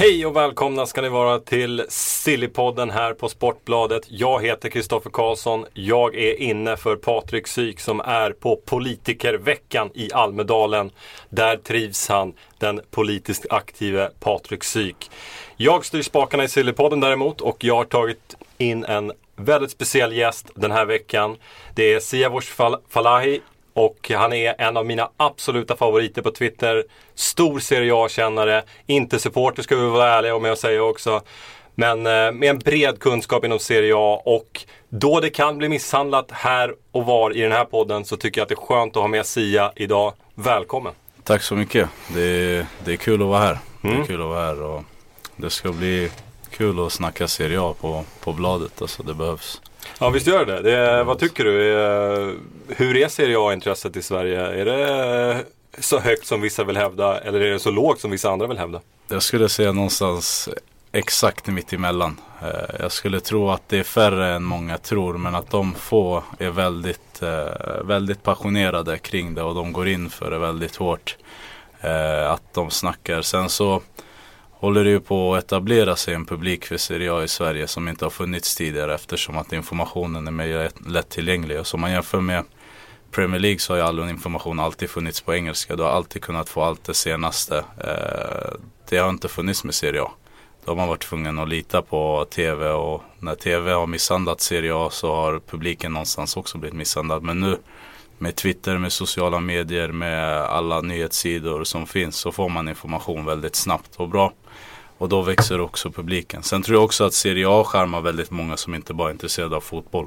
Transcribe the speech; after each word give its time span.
Hej 0.00 0.26
och 0.26 0.36
välkomna 0.36 0.86
ska 0.86 1.00
ni 1.02 1.08
vara 1.08 1.38
till 1.38 1.84
Sillypodden 1.88 2.90
här 2.90 3.14
på 3.14 3.28
Sportbladet. 3.28 4.02
Jag 4.08 4.44
heter 4.44 4.68
Kristoffer 4.68 5.10
Karlsson. 5.10 5.66
Jag 5.74 6.14
är 6.14 6.40
inne 6.40 6.76
för 6.76 6.96
Patrik 6.96 7.46
Syk 7.46 7.80
som 7.80 8.00
är 8.00 8.30
på 8.30 8.56
politikerveckan 8.56 9.90
i 9.94 10.12
Almedalen. 10.12 10.90
Där 11.30 11.56
trivs 11.56 12.08
han, 12.08 12.32
den 12.58 12.80
politiskt 12.90 13.46
aktive 13.50 14.10
Patrik 14.20 14.64
Syk. 14.64 15.10
Jag 15.56 15.84
styr 15.84 16.02
spakarna 16.02 16.44
i 16.44 16.48
Sillypodden 16.48 17.00
däremot 17.00 17.40
och 17.40 17.64
jag 17.64 17.76
har 17.76 17.84
tagit 17.84 18.36
in 18.58 18.84
en 18.84 19.12
väldigt 19.36 19.70
speciell 19.70 20.12
gäst 20.16 20.46
den 20.54 20.70
här 20.70 20.84
veckan. 20.84 21.36
Det 21.74 21.92
är 21.92 22.00
Siavosh 22.00 22.56
Fal- 22.56 22.80
Falahi 22.88 23.40
och 23.74 24.10
han 24.14 24.32
är 24.32 24.54
en 24.58 24.76
av 24.76 24.86
mina 24.86 25.10
absoluta 25.16 25.76
favoriter 25.76 26.22
på 26.22 26.30
Twitter. 26.30 26.84
Stor 27.14 27.58
Serie 27.58 27.92
A-kännare, 27.94 28.62
inte 28.86 29.18
supporter 29.18 29.62
ska 29.62 29.76
vi 29.76 29.86
vara 29.88 30.10
ärliga 30.14 30.38
med 30.38 30.52
att 30.52 30.58
säga 30.58 30.82
också. 30.82 31.20
Men 31.74 32.06
eh, 32.06 32.32
med 32.32 32.44
en 32.50 32.58
bred 32.58 32.98
kunskap 33.00 33.44
inom 33.44 33.58
Serie 33.58 33.94
A 33.96 34.22
och 34.24 34.64
då 34.88 35.20
det 35.20 35.30
kan 35.30 35.58
bli 35.58 35.68
misshandlat 35.68 36.30
här 36.30 36.74
och 36.92 37.06
var 37.06 37.36
i 37.36 37.40
den 37.40 37.52
här 37.52 37.64
podden 37.64 38.04
så 38.04 38.16
tycker 38.16 38.40
jag 38.40 38.42
att 38.44 38.48
det 38.48 38.54
är 38.54 38.66
skönt 38.66 38.96
att 38.96 39.02
ha 39.02 39.08
med 39.08 39.26
Sia 39.26 39.72
idag. 39.76 40.12
Välkommen! 40.34 40.92
Tack 41.24 41.42
så 41.42 41.54
mycket. 41.54 41.88
Det 42.14 42.20
är, 42.22 42.66
det 42.84 42.92
är 42.92 42.96
kul 42.96 43.22
att 43.22 43.28
vara 43.28 43.38
här. 43.40 43.58
Det 43.82 43.88
Mm. 43.88 44.00
är 44.02 44.06
kul 44.06 44.20
att 44.22 44.28
vara 44.28 44.44
här 44.44 44.62
och 44.62 44.82
det 45.36 45.50
ska 45.50 45.72
bli 45.72 46.10
kul 46.50 46.86
att 46.86 46.92
snacka 46.92 47.28
Serie 47.28 47.60
A 47.62 47.74
på, 47.80 48.04
på 48.20 48.32
bladet. 48.32 48.82
Alltså 48.82 49.02
det 49.02 49.14
behövs. 49.14 49.60
Ja 49.98 50.10
visst 50.10 50.26
gör 50.26 50.44
det. 50.44 50.62
det 50.62 50.76
är, 50.76 51.04
vad 51.04 51.18
tycker 51.18 51.44
du? 51.44 51.52
Hur 52.68 52.96
är 52.96 53.08
Serie 53.08 53.36
A-intresset 53.38 53.96
i 53.96 54.02
Sverige? 54.02 54.40
Är 54.40 54.64
det 54.64 55.44
så 55.78 55.98
högt 55.98 56.26
som 56.26 56.40
vissa 56.40 56.64
vill 56.64 56.76
hävda 56.76 57.20
eller 57.20 57.40
är 57.40 57.50
det 57.50 57.58
så 57.58 57.70
lågt 57.70 58.00
som 58.00 58.10
vissa 58.10 58.30
andra 58.30 58.46
vill 58.46 58.58
hävda? 58.58 58.80
Jag 59.08 59.22
skulle 59.22 59.48
säga 59.48 59.72
någonstans 59.72 60.48
exakt 60.92 61.46
mitt 61.46 61.72
emellan. 61.72 62.20
Eh, 62.42 62.76
jag 62.80 62.92
skulle 62.92 63.20
tro 63.20 63.50
att 63.50 63.68
det 63.68 63.78
är 63.78 63.82
färre 63.82 64.34
än 64.34 64.44
många 64.44 64.78
tror 64.78 65.18
men 65.18 65.34
att 65.34 65.50
de 65.50 65.74
få 65.74 66.24
är 66.38 66.50
väldigt, 66.50 67.22
eh, 67.22 67.84
väldigt 67.84 68.22
passionerade 68.22 68.98
kring 68.98 69.34
det 69.34 69.42
och 69.42 69.54
de 69.54 69.72
går 69.72 69.88
in 69.88 70.10
för 70.10 70.30
det 70.30 70.38
väldigt 70.38 70.76
hårt. 70.76 71.16
Eh, 71.80 72.30
att 72.30 72.54
de 72.54 72.70
snackar. 72.70 73.22
Sen 73.22 73.48
så 73.48 73.82
håller 74.60 74.84
det 74.84 74.90
ju 74.90 75.00
på 75.00 75.34
att 75.34 75.44
etablera 75.44 75.96
sig 75.96 76.14
en 76.14 76.26
publik 76.26 76.64
för 76.64 76.76
Serie 76.76 77.12
A 77.12 77.24
i 77.24 77.28
Sverige 77.28 77.66
som 77.66 77.88
inte 77.88 78.04
har 78.04 78.10
funnits 78.10 78.56
tidigare 78.56 78.94
eftersom 78.94 79.38
att 79.38 79.52
informationen 79.52 80.26
är 80.26 80.30
mer 80.30 80.70
lättillgänglig. 80.86 81.60
Och 81.60 81.66
som 81.66 81.80
man 81.80 81.92
jämför 81.92 82.20
med 82.20 82.44
Premier 83.10 83.40
League 83.40 83.58
så 83.58 83.72
har 83.72 83.78
ju 83.78 83.82
all 83.82 84.10
information 84.10 84.60
alltid 84.60 84.90
funnits 84.90 85.20
på 85.20 85.34
engelska. 85.34 85.76
Du 85.76 85.82
har 85.82 85.90
alltid 85.90 86.22
kunnat 86.22 86.48
få 86.48 86.62
allt 86.62 86.84
det 86.84 86.94
senaste. 86.94 87.56
Eh, 87.56 88.50
det 88.88 88.98
har 88.98 89.10
inte 89.10 89.28
funnits 89.28 89.64
med 89.64 89.74
Serie 89.74 90.02
A. 90.02 90.10
Då 90.64 90.70
har 90.70 90.76
man 90.76 90.88
varit 90.88 91.02
tvungen 91.02 91.38
att 91.38 91.48
lita 91.48 91.82
på 91.82 92.26
TV 92.30 92.68
och 92.68 93.02
när 93.18 93.34
TV 93.34 93.72
har 93.72 93.86
misshandlat 93.86 94.40
Serie 94.40 94.74
A 94.74 94.88
så 94.90 95.14
har 95.14 95.40
publiken 95.46 95.92
någonstans 95.92 96.36
också 96.36 96.58
blivit 96.58 96.78
misshandlad. 96.78 97.22
Men 97.22 97.40
nu 97.40 97.58
med 98.18 98.36
Twitter, 98.36 98.78
med 98.78 98.92
sociala 98.92 99.40
medier, 99.40 99.88
med 99.88 100.42
alla 100.42 100.80
nyhetssidor 100.80 101.64
som 101.64 101.86
finns 101.86 102.16
så 102.16 102.32
får 102.32 102.48
man 102.48 102.68
information 102.68 103.24
väldigt 103.24 103.56
snabbt 103.56 103.96
och 103.96 104.08
bra. 104.08 104.32
Och 105.00 105.08
då 105.08 105.22
växer 105.22 105.60
också 105.60 105.90
publiken. 105.90 106.42
Sen 106.42 106.62
tror 106.62 106.76
jag 106.76 106.84
också 106.84 107.04
att 107.04 107.14
Serie 107.14 107.46
A 107.48 107.64
skärmar 107.64 108.00
väldigt 108.00 108.30
många 108.30 108.56
som 108.56 108.74
inte 108.74 108.94
bara 108.94 109.08
är 109.08 109.12
intresserade 109.12 109.56
av 109.56 109.60
fotboll. 109.60 110.06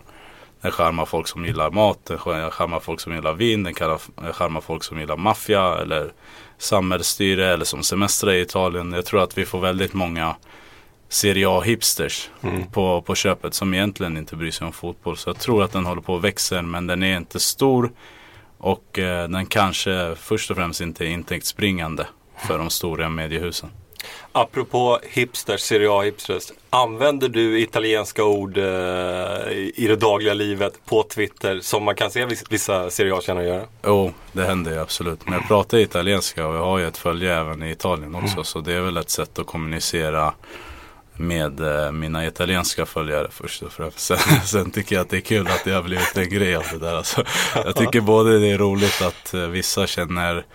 Den 0.61 0.71
skärmar 0.71 1.05
folk 1.05 1.27
som 1.27 1.45
gillar 1.45 1.71
mat, 1.71 1.99
den 2.05 2.17
skärmar 2.17 2.79
folk 2.79 2.99
som 2.99 3.15
gillar 3.15 3.33
vin, 3.33 3.63
den 3.63 3.73
skärmar 3.73 4.61
folk 4.61 4.83
som 4.83 4.99
gillar 4.99 5.17
maffia 5.17 5.77
eller 5.77 6.11
samhällsstyre 6.57 7.53
eller 7.53 7.65
som 7.65 7.83
semestrar 7.83 8.31
i 8.31 8.41
Italien. 8.41 8.93
Jag 8.93 9.05
tror 9.05 9.23
att 9.23 9.37
vi 9.37 9.45
får 9.45 9.59
väldigt 9.59 9.93
många 9.93 10.35
Serie 11.09 11.49
A-hipsters 11.49 12.29
på, 12.71 13.01
på 13.01 13.15
köpet 13.15 13.53
som 13.53 13.73
egentligen 13.73 14.17
inte 14.17 14.35
bryr 14.35 14.51
sig 14.51 14.67
om 14.67 14.73
fotboll. 14.73 15.17
Så 15.17 15.29
jag 15.29 15.39
tror 15.39 15.63
att 15.63 15.71
den 15.71 15.85
håller 15.85 16.01
på 16.01 16.15
att 16.15 16.23
växa 16.23 16.61
men 16.61 16.87
den 16.87 17.03
är 17.03 17.17
inte 17.17 17.39
stor 17.39 17.91
och 18.57 18.99
eh, 18.99 19.29
den 19.29 19.45
kanske 19.45 20.15
först 20.15 20.51
och 20.51 20.57
främst 20.57 20.81
inte 20.81 21.05
är 21.05 21.09
intäktsbringande 21.09 22.05
för 22.47 22.57
de 22.57 22.69
stora 22.69 23.09
mediehusen. 23.09 23.69
Apropå 24.31 24.99
hipsters, 25.09 25.61
Serie 25.61 25.91
A-hipsters. 25.91 26.51
Använder 26.69 27.27
du 27.29 27.59
italienska 27.59 28.23
ord 28.23 28.57
eh, 28.57 28.63
i 29.75 29.85
det 29.87 29.95
dagliga 29.95 30.33
livet 30.33 30.73
på 30.85 31.03
Twitter 31.03 31.59
som 31.61 31.83
man 31.83 31.95
kan 31.95 32.11
se 32.11 32.25
vis- 32.25 32.43
vissa 32.49 32.89
Serie 32.89 33.15
A-kännare 33.15 33.45
göra? 33.47 33.63
Jo, 33.85 34.13
det 34.31 34.43
händer 34.45 34.71
ju 34.71 34.79
absolut. 34.79 35.25
Men 35.25 35.33
jag 35.33 35.47
pratar 35.47 35.77
italienska 35.77 36.47
och 36.47 36.55
jag 36.55 36.65
har 36.65 36.77
ju 36.77 36.87
ett 36.87 36.97
följe 36.97 37.35
även 37.39 37.63
i 37.63 37.71
Italien 37.71 38.15
också. 38.15 38.43
Så 38.43 38.59
det 38.59 38.73
är 38.73 38.81
väl 38.81 38.97
ett 38.97 39.09
sätt 39.09 39.39
att 39.39 39.45
kommunicera 39.45 40.33
med 41.15 41.59
eh, 41.85 41.91
mina 41.91 42.27
italienska 42.27 42.85
följare 42.85 43.27
först 43.31 43.61
och 43.63 43.71
främst. 43.71 43.99
Sen, 44.07 44.17
sen 44.45 44.71
tycker 44.71 44.95
jag 44.95 45.01
att 45.03 45.09
det 45.09 45.17
är 45.17 45.21
kul 45.21 45.47
att 45.47 45.61
det 45.65 45.71
har 45.71 45.81
blivit 45.83 46.17
en 46.17 46.29
grej 46.29 46.55
av 46.55 46.63
det 46.71 46.77
där. 46.79 46.95
Alltså, 46.95 47.23
jag 47.55 47.75
tycker 47.75 48.01
både 48.01 48.39
det 48.39 48.47
är 48.51 48.57
roligt 48.57 49.01
att 49.01 49.33
eh, 49.33 49.39
vissa 49.41 49.87
känner 49.87 50.45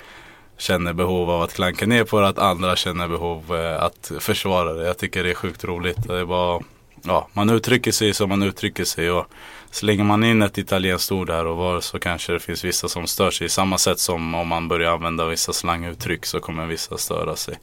känner 0.58 0.92
behov 0.92 1.30
av 1.30 1.42
att 1.42 1.54
klanka 1.54 1.86
ner 1.86 2.04
på 2.04 2.20
det, 2.20 2.28
att 2.28 2.38
andra 2.38 2.76
känner 2.76 3.08
behov 3.08 3.56
eh, 3.56 3.82
att 3.82 4.12
försvara 4.19 4.72
det. 4.72 4.86
Jag 4.86 4.98
tycker 4.98 5.24
det 5.24 5.30
är 5.30 5.34
sjukt 5.34 5.64
roligt. 5.64 6.02
Det 6.06 6.19
är 6.19 6.24
bara, 6.24 6.60
ja, 7.02 7.28
man 7.32 7.50
uttrycker 7.50 7.92
sig 7.92 8.14
som 8.14 8.28
man 8.28 8.42
uttrycker 8.42 8.84
sig 8.84 9.10
och 9.10 9.26
slänger 9.70 10.04
man 10.04 10.24
in 10.24 10.42
ett 10.42 10.58
italienskt 10.58 11.12
ord 11.12 11.30
här 11.30 11.47
och 11.47 11.56
var 11.56 11.80
så 11.80 11.98
kanske 11.98 12.32
det 12.32 12.41
finns 12.41 12.64
vissa 12.64 12.88
som 12.88 13.06
stör 13.06 13.30
sig. 13.30 13.48
Samma 13.48 13.78
sätt 13.78 13.98
som 13.98 14.34
om 14.34 14.48
man 14.48 14.68
börjar 14.68 14.92
använda 14.92 15.26
vissa 15.26 15.52
slanguttryck 15.52 16.26
så 16.26 16.41
kommer 16.41 16.66
vissa 16.66 16.98
störa 16.98 17.36
sig. 17.36 17.54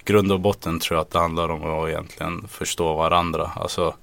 I 0.00 0.02
grund 0.04 0.32
och 0.32 0.40
botten 0.40 0.80
tror 0.80 0.96
jag 0.96 1.02
att 1.02 1.10
det 1.10 1.18
handlar 1.18 1.48
om 1.48 1.64
att 1.64 1.88
egentligen 1.88 2.48
förstå 2.48 2.94
varandra. 2.94 3.50
Alltså, 3.56 3.94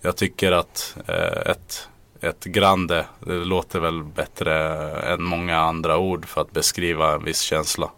jag 0.00 0.16
tycker 0.16 0.52
att 0.52 0.96
eh, 1.06 1.50
ett, 1.50 1.88
ett 2.20 2.44
grande 2.44 3.04
det 3.20 3.44
låter 3.44 3.80
väl 3.80 4.02
bättre 4.02 4.54
än 5.12 5.22
många 5.22 5.58
andra 5.58 5.98
ord 5.98 6.26
för 6.26 6.40
att 6.40 6.52
beskriva 6.52 7.14
en 7.14 7.24
viss 7.24 7.40
känsla. 7.40 7.90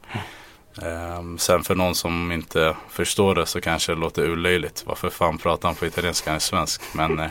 Ehm, 0.83 1.39
sen 1.39 1.63
för 1.63 1.75
någon 1.75 1.95
som 1.95 2.33
inte 2.33 2.77
förstår 2.89 3.35
det 3.35 3.47
så 3.47 3.61
kanske 3.61 3.93
det 3.93 4.01
låter 4.01 4.23
ulöjligt. 4.23 4.85
Varför 4.87 5.11
fan 5.11 5.39
pratar 5.39 5.69
han 5.69 5.77
på 5.77 5.87
italienska, 5.87 6.33
är 6.33 6.39
svensk. 6.39 6.83
Men 6.95 7.19
eh, 7.19 7.31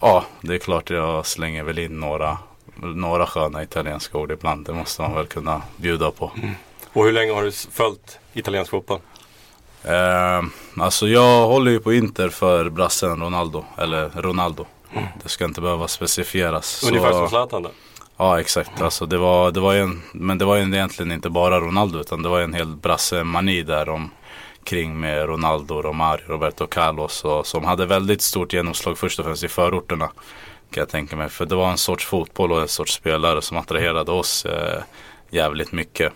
ja, 0.00 0.24
det 0.40 0.54
är 0.54 0.58
klart 0.58 0.90
jag 0.90 1.26
slänger 1.26 1.62
väl 1.62 1.78
in 1.78 2.00
några, 2.00 2.38
några 2.76 3.26
sköna 3.26 3.62
italienska 3.62 4.18
ord 4.18 4.32
ibland. 4.32 4.66
Det 4.66 4.72
måste 4.72 5.02
man 5.02 5.14
väl 5.14 5.26
kunna 5.26 5.62
bjuda 5.76 6.10
på. 6.10 6.32
Och 6.92 7.04
hur 7.04 7.12
länge 7.12 7.32
har 7.32 7.42
du 7.42 7.52
följt 7.52 8.18
italiensk 8.32 8.70
fotboll? 8.70 9.00
Ehm, 9.84 10.50
alltså 10.76 11.08
jag 11.08 11.46
håller 11.46 11.70
ju 11.70 11.80
på 11.80 11.92
Inter 11.92 12.28
för 12.28 12.70
brassen 12.70 13.20
Ronaldo. 13.20 13.64
Eller 13.78 14.08
Ronaldo. 14.08 14.66
Det 15.22 15.28
ska 15.28 15.44
inte 15.44 15.60
behöva 15.60 15.88
specifieras. 15.88 16.84
Ungefär 16.88 17.12
Så- 17.12 17.18
som 17.18 17.28
Zlatan 17.28 17.62
då? 17.62 17.70
Ja 18.16 18.40
exakt, 18.40 18.80
alltså 18.82 19.06
det 19.06 19.18
var, 19.18 19.50
det 19.50 19.60
var 19.60 19.74
en, 19.74 20.02
men 20.12 20.38
det 20.38 20.44
var 20.44 20.56
egentligen 20.58 21.12
inte 21.12 21.30
bara 21.30 21.60
Ronaldo 21.60 21.98
utan 22.00 22.22
det 22.22 22.28
var 22.28 22.40
en 22.40 22.54
hel 22.54 22.66
brasse-mani 22.76 23.62
där 23.62 23.88
om 23.88 24.10
kring 24.64 25.00
med 25.00 25.26
Ronaldo, 25.28 25.82
Romario, 25.82 26.24
Roberto 26.28 26.66
Carlos 26.66 27.24
och, 27.24 27.46
som 27.46 27.64
hade 27.64 27.86
väldigt 27.86 28.22
stort 28.22 28.52
genomslag 28.52 28.98
först 28.98 29.18
och 29.18 29.24
främst 29.24 29.44
i 29.44 29.48
förorterna. 29.48 30.06
Kan 30.70 30.80
jag 30.80 30.88
tänka 30.88 31.16
mig, 31.16 31.28
för 31.28 31.46
det 31.46 31.54
var 31.54 31.70
en 31.70 31.78
sorts 31.78 32.06
fotboll 32.06 32.52
och 32.52 32.60
en 32.60 32.68
sorts 32.68 32.92
spelare 32.94 33.42
som 33.42 33.56
attraherade 33.56 34.12
oss 34.12 34.44
eh, 34.44 34.82
jävligt 35.30 35.72
mycket. 35.72 36.12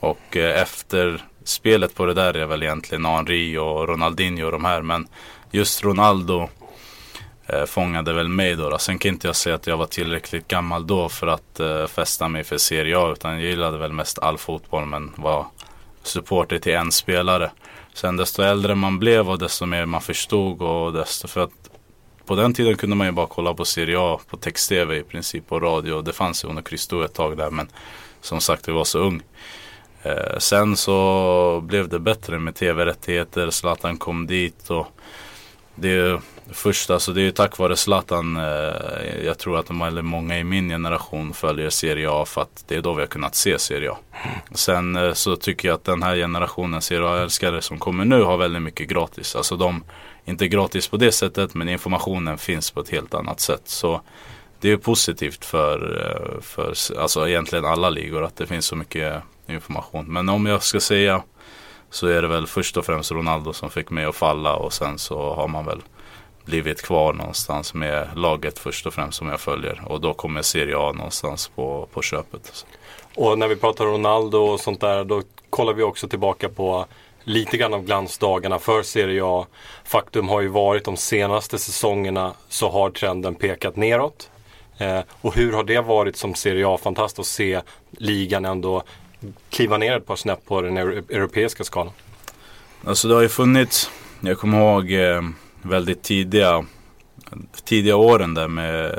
Och 0.00 0.36
eh, 0.36 0.60
efter 0.62 1.24
spelet 1.44 1.94
på 1.94 2.06
det 2.06 2.14
där 2.14 2.34
är 2.36 2.46
väl 2.46 2.62
egentligen 2.62 3.04
Henri 3.04 3.58
och 3.58 3.88
Ronaldinho 3.88 4.46
och 4.46 4.52
de 4.52 4.64
här 4.64 4.82
men 4.82 5.06
just 5.50 5.84
Ronaldo 5.84 6.48
eh, 7.46 7.64
fångade 7.64 8.12
väl 8.12 8.28
mig 8.28 8.54
då, 8.54 8.70
då. 8.70 8.78
Sen 8.78 8.98
kan 8.98 9.08
inte 9.08 9.26
jag 9.26 9.36
säga 9.36 9.56
att 9.56 9.66
jag 9.66 9.76
var 9.76 9.86
tillräckligt 9.86 10.48
gammal 10.48 10.86
då 10.86 11.08
för 11.08 11.26
att 11.26 11.60
eh, 11.60 11.86
fästa 11.86 12.28
mig 12.28 12.44
för 12.44 12.58
Serie 12.58 12.98
A. 12.98 13.12
Utan 13.12 13.32
jag 13.32 13.42
gillade 13.42 13.78
väl 13.78 13.92
mest 13.92 14.18
all 14.18 14.38
fotboll 14.38 14.86
men 14.86 15.12
var 15.16 15.46
supporter 16.02 16.58
till 16.58 16.74
en 16.74 16.92
spelare. 16.92 17.50
Sen 17.94 18.16
desto 18.16 18.42
äldre 18.42 18.74
man 18.74 18.98
blev 18.98 19.30
och 19.30 19.38
desto 19.38 19.66
mer 19.66 19.86
man 19.86 20.00
förstod 20.00 20.62
och 20.62 20.92
desto 20.92 21.28
för 21.28 21.40
att 21.40 21.70
på 22.26 22.34
den 22.34 22.54
tiden 22.54 22.76
kunde 22.76 22.96
man 22.96 23.06
ju 23.06 23.12
bara 23.12 23.26
kolla 23.26 23.54
på 23.54 23.64
Serie 23.64 23.96
A 23.98 24.20
på 24.30 24.36
text-tv 24.36 24.96
i 24.96 25.02
princip 25.02 25.52
och 25.52 25.62
radio. 25.62 26.02
Det 26.02 26.12
fanns 26.12 26.44
ju 26.44 26.48
under 26.48 26.62
Christo 26.62 27.04
ett 27.04 27.14
tag 27.14 27.36
där 27.36 27.50
men 27.50 27.68
som 28.20 28.40
sagt 28.40 28.66
jag 28.66 28.74
var 28.74 28.84
så 28.84 28.98
ung. 28.98 29.22
Eh, 30.02 30.38
sen 30.38 30.76
så 30.76 31.60
blev 31.64 31.88
det 31.88 31.98
bättre 31.98 32.38
med 32.38 32.54
tv-rättigheter, 32.54 33.50
Zlatan 33.50 33.96
kom 33.96 34.26
dit 34.26 34.70
och 34.70 34.86
det 35.74 36.20
först, 36.50 36.90
alltså 36.90 37.12
det 37.12 37.20
är 37.20 37.24
ju 37.24 37.30
tack 37.30 37.58
vare 37.58 37.76
Zlatan 37.76 38.36
eh, 38.36 39.24
Jag 39.24 39.38
tror 39.38 39.58
att 39.58 39.66
de, 39.66 40.00
många 40.02 40.38
i 40.38 40.44
min 40.44 40.68
generation 40.68 41.34
följer 41.34 41.70
Serie 41.70 42.10
A 42.10 42.24
för 42.24 42.42
att 42.42 42.64
det 42.68 42.76
är 42.76 42.82
då 42.82 42.94
vi 42.94 43.00
har 43.00 43.06
kunnat 43.06 43.34
se 43.34 43.58
Serie 43.58 43.90
A. 43.90 43.96
Sen 44.54 44.96
eh, 44.96 45.12
så 45.12 45.36
tycker 45.36 45.68
jag 45.68 45.74
att 45.74 45.84
den 45.84 46.02
här 46.02 46.16
generationen 46.16 46.82
Serie 46.82 47.08
A-älskare 47.08 47.62
som 47.62 47.78
kommer 47.78 48.04
nu 48.04 48.22
har 48.22 48.36
väldigt 48.36 48.62
mycket 48.62 48.88
gratis. 48.88 49.36
Alltså 49.36 49.56
de, 49.56 49.84
inte 50.24 50.48
gratis 50.48 50.88
på 50.88 50.96
det 50.96 51.12
sättet 51.12 51.54
men 51.54 51.68
informationen 51.68 52.38
finns 52.38 52.70
på 52.70 52.80
ett 52.80 52.90
helt 52.90 53.14
annat 53.14 53.40
sätt. 53.40 53.62
Så 53.64 54.00
det 54.60 54.70
är 54.70 54.76
positivt 54.76 55.44
för, 55.44 56.00
eh, 56.00 56.40
för 56.40 56.74
alltså 56.98 57.28
egentligen 57.28 57.64
alla 57.64 57.90
ligor 57.90 58.24
att 58.24 58.36
det 58.36 58.46
finns 58.46 58.66
så 58.66 58.76
mycket 58.76 59.22
information. 59.46 60.04
Men 60.08 60.28
om 60.28 60.46
jag 60.46 60.62
ska 60.62 60.80
säga 60.80 61.22
så 61.90 62.06
är 62.06 62.22
det 62.22 62.28
väl 62.28 62.46
först 62.46 62.76
och 62.76 62.86
främst 62.86 63.12
Ronaldo 63.12 63.52
som 63.52 63.70
fick 63.70 63.90
mig 63.90 64.04
att 64.04 64.16
falla 64.16 64.56
och 64.56 64.72
sen 64.72 64.98
så 64.98 65.34
har 65.34 65.48
man 65.48 65.66
väl 65.66 65.82
blivit 66.44 66.82
kvar 66.82 67.12
någonstans 67.12 67.74
med 67.74 68.08
laget 68.16 68.58
först 68.58 68.86
och 68.86 68.94
främst 68.94 69.18
som 69.18 69.28
jag 69.28 69.40
följer. 69.40 69.82
Och 69.86 70.00
då 70.00 70.14
kommer 70.14 70.42
Serie 70.42 70.78
A 70.78 70.92
någonstans 70.92 71.48
på, 71.48 71.88
på 71.92 72.02
köpet. 72.02 72.66
Och 73.14 73.38
när 73.38 73.48
vi 73.48 73.56
pratar 73.56 73.84
Ronaldo 73.84 74.38
och 74.38 74.60
sånt 74.60 74.80
där 74.80 75.04
då 75.04 75.22
kollar 75.50 75.72
vi 75.72 75.82
också 75.82 76.08
tillbaka 76.08 76.48
på 76.48 76.86
lite 77.24 77.56
grann 77.56 77.74
av 77.74 77.84
glansdagarna 77.84 78.58
för 78.58 78.82
Serie 78.82 79.22
A. 79.24 79.46
Faktum 79.84 80.28
har 80.28 80.40
ju 80.40 80.48
varit 80.48 80.84
de 80.84 80.96
senaste 80.96 81.58
säsongerna 81.58 82.32
så 82.48 82.70
har 82.70 82.90
trenden 82.90 83.34
pekat 83.34 83.76
neråt. 83.76 84.30
Eh, 84.78 85.00
och 85.20 85.34
hur 85.34 85.52
har 85.52 85.64
det 85.64 85.80
varit 85.80 86.16
som 86.16 86.34
Serie 86.34 86.68
A-fantast 86.68 87.18
att 87.18 87.26
se 87.26 87.60
ligan 87.90 88.44
ändå 88.44 88.82
kliva 89.50 89.78
ner 89.78 89.96
ett 89.96 90.06
par 90.06 90.16
snäpp 90.16 90.46
på 90.46 90.60
den 90.60 90.76
europeiska 90.76 91.64
skalan? 91.64 91.92
Alltså 92.84 93.08
det 93.08 93.14
har 93.14 93.22
ju 93.22 93.28
funnits, 93.28 93.90
jag 94.20 94.38
kommer 94.38 94.58
ihåg 94.60 94.92
eh, 94.92 95.22
väldigt 95.64 96.02
tidiga, 96.02 96.64
tidiga 97.64 97.96
åren 97.96 98.34
där 98.34 98.48
med 98.48 98.98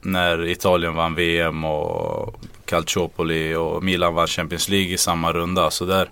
när 0.00 0.46
Italien 0.46 0.94
vann 0.94 1.14
VM 1.14 1.64
och 1.64 2.34
Calciopoli 2.64 3.54
och 3.54 3.82
Milan 3.82 4.14
vann 4.14 4.26
Champions 4.26 4.68
League 4.68 4.92
i 4.92 4.98
samma 4.98 5.32
runda. 5.32 5.70
Så 5.70 5.84
där, 5.84 6.10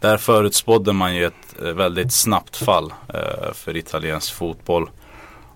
där 0.00 0.16
förutspådde 0.16 0.92
man 0.92 1.16
ju 1.16 1.24
ett 1.24 1.62
eh, 1.62 1.68
väldigt 1.68 2.12
snabbt 2.12 2.56
fall 2.56 2.92
eh, 3.14 3.52
för 3.52 3.76
italiensk 3.76 4.34
fotboll. 4.34 4.90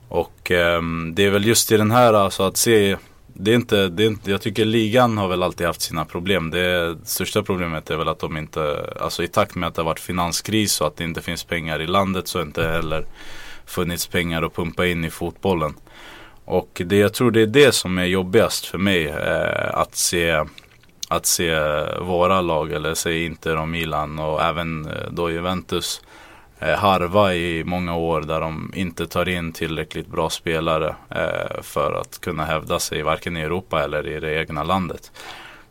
Och 0.09 0.51
eh, 0.51 0.83
det 1.13 1.25
är 1.25 1.31
väl 1.31 1.47
just 1.47 1.73
i 1.73 1.77
den 1.77 1.91
här, 1.91 2.15
alltså 2.15 2.43
att 2.43 2.57
se 2.57 2.97
det 3.41 3.51
är, 3.51 3.55
inte, 3.55 3.89
det 3.89 4.03
är 4.03 4.07
inte, 4.07 4.31
jag 4.31 4.41
tycker 4.41 4.65
ligan 4.65 5.19
har 5.19 5.29
väl 5.29 5.43
alltid 5.43 5.67
haft 5.67 5.81
sina 5.81 6.05
problem. 6.05 6.51
Det 6.51 6.97
största 7.05 7.43
problemet 7.43 7.91
är 7.91 7.97
väl 7.97 8.09
att 8.09 8.19
de 8.19 8.37
inte, 8.37 8.93
alltså 9.01 9.23
i 9.23 9.29
takt 9.29 9.55
med 9.55 9.67
att 9.67 9.75
det 9.75 9.83
har 9.83 9.87
varit 9.87 10.01
finanskris 10.01 10.81
och 10.81 10.87
att 10.87 10.97
det 10.97 11.05
inte 11.05 11.23
finns 11.23 11.45
pengar 11.45 11.83
i 11.83 11.87
landet 11.87 12.29
så 12.29 12.43
inte 12.43 12.63
heller 12.63 13.07
funnits 13.69 14.07
pengar 14.07 14.43
att 14.43 14.55
pumpa 14.55 14.87
in 14.87 15.05
i 15.05 15.11
fotbollen. 15.11 15.75
Och 16.45 16.83
det, 16.87 16.97
jag 16.97 17.15
tror 17.15 17.31
det 17.31 17.43
är 17.43 17.47
det 17.47 17.73
som 17.73 17.99
är 17.99 18.05
jobbigast 18.05 18.67
för 18.67 18.79
mig. 18.79 19.07
Eh, 19.07 19.79
att, 19.79 19.97
se, 19.97 20.45
att 21.09 21.27
se 21.27 21.55
våra 22.01 22.41
lag, 22.41 22.73
eller 22.73 22.95
säg 22.95 23.25
Inter 23.25 23.57
och 23.57 23.69
Milan 23.69 24.19
och 24.19 24.43
även 24.43 24.87
eh, 24.87 25.11
då 25.11 25.31
Juventus 25.31 26.03
eh, 26.59 26.79
harva 26.79 27.35
i 27.35 27.65
många 27.65 27.97
år 27.97 28.21
där 28.21 28.41
de 28.41 28.73
inte 28.75 29.07
tar 29.07 29.29
in 29.29 29.53
tillräckligt 29.53 30.07
bra 30.07 30.31
spelare 30.31 30.95
eh, 31.11 31.63
för 31.63 32.01
att 32.01 32.21
kunna 32.21 32.45
hävda 32.45 32.79
sig 32.79 33.03
varken 33.03 33.37
i 33.37 33.41
Europa 33.41 33.85
eller 33.85 34.07
i 34.09 34.21
det 34.21 34.41
egna 34.41 34.63
landet. 34.63 35.13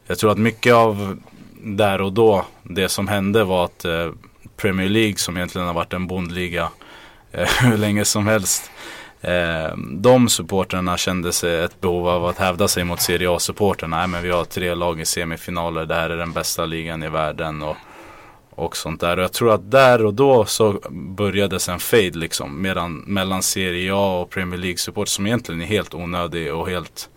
Jag 0.07 0.17
tror 0.17 0.31
att 0.31 0.38
mycket 0.38 0.73
av 0.73 1.17
där 1.61 2.01
och 2.01 2.13
då, 2.13 2.45
det 2.63 2.89
som 2.89 3.07
hände 3.07 3.44
var 3.44 3.65
att 3.65 3.85
eh, 3.85 4.11
Premier 4.57 4.89
League 4.89 5.17
som 5.17 5.38
egentligen 5.38 5.67
har 5.67 5.73
varit 5.73 5.94
en 5.94 6.07
bondliga 6.07 6.63
Eh, 6.63 6.69
hur 7.62 7.78
länge 7.78 8.06
som 8.06 8.28
helst. 8.28 8.72
Eh, 9.22 9.78
de 9.78 10.30
supporterna 10.30 10.98
kände 10.98 11.34
sig 11.34 11.60
ett 11.60 11.81
behov 11.81 12.07
av 12.07 12.25
att 12.25 12.38
hävda 12.38 12.68
sig 12.68 12.84
mot 12.84 13.01
Serie 13.01 13.36
A-supporterna. 13.36 13.98
Nej 13.98 14.07
men 14.07 14.24
vi 14.24 14.30
har 14.30 14.44
tre 14.45 14.75
lag 14.75 15.01
i 15.01 15.06
semifinaler, 15.06 15.86
det 15.86 15.95
här 15.95 16.10
är 16.10 16.18
den 16.18 16.31
bästa 16.31 16.66
ligan 16.66 17.04
i 17.04 17.10
världen. 17.10 17.63
Och, 17.63 17.78
och 18.57 18.78
sånt 18.78 19.01
där. 19.01 19.18
Och 19.18 19.24
jag 19.24 19.34
tror 19.34 19.54
att 19.54 19.72
där 19.72 20.06
och 20.06 20.13
då 20.13 20.45
så 20.45 20.80
började 20.92 21.60
en 21.69 21.80
fade 21.80 22.12
liksom. 22.18 22.62
Medan, 22.62 22.98
mellan 22.98 23.44
Serie 23.44 23.94
A 23.94 24.22
och 24.22 24.30
Premier 24.30 24.60
League-support 24.60 25.06
som 25.06 25.28
egentligen 25.28 25.62
är 25.62 25.66
helt 25.66 25.94
onödig 25.94 26.54
och 26.54 26.69
helt 26.69 27.10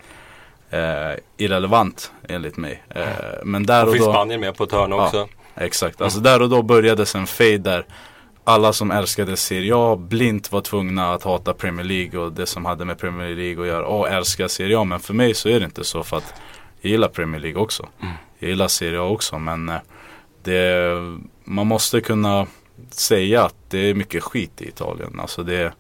eh, 0.70 1.12
irrelevant 1.36 2.12
enligt 2.28 2.56
mig. 2.56 2.82
Eh, 2.88 3.04
men 3.44 3.66
där 3.66 3.82
och, 3.82 3.88
och 3.88 3.94
finns 3.94 4.06
då, 4.06 4.12
Spanien 4.12 4.40
med 4.40 4.56
på 4.56 4.64
ett 4.64 4.72
hörn 4.72 4.92
också. 4.92 5.16
Ja, 5.16 5.64
exakt, 5.64 6.00
alltså 6.00 6.20
där 6.20 6.42
och 6.42 6.48
då 6.48 6.62
började 6.62 7.04
en 7.14 7.26
fade 7.26 7.58
där 7.58 7.84
alla 8.50 8.72
som 8.72 8.90
älskade 8.90 9.36
Serie 9.36 9.72
A 9.76 9.96
blint 9.96 10.52
var 10.52 10.60
tvungna 10.60 11.12
att 11.12 11.22
hata 11.22 11.54
Premier 11.54 11.84
League 11.84 12.20
och 12.20 12.32
det 12.32 12.46
som 12.46 12.64
hade 12.64 12.84
med 12.84 12.98
Premier 12.98 13.36
League 13.36 13.62
att 13.62 13.68
göra 13.68 13.86
och 13.86 14.08
älska 14.08 14.48
Serie 14.48 14.78
A. 14.78 14.84
Men 14.84 15.00
för 15.00 15.14
mig 15.14 15.34
så 15.34 15.48
är 15.48 15.60
det 15.60 15.64
inte 15.64 15.84
så 15.84 16.02
för 16.02 16.16
att 16.16 16.34
jag 16.80 16.90
gillar 16.90 17.08
Premier 17.08 17.40
League 17.40 17.60
också. 17.60 17.88
Mm. 18.00 18.14
Jag 18.38 18.50
gillar 18.50 18.68
Serie 18.68 19.00
A 19.00 19.02
också 19.02 19.38
men 19.38 19.68
eh, 19.68 19.78
det, 20.42 20.92
man 21.44 21.66
måste 21.66 22.00
kunna 22.00 22.46
säga 22.90 23.44
att 23.44 23.54
det 23.68 23.78
är 23.78 23.94
mycket 23.94 24.22
skit 24.22 24.62
i 24.62 24.68
Italien. 24.68 25.20
Alltså 25.20 25.42
det, 25.42 25.72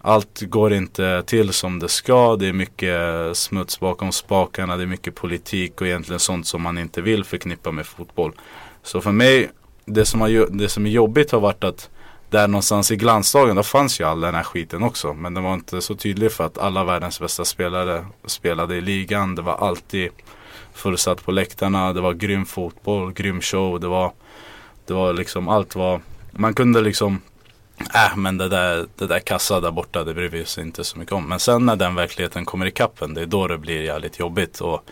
allt 0.00 0.40
går 0.40 0.72
inte 0.72 1.22
till 1.26 1.52
som 1.52 1.78
det 1.78 1.88
ska. 1.88 2.36
Det 2.36 2.46
är 2.46 2.52
mycket 2.52 2.96
smuts 3.36 3.80
bakom 3.80 4.12
spakarna. 4.12 4.76
Det 4.76 4.82
är 4.82 4.86
mycket 4.86 5.14
politik 5.14 5.80
och 5.80 5.86
egentligen 5.86 6.20
sånt 6.20 6.46
som 6.46 6.62
man 6.62 6.78
inte 6.78 7.02
vill 7.02 7.24
förknippa 7.24 7.70
med 7.72 7.86
fotboll. 7.86 8.32
Så 8.82 9.00
för 9.00 9.12
mig 9.12 9.50
det 9.84 10.04
som, 10.04 10.20
har, 10.20 10.46
det 10.50 10.68
som 10.68 10.86
är 10.86 10.90
jobbigt 10.90 11.30
har 11.30 11.40
varit 11.40 11.64
att 11.64 11.90
där 12.34 12.48
någonstans 12.48 12.90
i 12.90 12.96
glansdagen, 12.96 13.56
då 13.56 13.62
fanns 13.62 14.00
ju 14.00 14.04
all 14.04 14.20
den 14.20 14.34
här 14.34 14.42
skiten 14.42 14.82
också. 14.82 15.14
Men 15.14 15.34
den 15.34 15.44
var 15.44 15.54
inte 15.54 15.80
så 15.80 15.94
tydlig 15.94 16.32
för 16.32 16.44
att 16.44 16.58
alla 16.58 16.84
världens 16.84 17.20
bästa 17.20 17.44
spelare 17.44 18.06
spelade 18.24 18.76
i 18.76 18.80
ligan. 18.80 19.34
Det 19.34 19.42
var 19.42 19.56
alltid 19.56 20.10
fullsatt 20.74 21.24
på 21.24 21.32
läktarna. 21.32 21.92
Det 21.92 22.00
var 22.00 22.12
grym 22.12 22.46
fotboll, 22.46 23.12
grym 23.12 23.40
show. 23.40 23.80
Det 23.80 23.88
var, 23.88 24.12
det 24.86 24.94
var 24.94 25.12
liksom, 25.12 25.48
allt 25.48 25.76
var, 25.76 26.00
man 26.32 26.54
kunde 26.54 26.80
liksom 26.80 27.20
Äh, 27.78 28.16
men 28.16 28.38
det 28.38 28.48
där, 28.48 28.86
det 28.96 29.06
där 29.06 29.18
kassa 29.18 29.60
där 29.60 29.70
borta, 29.70 30.04
det 30.04 30.14
bryr 30.14 30.28
vi 30.28 30.42
oss 30.42 30.58
inte 30.58 30.84
så 30.84 30.98
mycket 30.98 31.12
om. 31.12 31.28
Men 31.28 31.38
sen 31.38 31.66
när 31.66 31.76
den 31.76 31.94
verkligheten 31.94 32.44
kommer 32.44 32.66
i 32.66 32.70
kappen, 32.70 33.14
det 33.14 33.22
är 33.22 33.26
då 33.26 33.46
det 33.46 33.58
blir 33.58 33.82
jävligt 33.82 34.18
jobbigt. 34.18 34.60
Och 34.60 34.84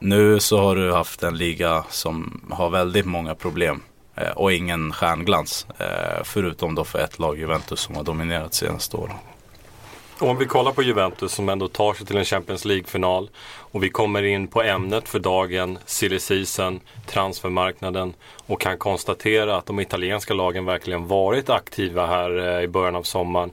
nu 0.00 0.40
så 0.40 0.60
har 0.60 0.76
du 0.76 0.92
haft 0.92 1.22
en 1.22 1.36
liga 1.36 1.84
som 1.90 2.40
har 2.50 2.70
väldigt 2.70 3.06
många 3.06 3.34
problem. 3.34 3.82
Eh, 4.14 4.30
och 4.30 4.52
ingen 4.52 4.92
stjärnglans. 4.92 5.66
Eh, 5.78 6.24
förutom 6.24 6.74
då 6.74 6.84
för 6.84 6.98
ett 6.98 7.18
lag, 7.18 7.38
Juventus, 7.38 7.80
som 7.80 7.96
har 7.96 8.04
dominerat 8.04 8.54
senaste 8.54 8.96
åren. 8.96 9.16
Om 10.18 10.38
vi 10.38 10.46
kollar 10.46 10.72
på 10.72 10.82
Juventus 10.82 11.32
som 11.32 11.48
ändå 11.48 11.68
tar 11.68 11.94
sig 11.94 12.06
till 12.06 12.16
en 12.16 12.24
Champions 12.24 12.64
League-final 12.64 13.30
och 13.44 13.82
vi 13.82 13.90
kommer 13.90 14.22
in 14.22 14.46
på 14.46 14.62
ämnet 14.62 15.08
för 15.08 15.18
dagen, 15.18 15.78
silly 15.86 16.18
season, 16.18 16.80
transfermarknaden 17.06 18.14
och 18.46 18.60
kan 18.60 18.78
konstatera 18.78 19.56
att 19.56 19.66
de 19.66 19.80
italienska 19.80 20.34
lagen 20.34 20.64
verkligen 20.64 21.06
varit 21.06 21.50
aktiva 21.50 22.06
här 22.06 22.56
eh, 22.58 22.64
i 22.64 22.68
början 22.68 22.96
av 22.96 23.02
sommaren. 23.02 23.50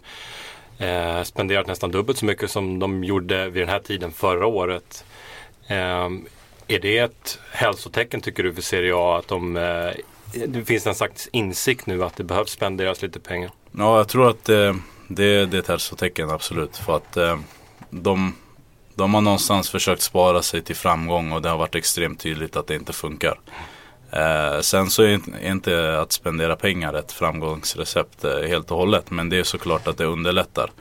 Eh, 0.78 1.24
spenderat 1.24 1.68
nästan 1.68 1.92
dubbelt 1.92 2.18
så 2.18 2.26
mycket 2.26 2.52
som 2.52 2.80
de 2.80 3.04
gjorde 3.04 3.50
vid 3.50 3.62
den 3.62 3.70
här 3.70 3.80
tiden 3.80 4.12
förra 4.12 4.48
året. 4.48 5.06
Eh, 5.68 6.10
är 6.68 6.80
det 6.80 6.98
ett 6.98 7.40
hälsotecken 7.52 8.22
tycker 8.22 8.44
du 8.44 8.54
för 8.54 8.62
Serie 8.62 8.96
A 8.96 9.18
att 9.18 9.28
de 9.28 9.58
eh, 9.58 9.92
det 10.48 10.66
finns 10.66 10.88
en 10.88 10.96
slags 10.96 11.30
insikt 11.32 11.86
nu 11.86 12.04
att 12.04 12.16
det 12.16 12.24
behövs 12.24 12.52
spenderas 12.52 13.02
lite 13.02 13.20
pengar. 13.20 13.52
Ja, 13.72 13.98
jag 13.98 14.08
tror 14.08 14.30
att 14.30 14.46
det, 14.46 14.76
det, 15.08 15.46
det 15.46 15.58
är 15.58 15.60
ett 15.60 15.68
hälsotecken 15.68 16.30
absolut. 16.30 16.78
För 16.78 16.96
att 16.96 17.18
eh, 17.18 17.40
de, 17.90 18.36
de 18.96 19.14
har 19.14 19.22
någonstans 19.22 19.70
försökt 19.70 20.02
spara 20.02 20.42
sig 20.42 20.62
till 20.62 20.76
framgång 20.76 21.32
och 21.32 21.42
det 21.42 21.50
har 21.50 21.58
varit 21.58 21.76
extremt 21.76 22.20
tydligt 22.20 22.56
att 22.56 22.68
det 22.68 22.76
inte 22.76 22.94
funkar. 22.94 23.40
Eh, 24.12 24.60
sen 24.62 24.90
så 24.90 25.04
är 25.04 25.20
inte 25.46 26.00
att 26.00 26.12
spendera 26.12 26.56
pengar 26.56 26.94
ett 26.94 27.12
framgångsrecept 27.12 28.24
eh, 28.24 28.48
helt 28.48 28.72
och 28.72 28.78
hållet. 28.78 29.12
Men 29.12 29.30
det 29.30 29.38
är 29.38 29.44
såklart 29.44 29.88
att 29.88 29.98
det 29.98 30.06
underlättar. 30.06 30.72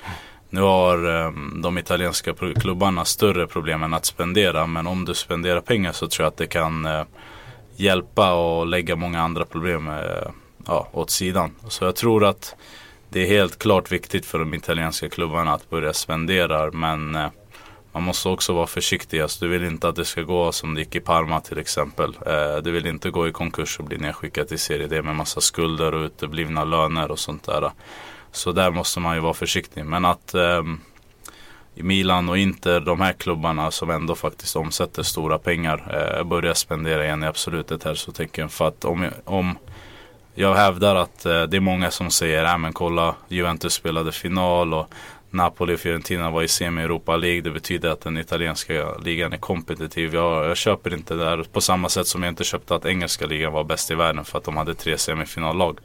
Nu 0.50 0.60
har 0.60 1.24
eh, 1.24 1.32
de 1.62 1.78
italienska 1.78 2.34
klubbarna 2.34 3.04
större 3.04 3.46
problem 3.46 3.82
än 3.82 3.94
att 3.94 4.04
spendera. 4.04 4.66
Men 4.66 4.86
om 4.86 5.04
du 5.04 5.14
spenderar 5.14 5.60
pengar 5.60 5.92
så 5.92 6.08
tror 6.08 6.24
jag 6.24 6.30
att 6.30 6.36
det 6.36 6.46
kan 6.46 6.86
eh, 6.86 7.04
hjälpa 7.80 8.32
och 8.32 8.66
lägga 8.66 8.96
många 8.96 9.22
andra 9.22 9.44
problem 9.44 9.88
eh, 9.88 10.30
ja, 10.66 10.88
åt 10.92 11.10
sidan. 11.10 11.54
Så 11.68 11.84
jag 11.84 11.96
tror 11.96 12.24
att 12.24 12.56
det 13.08 13.22
är 13.22 13.26
helt 13.26 13.58
klart 13.58 13.92
viktigt 13.92 14.26
för 14.26 14.38
de 14.38 14.54
italienska 14.54 15.08
klubbarna 15.08 15.54
att 15.54 15.70
börja 15.70 15.92
spendera 15.92 16.70
men 16.70 17.14
eh, 17.14 17.28
man 17.92 18.02
måste 18.02 18.28
också 18.28 18.52
vara 18.52 18.66
försiktig. 18.66 19.20
Alltså, 19.20 19.44
du 19.44 19.50
vill 19.50 19.64
inte 19.64 19.88
att 19.88 19.96
det 19.96 20.04
ska 20.04 20.22
gå 20.22 20.52
som 20.52 20.74
det 20.74 20.80
gick 20.80 20.94
i 20.94 21.00
Parma 21.00 21.40
till 21.40 21.58
exempel. 21.58 22.18
Eh, 22.26 22.56
du 22.62 22.70
vill 22.70 22.86
inte 22.86 23.10
gå 23.10 23.28
i 23.28 23.32
konkurs 23.32 23.78
och 23.78 23.84
bli 23.84 23.98
nedskickad 23.98 24.48
till 24.48 24.58
Serie 24.58 24.86
D 24.86 25.02
med 25.02 25.16
massa 25.16 25.40
skulder 25.40 25.94
och 25.94 26.04
uteblivna 26.04 26.64
löner 26.64 27.10
och 27.10 27.18
sånt 27.18 27.44
där. 27.44 27.70
Så 28.32 28.52
där 28.52 28.70
måste 28.70 29.00
man 29.00 29.14
ju 29.14 29.20
vara 29.20 29.34
försiktig. 29.34 29.84
Men 29.84 30.04
att 30.04 30.34
ehm, 30.34 30.80
Milan 31.82 32.28
och 32.28 32.38
Inter, 32.38 32.80
de 32.80 33.00
här 33.00 33.12
klubbarna 33.12 33.70
som 33.70 33.90
ändå 33.90 34.14
faktiskt 34.14 34.56
omsätter 34.56 35.02
stora 35.02 35.38
pengar, 35.38 36.16
eh, 36.18 36.24
börjar 36.24 36.54
spendera 36.54 37.04
igen 37.04 37.22
är 37.22 37.28
absolut 37.28 37.70
ett 37.70 37.84
hälsotecken. 37.84 38.48
För 38.48 38.68
att 38.68 38.84
om, 38.84 39.06
om 39.24 39.58
jag 40.34 40.54
hävdar 40.54 40.96
att 40.96 41.26
eh, 41.26 41.42
det 41.42 41.56
är 41.56 41.60
många 41.60 41.90
som 41.90 42.10
säger, 42.10 42.44
äh, 42.44 42.58
men 42.58 42.72
kolla 42.72 43.14
Juventus 43.28 43.72
spelade 43.72 44.12
final 44.12 44.74
och 44.74 44.90
Napoli 45.30 45.74
och 45.74 45.80
Fiorentina 45.80 46.30
var 46.30 46.42
i 46.42 46.48
semi 46.48 46.82
Europa 46.82 47.16
League. 47.16 47.40
Det 47.40 47.50
betyder 47.50 47.90
att 47.90 48.00
den 48.00 48.18
italienska 48.18 48.96
ligan 49.04 49.32
är 49.32 49.36
kompetitiv. 49.36 50.14
Jag, 50.14 50.44
jag 50.44 50.56
köper 50.56 50.94
inte 50.94 51.14
det 51.14 51.24
där 51.24 51.42
på 51.52 51.60
samma 51.60 51.88
sätt 51.88 52.06
som 52.06 52.22
jag 52.22 52.32
inte 52.32 52.44
köpte 52.44 52.74
att 52.74 52.86
engelska 52.86 53.26
ligan 53.26 53.52
var 53.52 53.64
bäst 53.64 53.90
i 53.90 53.94
världen 53.94 54.24
för 54.24 54.38
att 54.38 54.44
de 54.44 54.56
hade 54.56 54.74
tre 54.74 54.98
semifinallag. 54.98 55.78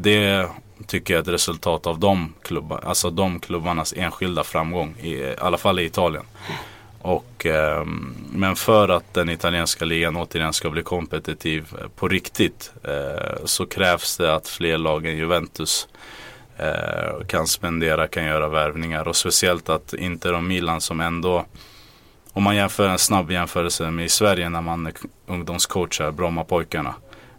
Det 0.00 0.48
tycker 0.86 1.14
jag 1.14 1.18
är 1.18 1.22
ett 1.22 1.28
resultat 1.28 1.86
av 1.86 1.98
de, 1.98 2.34
klubbar, 2.42 2.80
alltså 2.84 3.10
de 3.10 3.40
klubbarnas 3.40 3.94
enskilda 3.96 4.44
framgång, 4.44 4.94
i, 5.00 5.10
i 5.10 5.34
alla 5.38 5.58
fall 5.58 5.78
i 5.78 5.84
Italien. 5.84 6.24
Och, 7.00 7.46
eh, 7.46 7.84
men 8.32 8.56
för 8.56 8.88
att 8.88 9.14
den 9.14 9.28
italienska 9.28 9.84
ligan 9.84 10.16
återigen 10.16 10.52
ska 10.52 10.70
bli 10.70 10.82
kompetitiv 10.82 11.66
på 11.96 12.08
riktigt 12.08 12.72
eh, 12.84 13.44
så 13.44 13.66
krävs 13.66 14.16
det 14.16 14.34
att 14.34 14.48
fler 14.48 14.78
lag 14.78 15.06
än 15.06 15.16
Juventus 15.16 15.88
eh, 16.56 17.26
kan 17.26 17.46
spendera, 17.46 18.08
kan 18.08 18.24
göra 18.24 18.48
värvningar 18.48 19.08
och 19.08 19.16
speciellt 19.16 19.68
att 19.68 19.94
Inter 19.94 20.34
och 20.34 20.44
Milan 20.44 20.80
som 20.80 21.00
ändå 21.00 21.44
om 22.32 22.42
man 22.42 22.56
jämför 22.56 22.88
en 22.88 22.98
snabb 22.98 23.30
jämförelse 23.30 23.90
med 23.90 24.04
i 24.04 24.08
Sverige 24.08 24.48
när 24.48 24.62
man 24.62 24.92
ungdomscoachar 25.26 26.10
Brommapojkarna 26.10 26.94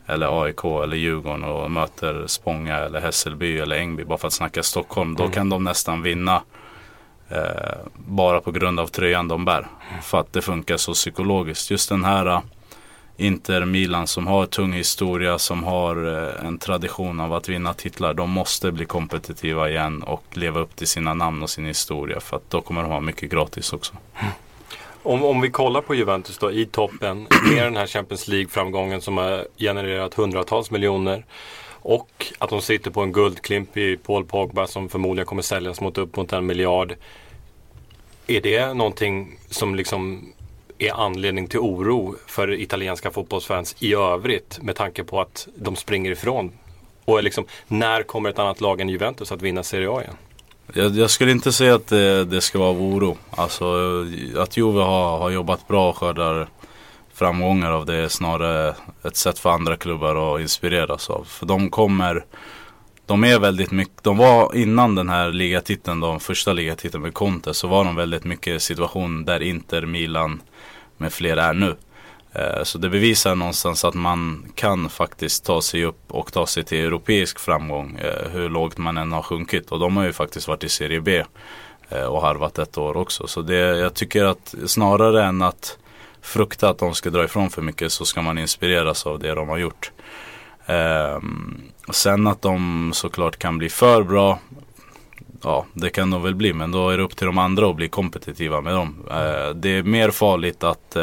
eller 0.10 0.44
AIK 0.44 0.66
eller 0.66 0.98
Djurgården 0.98 1.44
och 1.44 1.72
möter 1.72 2.24
Spånga 2.28 2.78
eller 2.78 3.02
Hässelby 3.02 3.60
eller 3.60 3.76
Ängby 3.76 4.04
bara 4.04 4.18
för 4.18 4.28
att 4.28 4.34
snacka 4.34 4.64
Stockholm. 4.64 5.16
Då 5.16 5.28
kan 5.28 5.50
de 5.50 5.64
nästan 5.64 6.02
vinna 6.02 6.42
eh, 7.30 7.78
bara 7.94 8.42
på 8.42 8.52
grund 8.52 8.80
av 8.80 8.88
tröjan 8.88 9.28
de 9.28 9.46
bär. 9.46 9.68
För 10.02 10.20
att 10.20 10.34
det 10.34 10.42
funkar 10.42 10.78
så 10.78 10.94
psykologiskt. 10.94 11.72
Just 11.72 11.90
den 11.90 12.04
här 12.04 12.28
uh, 12.28 12.42
Inter 13.18 13.66
Milan 13.66 14.08
som 14.08 14.28
har 14.28 14.46
tung 14.46 14.74
historia, 14.74 15.40
som 15.40 15.64
har 15.64 16.08
uh, 16.08 16.46
en 16.46 16.58
tradition 16.58 17.20
av 17.20 17.34
att 17.34 17.50
vinna 17.50 17.74
titlar. 17.74 18.14
De 18.14 18.30
måste 18.30 18.72
bli 18.72 18.86
kompetitiva 18.86 19.70
igen 19.70 20.04
och 20.04 20.24
leva 20.32 20.60
upp 20.60 20.76
till 20.76 20.88
sina 20.88 21.14
namn 21.14 21.44
och 21.44 21.50
sin 21.50 21.66
historia. 21.66 22.20
För 22.20 22.38
att 22.38 22.50
då 22.50 22.62
kommer 22.62 22.82
de 22.82 22.92
ha 22.92 23.00
mycket 23.00 23.32
gratis 23.32 23.74
också. 23.74 23.94
Om, 25.04 25.24
om 25.24 25.42
vi 25.42 25.50
kollar 25.50 25.82
på 25.82 25.96
Juventus 25.96 26.38
då 26.38 26.52
i 26.52 26.66
toppen 26.66 27.28
med 27.54 27.64
den 27.64 27.78
här 27.78 27.88
Champions 27.88 28.28
League-framgången 28.28 29.00
som 29.00 29.18
har 29.18 29.48
genererat 29.58 30.14
hundratals 30.14 30.72
miljoner. 30.72 31.26
Och 31.82 32.26
att 32.38 32.50
de 32.50 32.62
sitter 32.62 32.92
på 32.92 33.02
en 33.02 33.12
guldklimp 33.12 33.78
i 33.78 33.98
Paul 33.98 34.26
Pogba 34.26 34.68
som 34.68 34.90
förmodligen 34.90 35.26
kommer 35.26 35.42
säljas 35.42 35.82
mot 35.82 35.98
upp 35.98 36.16
mot 36.16 36.34
en 36.34 36.46
miljard. 36.46 36.96
Är 38.28 38.42
det 38.42 38.74
någonting 38.74 39.38
som 39.50 39.76
liksom 39.76 40.34
är 40.78 40.94
anledning 40.94 41.48
till 41.48 41.60
oro 41.60 42.16
för 42.28 42.54
italienska 42.54 43.12
fotbollsfans 43.12 43.76
i 43.80 43.94
övrigt 43.94 44.60
med 44.62 44.76
tanke 44.76 45.04
på 45.04 45.22
att 45.22 45.48
de 45.56 45.76
springer 45.76 46.12
ifrån? 46.12 46.52
Och 47.06 47.24
liksom, 47.24 47.46
när 47.68 48.04
kommer 48.04 48.30
ett 48.30 48.40
annat 48.40 48.62
lag 48.62 48.82
än 48.82 48.90
Juventus 48.90 49.32
att 49.32 49.42
vinna 49.42 49.64
Serie 49.64 49.90
A 49.92 50.02
igen? 50.02 50.16
Jag, 50.74 50.96
jag 50.96 51.10
skulle 51.10 51.32
inte 51.32 51.52
säga 51.52 51.76
att 51.76 51.88
det, 51.88 52.26
det 52.26 52.42
ska 52.42 52.60
vara 52.60 52.70
av 52.70 52.82
oro. 52.82 53.18
Alltså 53.30 53.66
att 54.38 54.58
Juve 54.58 54.82
har, 54.82 55.18
har 55.18 55.30
jobbat 55.30 55.68
bra 55.68 55.90
och 55.90 55.98
skördar 55.98 56.48
framgångar 57.14 57.72
av 57.72 57.86
det 57.86 57.96
är 57.96 58.08
snarare 58.08 58.76
ett 59.04 59.18
sätt 59.18 59.40
för 59.40 59.50
andra 59.50 59.76
klubbar 59.76 60.36
att 60.36 60.42
inspireras 60.42 61.10
av. 61.10 61.24
För 61.24 61.46
de 61.46 61.70
kommer 61.70 62.26
de 63.10 63.24
är 63.24 63.40
väldigt 63.40 63.72
mycket, 63.72 64.04
de 64.04 64.18
var 64.18 64.56
innan 64.56 64.96
den 64.96 65.10
här 65.10 65.32
ligatiteln, 65.32 66.00
de 66.00 66.20
första 66.20 66.54
ligatiteln 66.54 67.04
med 67.04 67.14
Conte, 67.14 67.54
så 67.54 67.68
var 67.68 67.84
de 67.84 67.96
väldigt 67.96 68.24
mycket 68.24 68.62
situation 68.62 69.26
där 69.26 69.40
Inter, 69.40 69.86
Milan 69.86 70.42
med 70.98 71.14
fler 71.14 71.38
är 71.38 71.54
nu. 71.54 71.76
Eh, 72.34 72.64
så 72.64 72.78
det 72.78 72.90
bevisar 72.90 73.36
någonstans 73.36 73.86
att 73.86 73.94
man 73.94 74.52
kan 74.56 74.90
faktiskt 74.90 75.46
ta 75.46 75.62
sig 75.62 75.86
upp 75.86 76.02
och 76.08 76.34
ta 76.34 76.48
sig 76.48 76.64
till 76.64 76.86
europeisk 76.86 77.40
framgång 77.40 78.00
eh, 78.04 78.30
hur 78.32 78.50
lågt 78.50 78.78
man 78.78 78.98
än 78.98 79.12
har 79.12 79.22
sjunkit. 79.22 79.72
Och 79.72 79.80
de 79.80 79.98
har 79.98 80.04
ju 80.04 80.14
faktiskt 80.14 80.48
varit 80.48 80.64
i 80.64 80.70
Serie 80.70 81.02
B 81.02 81.24
eh, 81.90 82.04
och 82.04 82.22
harvat 82.22 82.60
ett 82.60 82.78
år 82.78 82.98
också. 82.98 83.28
Så 83.28 83.42
det, 83.42 83.56
jag 83.56 83.94
tycker 83.94 84.26
att 84.26 84.56
snarare 84.66 85.26
än 85.26 85.42
att 85.42 85.78
frukta 86.22 86.70
att 86.70 86.78
de 86.78 86.94
ska 86.94 87.10
dra 87.10 87.24
ifrån 87.24 87.50
för 87.50 87.62
mycket 87.62 87.92
så 87.92 88.06
ska 88.06 88.22
man 88.22 88.38
inspireras 88.38 89.08
av 89.08 89.20
det 89.20 89.36
de 89.36 89.50
har 89.50 89.58
gjort. 89.58 89.92
Ehm, 90.66 91.62
sen 91.92 92.28
att 92.28 92.42
de 92.42 92.92
såklart 92.94 93.38
kan 93.38 93.58
bli 93.58 93.70
för 93.70 94.04
bra 94.04 94.40
Ja, 95.44 95.66
det 95.74 95.90
kan 95.90 96.10
de 96.10 96.24
väl 96.24 96.36
bli 96.36 96.54
men 96.54 96.72
då 96.72 96.90
är 96.90 96.98
det 96.98 97.04
upp 97.04 97.16
till 97.16 97.26
de 97.26 97.38
andra 97.38 97.70
att 97.70 97.76
bli 97.76 97.90
kompetitiva 97.90 98.62
med 98.62 98.74
dem. 98.74 98.96
det 99.56 99.70
är 99.70 99.84
mer 99.84 100.12
farligt 100.12 100.64
att 100.64 100.98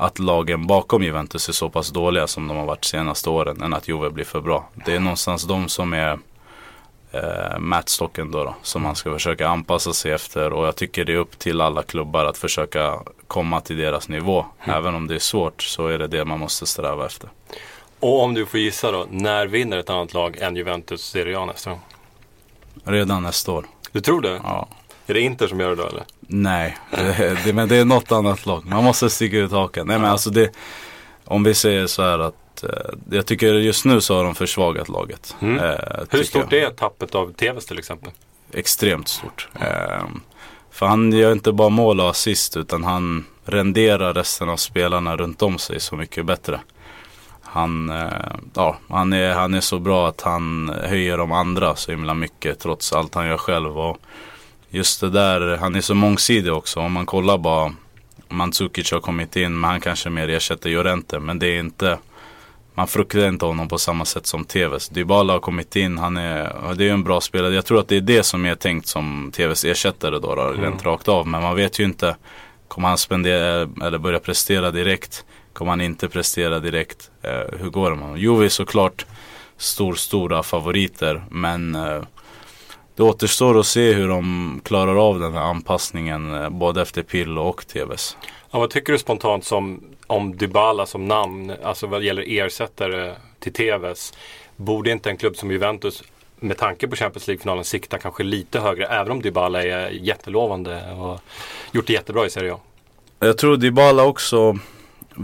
att 0.00 0.18
lagen 0.18 0.66
bakom 0.66 1.02
Juventus 1.02 1.48
är 1.48 1.52
så 1.52 1.68
pass 1.68 1.90
dåliga 1.90 2.26
som 2.26 2.48
de 2.48 2.56
har 2.56 2.66
varit 2.66 2.84
senaste 2.84 3.30
åren 3.30 3.62
än 3.62 3.74
att 3.74 3.88
Juve 3.88 4.10
blir 4.10 4.24
för 4.24 4.40
bra. 4.40 4.68
Det 4.86 4.94
är 4.94 5.00
någonstans 5.00 5.44
de 5.44 5.68
som 5.68 5.92
är 5.92 6.18
eh, 7.12 7.58
mätstocken 7.58 8.30
då, 8.30 8.44
då 8.44 8.54
som 8.62 8.82
man 8.82 8.96
ska 8.96 9.12
försöka 9.12 9.48
anpassa 9.48 9.92
sig 9.92 10.12
efter 10.12 10.52
och 10.52 10.66
jag 10.66 10.76
tycker 10.76 11.04
det 11.04 11.12
är 11.12 11.16
upp 11.16 11.38
till 11.38 11.60
alla 11.60 11.82
klubbar 11.82 12.24
att 12.24 12.38
försöka 12.38 12.98
komma 13.26 13.60
till 13.60 13.76
deras 13.76 14.08
nivå. 14.08 14.44
Mm. 14.64 14.76
Även 14.76 14.94
om 14.94 15.06
det 15.06 15.14
är 15.14 15.18
svårt 15.18 15.62
så 15.62 15.86
är 15.86 15.98
det 15.98 16.06
det 16.06 16.24
man 16.24 16.38
måste 16.38 16.66
sträva 16.66 17.06
efter. 17.06 17.30
Och 18.00 18.22
om 18.22 18.34
du 18.34 18.46
får 18.46 18.60
gissa 18.60 18.92
då, 18.92 19.06
när 19.10 19.46
vinner 19.46 19.78
ett 19.78 19.90
annat 19.90 20.14
lag 20.14 20.36
än 20.36 20.56
Juventus 20.56 21.04
Serie 21.04 21.38
A 21.38 21.44
nästa 21.46 21.70
gång? 21.70 21.80
Redan 22.84 23.22
nästa 23.22 23.52
år. 23.52 23.66
Du 23.92 24.00
tror 24.00 24.20
det? 24.20 24.40
Ja. 24.42 24.68
Är 25.06 25.14
det 25.14 25.20
Inter 25.20 25.46
som 25.46 25.60
gör 25.60 25.68
det 25.68 25.76
då 25.76 25.88
eller? 25.88 26.04
Nej, 26.32 26.76
det, 27.44 27.54
men 27.54 27.68
det 27.68 27.76
är 27.76 27.84
något 27.84 28.12
annat 28.12 28.46
lag. 28.46 28.66
Man 28.66 28.84
måste 28.84 29.10
sticka 29.10 29.36
ut 29.36 29.52
hakan. 29.52 29.86
Nej 29.86 29.98
men 29.98 30.10
alltså 30.10 30.30
det, 30.30 30.50
om 31.24 31.44
vi 31.44 31.54
säger 31.54 31.86
så 31.86 32.02
här 32.02 32.18
att 32.18 32.62
eh, 32.62 32.70
jag 33.10 33.26
tycker 33.26 33.54
just 33.54 33.84
nu 33.84 34.00
så 34.00 34.16
har 34.16 34.24
de 34.24 34.34
försvagat 34.34 34.88
laget. 34.88 35.36
Mm. 35.40 35.58
Eh, 35.58 35.78
Hur 36.10 36.24
stort 36.24 36.52
jag. 36.52 36.62
är 36.62 36.70
tappet 36.70 37.14
av 37.14 37.32
TVs 37.32 37.66
till 37.66 37.78
exempel? 37.78 38.12
Extremt 38.52 39.08
stort. 39.08 39.48
Eh, 39.60 40.04
för 40.70 40.86
han 40.86 41.12
gör 41.12 41.32
inte 41.32 41.52
bara 41.52 41.68
mål 41.68 42.00
och 42.00 42.10
assist 42.10 42.56
utan 42.56 42.84
han 42.84 43.24
renderar 43.44 44.14
resten 44.14 44.48
av 44.48 44.56
spelarna 44.56 45.16
runt 45.16 45.42
om 45.42 45.58
sig 45.58 45.80
så 45.80 45.96
mycket 45.96 46.26
bättre. 46.26 46.60
Han, 47.42 47.90
eh, 47.90 48.08
ja, 48.54 48.78
han, 48.88 49.12
är, 49.12 49.34
han 49.34 49.54
är 49.54 49.60
så 49.60 49.78
bra 49.78 50.08
att 50.08 50.20
han 50.20 50.68
höjer 50.84 51.18
de 51.18 51.32
andra 51.32 51.76
så 51.76 51.90
himla 51.90 52.14
mycket 52.14 52.58
trots 52.58 52.92
allt 52.92 53.14
han 53.14 53.26
gör 53.26 53.36
själv. 53.36 53.78
Och 53.78 53.98
just 54.70 55.00
det 55.00 55.10
där, 55.10 55.56
han 55.56 55.74
är 55.74 55.80
så 55.80 55.94
mångsidig 55.94 56.52
också. 56.52 56.80
Om 56.80 56.92
man 56.92 57.06
kollar 57.06 57.38
bara, 57.38 57.72
Mandzukic 58.28 58.92
har 58.92 59.00
kommit 59.00 59.36
in, 59.36 59.60
men 59.60 59.70
han 59.70 59.80
kanske 59.80 60.10
mer 60.10 60.28
ersätter 60.28 60.70
Llorente. 60.70 61.20
Men 61.20 61.38
det 61.38 61.46
är 61.46 61.60
inte, 61.60 61.98
man 62.74 62.86
fruktar 62.86 63.28
inte 63.28 63.46
honom 63.46 63.68
på 63.68 63.78
samma 63.78 64.04
sätt 64.04 64.26
som 64.26 64.44
TVs. 64.44 64.88
Dybala 64.88 65.32
har 65.32 65.40
kommit 65.40 65.76
in, 65.76 65.98
han 65.98 66.16
är, 66.16 66.74
det 66.74 66.88
är 66.88 66.92
en 66.92 67.04
bra 67.04 67.20
spelare. 67.20 67.54
Jag 67.54 67.66
tror 67.66 67.80
att 67.80 67.88
det 67.88 67.96
är 67.96 68.00
det 68.00 68.22
som 68.22 68.44
är 68.44 68.54
tänkt 68.54 68.86
som 68.86 69.32
TVs 69.34 69.64
ersättare 69.64 70.18
då, 70.18 70.34
då 70.34 70.42
mm. 70.42 70.60
rent 70.60 70.84
rakt 70.84 71.08
av. 71.08 71.26
Men 71.26 71.42
man 71.42 71.56
vet 71.56 71.78
ju 71.78 71.84
inte, 71.84 72.16
kommer 72.68 72.88
han 72.88 72.98
spendera 72.98 73.68
eller 73.86 73.98
börja 73.98 74.18
prestera 74.18 74.70
direkt? 74.70 75.24
Kommer 75.52 75.70
han 75.72 75.80
inte 75.80 76.08
prestera 76.08 76.58
direkt? 76.58 77.10
Eh, 77.22 77.58
hur 77.58 77.70
går 77.70 77.90
det 77.90 77.96
med 77.96 78.04
honom? 78.04 78.18
Juve 78.18 78.44
är 78.44 78.48
såklart 78.48 79.06
stor, 79.56 79.94
stora 79.94 80.42
favoriter. 80.42 81.24
Men 81.30 81.74
eh, 81.74 82.02
det 83.00 83.04
återstår 83.04 83.60
att 83.60 83.66
se 83.66 83.92
hur 83.92 84.08
de 84.08 84.60
klarar 84.64 85.08
av 85.08 85.20
den 85.20 85.32
här 85.32 85.40
anpassningen 85.40 86.34
eh, 86.34 86.48
både 86.48 86.82
efter 86.82 87.02
Pirlo 87.02 87.42
och 87.42 87.66
TVs. 87.66 88.16
Ja, 88.50 88.58
vad 88.58 88.70
tycker 88.70 88.92
du 88.92 88.98
spontant 88.98 89.44
som, 89.44 89.84
om 90.06 90.36
Dybala 90.36 90.86
som 90.86 91.08
namn, 91.08 91.52
alltså 91.62 91.86
vad 91.86 92.02
gäller 92.02 92.24
ersättare 92.26 93.14
till 93.38 93.52
TVs? 93.52 94.12
Borde 94.56 94.90
inte 94.90 95.10
en 95.10 95.16
klubb 95.16 95.36
som 95.36 95.50
Juventus 95.50 96.02
med 96.36 96.58
tanke 96.58 96.88
på 96.88 96.96
Champions 96.96 97.26
League-finalen 97.26 97.64
sikta 97.64 97.98
kanske 97.98 98.22
lite 98.22 98.60
högre 98.60 98.86
även 98.86 99.12
om 99.12 99.22
Dybala 99.22 99.62
är 99.62 99.90
jättelovande 99.90 100.92
och 100.92 101.20
gjort 101.72 101.86
det 101.86 101.92
jättebra 101.92 102.26
i 102.26 102.30
Serie 102.30 102.54
A? 102.54 102.58
Jag 103.18 103.38
tror 103.38 103.56
Dybala 103.56 104.04
också 104.04 104.58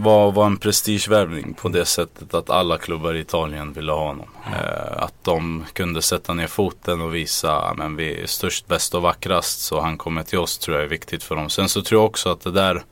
var, 0.03 0.31
var 0.31 0.45
en 0.45 0.57
prestigevärvning 0.57 1.53
på 1.53 1.69
det 1.69 1.85
sättet 1.85 2.33
att 2.33 2.49
alla 2.49 2.77
klubbar 2.77 3.13
i 3.13 3.19
Italien 3.19 3.73
ville 3.73 3.91
ha 3.91 4.07
honom. 4.07 4.29
Eh, 4.45 5.03
att 5.03 5.13
de 5.23 5.65
kunde 5.73 6.01
sätta 6.01 6.33
ner 6.33 6.47
foten 6.47 7.01
och 7.01 7.15
visa 7.15 7.61
att 7.61 7.91
vi 7.91 8.21
är 8.21 8.27
störst, 8.27 8.67
bäst 8.67 8.95
och 8.95 9.01
vackrast 9.01 9.61
så 9.61 9.81
han 9.81 9.97
kommer 9.97 10.23
till 10.23 10.39
oss 10.39 10.57
tror 10.57 10.77
jag 10.77 10.85
är 10.85 10.89
viktigt 10.89 11.23
för 11.23 11.35
dem. 11.35 11.49
Sen 11.49 11.69
så 11.69 11.81
tror 11.81 12.01
jag 12.01 12.05
också 12.05 12.29
att 12.29 12.41
det 12.41 12.51
där 12.51 12.83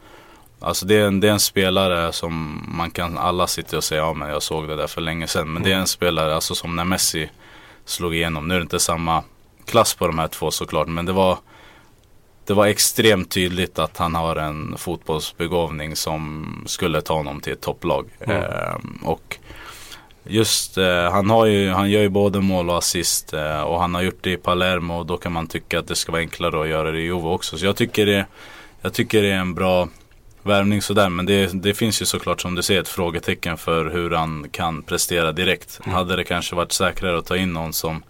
Alltså 0.60 0.86
det 0.86 0.96
är, 0.96 1.08
en, 1.08 1.20
det 1.20 1.28
är 1.28 1.32
en 1.32 1.40
spelare 1.40 2.14
som 2.14 2.64
man 2.68 2.92
kan, 2.92 3.18
alla 3.18 3.48
sitter 3.48 3.78
och 3.78 3.84
säger 3.84 4.02
ja 4.02 4.14
men 4.14 4.30
jag 4.30 4.44
såg 4.44 4.68
det 4.68 4.76
där 4.76 4.88
för 4.88 5.02
länge 5.02 5.28
sedan. 5.28 5.54
Men 5.54 5.64
det 5.64 5.72
är 5.72 5.78
en 5.78 5.88
spelare, 5.88 6.36
alltså 6.36 6.56
som 6.56 6.76
när 6.76 6.84
Messi 6.84 7.30
slog 7.86 8.16
igenom. 8.16 8.48
Nu 8.48 8.54
är 8.54 8.60
det 8.60 8.64
inte 8.64 8.80
samma 8.80 9.24
klass 9.66 9.94
på 9.94 10.08
de 10.08 10.20
här 10.20 10.28
två 10.28 10.52
såklart 10.52 10.88
men 10.88 11.06
det 11.06 11.12
var 11.12 11.38
det 12.46 12.54
var 12.54 12.68
extremt 12.68 13.32
tydligt 13.32 13.80
att 13.80 13.98
han 13.98 14.16
har 14.16 14.36
en 14.36 14.76
fotbollsbegåvning 14.78 15.96
som 15.96 16.46
skulle 16.68 17.02
ta 17.02 17.14
honom 17.14 17.42
till 17.42 17.54
ett 17.54 17.62
topplag. 17.62 18.10
Mm. 18.20 18.44
Eh, 18.44 18.76
och 19.04 19.38
Just, 20.28 20.78
eh, 20.78 21.12
han, 21.12 21.30
har 21.30 21.46
ju, 21.46 21.70
han 21.70 21.90
gör 21.90 22.02
ju 22.02 22.10
både 22.10 22.42
mål 22.42 22.70
och 22.70 22.78
assist 22.78 23.34
eh, 23.34 23.62
och 23.62 23.80
han 23.80 23.96
har 23.96 24.02
gjort 24.02 24.20
det 24.22 24.32
i 24.32 24.38
Palermo 24.38 24.94
och 25.00 25.06
då 25.06 25.18
kan 25.18 25.32
man 25.32 25.48
tycka 25.48 25.80
att 25.80 25.88
det 25.88 25.96
ska 25.96 26.12
vara 26.12 26.22
enklare 26.22 26.62
att 26.62 26.68
göra 26.68 26.92
det 26.92 27.00
i 27.00 27.04
Juve 27.04 27.28
också. 27.28 27.58
Så 27.58 27.66
jag 27.66 27.76
tycker 27.76 28.06
det, 28.06 28.26
jag 28.82 28.94
tycker 28.94 29.22
det 29.22 29.32
är 29.32 29.38
en 29.38 29.54
bra 29.54 29.88
värvning 30.44 30.82
sådär. 30.82 31.10
Men 31.10 31.26
det, 31.26 31.64
det 31.64 31.74
finns 31.74 32.02
ju 32.02 32.06
såklart 32.06 32.42
som 32.42 32.56
du 32.56 32.64
säger 32.64 32.82
ett 32.82 32.88
frågetecken 32.88 33.58
för 33.58 33.86
hur 33.86 34.12
han 34.12 34.50
kan 34.52 34.84
prestera 34.84 35.32
direkt. 35.32 35.80
Mm. 35.84 35.96
Hade 35.96 36.16
det 36.16 36.24
kanske 36.24 36.56
varit 36.56 36.72
säkrare 36.72 37.18
att 37.18 37.26
ta 37.26 37.38
in 37.38 37.54
någon 37.54 37.74
som 37.74 38.04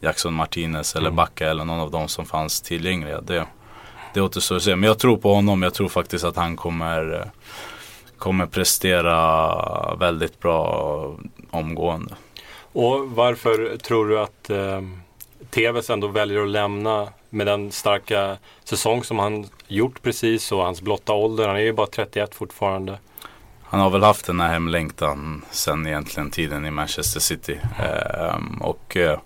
Jackson 0.00 0.34
Martinez 0.34 0.96
eller 0.96 1.08
Mm. 1.08 1.16
Backa 1.16 1.50
eller 1.50 1.64
någon 1.64 1.80
av 1.80 1.90
dem 1.90 2.08
som 2.08 2.26
fanns 2.26 2.60
tillgängliga. 2.60 3.20
Det, 3.20 3.46
det 4.14 4.20
återstår 4.20 4.56
att 4.56 4.62
se. 4.62 4.76
Men 4.76 4.86
jag 4.86 4.98
tror 4.98 5.16
på 5.16 5.34
honom. 5.34 5.62
Jag 5.62 5.74
tror 5.74 5.88
faktiskt 5.88 6.24
att 6.24 6.36
han 6.36 6.56
kommer, 6.56 7.14
eh, 7.14 7.26
kommer 8.18 8.46
prestera 8.46 9.94
väldigt 9.94 10.40
bra 10.40 11.16
omgående. 11.50 12.14
Och 12.72 13.10
varför 13.10 13.76
tror 13.76 14.08
du 14.08 14.20
att 14.20 14.50
eh, 14.50 14.82
TVs 15.50 15.90
ändå 15.90 16.08
väljer 16.08 16.42
att 16.42 16.48
lämna 16.48 17.08
med 17.30 17.46
den 17.46 17.72
starka 17.72 18.36
säsong 18.64 19.04
som 19.04 19.18
han 19.18 19.46
gjort 19.68 20.02
precis 20.02 20.52
och 20.52 20.62
hans 20.62 20.82
blotta 20.82 21.12
ålder. 21.12 21.46
Han 21.46 21.56
är 21.56 21.60
ju 21.60 21.72
bara 21.72 21.86
31 21.86 22.34
fortfarande. 22.34 22.98
Han 23.62 23.80
har 23.80 23.90
väl 23.90 24.02
haft 24.02 24.26
den 24.26 24.40
här 24.40 24.52
hemlängtan 24.52 25.44
sen 25.50 25.86
egentligen 25.86 26.30
tiden 26.30 26.66
i 26.66 26.70
Manchester 26.70 27.20
City. 27.20 27.60
Ehm, 27.78 28.62
och 28.62 28.96
eh, 28.96 29.18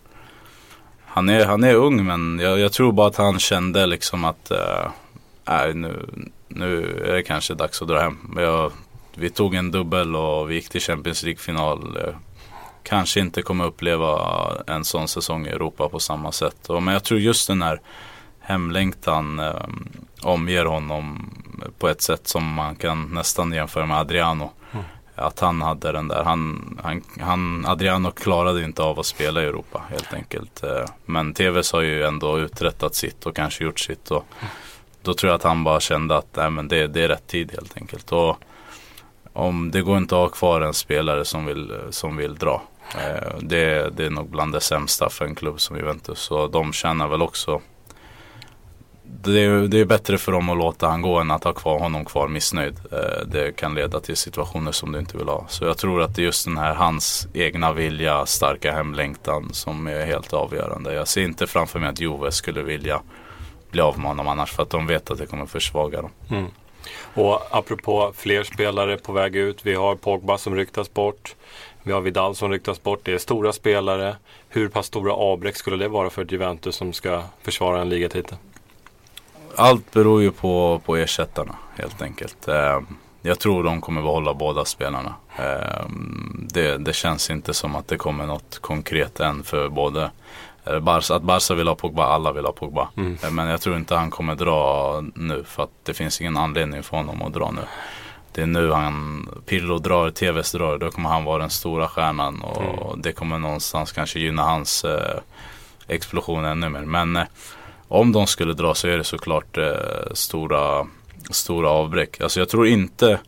han, 1.15 1.29
är, 1.29 1.47
han 1.47 1.65
är 1.65 1.75
ung 1.75 2.07
men 2.07 2.39
jag, 2.39 2.59
jag 2.59 2.73
tror 2.73 2.93
bara 2.93 3.07
att 3.07 3.17
han 3.17 3.39
kände 3.39 3.87
liksom 3.87 4.25
att 4.25 4.51
äh, 4.51 5.75
nu, 5.75 6.07
nu 6.49 7.03
är 7.07 7.13
det 7.13 7.23
kanske 7.23 7.55
dags 7.55 7.83
att 7.83 7.89
dra 7.89 8.01
hem. 8.01 8.35
Jag, 8.37 8.73
vi 9.15 9.31
tog 9.31 9.55
en 9.55 9.71
dubbel 9.71 10.17
och 10.17 10.51
vi 10.51 10.55
gick 10.55 10.69
till 10.69 10.81
Champions 10.81 11.23
League-final. 11.23 11.97
Eh, 11.97 12.15
kanske 12.83 13.21
inte 13.21 13.43
kommer 13.43 13.65
uppleva 13.65 14.21
en 14.67 14.85
sån 14.85 15.09
säsong 15.09 15.47
i 15.47 15.51
Europa 15.51 15.89
på 15.89 15.99
samma 15.99 16.33
sätt. 16.33 16.71
Och, 16.71 16.83
men 16.83 16.95
jag 16.95 17.05
tror 17.05 17.21
just 17.21 17.49
den 17.49 17.63
här 17.63 17.81
hemlängtan 18.41 19.39
eh, 19.39 19.67
omger 20.23 20.65
honom 20.65 21.31
på 21.79 21.89
ett 21.89 22.03
sätt 22.03 22.29
som 22.29 22.53
man 22.53 22.77
kan 22.77 23.15
nästan 23.15 23.53
jämföra 23.53 23.87
med 23.87 23.99
Adriano. 23.99 24.51
Mm. 24.73 24.85
Att 25.17 25.41
han 25.41 25.63
hade 25.63 25.93
den 25.93 26.09
där, 26.09 26.25
han, 26.25 26.79
han, 26.83 27.03
han, 27.21 27.67
Adriano 27.67 28.11
klarade 28.11 28.65
inte 28.65 28.83
av 28.83 29.01
att 29.01 29.07
spela 29.07 29.43
i 29.43 29.47
Europa 29.47 29.83
helt 29.91 30.15
enkelt. 30.15 30.63
Eh, 30.63 30.85
men 31.05 31.35
TVS 31.35 31.73
har 31.73 31.81
ju 31.81 32.05
ändå 32.05 32.39
uträttat 32.39 32.95
sitt 32.95 33.27
och 33.27 33.37
kanske 33.37 33.65
gjort 33.65 33.81
sitt. 33.81 34.11
Och 34.11 34.25
då 35.03 35.15
tror 35.15 35.31
jag 35.31 35.37
att 35.37 35.43
han 35.43 35.65
bara 35.65 35.81
kände 35.81 36.17
att 36.17 36.37
nej, 36.37 36.51
men 36.51 36.69
det, 36.69 36.87
det 36.87 37.03
är 37.03 37.09
rätt 37.09 37.27
tid 37.27 37.53
helt 37.53 37.77
enkelt. 37.77 38.13
Och 38.13 38.39
om 39.33 39.71
det 39.71 39.83
går 39.83 39.99
inte 39.99 40.15
att 40.15 40.21
ha 40.21 40.29
kvar 40.29 40.61
en 40.61 40.75
spelare 40.75 41.25
som 41.25 41.47
vill, 41.47 41.73
som 41.91 42.17
vill 42.17 42.35
dra. 42.35 42.63
Eh, 42.95 43.39
det, 43.41 43.97
det 43.97 44.07
är 44.07 44.11
nog 44.11 44.31
bland 44.31 44.53
det 44.53 44.61
sämsta 44.61 45.11
för 45.11 45.25
en 45.25 45.35
klubb 45.35 45.61
som 45.61 45.77
Juventus. 45.77 46.19
Så 46.19 46.47
de 46.47 46.73
tjänar 46.73 47.09
väl 47.09 47.23
också 47.23 47.61
det 49.07 49.41
är, 49.41 49.69
det 49.69 49.81
är 49.81 49.85
bättre 49.85 50.19
för 50.19 50.33
dem 50.33 50.49
att 50.49 50.59
låta 50.59 50.89
han 50.89 51.03
gå 51.03 51.19
än 51.19 51.31
att 51.31 51.45
ha 51.45 51.53
kvar 51.53 51.79
honom 51.79 52.05
kvar 52.05 52.29
missnöjd. 52.29 52.75
Eh, 52.93 53.27
det 53.27 53.57
kan 53.57 53.75
leda 53.75 54.01
till 54.01 54.17
situationer 54.17 54.73
som 54.73 54.93
du 54.93 54.99
inte 54.99 55.17
vill 55.17 55.29
ha. 55.29 55.45
Så 55.49 55.65
jag 55.65 55.79
tror 55.79 56.03
att 56.03 56.17
det 56.17 56.23
är 56.23 56.25
just 56.25 56.45
den 56.45 56.59
här 56.59 56.75
hans 56.75 57.29
egna 57.35 57.73
vilja, 57.73 58.27
starka 58.27 58.73
hemlängtan 58.73 59.49
som 59.53 59.87
är 59.87 60.07
helt 60.07 60.33
avgörande. 60.33 60.95
Jag 60.95 61.09
ser 61.09 61.23
inte 61.23 61.47
framför 61.47 61.79
mig 61.79 61.89
att 61.89 62.01
Juve 62.01 62.33
skulle 62.33 62.63
vilja 62.63 63.03
bli 63.71 63.81
av 63.81 63.99
med 63.99 64.07
honom 64.07 64.29
annars 64.29 64.53
för 64.53 64.63
att 64.63 64.71
de 64.71 64.87
vet 64.87 65.11
att 65.11 65.19
det 65.19 65.27
kommer 65.27 65.47
försvaga 65.47 66.03
dem. 66.03 66.11
Mm. 66.31 66.47
Och 67.15 67.41
apropå 67.51 68.13
fler 68.17 68.45
spelare 68.45 68.97
på 68.97 69.13
väg 69.13 69.37
ut. 69.37 69.67
Vi 69.67 69.75
har 69.75 69.95
Pogba 69.95 70.39
som 70.39 70.55
ryktas 70.57 70.95
bort. 70.95 71.35
Vi 71.83 71.93
har 71.93 72.01
Vidal 72.01 72.35
som 72.35 72.51
ryktas 72.51 72.83
bort. 72.83 73.01
Det 73.03 73.13
är 73.13 73.19
stora 73.19 73.53
spelare. 73.53 74.17
Hur 74.49 74.69
pass 74.69 74.87
stora 74.87 75.13
avbräck 75.13 75.57
skulle 75.57 75.77
det 75.77 75.89
vara 75.89 76.11
för 76.11 76.23
ett 76.23 76.33
Juventus 76.33 76.77
som 76.77 76.93
ska 76.93 77.23
försvara 77.43 77.81
en 77.81 77.89
ligatitel? 77.89 78.37
Allt 79.57 79.93
beror 79.93 80.23
ju 80.23 80.31
på, 80.31 80.81
på 80.85 80.97
ersättarna 80.97 81.55
helt 81.77 82.03
enkelt. 82.03 82.49
Eh, 82.49 82.81
Jag 83.23 83.39
tror 83.39 83.65
de 83.65 83.81
kommer 83.81 84.03
behålla 84.03 84.35
båda 84.35 84.65
spelarna. 84.65 85.15
Eh, 85.37 85.87
Det, 86.39 86.79
det 86.79 86.93
känns 86.93 87.31
inte 87.31 87.55
som 87.55 87.77
att 87.77 87.89
det 87.89 87.97
kommer 87.97 88.27
något 88.27 88.59
konkret 88.59 89.21
än 89.21 89.43
för 89.45 89.69
både 89.69 90.11
eh, 90.65 90.79
Barca, 90.79 91.15
att 91.15 91.23
Barca 91.23 91.55
vill 91.55 91.69
ha 91.69 91.75
Pogba, 91.75 92.05
alla 92.07 92.33
vill 92.33 92.45
ha 92.45 92.53
Pogba. 92.53 92.89
Mm. 92.97 93.19
Eh, 93.25 93.31
Men 93.31 93.49
jag 93.49 93.61
tror 93.61 93.77
inte 93.77 93.95
han 93.95 94.11
kommer 94.11 94.35
dra 94.35 95.01
nu 95.15 95.45
för 95.45 95.63
att 95.63 95.71
det 95.83 95.95
finns 95.95 96.21
ingen 96.21 96.37
anledning 96.37 96.83
för 96.83 96.97
honom 96.97 97.23
att 97.23 97.33
dra 97.33 97.51
nu. 97.51 97.63
Det 98.33 98.43
är 98.43 98.47
nu 98.47 98.71
han, 98.73 99.29
Pirlo 99.47 99.79
drar, 99.79 100.11
TVs 100.11 100.53
drar, 100.53 100.79
då 100.79 100.91
kommer 100.91 101.09
han 101.09 101.25
vara 101.25 101.39
den 101.39 101.51
stora 101.51 101.89
stjärnan 101.89 102.41
och 102.43 102.63
Mm. 102.63 103.03
det 103.03 103.13
kommer 103.13 103.39
någonstans 103.39 103.93
kanske 103.93 104.19
gynna 104.19 104.43
hans 104.43 104.85
eh, 104.85 105.19
explosion 105.89 106.45
ännu 106.45 106.69
mer. 106.69 106.81
Men 106.81 107.17
eh, 107.17 107.23
om 107.95 108.13
de 108.13 108.27
skulle 108.27 108.55
dra 108.55 108.75
så 108.75 108.89
är 108.89 108.99
det 108.99 109.05
såklart 109.05 109.59
eh, 109.59 110.13
stora, 110.13 110.87
stora 111.31 111.71
avbräck. 111.71 112.21
Alltså 112.21 112.41
jag 112.41 112.49
tror 112.49 112.67
inte 112.67 113.21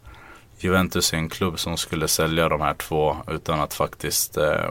Juventus 0.59 1.13
är 1.13 1.17
en 1.17 1.29
klubb 1.29 1.59
som 1.59 1.77
skulle 1.77 2.09
sälja 2.09 2.49
de 2.49 2.61
här 2.61 2.75
två 2.75 3.17
utan 3.29 3.61
att 3.61 3.75
faktiskt 3.75 4.37
eh, 4.37 4.71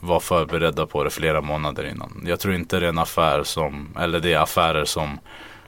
vara 0.00 0.20
förberedda 0.20 0.86
på 0.86 1.04
det 1.04 1.10
flera 1.10 1.40
månader 1.40 1.86
innan. 1.86 2.24
Jag 2.26 2.40
tror 2.40 2.54
inte 2.54 2.80
det 2.80 2.86
är 2.86 2.88
en 2.88 2.98
affär 2.98 3.42
som, 3.42 3.96
eller 4.00 4.20
det 4.20 4.32
är 4.32 4.38
affärer 4.38 4.84
som 4.84 5.18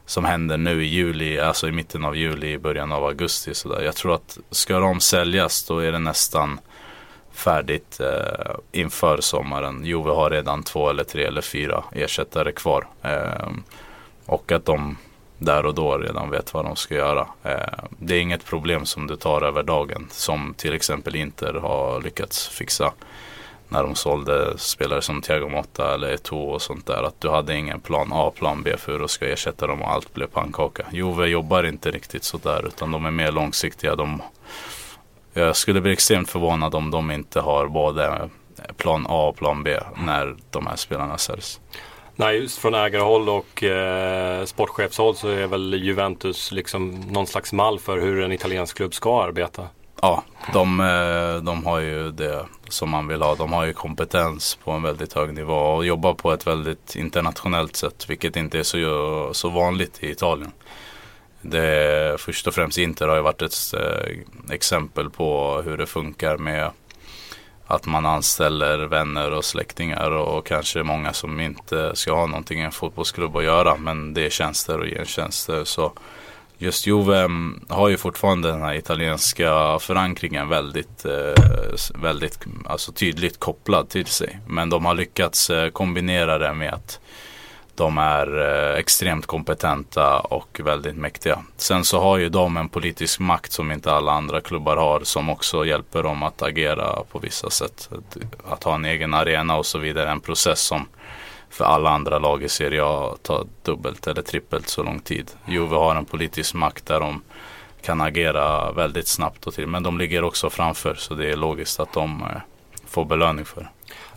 som 0.06 0.24
händer 0.24 0.56
nu 0.56 0.84
i 0.84 0.86
juli, 0.86 1.38
alltså 1.38 1.68
i 1.68 1.72
mitten 1.72 2.04
av 2.04 2.16
juli, 2.16 2.52
i 2.52 2.58
början 2.58 2.92
av 2.92 3.04
augusti. 3.04 3.54
Sådär. 3.54 3.82
Jag 3.82 3.94
tror 3.94 4.14
att 4.14 4.38
ska 4.50 4.78
de 4.78 5.00
säljas 5.00 5.64
då 5.64 5.78
är 5.78 5.92
det 5.92 5.98
nästan 5.98 6.60
färdigt 7.40 8.00
eh, 8.00 8.54
inför 8.72 9.20
sommaren. 9.20 9.84
Juve 9.84 10.10
har 10.10 10.30
redan 10.30 10.62
två 10.62 10.90
eller 10.90 11.04
tre 11.04 11.24
eller 11.24 11.40
fyra 11.40 11.84
ersättare 11.92 12.52
kvar. 12.52 12.86
Eh, 13.02 13.48
och 14.26 14.52
att 14.52 14.64
de 14.64 14.96
där 15.38 15.66
och 15.66 15.74
då 15.74 15.98
redan 15.98 16.30
vet 16.30 16.54
vad 16.54 16.64
de 16.64 16.76
ska 16.76 16.94
göra. 16.94 17.26
Eh, 17.42 17.84
det 17.98 18.14
är 18.14 18.20
inget 18.20 18.44
problem 18.44 18.86
som 18.86 19.06
du 19.06 19.16
tar 19.16 19.42
över 19.42 19.62
dagen. 19.62 20.08
Som 20.10 20.54
till 20.56 20.74
exempel 20.74 21.16
Inter 21.16 21.54
har 21.54 22.02
lyckats 22.02 22.48
fixa. 22.48 22.92
När 23.68 23.82
de 23.82 23.94
sålde 23.94 24.58
spelare 24.58 25.02
som 25.02 25.22
Thiago 25.22 25.48
Motta 25.48 25.94
eller 25.94 26.16
Eto'o 26.16 26.52
och 26.52 26.62
sånt 26.62 26.86
där. 26.86 27.02
Att 27.02 27.20
du 27.20 27.30
hade 27.30 27.56
ingen 27.56 27.80
plan 27.80 28.08
A, 28.12 28.32
plan 28.36 28.62
B 28.62 28.76
för 28.76 28.92
hur 28.92 28.98
du 28.98 29.08
ska 29.08 29.28
ersätta 29.28 29.66
dem 29.66 29.82
och 29.82 29.90
allt 29.90 30.14
blev 30.14 30.26
pannkaka. 30.26 30.86
Juve 30.92 31.26
jobbar 31.26 31.64
inte 31.64 31.90
riktigt 31.90 32.24
sådär 32.24 32.66
utan 32.66 32.90
de 32.90 33.06
är 33.06 33.10
mer 33.10 33.32
långsiktiga. 33.32 33.96
De, 33.96 34.22
jag 35.32 35.56
skulle 35.56 35.80
bli 35.80 35.92
extremt 35.92 36.30
förvånad 36.30 36.74
om 36.74 36.90
de 36.90 37.10
inte 37.10 37.40
har 37.40 37.66
både 37.66 38.30
plan 38.76 39.06
A 39.08 39.28
och 39.28 39.36
plan 39.36 39.62
B 39.62 39.78
när 40.06 40.36
de 40.50 40.66
här 40.66 40.76
spelarna 40.76 41.18
säljs. 41.18 41.60
Nej, 42.16 42.38
just 42.38 42.58
från 42.58 42.74
ägarhåll 42.74 43.28
och 43.28 43.62
eh, 43.62 44.44
sportchefshåll 44.44 45.16
så 45.16 45.28
är 45.28 45.46
väl 45.46 45.74
Juventus 45.74 46.52
liksom 46.52 47.00
någon 47.00 47.26
slags 47.26 47.52
mall 47.52 47.78
för 47.78 47.98
hur 47.98 48.22
en 48.22 48.32
italiensk 48.32 48.76
klubb 48.76 48.94
ska 48.94 49.22
arbeta. 49.22 49.66
Ja, 50.02 50.22
de, 50.52 50.80
eh, 50.80 51.44
de 51.44 51.66
har 51.66 51.78
ju 51.78 52.10
det 52.10 52.46
som 52.68 52.90
man 52.90 53.08
vill 53.08 53.22
ha. 53.22 53.34
De 53.34 53.52
har 53.52 53.64
ju 53.64 53.72
kompetens 53.72 54.58
på 54.64 54.70
en 54.70 54.82
väldigt 54.82 55.12
hög 55.12 55.34
nivå 55.34 55.54
och 55.54 55.86
jobbar 55.86 56.14
på 56.14 56.32
ett 56.32 56.46
väldigt 56.46 56.96
internationellt 56.96 57.76
sätt. 57.76 58.06
Vilket 58.08 58.36
inte 58.36 58.58
är 58.58 58.62
så, 58.62 59.30
så 59.32 59.48
vanligt 59.48 60.02
i 60.02 60.10
Italien. 60.10 60.52
Det, 61.42 62.16
först 62.20 62.46
och 62.46 62.54
främst 62.54 62.78
Inter 62.78 63.08
har 63.08 63.16
ju 63.16 63.22
varit 63.22 63.42
ett 63.42 63.74
eh, 63.74 64.54
exempel 64.54 65.10
på 65.10 65.62
hur 65.64 65.76
det 65.76 65.86
funkar 65.86 66.36
med 66.36 66.70
att 67.66 67.86
man 67.86 68.06
anställer 68.06 68.78
vänner 68.78 69.30
och 69.30 69.44
släktingar 69.44 70.10
och 70.10 70.46
kanske 70.46 70.82
många 70.82 71.12
som 71.12 71.40
inte 71.40 71.96
ska 71.96 72.14
ha 72.14 72.26
någonting 72.26 72.60
i 72.60 72.64
en 72.64 72.72
fotbollsklubb 72.72 73.36
att 73.36 73.44
göra. 73.44 73.76
Men 73.76 74.14
det 74.14 74.26
är 74.26 74.30
tjänster 74.30 74.78
och 74.78 74.86
gentjänster. 74.86 75.64
Så 75.64 75.92
just 76.58 76.86
Juve 76.86 77.18
mm, 77.18 77.64
har 77.68 77.88
ju 77.88 77.96
fortfarande 77.96 78.48
den 78.48 78.62
här 78.62 78.74
italienska 78.74 79.78
förankringen 79.78 80.48
väldigt, 80.48 81.04
eh, 81.04 81.44
väldigt 81.94 82.38
alltså 82.64 82.92
tydligt 82.92 83.40
kopplad 83.40 83.88
till 83.88 84.06
sig. 84.06 84.38
Men 84.46 84.70
de 84.70 84.84
har 84.84 84.94
lyckats 84.94 85.50
eh, 85.50 85.70
kombinera 85.70 86.38
det 86.38 86.54
med 86.54 86.74
att 86.74 87.00
de 87.76 87.98
är 87.98 88.40
eh, 88.40 88.78
extremt 88.78 89.26
kompetenta 89.26 90.20
och 90.20 90.60
väldigt 90.64 90.96
mäktiga. 90.96 91.38
Sen 91.56 91.84
så 91.84 92.00
har 92.00 92.18
ju 92.18 92.28
de 92.28 92.56
en 92.56 92.68
politisk 92.68 93.20
makt 93.20 93.52
som 93.52 93.72
inte 93.72 93.92
alla 93.92 94.12
andra 94.12 94.40
klubbar 94.40 94.76
har 94.76 95.00
som 95.00 95.28
också 95.30 95.66
hjälper 95.66 96.02
dem 96.02 96.22
att 96.22 96.42
agera 96.42 97.02
på 97.12 97.18
vissa 97.18 97.50
sätt. 97.50 97.88
Att, 97.92 98.16
att 98.52 98.64
ha 98.64 98.74
en 98.74 98.84
egen 98.84 99.14
arena 99.14 99.56
och 99.56 99.66
så 99.66 99.78
vidare. 99.78 100.10
En 100.10 100.20
process 100.20 100.60
som 100.60 100.86
för 101.50 101.64
alla 101.64 101.90
andra 101.90 102.18
lag 102.18 102.42
i 102.42 102.48
Serie 102.48 102.84
A 102.84 103.16
tar 103.22 103.46
dubbelt 103.62 104.06
eller 104.06 104.22
trippelt 104.22 104.68
så 104.68 104.82
lång 104.82 105.00
tid. 105.00 105.30
Juve 105.48 105.76
har 105.76 105.94
en 105.94 106.04
politisk 106.04 106.54
makt 106.54 106.86
där 106.86 107.00
de 107.00 107.22
kan 107.82 108.00
agera 108.00 108.72
väldigt 108.72 109.08
snabbt 109.08 109.46
och 109.46 109.54
till. 109.54 109.66
Men 109.66 109.82
de 109.82 109.98
ligger 109.98 110.24
också 110.24 110.50
framför 110.50 110.94
så 110.94 111.14
det 111.14 111.30
är 111.30 111.36
logiskt 111.36 111.80
att 111.80 111.92
de 111.92 112.22
eh, 112.22 112.40
får 112.86 113.04
belöning 113.04 113.44
för 113.44 113.60
det. 113.60 113.68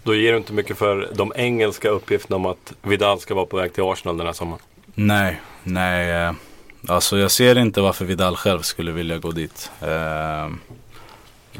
Då 0.03 0.15
ger 0.15 0.31
du 0.31 0.37
inte 0.37 0.53
mycket 0.53 0.77
för 0.77 1.09
de 1.15 1.33
engelska 1.35 1.89
uppgifterna 1.89 2.35
om 2.35 2.45
att 2.45 2.73
Vidal 2.81 3.19
ska 3.19 3.35
vara 3.35 3.45
på 3.45 3.57
väg 3.57 3.73
till 3.73 3.83
Arsenal 3.83 4.17
den 4.17 4.25
här 4.25 4.33
sommaren. 4.33 4.61
Nej, 4.95 5.41
nej. 5.63 6.11
Eh, 6.11 6.33
alltså 6.87 7.17
jag 7.17 7.31
ser 7.31 7.57
inte 7.57 7.81
varför 7.81 8.05
Vidal 8.05 8.35
själv 8.35 8.61
skulle 8.61 8.91
vilja 8.91 9.17
gå 9.17 9.31
dit. 9.31 9.71
Eh, 9.81 10.49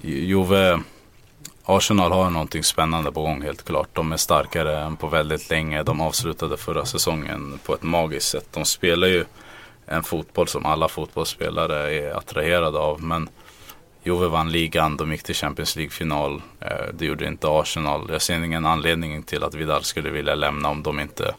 Juve 0.01 0.79
Arsenal 1.65 2.12
har 2.12 2.29
någonting 2.29 2.63
spännande 2.63 3.12
på 3.12 3.21
gång 3.21 3.41
helt 3.41 3.65
klart. 3.65 3.89
De 3.93 4.12
är 4.12 4.17
starkare 4.17 4.79
än 4.79 4.95
på 4.95 5.08
väldigt 5.08 5.49
länge. 5.49 5.84
De 5.84 6.01
avslutade 6.01 6.58
förra 6.58 6.86
säsongen 6.86 7.60
på 7.65 7.73
ett 7.73 7.84
magiskt 7.84 8.27
sätt. 8.29 8.47
De 8.51 8.65
spelar 8.65 9.08
ju 9.08 9.25
en 9.86 10.03
fotboll 10.03 10.47
som 10.47 10.65
alla 10.65 10.88
fotbollsspelare 10.88 11.93
är 11.93 12.17
attraherade 12.17 12.79
av. 12.79 13.03
Men 13.03 13.29
Juve 14.03 14.27
vann 14.27 14.51
ligan, 14.51 14.97
de 14.97 15.11
gick 15.11 15.23
till 15.23 15.35
Champions 15.35 15.75
League-final. 15.75 16.41
Eh, 16.59 16.93
det 16.93 17.05
gjorde 17.05 17.27
inte 17.27 17.47
Arsenal. 17.49 18.09
Jag 18.11 18.21
ser 18.21 18.43
ingen 18.43 18.65
anledning 18.65 19.23
till 19.23 19.43
att 19.43 19.53
Vidal 19.55 19.83
skulle 19.83 20.09
vilja 20.09 20.35
lämna 20.35 20.69
om 20.69 20.83
de 20.83 20.99
inte 20.99 21.35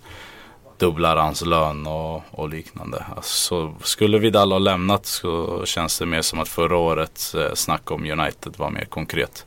dubblar 0.79 1.17
hans 1.17 1.45
lön 1.45 1.87
och, 1.87 2.23
och 2.31 2.49
liknande. 2.49 3.05
Alltså, 3.17 3.75
skulle 3.83 4.19
Vidal 4.19 4.53
ha 4.53 4.59
lämnat 4.59 5.07
så 5.07 5.63
känns 5.65 5.99
det 5.99 6.07
mer 6.07 6.23
som 6.23 6.39
att 6.41 6.49
förra 6.49 6.77
årets 6.77 7.35
eh, 7.35 7.55
snack 7.55 7.91
om 7.91 8.11
United 8.11 8.55
var 8.57 8.71
mer 8.71 8.85
konkret. 8.85 9.47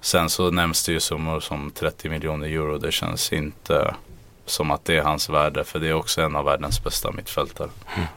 Sen 0.00 0.30
så 0.30 0.50
nämns 0.50 0.86
det 0.86 0.92
ju 0.92 1.00
summor 1.00 1.40
som 1.40 1.70
30 1.70 2.08
miljoner 2.08 2.46
euro. 2.46 2.78
Det 2.78 2.92
känns 2.92 3.32
inte 3.32 3.94
som 4.46 4.70
att 4.70 4.84
det 4.84 4.96
är 4.96 5.02
hans 5.02 5.28
värde. 5.28 5.64
För 5.64 5.78
det 5.78 5.88
är 5.88 5.94
också 5.94 6.22
en 6.22 6.36
av 6.36 6.44
världens 6.44 6.84
bästa 6.84 7.12
mittfältare. 7.12 7.70
Mm. 7.96 8.08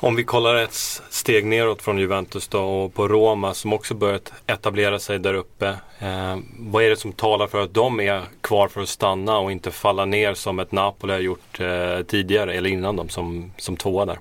Om 0.00 0.16
vi 0.16 0.24
kollar 0.24 0.54
ett 0.54 0.74
steg 1.10 1.46
neråt 1.46 1.82
från 1.82 1.98
Juventus 1.98 2.48
då 2.48 2.60
och 2.60 2.94
på 2.94 3.08
Roma 3.08 3.54
som 3.54 3.72
också 3.72 3.94
börjat 3.94 4.32
etablera 4.46 4.98
sig 4.98 5.18
där 5.18 5.34
uppe. 5.34 5.68
Eh, 5.98 6.36
vad 6.58 6.84
är 6.84 6.90
det 6.90 6.96
som 6.96 7.12
talar 7.12 7.46
för 7.46 7.62
att 7.62 7.74
de 7.74 8.00
är 8.00 8.22
kvar 8.40 8.68
för 8.68 8.82
att 8.82 8.88
stanna 8.88 9.38
och 9.38 9.52
inte 9.52 9.70
falla 9.70 10.04
ner 10.04 10.34
som 10.34 10.58
ett 10.58 10.72
Napoli 10.72 11.12
har 11.12 11.20
gjort 11.20 11.60
eh, 11.60 12.02
tidigare 12.06 12.54
eller 12.54 12.70
innan 12.70 12.96
dem 12.96 13.08
som, 13.08 13.52
som 13.56 13.76
tvåa 13.76 14.06
där? 14.06 14.18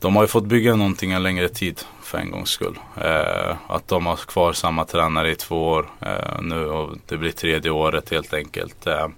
De 0.00 0.16
har 0.16 0.22
ju 0.22 0.28
fått 0.28 0.44
bygga 0.44 0.76
någonting 0.76 1.12
en 1.12 1.22
längre 1.22 1.48
tid 1.48 1.80
för 2.02 2.18
en 2.18 2.30
gångs 2.30 2.50
skull. 2.50 2.78
Eh, 3.04 3.56
att 3.66 3.88
de 3.88 4.06
har 4.06 4.16
kvar 4.16 4.52
samma 4.52 4.84
tränare 4.84 5.30
i 5.30 5.34
två 5.34 5.68
år 5.68 5.90
eh, 6.00 6.40
nu 6.42 6.66
och 6.66 6.96
det 7.06 7.16
blir 7.16 7.32
tredje 7.32 7.70
året 7.70 8.10
helt 8.10 8.34
enkelt. 8.34 8.86
Eh, 8.86 9.08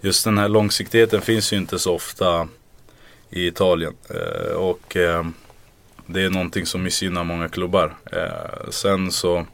just 0.00 0.24
den 0.24 0.38
här 0.38 0.48
långsiktigheten 0.48 1.20
finns 1.20 1.52
ju 1.52 1.56
inte 1.56 1.78
så 1.78 1.94
ofta 1.94 2.48
i 3.34 3.46
Italien. 3.46 3.94
Eh, 4.10 4.56
och 4.56 4.96
eh, 4.96 5.24
det 6.06 6.22
är 6.22 6.30
någonting 6.30 6.66
som 6.66 6.82
missgynnar 6.82 7.24
många 7.24 7.48
klubbar. 7.48 7.94
Eh, 8.12 8.70
sen 8.70 9.10
så 9.10 9.46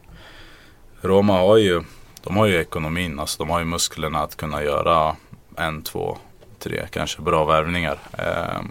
Roma 1.01 1.33
har 1.33 1.57
ju, 1.57 1.83
de 2.23 2.37
har 2.37 2.45
ju 2.45 2.55
ekonomin, 2.55 3.19
alltså 3.19 3.43
de 3.43 3.49
har 3.49 3.59
ju 3.59 3.65
musklerna 3.65 4.19
att 4.19 4.37
kunna 4.37 4.63
göra 4.63 5.15
en, 5.57 5.81
två, 5.81 6.17
tre 6.59 6.87
kanske 6.91 7.21
bra 7.21 7.45
värvningar. 7.45 7.99
Eh, 8.17 8.61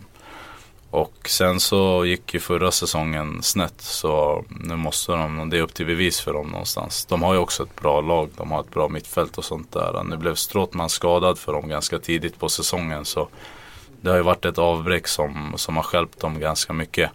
och 0.91 1.29
sen 1.29 1.61
så 1.61 2.05
gick 2.05 2.35
ju 2.35 2.41
förra 2.41 2.71
säsongen 2.71 3.43
snett 3.43 3.81
så 3.81 4.45
nu 4.49 4.77
måste 4.77 5.13
de, 5.13 5.51
det 5.51 5.59
är 5.59 5.63
upp 5.63 5.75
till 5.75 5.87
bevis 5.87 6.21
för 6.21 6.33
dem 6.33 6.49
någonstans. 6.49 7.05
De 7.05 7.23
har 7.23 7.35
ju 7.35 7.39
också 7.39 7.63
ett 7.63 7.81
bra 7.81 8.01
lag, 8.01 8.31
de 8.37 8.51
har 8.51 8.61
ett 8.61 8.71
bra 8.71 8.89
mittfält 8.89 9.39
och 9.39 9.45
sånt 9.45 9.73
där. 9.73 10.05
Nu 10.05 10.17
blev 10.17 10.35
Stråtman 10.35 10.89
skadad 10.89 11.39
för 11.39 11.53
dem 11.53 11.69
ganska 11.69 11.99
tidigt 11.99 12.39
på 12.39 12.49
säsongen 12.49 13.05
så 13.05 13.29
det 14.01 14.11
har 14.11 14.17
ju 14.17 14.23
varit 14.23 14.45
ett 14.45 14.59
avbräck 14.59 15.09
som, 15.09 15.53
som 15.57 15.77
har 15.77 15.87
hjälpt 15.93 16.21
dem 16.21 16.41
ganska 16.41 16.73
mycket. 16.73 17.11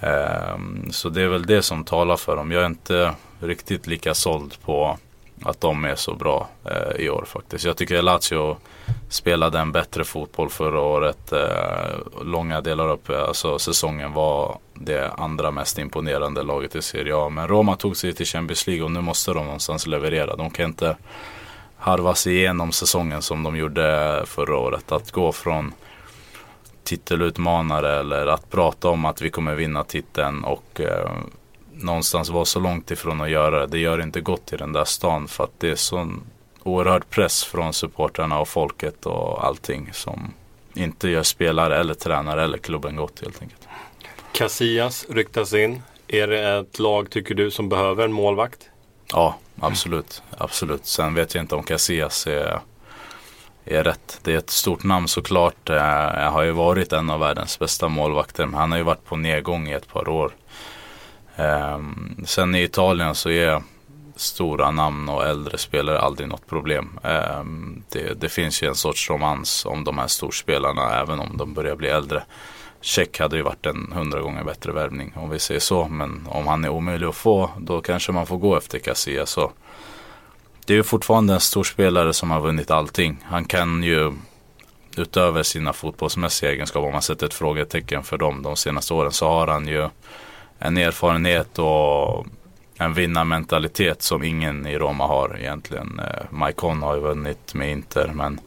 Um, 0.00 0.92
så 0.92 1.08
det 1.08 1.22
är 1.22 1.28
väl 1.28 1.46
det 1.46 1.62
som 1.62 1.84
talar 1.84 2.16
för 2.16 2.36
dem. 2.36 2.52
Jag 2.52 2.62
är 2.62 2.66
inte 2.66 3.14
riktigt 3.40 3.86
lika 3.86 4.14
såld 4.14 4.62
på 4.64 4.98
att 5.44 5.60
de 5.60 5.84
är 5.84 5.94
så 5.94 6.14
bra 6.14 6.48
uh, 6.66 7.00
i 7.00 7.10
år 7.10 7.24
faktiskt. 7.26 7.64
Jag 7.64 7.76
tycker 7.76 8.02
Lazio 8.02 8.56
spelade 9.08 9.58
en 9.58 9.72
bättre 9.72 10.04
fotboll 10.04 10.50
förra 10.50 10.80
året. 10.80 11.32
Uh, 11.32 12.24
långa 12.24 12.60
delar 12.60 12.88
upp 12.88 13.10
alltså 13.10 13.58
säsongen 13.58 14.12
var 14.12 14.58
det 14.74 15.10
andra 15.12 15.50
mest 15.50 15.78
imponerande 15.78 16.42
laget 16.42 16.74
i 16.74 16.82
Serie 16.82 17.16
A. 17.16 17.28
Men 17.28 17.48
Roma 17.48 17.76
tog 17.76 17.96
sig 17.96 18.12
till 18.12 18.26
Champions 18.26 18.66
League 18.66 18.84
och 18.84 18.90
nu 18.90 19.00
måste 19.00 19.32
de 19.32 19.44
någonstans 19.44 19.86
leverera. 19.86 20.36
De 20.36 20.50
kan 20.50 20.66
inte 20.66 20.96
harva 21.76 22.14
sig 22.14 22.36
igenom 22.36 22.72
säsongen 22.72 23.22
som 23.22 23.42
de 23.42 23.56
gjorde 23.56 24.22
förra 24.26 24.56
året. 24.56 24.92
Att 24.92 25.10
gå 25.10 25.32
från 25.32 25.72
titelutmanare 26.84 28.00
eller 28.00 28.26
att 28.26 28.50
prata 28.50 28.88
om 28.88 29.04
att 29.04 29.22
vi 29.22 29.30
kommer 29.30 29.54
vinna 29.54 29.84
titeln 29.84 30.44
och 30.44 30.80
eh, 30.80 31.10
någonstans 31.72 32.30
vara 32.30 32.44
så 32.44 32.60
långt 32.60 32.90
ifrån 32.90 33.20
att 33.20 33.30
göra 33.30 33.60
det. 33.60 33.66
Det 33.66 33.78
gör 33.78 34.02
inte 34.02 34.20
gott 34.20 34.52
i 34.52 34.56
den 34.56 34.72
där 34.72 34.84
stan 34.84 35.28
för 35.28 35.44
att 35.44 35.60
det 35.60 35.70
är 35.70 35.76
sån 35.76 36.22
oerhörd 36.62 37.10
press 37.10 37.44
från 37.44 37.72
supportrarna 37.72 38.40
och 38.40 38.48
folket 38.48 39.06
och 39.06 39.44
allting 39.46 39.90
som 39.92 40.34
inte 40.74 41.08
gör 41.08 41.22
spelare 41.22 41.80
eller 41.80 41.94
tränare 41.94 42.42
eller 42.42 42.58
klubben 42.58 42.96
gott 42.96 43.20
helt 43.20 43.42
enkelt. 43.42 43.68
Casillas 44.32 45.06
ryktas 45.08 45.54
in. 45.54 45.82
Är 46.08 46.28
det 46.28 46.58
ett 46.58 46.78
lag, 46.78 47.10
tycker 47.10 47.34
du, 47.34 47.50
som 47.50 47.68
behöver 47.68 48.04
en 48.04 48.12
målvakt? 48.12 48.68
Ja, 49.12 49.36
absolut. 49.60 50.22
absolut. 50.38 50.86
Sen 50.86 51.14
vet 51.14 51.34
jag 51.34 51.44
inte 51.44 51.54
om 51.54 51.62
Casillas 51.62 52.26
är 52.26 52.60
är 53.64 53.84
rätt. 53.84 54.20
Det 54.22 54.32
är 54.32 54.38
ett 54.38 54.50
stort 54.50 54.84
namn 54.84 55.08
såklart. 55.08 55.70
Eh, 55.70 55.76
jag 56.22 56.30
har 56.30 56.42
ju 56.42 56.50
varit 56.50 56.92
en 56.92 57.10
av 57.10 57.20
världens 57.20 57.58
bästa 57.58 57.88
målvakter. 57.88 58.46
Men 58.46 58.60
han 58.60 58.70
har 58.70 58.78
ju 58.78 58.84
varit 58.84 59.04
på 59.04 59.16
nedgång 59.16 59.68
i 59.68 59.72
ett 59.72 59.88
par 59.88 60.08
år. 60.08 60.32
Ehm, 61.36 62.24
sen 62.26 62.54
i 62.54 62.62
Italien 62.62 63.14
så 63.14 63.30
är 63.30 63.62
stora 64.16 64.70
namn 64.70 65.08
och 65.08 65.26
äldre 65.26 65.58
spelare 65.58 66.00
aldrig 66.00 66.28
något 66.28 66.46
problem. 66.46 66.98
Ehm, 67.02 67.82
det, 67.88 68.20
det 68.20 68.28
finns 68.28 68.62
ju 68.62 68.68
en 68.68 68.74
sorts 68.74 69.10
romans 69.10 69.66
om 69.66 69.84
de 69.84 69.98
här 69.98 70.06
storspelarna 70.06 71.00
även 71.00 71.20
om 71.20 71.36
de 71.36 71.54
börjar 71.54 71.76
bli 71.76 71.88
äldre. 71.88 72.22
Check 72.80 73.20
hade 73.20 73.36
ju 73.36 73.42
varit 73.42 73.66
en 73.66 73.92
hundra 73.92 74.20
gånger 74.20 74.44
bättre 74.44 74.72
värvning 74.72 75.12
om 75.16 75.30
vi 75.30 75.38
säger 75.38 75.60
så. 75.60 75.88
Men 75.88 76.26
om 76.28 76.46
han 76.46 76.64
är 76.64 76.68
omöjlig 76.68 77.06
att 77.06 77.14
få 77.14 77.50
då 77.58 77.80
kanske 77.80 78.12
man 78.12 78.26
får 78.26 78.38
gå 78.38 78.56
efter 78.56 78.78
Casillas. 78.78 79.30
Så 79.30 79.52
det 80.66 80.72
är 80.72 80.76
ju 80.76 80.82
fortfarande 80.82 81.34
en 81.34 81.40
stor 81.40 81.64
spelare 81.64 82.12
som 82.12 82.30
har 82.30 82.40
vunnit 82.40 82.70
allting. 82.70 83.24
Han 83.24 83.44
kan 83.44 83.82
ju 83.82 84.12
utöver 84.96 85.42
sina 85.42 85.72
fotbollsmässiga 85.72 86.52
egenskaper, 86.52 86.86
om 86.86 86.92
man 86.92 87.02
sätter 87.02 87.26
ett 87.26 87.34
frågetecken 87.34 88.02
för 88.02 88.18
dem 88.18 88.42
de 88.42 88.56
senaste 88.56 88.94
åren, 88.94 89.12
så 89.12 89.28
har 89.28 89.46
han 89.46 89.68
ju 89.68 89.88
en 90.58 90.76
erfarenhet 90.76 91.58
och 91.58 92.26
en 92.78 92.94
vinnarmentalitet 92.94 94.02
som 94.02 94.22
ingen 94.22 94.66
i 94.66 94.78
Roma 94.78 95.06
har 95.06 95.36
egentligen. 95.38 96.00
Maikon 96.30 96.38
Maicon 96.38 96.82
har 96.82 96.94
ju 96.94 97.00
vunnit 97.00 97.54
med 97.54 97.70
Inter 97.70 98.10
men 98.14 98.40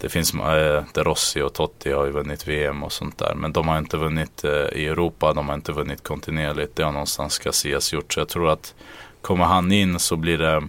det 0.00 0.08
finns 0.08 0.34
eh, 0.34 0.84
De 0.94 1.04
Rossi 1.04 1.42
och 1.42 1.54
Totti 1.54 1.92
har 1.92 2.04
ju 2.04 2.10
vunnit 2.10 2.48
VM 2.48 2.82
och 2.82 2.92
sånt 2.92 3.18
där. 3.18 3.34
Men 3.34 3.52
de 3.52 3.68
har 3.68 3.78
inte 3.78 3.96
vunnit 3.96 4.44
eh, 4.44 4.50
i 4.52 4.86
Europa, 4.86 5.32
de 5.32 5.48
har 5.48 5.54
inte 5.54 5.72
vunnit 5.72 6.02
kontinuerligt. 6.02 6.76
Det 6.76 6.82
har 6.82 6.92
någonstans 6.92 7.38
Casillas 7.38 7.92
gjort. 7.92 8.12
Så 8.12 8.20
jag 8.20 8.28
tror 8.28 8.50
att 8.50 8.74
kommer 9.22 9.44
han 9.44 9.72
in 9.72 9.98
så 9.98 10.16
blir 10.16 10.38
det 10.38 10.68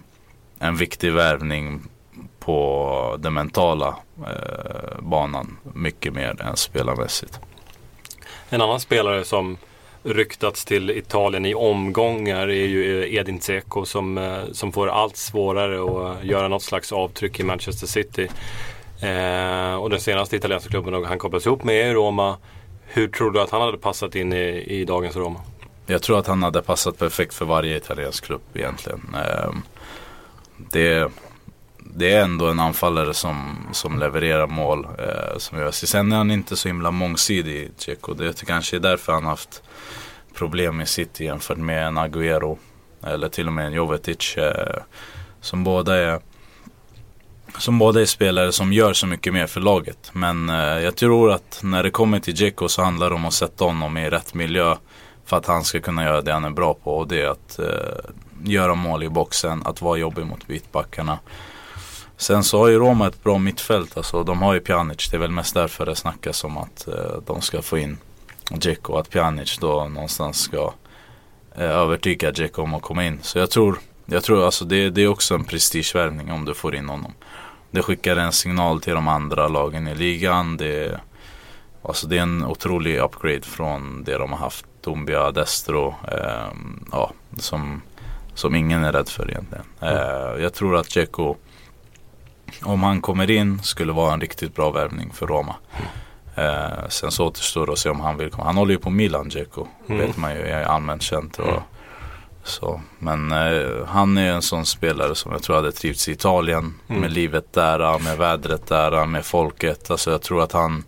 en 0.60 0.76
viktig 0.76 1.12
värvning 1.12 1.80
på 2.38 3.16
den 3.18 3.34
mentala 3.34 3.96
eh, 4.18 5.00
banan 5.00 5.56
mycket 5.74 6.12
mer 6.12 6.42
än 6.42 6.56
spelarmässigt. 6.56 7.40
En 8.50 8.60
annan 8.60 8.80
spelare 8.80 9.24
som 9.24 9.56
ryktats 10.02 10.64
till 10.64 10.90
Italien 10.90 11.46
i 11.46 11.54
omgångar 11.54 12.48
är 12.48 12.66
ju 12.66 13.02
eh, 13.02 13.14
Edin 13.14 13.38
Dzeko 13.38 13.84
som, 13.84 14.18
eh, 14.18 14.42
som 14.52 14.72
får 14.72 14.88
allt 14.88 15.16
svårare 15.16 15.76
att 15.82 16.24
göra 16.24 16.48
något 16.48 16.62
slags 16.62 16.92
avtryck 16.92 17.40
i 17.40 17.44
Manchester 17.44 17.86
City. 17.86 18.28
Eh, 19.02 19.74
och 19.74 19.90
den 19.90 20.00
senaste 20.00 20.36
italienska 20.36 20.70
klubben 20.70 21.04
han 21.04 21.18
kopplas 21.18 21.46
ihop 21.46 21.64
med 21.64 21.90
är 21.90 21.94
Roma. 21.94 22.36
Hur 22.86 23.08
tror 23.08 23.30
du 23.30 23.40
att 23.40 23.50
han 23.50 23.60
hade 23.60 23.78
passat 23.78 24.14
in 24.14 24.32
i, 24.32 24.64
i 24.68 24.84
dagens 24.84 25.16
Roma? 25.16 25.40
Jag 25.86 26.02
tror 26.02 26.18
att 26.18 26.26
han 26.26 26.42
hade 26.42 26.62
passat 26.62 26.98
perfekt 26.98 27.34
för 27.34 27.44
varje 27.44 27.76
italiensk 27.76 28.24
klubb 28.24 28.40
egentligen. 28.54 29.00
Eh, 29.14 29.52
det, 30.70 31.12
det 31.78 32.12
är 32.12 32.22
ändå 32.22 32.46
en 32.46 32.60
anfallare 32.60 33.14
som, 33.14 33.66
som 33.72 33.98
levererar 33.98 34.46
mål. 34.46 34.86
Eh, 34.98 35.38
som 35.38 35.58
gör. 35.58 35.70
Sen 35.70 36.12
är 36.12 36.16
han 36.16 36.30
inte 36.30 36.56
så 36.56 36.68
himla 36.68 36.90
mångsidig, 36.90 37.70
Dzeko. 37.78 38.14
Det 38.14 38.44
kanske 38.46 38.76
är 38.76 38.80
därför 38.80 39.12
han 39.12 39.24
haft 39.24 39.62
problem 40.34 40.80
i 40.80 40.86
City 40.86 41.24
jämfört 41.24 41.58
med 41.58 41.86
en 41.86 41.98
Agüero. 41.98 42.58
Eller 43.02 43.28
till 43.28 43.46
och 43.46 43.52
med 43.52 43.66
en 43.66 43.72
Jovetic. 43.72 44.36
Eh, 44.36 44.82
som 45.40 45.64
båda 45.64 45.96
är 45.96 46.20
som 47.58 47.78
båda 47.78 48.00
är 48.00 48.06
spelare 48.06 48.52
som 48.52 48.72
gör 48.72 48.92
så 48.92 49.06
mycket 49.06 49.32
mer 49.32 49.46
för 49.46 49.60
laget. 49.60 50.10
Men 50.12 50.48
eh, 50.48 50.56
jag 50.56 50.96
tror 50.96 51.32
att 51.32 51.60
när 51.62 51.82
det 51.82 51.90
kommer 51.90 52.20
till 52.20 52.34
Dzeko 52.34 52.68
så 52.68 52.82
handlar 52.82 53.08
det 53.08 53.14
om 53.14 53.26
att 53.26 53.32
sätta 53.32 53.64
honom 53.64 53.96
i 53.96 54.10
rätt 54.10 54.34
miljö. 54.34 54.76
För 55.24 55.36
att 55.36 55.46
han 55.46 55.64
ska 55.64 55.80
kunna 55.80 56.04
göra 56.04 56.22
det 56.22 56.32
han 56.32 56.44
är 56.44 56.50
bra 56.50 56.74
på. 56.74 56.96
Och 56.96 57.08
det 57.08 57.22
är 57.22 57.28
att 57.28 57.58
eh, 57.58 58.10
göra 58.44 58.74
mål 58.74 59.02
i 59.02 59.08
boxen, 59.08 59.62
att 59.64 59.82
vara 59.82 59.98
jobbig 59.98 60.26
mot 60.26 60.46
bitbackarna. 60.46 61.18
Sen 62.20 62.44
så 62.44 62.58
har 62.58 62.68
ju 62.68 62.78
Roma 62.78 63.06
ett 63.06 63.22
bra 63.22 63.38
mittfält. 63.38 63.96
Alltså, 63.96 64.24
de 64.24 64.42
har 64.42 64.54
ju 64.54 64.60
Pjanic. 64.60 65.08
Det 65.10 65.16
är 65.16 65.18
väl 65.20 65.30
mest 65.30 65.54
därför 65.54 65.86
det 65.86 65.96
snackas 65.96 66.44
om 66.44 66.58
att 66.58 66.88
eh, 66.88 67.22
de 67.26 67.40
ska 67.40 67.62
få 67.62 67.78
in 67.78 67.98
Dzeko. 68.50 68.96
Att 68.96 69.10
Pjanic 69.10 69.58
då 69.58 69.88
någonstans 69.88 70.40
ska 70.40 70.72
eh, 71.54 71.64
övertyga 71.64 72.30
Dzeko 72.30 72.62
om 72.62 72.74
att 72.74 72.82
komma 72.82 73.04
in. 73.04 73.18
Så 73.22 73.38
jag 73.38 73.50
tror, 73.50 73.78
jag 74.06 74.24
tror 74.24 74.44
alltså 74.44 74.64
det, 74.64 74.90
det 74.90 75.02
är 75.02 75.08
också 75.08 75.34
en 75.34 75.44
prestigevärvning 75.44 76.32
om 76.32 76.44
du 76.44 76.54
får 76.54 76.74
in 76.74 76.88
honom. 76.88 77.12
Det 77.70 77.82
skickar 77.82 78.16
en 78.16 78.32
signal 78.32 78.80
till 78.80 78.94
de 78.94 79.08
andra 79.08 79.48
lagen 79.48 79.88
i 79.88 79.94
ligan. 79.94 80.56
Det, 80.56 81.00
alltså 81.82 82.06
det 82.06 82.18
är 82.18 82.22
en 82.22 82.44
otrolig 82.44 82.98
upgrade 82.98 83.42
från 83.42 84.04
det 84.04 84.18
de 84.18 84.32
har 84.32 84.38
haft. 84.38 84.66
Dombia, 84.80 85.30
Destro. 85.30 85.94
Eh, 86.08 86.52
ja, 86.92 87.12
som 87.38 87.82
som 88.40 88.54
ingen 88.54 88.84
är 88.84 88.92
rädd 88.92 89.08
för 89.08 89.30
egentligen. 89.30 89.64
Eh, 89.80 90.42
jag 90.42 90.54
tror 90.54 90.76
att 90.76 90.86
Dzeko, 90.88 91.36
om 92.62 92.82
han 92.82 93.00
kommer 93.00 93.30
in, 93.30 93.62
skulle 93.62 93.92
vara 93.92 94.12
en 94.12 94.20
riktigt 94.20 94.54
bra 94.54 94.70
värvning 94.70 95.10
för 95.12 95.26
Roma. 95.26 95.54
Eh, 96.34 96.88
sen 96.88 97.10
så 97.10 97.26
återstår 97.26 97.66
det 97.66 97.72
att 97.72 97.78
se 97.78 97.90
om 97.90 98.00
han 98.00 98.16
vill 98.16 98.30
komma. 98.30 98.44
Han 98.44 98.56
håller 98.56 98.72
ju 98.72 98.78
på 98.78 98.90
Milan, 98.90 99.28
Dzeko. 99.28 99.66
Mm. 99.88 100.06
Vet 100.06 100.16
man 100.16 100.34
ju, 100.34 100.40
är 100.40 100.62
allmänt 100.64 101.02
känt. 101.02 101.38
Och, 101.38 101.48
Mm. 101.48 101.62
så. 102.44 102.80
Men 102.98 103.32
eh, 103.32 103.86
han 103.86 104.18
är 104.18 104.32
en 104.32 104.42
sån 104.42 104.66
spelare 104.66 105.14
som 105.14 105.32
jag 105.32 105.42
tror 105.42 105.56
hade 105.56 105.72
trivts 105.72 106.08
i 106.08 106.12
Italien. 106.12 106.74
Mm. 106.88 107.00
Med 107.00 107.12
livet 107.12 107.52
där, 107.52 107.98
med 107.98 108.18
vädret 108.18 108.66
där, 108.66 109.06
med 109.06 109.24
folket. 109.24 109.90
Alltså 109.90 110.10
jag 110.10 110.22
tror 110.22 110.42
att 110.42 110.52
han 110.52 110.84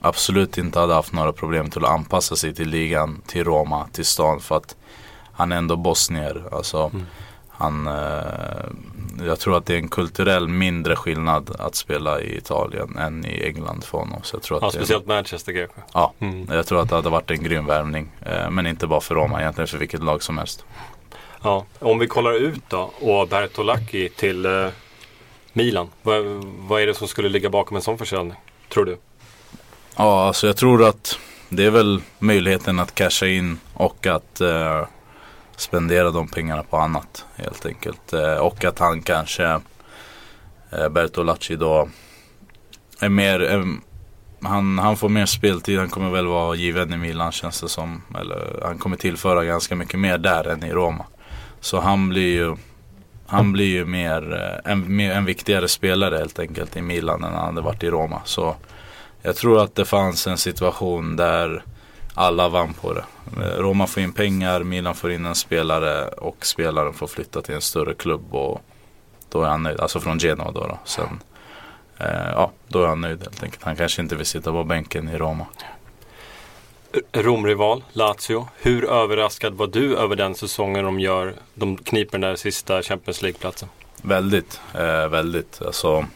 absolut 0.00 0.58
inte 0.58 0.78
hade 0.78 0.94
haft 0.94 1.12
några 1.12 1.32
problem 1.32 1.70
till 1.70 1.84
att 1.84 1.90
anpassa 1.90 2.36
sig 2.36 2.54
till 2.54 2.68
ligan, 2.68 3.22
till 3.26 3.44
Roma, 3.44 3.86
till 3.92 4.04
stan. 4.04 4.40
För 4.40 4.56
att 4.56 4.76
han 5.40 5.52
är 5.52 5.56
ändå 5.56 5.76
bosnier. 5.76 6.42
Alltså, 6.52 6.90
Mm. 6.94 7.06
han, 7.48 7.86
eh, 7.86 9.24
jag 9.26 9.38
tror 9.40 9.56
att 9.56 9.66
det 9.66 9.74
är 9.74 9.78
en 9.78 9.88
kulturell 9.88 10.48
mindre 10.48 10.96
skillnad 10.96 11.56
att 11.58 11.74
spela 11.74 12.20
i 12.20 12.36
Italien 12.36 12.96
än 12.98 13.24
i 13.26 13.44
England 13.46 13.84
för 13.84 13.98
honom. 13.98 14.20
Så 14.22 14.36
jag 14.36 14.42
tror 14.42 14.56
att 14.56 14.62
Ja, 14.62 14.66
det 14.68 14.72
speciellt 14.76 15.06
Manchester 15.06 15.52
kanske. 15.52 15.80
Ja, 15.94 16.12
Mm. 16.18 16.46
jag 16.50 16.66
tror 16.66 16.80
att 16.82 16.88
det 16.88 16.94
hade 16.96 17.10
varit 17.10 17.30
en 17.30 17.42
grym 17.42 17.66
värvning. 17.66 18.10
Eh, 18.26 18.50
men 18.50 18.66
inte 18.66 18.86
bara 18.86 19.00
för 19.00 19.14
Roma, 19.14 19.40
egentligen 19.40 19.68
för 19.68 19.78
vilket 19.78 20.02
lag 20.02 20.22
som 20.22 20.38
helst. 20.38 20.64
Ja, 21.42 21.64
om 21.78 21.98
vi 21.98 22.06
kollar 22.06 22.32
ut 22.32 22.62
då 22.68 22.90
och 23.00 23.28
Bertolacchi 23.28 24.08
till 24.08 24.46
eh, 24.46 24.66
Milan. 25.52 25.88
Vad, 26.02 26.24
vad 26.58 26.82
är 26.82 26.86
det 26.86 26.94
som 26.94 27.08
skulle 27.08 27.28
ligga 27.28 27.50
bakom 27.50 27.76
en 27.76 27.82
sån 27.82 27.98
försäljning? 27.98 28.36
Tror 28.68 28.84
du? 28.84 28.98
Ja, 29.96 30.26
alltså 30.26 30.46
jag 30.46 30.56
tror 30.56 30.84
att 30.88 31.18
det 31.48 31.64
är 31.64 31.70
väl 31.70 32.02
möjligheten 32.18 32.78
att 32.80 32.94
casha 32.94 33.26
in 33.26 33.58
och 33.74 34.06
att 34.06 34.40
eh, 34.40 34.86
spendera 35.60 36.10
de 36.10 36.28
pengarna 36.28 36.62
på 36.62 36.76
annat 36.76 37.24
helt 37.36 37.66
enkelt. 37.66 38.12
Eh, 38.12 38.34
och 38.34 38.64
att 38.64 38.78
han 38.78 39.02
kanske, 39.02 39.60
eh, 40.70 40.88
Bertolacci 40.88 41.56
då, 41.56 41.88
är 43.00 43.08
mer, 43.08 43.52
eh, 43.52 43.64
han, 44.42 44.78
han 44.78 44.96
får 44.96 45.08
mer 45.08 45.26
speltid, 45.26 45.78
han 45.78 45.88
kommer 45.88 46.10
väl 46.10 46.26
vara 46.26 46.54
given 46.54 46.92
i 46.92 46.96
Milan 46.96 47.32
känns 47.32 47.60
det 47.60 47.68
som. 47.68 48.02
Eller 48.20 48.60
han 48.62 48.78
kommer 48.78 48.96
tillföra 48.96 49.44
ganska 49.44 49.76
mycket 49.76 50.00
mer 50.00 50.18
där 50.18 50.48
än 50.48 50.64
i 50.64 50.72
Roma. 50.72 51.04
Så 51.60 51.80
han 51.80 52.08
blir 52.08 52.34
ju 52.34 52.56
han 53.26 53.52
blir 53.52 53.66
ju 53.66 53.84
mer, 53.84 54.32
eh, 54.32 54.72
en, 54.72 54.96
mer, 54.96 55.12
en 55.12 55.24
viktigare 55.24 55.68
spelare 55.68 56.16
helt 56.16 56.38
enkelt 56.38 56.76
i 56.76 56.82
Milan 56.82 57.24
än 57.24 57.32
han 57.32 57.46
hade 57.46 57.60
varit 57.60 57.82
i 57.82 57.90
Roma. 57.90 58.20
Så 58.24 58.56
jag 59.22 59.36
tror 59.36 59.62
att 59.62 59.74
det 59.74 59.84
fanns 59.84 60.26
en 60.26 60.38
situation 60.38 61.16
där 61.16 61.64
alla 62.14 62.48
vann 62.48 62.72
på 62.72 62.92
det. 62.92 63.04
Eh, 63.36 63.58
Roma 63.58 63.86
får 63.86 64.02
in 64.02 64.12
pengar, 64.12 64.62
Milan 64.62 64.94
får 64.94 65.12
in 65.12 65.26
en 65.26 65.34
spelare 65.34 66.08
och 66.08 66.46
spelaren 66.46 66.92
får 66.92 67.06
flytta 67.06 67.42
till 67.42 67.54
en 67.54 67.60
större 67.60 67.94
klubb 67.94 68.34
och 68.34 68.60
då 69.28 69.42
är 69.42 69.48
han 69.48 69.62
nöjd. 69.62 69.80
Alltså 69.80 70.00
från 70.00 70.18
Genoa 70.18 70.52
då. 70.52 70.60
då. 70.60 70.78
Sen, 70.84 71.20
eh, 71.98 72.30
ja, 72.32 72.50
då 72.68 72.82
är 72.82 72.86
han 72.86 73.00
nöjd 73.00 73.22
helt 73.22 73.42
enkelt. 73.42 73.62
Han 73.62 73.76
kanske 73.76 74.02
inte 74.02 74.16
vill 74.16 74.26
sitta 74.26 74.52
på 74.52 74.64
bänken 74.64 75.08
i 75.08 75.18
Roma. 75.18 75.46
Romrival, 77.12 77.84
Lazio. 77.92 78.48
Hur 78.60 78.90
överraskad 78.90 79.54
var 79.54 79.66
du 79.66 79.96
över 79.96 80.16
den 80.16 80.34
säsongen 80.34 80.84
de 80.84 81.00
gör? 81.00 81.34
De 81.54 81.76
kniper 81.76 82.12
den 82.12 82.20
där 82.20 82.36
sista 82.36 82.82
Champions 82.82 83.22
League-platsen. 83.22 83.68
Väldigt, 84.02 84.60
eh, 84.74 85.08
väldigt. 85.08 85.62
Alltså, 85.62 86.06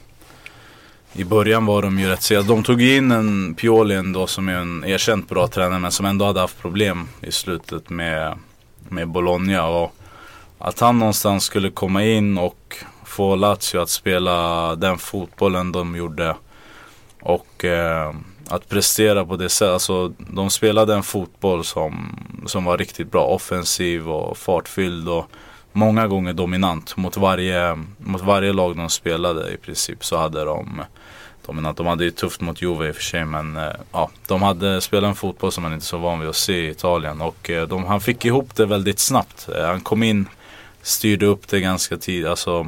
i 1.17 1.25
början 1.25 1.67
var 1.67 1.83
de 1.83 1.99
ju 1.99 2.09
rätt 2.09 2.23
sega. 2.23 2.43
De 2.43 2.63
tog 2.63 2.81
ju 2.81 2.97
in 2.97 3.11
en 3.11 3.55
Pioli 3.55 3.95
ändå 3.95 4.27
som 4.27 4.49
är 4.49 4.55
en 4.55 4.85
erkänt 4.85 5.29
bra 5.29 5.47
tränare 5.47 5.79
men 5.79 5.93
som 5.93 6.07
ändå 6.07 6.25
hade 6.25 6.41
haft 6.41 6.61
problem 6.61 7.09
i 7.21 7.33
slutet 7.33 7.91
med, 7.91 8.39
med 8.89 9.09
Bologna. 9.09 9.67
Och 9.67 9.95
att 10.59 10.81
han 10.81 10.99
någonstans 10.99 11.45
skulle 11.45 11.71
komma 11.71 12.05
in 12.05 12.39
och 12.39 12.77
få 13.05 13.37
Lazio 13.37 13.79
att 13.79 13.89
spela 13.89 14.75
den 14.77 14.99
fotbollen 14.99 15.73
de 15.73 15.97
gjorde. 15.97 16.37
Och 17.21 17.65
eh, 17.65 18.15
att 18.49 18.69
prestera 18.69 19.25
på 19.25 19.37
det 19.37 19.49
sättet. 19.49 19.73
Alltså, 19.73 20.13
de 20.19 20.51
spelade 20.51 20.95
en 20.95 21.03
fotboll 21.03 21.65
som, 21.65 22.19
som 22.47 22.65
var 22.65 22.79
riktigt 22.79 23.11
bra. 23.11 23.27
Offensiv 23.27 24.11
och 24.11 24.39
fartfylld. 24.39 25.09
Och, 25.09 25.27
många 25.77 26.07
gånger 26.07 26.33
dominant 26.33 26.97
mot 26.97 27.17
varje, 27.17 27.79
mot 27.99 28.23
varje 28.23 28.53
lag 28.53 28.77
de 28.77 28.91
spelade 28.91 29.53
i 29.53 29.57
princip 29.57 30.05
så 30.05 30.17
hade 30.17 30.45
de 30.45 30.83
dominant. 31.47 31.77
De 31.77 31.87
hade 31.87 32.05
ju 32.05 32.11
tufft 32.11 32.41
mot 32.41 32.63
Juve 32.63 32.89
i 32.89 32.91
och 32.91 32.95
för 32.95 33.03
sig 33.03 33.25
men 33.25 33.57
eh, 33.57 33.73
ja, 33.93 34.11
de 34.27 34.43
hade 34.43 34.81
spelat 34.81 35.09
en 35.09 35.15
fotboll 35.15 35.53
som 35.53 35.63
man 35.63 35.73
inte 35.73 35.85
är 35.85 35.87
så 35.87 35.99
van 35.99 36.21
vid 36.21 36.29
att 36.29 36.37
se 36.37 36.67
i 36.67 36.71
Italien 36.71 37.21
och 37.21 37.51
eh, 37.51 37.69
de, 37.69 37.85
han 37.85 38.01
fick 38.01 38.25
ihop 38.25 38.57
det 38.57 38.67
väldigt 38.67 38.99
snabbt. 38.99 39.49
Eh, 39.57 39.67
han 39.67 39.81
kom 39.81 40.03
in, 40.03 40.29
styrde 40.83 41.27
upp 41.27 41.49
det 41.49 41.61
ganska 41.61 41.97
tidigt, 41.97 42.27
alltså 42.27 42.67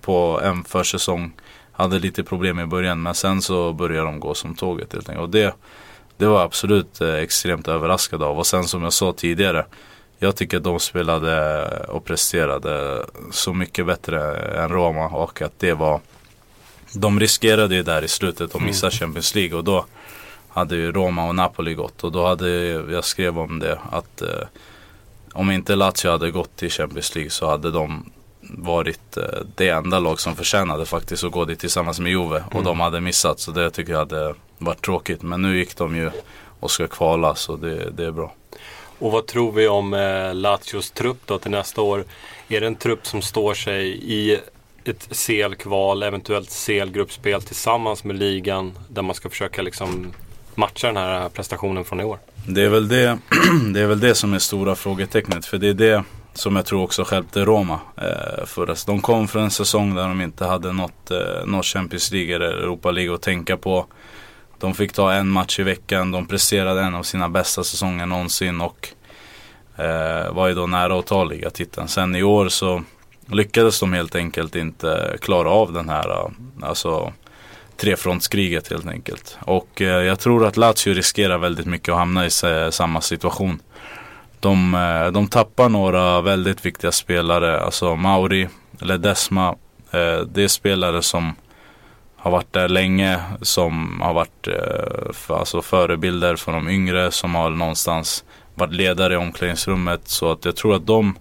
på 0.00 0.40
en 0.44 0.64
försäsong. 0.64 1.32
Hade 1.72 1.98
lite 1.98 2.24
problem 2.24 2.60
i 2.60 2.66
början 2.66 3.02
men 3.02 3.14
sen 3.14 3.42
så 3.42 3.72
började 3.72 4.06
de 4.06 4.20
gå 4.20 4.34
som 4.34 4.54
tåget 4.54 4.92
helt 4.92 5.08
enkelt. 5.08 5.24
Och 5.24 5.30
det, 5.30 5.54
det 6.16 6.26
var 6.26 6.36
jag 6.36 6.44
absolut 6.44 7.00
eh, 7.00 7.14
extremt 7.14 7.68
överraskad 7.68 8.22
av 8.22 8.38
och 8.38 8.46
sen 8.46 8.64
som 8.64 8.82
jag 8.82 8.92
sa 8.92 9.12
tidigare 9.12 9.66
jag 10.18 10.36
tycker 10.36 10.56
att 10.56 10.64
de 10.64 10.80
spelade 10.80 11.68
och 11.88 12.04
presterade 12.04 13.04
så 13.30 13.54
mycket 13.54 13.86
bättre 13.86 14.36
än 14.36 14.68
Roma 14.68 15.06
och 15.06 15.42
att 15.42 15.58
det 15.58 15.72
var 15.72 16.00
De 16.92 17.20
riskerade 17.20 17.74
ju 17.74 17.82
där 17.82 18.04
i 18.04 18.08
slutet 18.08 18.54
att 18.54 18.62
missa 18.62 18.90
Champions 18.90 19.34
League 19.34 19.58
och 19.58 19.64
då 19.64 19.86
hade 20.48 20.76
ju 20.76 20.92
Roma 20.92 21.28
och 21.28 21.34
Napoli 21.34 21.74
gått 21.74 22.04
och 22.04 22.12
då 22.12 22.26
hade 22.26 22.50
jag 22.68 23.04
skrev 23.04 23.38
om 23.38 23.58
det 23.58 23.78
att 23.90 24.22
eh, 24.22 24.46
om 25.32 25.50
inte 25.50 25.74
Lazio 25.74 26.10
hade 26.10 26.30
gått 26.30 26.56
till 26.56 26.70
Champions 26.70 27.14
League 27.14 27.30
så 27.30 27.50
hade 27.50 27.70
de 27.70 28.10
varit 28.40 29.16
eh, 29.16 29.24
det 29.56 29.68
enda 29.68 29.98
lag 29.98 30.20
som 30.20 30.36
förtjänade 30.36 30.86
faktiskt 30.86 31.24
att 31.24 31.32
gå 31.32 31.44
dit 31.44 31.58
tillsammans 31.58 32.00
med 32.00 32.10
Juve 32.10 32.44
och 32.54 32.64
de 32.64 32.80
hade 32.80 33.00
missat. 33.00 33.40
Så 33.40 33.50
det 33.50 33.70
tycker 33.70 33.92
jag 33.92 33.98
hade 33.98 34.34
varit 34.58 34.84
tråkigt. 34.84 35.22
Men 35.22 35.42
nu 35.42 35.58
gick 35.58 35.76
de 35.76 35.96
ju 35.96 36.10
och 36.60 36.70
ska 36.70 36.86
kvala 36.86 37.34
så 37.34 37.56
det, 37.56 37.90
det 37.90 38.04
är 38.04 38.10
bra. 38.10 38.34
Och 38.98 39.12
vad 39.12 39.26
tror 39.26 39.52
vi 39.52 39.68
om 39.68 39.94
eh, 39.94 40.34
Lazios 40.34 40.90
trupp 40.90 41.18
då 41.26 41.38
till 41.38 41.50
nästa 41.50 41.82
år? 41.82 42.04
Är 42.48 42.60
det 42.60 42.66
en 42.66 42.74
trupp 42.74 43.06
som 43.06 43.22
står 43.22 43.54
sig 43.54 44.00
i 44.02 44.40
ett 44.84 45.08
CL-kval, 45.26 46.02
eventuellt 46.02 46.50
CL-gruppspel 46.66 47.42
tillsammans 47.42 48.04
med 48.04 48.16
ligan 48.16 48.78
där 48.88 49.02
man 49.02 49.14
ska 49.14 49.28
försöka 49.28 49.62
liksom 49.62 50.12
matcha 50.54 50.86
den 50.86 50.96
här 50.96 51.28
prestationen 51.28 51.84
från 51.84 52.00
i 52.00 52.04
år? 52.04 52.18
Det 52.46 52.62
är, 52.62 52.68
väl 52.68 52.88
det, 52.88 53.18
det 53.74 53.80
är 53.80 53.86
väl 53.86 54.00
det 54.00 54.14
som 54.14 54.34
är 54.34 54.38
stora 54.38 54.74
frågetecknet. 54.74 55.46
För 55.46 55.58
det 55.58 55.68
är 55.68 55.74
det 55.74 56.04
som 56.34 56.56
jag 56.56 56.66
tror 56.66 56.82
också 56.82 57.04
stjälpte 57.04 57.44
Roma 57.44 57.80
eh, 57.96 58.46
förra. 58.46 58.74
De 58.86 59.00
kom 59.00 59.28
från 59.28 59.42
en 59.42 59.50
säsong 59.50 59.94
där 59.94 60.08
de 60.08 60.20
inte 60.20 60.44
hade 60.44 60.72
något, 60.72 61.10
eh, 61.10 61.46
något 61.46 61.66
Champions 61.66 62.12
League 62.12 62.34
eller 62.34 62.46
Europa 62.46 62.90
League 62.90 63.14
att 63.14 63.22
tänka 63.22 63.56
på. 63.56 63.86
De 64.58 64.74
fick 64.74 64.92
ta 64.92 65.12
en 65.12 65.28
match 65.28 65.58
i 65.58 65.62
veckan. 65.62 66.10
De 66.10 66.26
presterade 66.26 66.80
en 66.80 66.94
av 66.94 67.02
sina 67.02 67.28
bästa 67.28 67.64
säsonger 67.64 68.06
någonsin 68.06 68.60
och 68.60 68.88
eh, 69.76 70.32
var 70.32 70.48
ju 70.48 70.54
då 70.54 70.66
nära 70.66 70.98
att 70.98 71.06
ta 71.06 71.24
ligatiteln. 71.24 71.88
Sen 71.88 72.16
i 72.16 72.22
år 72.22 72.48
så 72.48 72.82
lyckades 73.26 73.80
de 73.80 73.92
helt 73.92 74.14
enkelt 74.14 74.56
inte 74.56 75.16
klara 75.20 75.50
av 75.50 75.72
den 75.72 75.88
här, 75.88 76.10
eh, 76.10 76.28
alltså 76.62 77.12
trefrontskriget 77.76 78.70
helt 78.70 78.86
enkelt. 78.86 79.38
Och 79.40 79.82
eh, 79.82 80.02
jag 80.02 80.18
tror 80.18 80.46
att 80.46 80.56
Lazio 80.56 80.94
riskerar 80.94 81.38
väldigt 81.38 81.66
mycket 81.66 81.92
att 81.92 81.98
hamna 81.98 82.26
i 82.26 82.30
samma 82.70 83.00
situation. 83.00 83.60
De, 84.40 84.74
eh, 84.74 85.12
de 85.12 85.28
tappar 85.28 85.68
några 85.68 86.20
väldigt 86.20 86.66
viktiga 86.66 86.92
spelare, 86.92 87.60
alltså 87.60 87.96
Mauri, 87.96 88.48
Ledesma. 88.80 89.48
Eh, 89.90 90.20
det 90.20 90.42
är 90.42 90.48
spelare 90.48 91.02
som 91.02 91.34
har 92.28 92.32
varit 92.32 92.52
där 92.52 92.68
länge, 92.68 93.20
som 93.42 94.00
har 94.00 94.14
varit 94.14 94.48
eh, 94.48 95.12
för, 95.12 95.38
alltså 95.38 95.62
förebilder 95.62 96.36
för 96.36 96.52
de 96.52 96.68
yngre, 96.68 97.10
som 97.10 97.34
har 97.34 97.50
någonstans 97.50 98.24
varit 98.54 98.72
ledare 98.72 99.14
i 99.14 99.16
omklädningsrummet. 99.16 100.08
Så 100.08 100.32
att 100.32 100.44
jag 100.44 100.56
tror 100.56 100.74
att 100.74 100.86
de, 100.86 101.18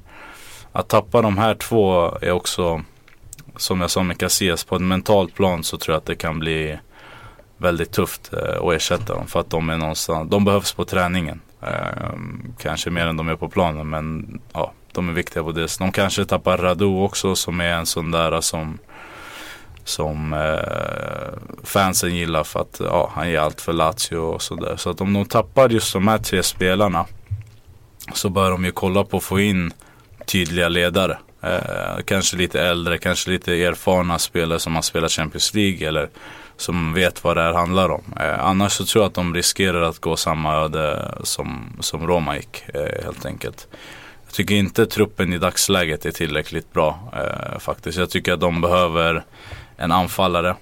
att 0.72 0.88
tappa 0.88 1.22
de 1.22 1.38
här 1.38 1.56
två 1.56 2.18
är 2.22 2.32
också 2.32 2.82
som 3.58 3.82
jag 3.82 3.92
sa 3.92 4.04
med 4.04 4.18
Casillas, 4.18 4.64
på 4.64 4.76
ett 4.76 4.82
mentalt 4.82 5.34
plan 5.34 5.64
så 5.64 5.78
tror 5.78 5.94
jag 5.94 5.98
att 6.00 6.06
det 6.06 6.16
kan 6.16 6.40
bli 6.40 6.80
väldigt 7.58 7.92
tufft 7.92 8.34
eh, 8.34 8.62
att 8.62 8.74
ersätta 8.74 9.14
dem. 9.14 9.28
För 9.28 9.40
att 9.40 9.50
de 9.50 9.70
är 9.70 9.78
någonstans, 9.78 10.30
de 10.32 10.46
behövs 10.46 10.74
på 10.74 10.86
träningen. 10.86 11.42
Ehm, 11.62 12.54
kanske 12.60 12.90
mer 12.90 13.08
än 13.08 13.18
de 13.18 13.30
är 13.30 13.36
på 13.36 13.50
planen 13.50 13.90
men 13.90 14.40
ja, 14.54 14.74
de 14.92 15.10
är 15.10 15.14
viktiga 15.14 15.44
på 15.44 15.52
det. 15.52 15.78
De 15.80 15.92
kanske 15.92 16.26
tappar 16.26 16.58
Radu 16.58 16.86
också 16.86 17.36
som 17.36 17.62
är 17.62 17.74
en 17.74 17.86
sån 17.86 18.12
där 18.12 18.42
som 18.42 18.78
som 19.88 20.34
eh, 20.34 21.60
fansen 21.64 22.16
gillar 22.16 22.44
för 22.44 22.60
att 22.60 22.82
ja, 22.84 23.12
han 23.16 23.30
ger 23.30 23.40
allt 23.40 23.62
för 23.62 23.74
Lazio 23.74 24.18
och 24.18 24.42
sådär. 24.42 24.76
Så 24.78 24.90
att 24.90 25.02
om 25.02 25.14
de 25.14 25.26
tappar 25.26 25.70
just 25.70 25.94
de 25.94 26.08
här 26.08 26.18
tre 26.18 26.44
spelarna 26.44 27.06
så 28.14 28.30
bör 28.30 28.52
de 28.52 28.66
ju 28.66 28.72
kolla 28.72 29.04
på 29.04 29.18
att 29.18 29.24
få 29.24 29.40
in 29.40 29.74
tydliga 30.26 30.70
ledare. 30.70 31.18
Eh, 31.42 32.04
kanske 32.06 32.38
lite 32.38 32.62
äldre, 32.62 32.98
kanske 32.98 33.30
lite 33.30 33.54
erfarna 33.54 34.20
spelare 34.20 34.60
som 34.60 34.76
har 34.76 34.82
spelat 34.82 35.12
Champions 35.12 35.54
League 35.54 35.88
eller 35.88 36.10
som 36.58 36.94
vet 36.94 37.24
vad 37.24 37.38
det 37.38 37.42
här 37.42 37.54
handlar 37.54 37.90
om. 37.90 38.04
Eh, 38.20 38.46
annars 38.46 38.72
så 38.72 38.86
tror 38.86 39.04
jag 39.04 39.10
att 39.10 39.16
de 39.16 39.34
riskerar 39.34 39.82
att 39.82 40.00
gå 40.00 40.16
samma 40.16 40.56
öde 40.56 41.12
som, 41.24 41.78
som 41.80 42.08
Roma 42.08 42.36
gick 42.36 42.64
eh, 42.74 43.04
helt 43.04 43.26
enkelt. 43.26 43.68
jag 44.26 44.34
tycker 44.34 44.56
inte 44.56 44.86
truppen 44.86 45.34
i 45.34 45.38
dagsläget 45.38 46.06
är 46.06 46.12
tillräckligt 46.12 46.74
bra 46.74 47.00
eh, 47.14 47.60
faktiskt. 47.60 47.98
Jag 47.98 48.10
tycker 48.10 48.34
att 48.34 48.40
de 48.40 48.62
behöver 48.62 49.24
en 49.78 49.92
anfallare. 49.92 50.56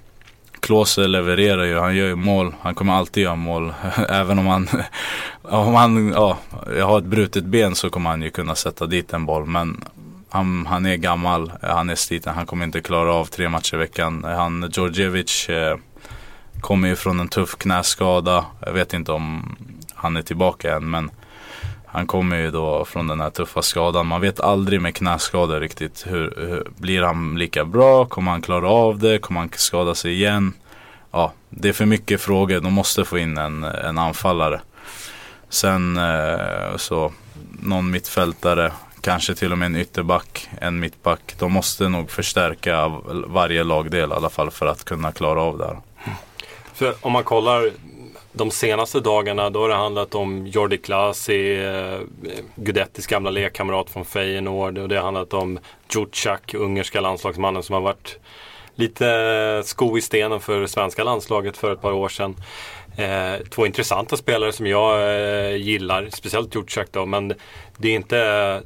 Klose 0.60 1.08
levererar 1.08 1.64
ju, 1.64 1.80
han 1.80 1.96
gör 1.96 2.08
ju 2.08 2.16
mål. 2.16 2.54
Han 2.62 2.76
kommer 2.76 2.94
alltid 2.94 3.24
göra 3.24 3.36
mål. 3.36 3.74
Även 4.10 4.40
om 4.40 4.48
han, 4.48 4.68
om 5.42 5.74
han 5.74 6.12
ja, 6.12 6.38
har 6.82 6.98
ett 6.98 7.06
brutet 7.06 7.44
ben 7.44 7.76
så 7.76 7.90
kommer 7.90 8.10
han 8.10 8.22
ju 8.22 8.30
kunna 8.30 8.56
sätta 8.56 8.86
dit 8.86 9.14
en 9.14 9.26
boll. 9.26 9.46
Men 9.46 9.84
han, 10.30 10.66
han 10.66 10.86
är 10.86 10.96
gammal, 10.96 11.52
han 11.62 11.90
är 11.90 11.96
sliten, 11.96 12.36
han 12.36 12.46
kommer 12.46 12.66
inte 12.66 12.82
klara 12.82 13.14
av 13.14 13.26
tre 13.26 13.50
matcher 13.50 13.76
i 13.76 13.78
veckan. 13.78 14.24
Han, 14.24 14.70
Djordjevic 14.72 15.50
eh, 15.50 15.78
kommer 16.62 16.88
ju 16.88 16.96
från 16.96 17.20
en 17.20 17.28
tuff 17.28 17.56
knäskada. 17.56 18.46
Jag 18.60 18.74
vet 18.74 18.94
inte 18.94 19.12
om 19.12 19.56
han 19.94 20.18
är 20.18 20.22
tillbaka 20.22 20.76
än 20.76 20.90
men 20.90 21.12
han 21.96 22.08
kommer 22.08 22.38
ju 22.38 22.52
då 22.52 22.86
från 22.86 23.08
den 23.08 23.22
här 23.22 23.30
tuffa 23.30 23.62
skadan. 23.62 24.08
Man 24.08 24.22
vet 24.22 24.40
aldrig 24.40 24.82
med 24.82 24.96
knäskador 24.96 25.60
riktigt. 25.60 26.04
Hur, 26.08 26.34
hur, 26.38 26.68
blir 26.78 27.02
han 27.02 27.36
lika 27.36 27.66
bra? 27.66 28.06
Kommer 28.06 28.32
han 28.32 28.42
klara 28.42 28.70
av 28.70 29.00
det? 29.00 29.18
Kommer 29.20 29.40
han 29.40 29.50
skada 29.56 29.96
sig 29.96 30.14
igen? 30.14 30.54
Ja, 31.12 31.34
det 31.50 31.70
är 31.70 31.74
för 31.74 31.86
mycket 31.86 32.22
frågor. 32.22 32.60
De 32.60 32.74
måste 32.74 33.06
få 33.06 33.18
in 33.18 33.38
en, 33.38 33.64
en 33.64 33.98
anfallare. 33.98 34.62
Sen 35.50 35.98
eh, 35.98 36.76
så 36.78 37.12
någon 37.62 37.92
mittfältare, 37.92 38.72
kanske 39.02 39.36
till 39.36 39.52
och 39.52 39.58
med 39.58 39.66
en 39.66 39.76
ytterback, 39.76 40.50
en 40.62 40.80
mittback. 40.80 41.36
De 41.40 41.52
måste 41.52 41.90
nog 41.90 42.12
förstärka 42.12 42.88
varje 43.28 43.64
lagdel 43.64 44.10
i 44.10 44.14
alla 44.14 44.30
fall 44.30 44.52
för 44.52 44.66
att 44.66 44.84
kunna 44.84 45.12
klara 45.12 45.42
av 45.42 45.58
det 45.58 45.66
här. 45.66 45.78
För 46.74 46.96
om 47.02 47.12
man 47.12 47.24
kollar 47.24 47.72
de 48.36 48.52
senaste 48.52 49.00
dagarna 49.00 49.50
då 49.50 49.62
har 49.62 49.70
det 49.70 49.76
handlat 49.76 50.16
om 50.16 50.48
Jordi 50.48 50.78
Klasi, 50.78 51.64
eh, 51.64 52.00
Gudettis 52.56 53.08
gamla 53.08 53.30
lekkamrat 53.30 53.90
från 53.90 54.06
Feyenoord 54.06 54.78
och 54.78 54.90
det 54.90 54.96
har 54.96 55.04
handlat 55.04 55.34
om 55.34 55.60
Djurcak, 55.94 56.54
ungerska 56.54 57.02
landslagsmannen 57.02 57.64
som 57.64 57.74
har 57.74 57.82
varit 57.82 58.20
lite 58.76 59.62
sko 59.66 59.98
i 59.98 60.02
stenen 60.02 60.40
för 60.40 60.68
svenska 60.68 61.04
landslaget 61.04 61.58
för 61.58 61.74
ett 61.74 61.82
par 61.82 61.92
år 61.92 62.10
sedan. 62.10 62.36
Eh, 62.98 63.46
två 63.50 63.66
intressanta 63.66 64.18
spelare 64.18 64.52
som 64.52 64.68
jag 64.68 65.00
eh, 65.02 65.56
gillar, 65.56 66.10
speciellt 66.12 66.56
Djurcak 66.56 66.88
då, 66.92 67.06
men 67.06 67.34
det 67.78 67.88
är 67.88 67.96
inte, 67.96 68.18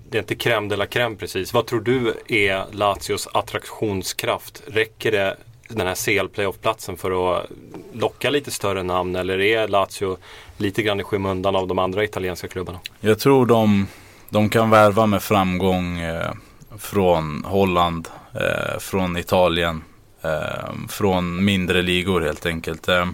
det 0.09 0.17
är 0.17 0.19
inte 0.19 0.35
crème 0.35 0.69
de 0.69 0.75
la 0.75 0.85
crème 0.85 1.17
precis. 1.17 1.53
Vad 1.53 1.65
tror 1.65 1.81
du 1.81 2.13
är 2.27 2.65
Lazios 2.71 3.27
attraktionskraft? 3.33 4.63
Räcker 4.67 5.11
det 5.11 5.37
den 5.69 5.87
här 5.87 5.95
CL-playoff-platsen 5.95 6.97
för 6.97 7.39
att 7.39 7.45
locka 7.93 8.29
lite 8.29 8.51
större 8.51 8.83
namn 8.83 9.15
eller 9.15 9.39
är 9.39 9.67
Lazio 9.67 10.17
lite 10.57 10.81
grann 10.81 10.99
i 10.99 11.03
skymundan 11.03 11.55
av 11.55 11.67
de 11.67 11.79
andra 11.79 12.03
italienska 12.03 12.47
klubbarna? 12.47 12.79
Jag 12.99 13.19
tror 13.19 13.45
de, 13.45 13.87
de 14.29 14.49
kan 14.49 14.69
värva 14.69 15.05
med 15.05 15.23
framgång 15.23 15.99
eh, 15.99 16.31
från 16.77 17.43
Holland, 17.43 18.07
eh, 18.33 18.79
från 18.79 19.17
Italien, 19.17 19.83
eh, 20.21 20.87
från 20.89 21.45
mindre 21.45 21.81
ligor 21.81 22.21
helt 22.21 22.45
enkelt. 22.45 22.87
Eh, 22.87 23.05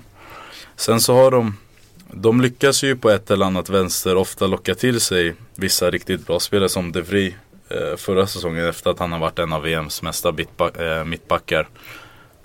sen 0.76 1.02
så 1.02 1.16
har 1.16 1.32
de 1.32 1.54
de 2.18 2.42
lyckas 2.42 2.84
ju 2.84 2.96
på 2.96 3.10
ett 3.10 3.32
eller 3.32 3.46
annat 3.46 3.70
vänster 3.70 4.16
ofta 4.16 4.48
locka 4.48 4.76
till 4.76 5.02
sig 5.02 5.34
vissa 5.56 5.92
riktigt 5.92 6.28
bra 6.28 6.40
spelare 6.40 6.70
som 6.70 6.92
De 6.92 7.02
Vries 7.02 7.34
eh, 7.70 7.98
förra 7.98 8.28
säsongen 8.28 8.66
efter 8.66 8.90
att 8.90 9.00
han 9.00 9.12
har 9.12 9.20
varit 9.20 9.40
en 9.40 9.54
av 9.54 9.62
VMs 9.62 10.02
mesta 10.02 10.30
eh, 10.30 11.04
mittbackar 11.06 11.68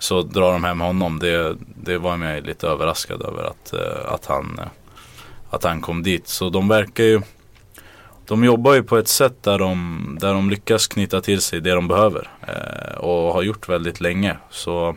så 0.01 0.23
drar 0.23 0.53
de 0.53 0.65
hem 0.65 0.81
honom. 0.81 1.19
Det, 1.19 1.57
det 1.85 1.99
var 1.99 2.19
jag 2.19 2.47
lite 2.47 2.67
överraskad 2.67 3.23
över 3.23 3.43
att, 3.43 3.73
eh, 3.73 4.13
att, 4.13 4.27
han, 4.27 4.59
eh, 4.59 4.69
att 5.51 5.65
han 5.65 5.81
kom 5.81 6.03
dit. 6.03 6.29
Så 6.29 6.51
de 6.51 6.69
verkar 6.69 7.05
ju 7.05 7.21
de 8.31 8.45
jobbar 8.45 8.75
ju 8.75 8.83
på 8.83 8.97
ett 8.97 9.09
sätt 9.09 9.43
där 9.43 9.59
de, 9.59 10.19
där 10.21 10.35
de 10.35 10.51
lyckas 10.51 10.87
knyta 10.87 11.21
till 11.21 11.41
sig 11.41 11.61
det 11.61 11.71
de 11.71 11.89
behöver. 11.89 12.29
Eh, 12.49 12.99
och 12.99 13.33
har 13.33 13.43
gjort 13.43 13.69
väldigt 13.69 14.01
länge. 14.01 14.37
Så 14.51 14.97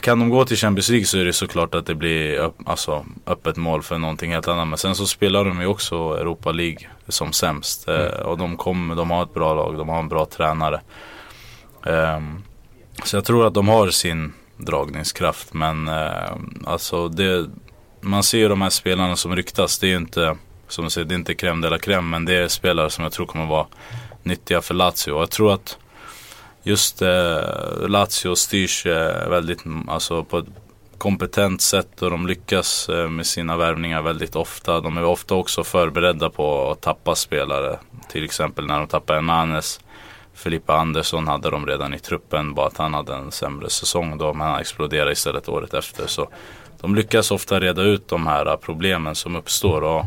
kan 0.00 0.18
de 0.18 0.30
gå 0.30 0.44
till 0.44 0.56
Champions 0.56 0.88
League 0.88 1.06
så 1.06 1.18
är 1.18 1.24
det 1.24 1.32
såklart 1.32 1.74
att 1.74 1.86
det 1.86 1.94
blir 1.94 2.38
upp, 2.38 2.54
alltså, 2.66 3.06
öppet 3.26 3.56
mål 3.56 3.82
för 3.82 3.98
någonting 3.98 4.32
helt 4.32 4.48
annat. 4.48 4.68
Men 4.68 4.78
sen 4.78 4.94
så 4.94 5.06
spelar 5.06 5.44
de 5.44 5.60
ju 5.60 5.66
också 5.66 5.96
Europa 5.96 6.52
League 6.52 6.88
som 7.08 7.32
sämst. 7.32 7.88
Eh, 7.88 7.94
mm. 7.94 8.26
och 8.26 8.38
de, 8.38 8.56
kom, 8.56 8.94
de 8.96 9.10
har 9.10 9.22
ett 9.22 9.34
bra 9.34 9.54
lag, 9.54 9.78
de 9.78 9.88
har 9.88 9.98
en 9.98 10.08
bra 10.08 10.24
tränare. 10.24 10.80
Um, 11.82 12.42
så 13.02 13.16
jag 13.16 13.24
tror 13.24 13.46
att 13.46 13.54
de 13.54 13.68
har 13.68 13.90
sin 13.90 14.32
dragningskraft 14.56 15.54
men 15.54 15.88
eh, 15.88 16.36
alltså 16.64 17.08
det, 17.08 17.46
man 18.00 18.22
ser 18.22 18.38
ju 18.38 18.48
de 18.48 18.62
här 18.62 18.70
spelarna 18.70 19.16
som 19.16 19.36
ryktas. 19.36 19.78
Det 19.78 19.86
är 19.86 19.90
ju 19.90 19.96
inte, 19.96 20.36
som 20.68 20.84
du 20.84 20.90
säger, 20.90 21.04
det 21.04 21.14
är 21.14 21.16
inte 21.16 21.34
crème 21.34 21.62
de 21.62 21.68
la 21.68 21.78
crème 21.78 22.10
men 22.10 22.24
det 22.24 22.34
är 22.34 22.48
spelare 22.48 22.90
som 22.90 23.04
jag 23.04 23.12
tror 23.12 23.26
kommer 23.26 23.46
vara 23.46 23.66
nyttiga 24.22 24.62
för 24.62 24.74
Lazio. 24.74 25.12
Och 25.12 25.22
jag 25.22 25.30
tror 25.30 25.52
att 25.54 25.78
just 26.62 27.02
eh, 27.02 27.88
Lazio 27.88 28.34
styrs 28.34 28.86
eh, 28.86 29.28
väldigt, 29.28 29.64
alltså 29.88 30.24
på 30.24 30.38
ett 30.38 30.46
kompetent 30.98 31.62
sätt 31.62 32.02
och 32.02 32.10
de 32.10 32.26
lyckas 32.26 32.88
eh, 32.88 33.08
med 33.08 33.26
sina 33.26 33.56
värvningar 33.56 34.02
väldigt 34.02 34.36
ofta. 34.36 34.80
De 34.80 34.96
är 34.96 35.04
ofta 35.04 35.34
också 35.34 35.64
förberedda 35.64 36.30
på 36.30 36.70
att 36.70 36.80
tappa 36.80 37.14
spelare. 37.14 37.78
Till 38.08 38.24
exempel 38.24 38.66
när 38.66 38.78
de 38.78 38.88
tappar 38.88 39.18
Enanes. 39.18 39.80
Filippa 40.34 40.74
Andersson 40.76 41.28
hade 41.28 41.50
de 41.50 41.66
redan 41.66 41.94
i 41.94 41.98
truppen, 41.98 42.54
bara 42.54 42.66
att 42.66 42.76
han 42.76 42.94
hade 42.94 43.14
en 43.14 43.32
sämre 43.32 43.70
säsong 43.70 44.18
då, 44.18 44.34
men 44.34 44.46
han 44.46 44.60
exploderade 44.60 45.12
istället 45.12 45.48
året 45.48 45.74
efter. 45.74 46.06
Så 46.06 46.28
de 46.80 46.94
lyckas 46.94 47.30
ofta 47.30 47.60
reda 47.60 47.82
ut 47.82 48.08
de 48.08 48.26
här 48.26 48.56
problemen 48.56 49.14
som 49.14 49.36
uppstår 49.36 49.82
och 49.82 50.04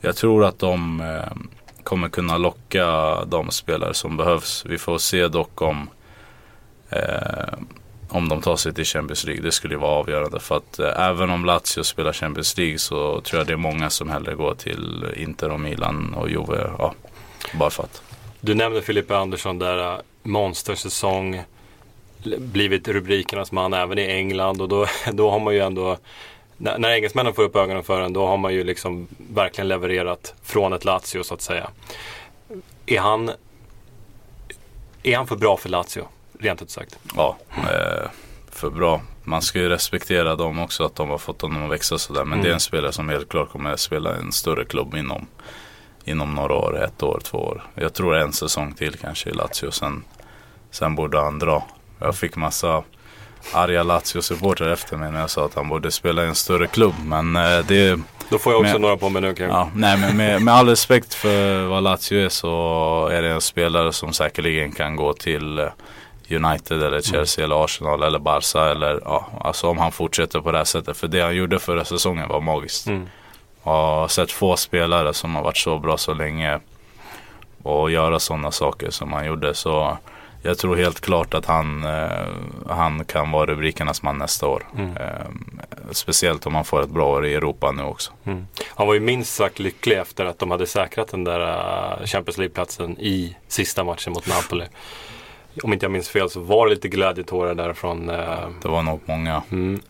jag 0.00 0.16
tror 0.16 0.44
att 0.44 0.58
de 0.58 1.00
eh, 1.00 1.36
kommer 1.84 2.08
kunna 2.08 2.38
locka 2.38 3.14
de 3.24 3.50
spelare 3.50 3.94
som 3.94 4.16
behövs. 4.16 4.64
Vi 4.66 4.78
får 4.78 4.98
se 4.98 5.28
dock 5.28 5.62
om 5.62 5.88
eh, 6.90 7.58
om 8.10 8.28
de 8.28 8.42
tar 8.42 8.56
sig 8.56 8.74
till 8.74 8.84
Champions 8.84 9.24
League. 9.24 9.42
Det 9.42 9.52
skulle 9.52 9.76
vara 9.76 9.90
avgörande 9.90 10.40
för 10.40 10.56
att 10.56 10.78
eh, 10.78 11.00
även 11.08 11.30
om 11.30 11.44
Lazio 11.44 11.82
spelar 11.82 12.12
Champions 12.12 12.56
League 12.56 12.78
så 12.78 13.20
tror 13.20 13.40
jag 13.40 13.46
det 13.46 13.52
är 13.52 13.56
många 13.56 13.90
som 13.90 14.10
hellre 14.10 14.34
går 14.34 14.54
till 14.54 15.06
Inter 15.16 15.50
och 15.50 15.60
Milan 15.60 16.14
och 16.14 16.30
Juve. 16.30 16.70
Ja, 16.78 16.94
bara 17.54 17.70
för 17.70 17.82
att. 17.82 18.02
Du 18.40 18.54
nämnde 18.54 18.82
Filippa 18.82 19.16
Andersson 19.16 19.58
där, 19.58 19.94
äh, 19.94 20.00
monstersäsong. 20.22 21.42
Blivit 22.38 22.88
rubrikernas 22.88 23.52
man 23.52 23.74
även 23.74 23.98
i 23.98 24.06
England 24.06 24.60
och 24.60 24.68
då, 24.68 24.86
då 25.12 25.30
har 25.30 25.40
man 25.40 25.54
ju 25.54 25.60
ändå 25.60 25.98
när, 26.56 26.78
när 26.78 26.90
engelsmännen 26.90 27.34
får 27.34 27.42
upp 27.42 27.56
ögonen 27.56 27.82
för 27.82 28.00
en 28.00 28.12
då 28.12 28.26
har 28.26 28.36
man 28.36 28.54
ju 28.54 28.64
liksom 28.64 29.08
verkligen 29.16 29.68
levererat 29.68 30.34
från 30.42 30.72
ett 30.72 30.84
Lazio 30.84 31.22
så 31.22 31.34
att 31.34 31.42
säga. 31.42 31.70
Är 32.86 32.98
han, 32.98 33.30
är 35.02 35.16
han 35.16 35.26
för 35.26 35.36
bra 35.36 35.56
för 35.56 35.68
Lazio? 35.68 36.08
Rent 36.38 36.62
ut 36.62 36.70
sagt. 36.70 36.98
Ja, 37.16 37.36
eh, 37.50 38.10
för 38.50 38.70
bra. 38.70 39.02
Man 39.24 39.42
ska 39.42 39.58
ju 39.58 39.68
respektera 39.68 40.36
dem 40.36 40.58
också 40.58 40.84
att 40.84 40.94
de 40.94 41.10
har 41.10 41.18
fått 41.18 41.42
honom 41.42 41.64
att 41.64 41.70
växa 41.70 41.98
sådär. 41.98 42.24
Men 42.24 42.32
mm. 42.32 42.44
det 42.44 42.50
är 42.50 42.54
en 42.54 42.60
spelare 42.60 42.92
som 42.92 43.08
helt 43.08 43.28
klart 43.28 43.50
kommer 43.50 43.72
att 43.72 43.80
spela 43.80 44.16
en 44.16 44.32
större 44.32 44.64
klubb 44.64 44.94
inom 44.94 45.26
inom 46.08 46.34
några 46.34 46.54
år, 46.54 46.84
ett 46.84 47.02
år, 47.02 47.20
två 47.24 47.38
år. 47.38 47.62
Jag 47.74 47.94
tror 47.94 48.16
en 48.16 48.32
säsong 48.32 48.72
till 48.72 48.96
kanske 48.96 49.30
i 49.30 49.32
Lazio. 49.32 49.70
Sen, 49.70 50.04
sen 50.70 50.94
borde 50.94 51.20
han 51.20 51.38
dra. 51.38 51.64
Jag 51.98 52.16
fick 52.16 52.36
massa 52.36 52.82
arga 53.52 53.82
Lazio-supportrar 53.82 54.72
efter 54.72 54.96
mig 54.96 55.12
när 55.12 55.20
jag 55.20 55.30
sa 55.30 55.44
att 55.44 55.54
han 55.54 55.68
borde 55.68 55.90
spela 55.90 56.24
i 56.24 56.28
en 56.28 56.34
större 56.34 56.66
klubb. 56.66 56.94
Men 57.04 57.36
eh, 57.36 57.58
det... 57.68 58.00
Då 58.30 58.38
får 58.38 58.52
jag 58.52 58.60
också 58.60 58.72
med, 58.72 58.80
några 58.80 58.96
på 58.96 59.08
mig 59.08 59.22
nu 59.22 59.34
kanske. 59.34 59.56
Ja, 59.56 59.70
nej, 59.74 59.98
men 59.98 60.16
med, 60.16 60.42
med 60.42 60.54
all 60.54 60.68
respekt 60.68 61.14
för 61.14 61.66
vad 61.66 61.82
Lazio 61.82 62.24
är 62.24 62.28
så 62.28 63.08
är 63.12 63.22
det 63.22 63.28
en 63.28 63.40
spelare 63.40 63.92
som 63.92 64.12
säkerligen 64.12 64.72
kan 64.72 64.96
gå 64.96 65.12
till 65.12 65.58
eh, 65.58 65.66
United 66.30 66.82
eller 66.82 67.00
Chelsea 67.00 67.44
mm. 67.44 67.52
eller 67.52 67.64
Arsenal 67.64 68.02
eller 68.02 68.18
Barca 68.18 68.70
eller 68.70 69.00
ja, 69.04 69.28
alltså 69.40 69.68
om 69.68 69.78
han 69.78 69.92
fortsätter 69.92 70.40
på 70.40 70.52
det 70.52 70.58
här 70.58 70.64
sättet. 70.64 70.96
För 70.96 71.08
det 71.08 71.20
han 71.20 71.36
gjorde 71.36 71.58
förra 71.58 71.84
säsongen 71.84 72.28
var 72.28 72.40
magiskt. 72.40 72.86
Mm 72.86 73.06
har 73.68 74.08
sett 74.08 74.32
få 74.32 74.56
spelare 74.56 75.14
som 75.14 75.34
har 75.34 75.42
varit 75.42 75.56
så 75.56 75.78
bra 75.78 75.96
så 75.96 76.14
länge 76.14 76.60
och 77.62 77.90
göra 77.90 78.18
sådana 78.18 78.50
saker 78.50 78.90
som 78.90 79.12
han 79.12 79.26
gjorde. 79.26 79.54
Så 79.54 79.98
jag 80.42 80.58
tror 80.58 80.76
helt 80.76 81.00
klart 81.00 81.34
att 81.34 81.46
han, 81.46 81.84
eh, 81.84 82.26
han 82.68 83.04
kan 83.04 83.30
vara 83.30 83.46
rubrikernas 83.46 84.02
man 84.02 84.18
nästa 84.18 84.46
år. 84.46 84.62
Mm. 84.76 84.96
Eh, 84.96 85.26
speciellt 85.90 86.46
om 86.46 86.54
han 86.54 86.64
får 86.64 86.82
ett 86.82 86.90
bra 86.90 87.08
år 87.08 87.26
i 87.26 87.34
Europa 87.34 87.72
nu 87.72 87.82
också. 87.82 88.12
Mm. 88.24 88.46
Han 88.74 88.86
var 88.86 88.94
ju 88.94 89.00
minst 89.00 89.34
sagt 89.34 89.58
lycklig 89.58 89.98
efter 89.98 90.24
att 90.24 90.38
de 90.38 90.50
hade 90.50 90.66
säkrat 90.66 91.08
den 91.08 91.24
där 91.24 91.40
uh, 91.40 92.06
Champions 92.06 92.38
League-platsen 92.38 92.98
i 93.00 93.36
sista 93.48 93.84
matchen 93.84 94.12
mot 94.12 94.28
Napoli. 94.28 94.64
Om 95.62 95.72
inte 95.72 95.84
jag 95.84 95.90
minns 95.90 96.08
fel 96.08 96.30
så 96.30 96.40
var 96.40 96.66
det 96.66 96.74
lite 96.74 96.88
glädjetårar 96.88 97.54
därifrån. 97.54 98.10
Uh, 98.10 98.48
det 98.62 98.68
var 98.68 98.82
nog 98.82 99.00
många. 99.04 99.42
Mm. 99.50 99.80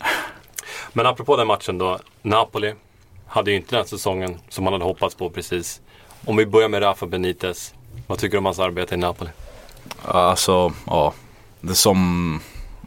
Men 0.93 1.07
apropå 1.07 1.37
den 1.37 1.47
matchen 1.47 1.79
då. 1.79 1.99
Napoli 2.22 2.74
hade 3.29 3.51
ju 3.51 3.57
inte 3.57 3.76
den 3.76 3.87
säsongen 3.87 4.39
som 4.49 4.64
man 4.64 4.72
hade 4.72 4.85
hoppats 4.85 5.14
på 5.14 5.31
precis. 5.31 5.81
Om 6.24 6.37
vi 6.37 6.47
börjar 6.47 6.68
med 6.68 6.83
Rafa 6.83 7.07
Benitez. 7.07 7.74
Vad 8.07 8.18
tycker 8.18 8.33
du 8.33 8.39
om 8.39 8.45
hans 8.45 8.59
arbete 8.59 8.95
i 8.95 8.99
Napoli? 8.99 9.31
Alltså, 10.03 10.72
ja. 10.87 11.14
Det 11.61 11.74
som... 11.74 12.41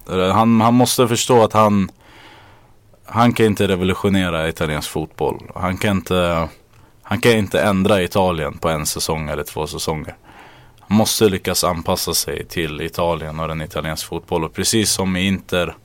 Han, 0.07 0.61
han 0.61 0.73
måste 0.73 1.07
förstå 1.07 1.43
att 1.43 1.53
han... 1.53 1.91
Han 3.05 3.33
kan 3.33 3.45
inte 3.45 3.67
revolutionera 3.67 4.49
italiensk 4.49 4.89
fotboll. 4.89 5.51
Han 5.55 5.77
kan 5.77 5.97
inte... 5.97 6.47
Han 7.03 7.21
kan 7.21 7.31
inte 7.31 7.61
ändra 7.61 8.01
Italien 8.01 8.57
på 8.57 8.69
en 8.69 8.85
säsong 8.85 9.29
eller 9.29 9.43
två 9.43 9.67
säsonger. 9.67 10.15
Han 10.79 10.97
måste 10.97 11.29
lyckas 11.29 11.63
anpassa 11.63 12.13
sig 12.13 12.45
till 12.45 12.81
Italien 12.81 13.39
och 13.39 13.47
den 13.47 13.61
italienska 13.61 14.07
fotbollen. 14.07 14.45
Och 14.45 14.53
precis 14.53 14.91
som 14.91 15.15
i 15.15 15.27
Inter 15.27 15.75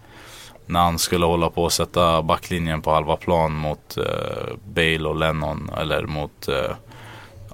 när 0.66 0.80
han 0.80 0.98
skulle 0.98 1.26
hålla 1.26 1.50
på 1.50 1.66
att 1.66 1.72
sätta 1.72 2.22
backlinjen 2.22 2.82
på 2.82 2.90
halva 2.90 3.16
plan 3.16 3.52
mot 3.52 3.96
eh, 3.96 4.56
Bale 4.74 5.08
och 5.08 5.16
Lennon 5.16 5.70
eller 5.80 6.06
mot 6.06 6.48
eh, 6.48 6.76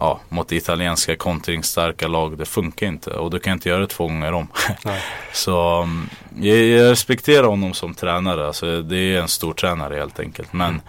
ja, 0.02 0.20
mot 0.28 0.52
italienska 0.52 1.16
kontringsstarka 1.16 2.08
lag. 2.08 2.38
Det 2.38 2.44
funkar 2.44 2.86
inte 2.86 3.10
och 3.10 3.30
du 3.30 3.38
kan 3.38 3.52
inte 3.52 3.68
göra 3.68 3.80
det 3.80 3.86
två 3.86 4.06
gånger 4.06 4.32
om. 4.32 4.48
så 5.32 5.82
um, 5.82 6.08
jag, 6.40 6.56
jag, 6.56 6.90
respekterar 6.90 7.46
honom 7.46 7.74
som 7.74 7.94
tränare. 7.94 8.46
Alltså, 8.46 8.82
det 8.82 8.96
är 8.96 9.20
en 9.20 9.28
stor 9.28 9.52
tränare 9.52 9.94
helt 9.94 10.20
enkelt. 10.20 10.52
Men 10.52 10.80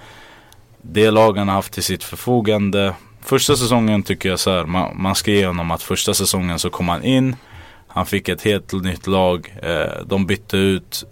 det 0.81 1.11
lagen 1.11 1.47
har 1.47 1.55
haft 1.55 1.73
till 1.73 1.83
sitt 1.83 2.03
förfogande. 2.03 2.93
Första 3.21 3.55
säsongen 3.55 4.03
tycker 4.03 4.29
jag 4.29 4.39
så 4.39 4.51
här. 4.51 4.65
Man, 4.65 5.01
man 5.01 5.15
ska 5.15 5.31
ge 5.31 5.47
honom 5.47 5.71
att 5.71 5.83
första 5.83 6.13
säsongen 6.13 6.59
så 6.59 6.69
kom 6.69 6.89
han 6.89 7.03
in. 7.03 7.35
Han 7.87 8.05
fick 8.05 8.29
ett 8.29 8.41
helt 8.41 8.73
nytt 8.73 9.07
lag. 9.07 9.53
Eh, 9.61 10.05
de 10.05 10.25
bytte 10.25 10.57
ut 10.57 11.05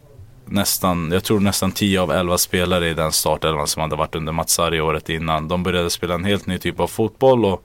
nästan, 0.51 1.11
jag 1.11 1.23
tror 1.23 1.39
nästan 1.39 1.71
10 1.71 2.01
av 2.01 2.11
11 2.11 2.37
spelare 2.37 2.89
i 2.89 2.93
den 2.93 3.11
startelvan 3.11 3.67
som 3.67 3.81
hade 3.81 3.95
varit 3.95 4.15
under 4.15 4.31
Matsari 4.31 4.81
året 4.81 5.09
innan. 5.09 5.47
De 5.47 5.63
började 5.63 5.89
spela 5.89 6.13
en 6.13 6.25
helt 6.25 6.47
ny 6.47 6.57
typ 6.57 6.79
av 6.79 6.87
fotboll 6.87 7.45
och, 7.45 7.63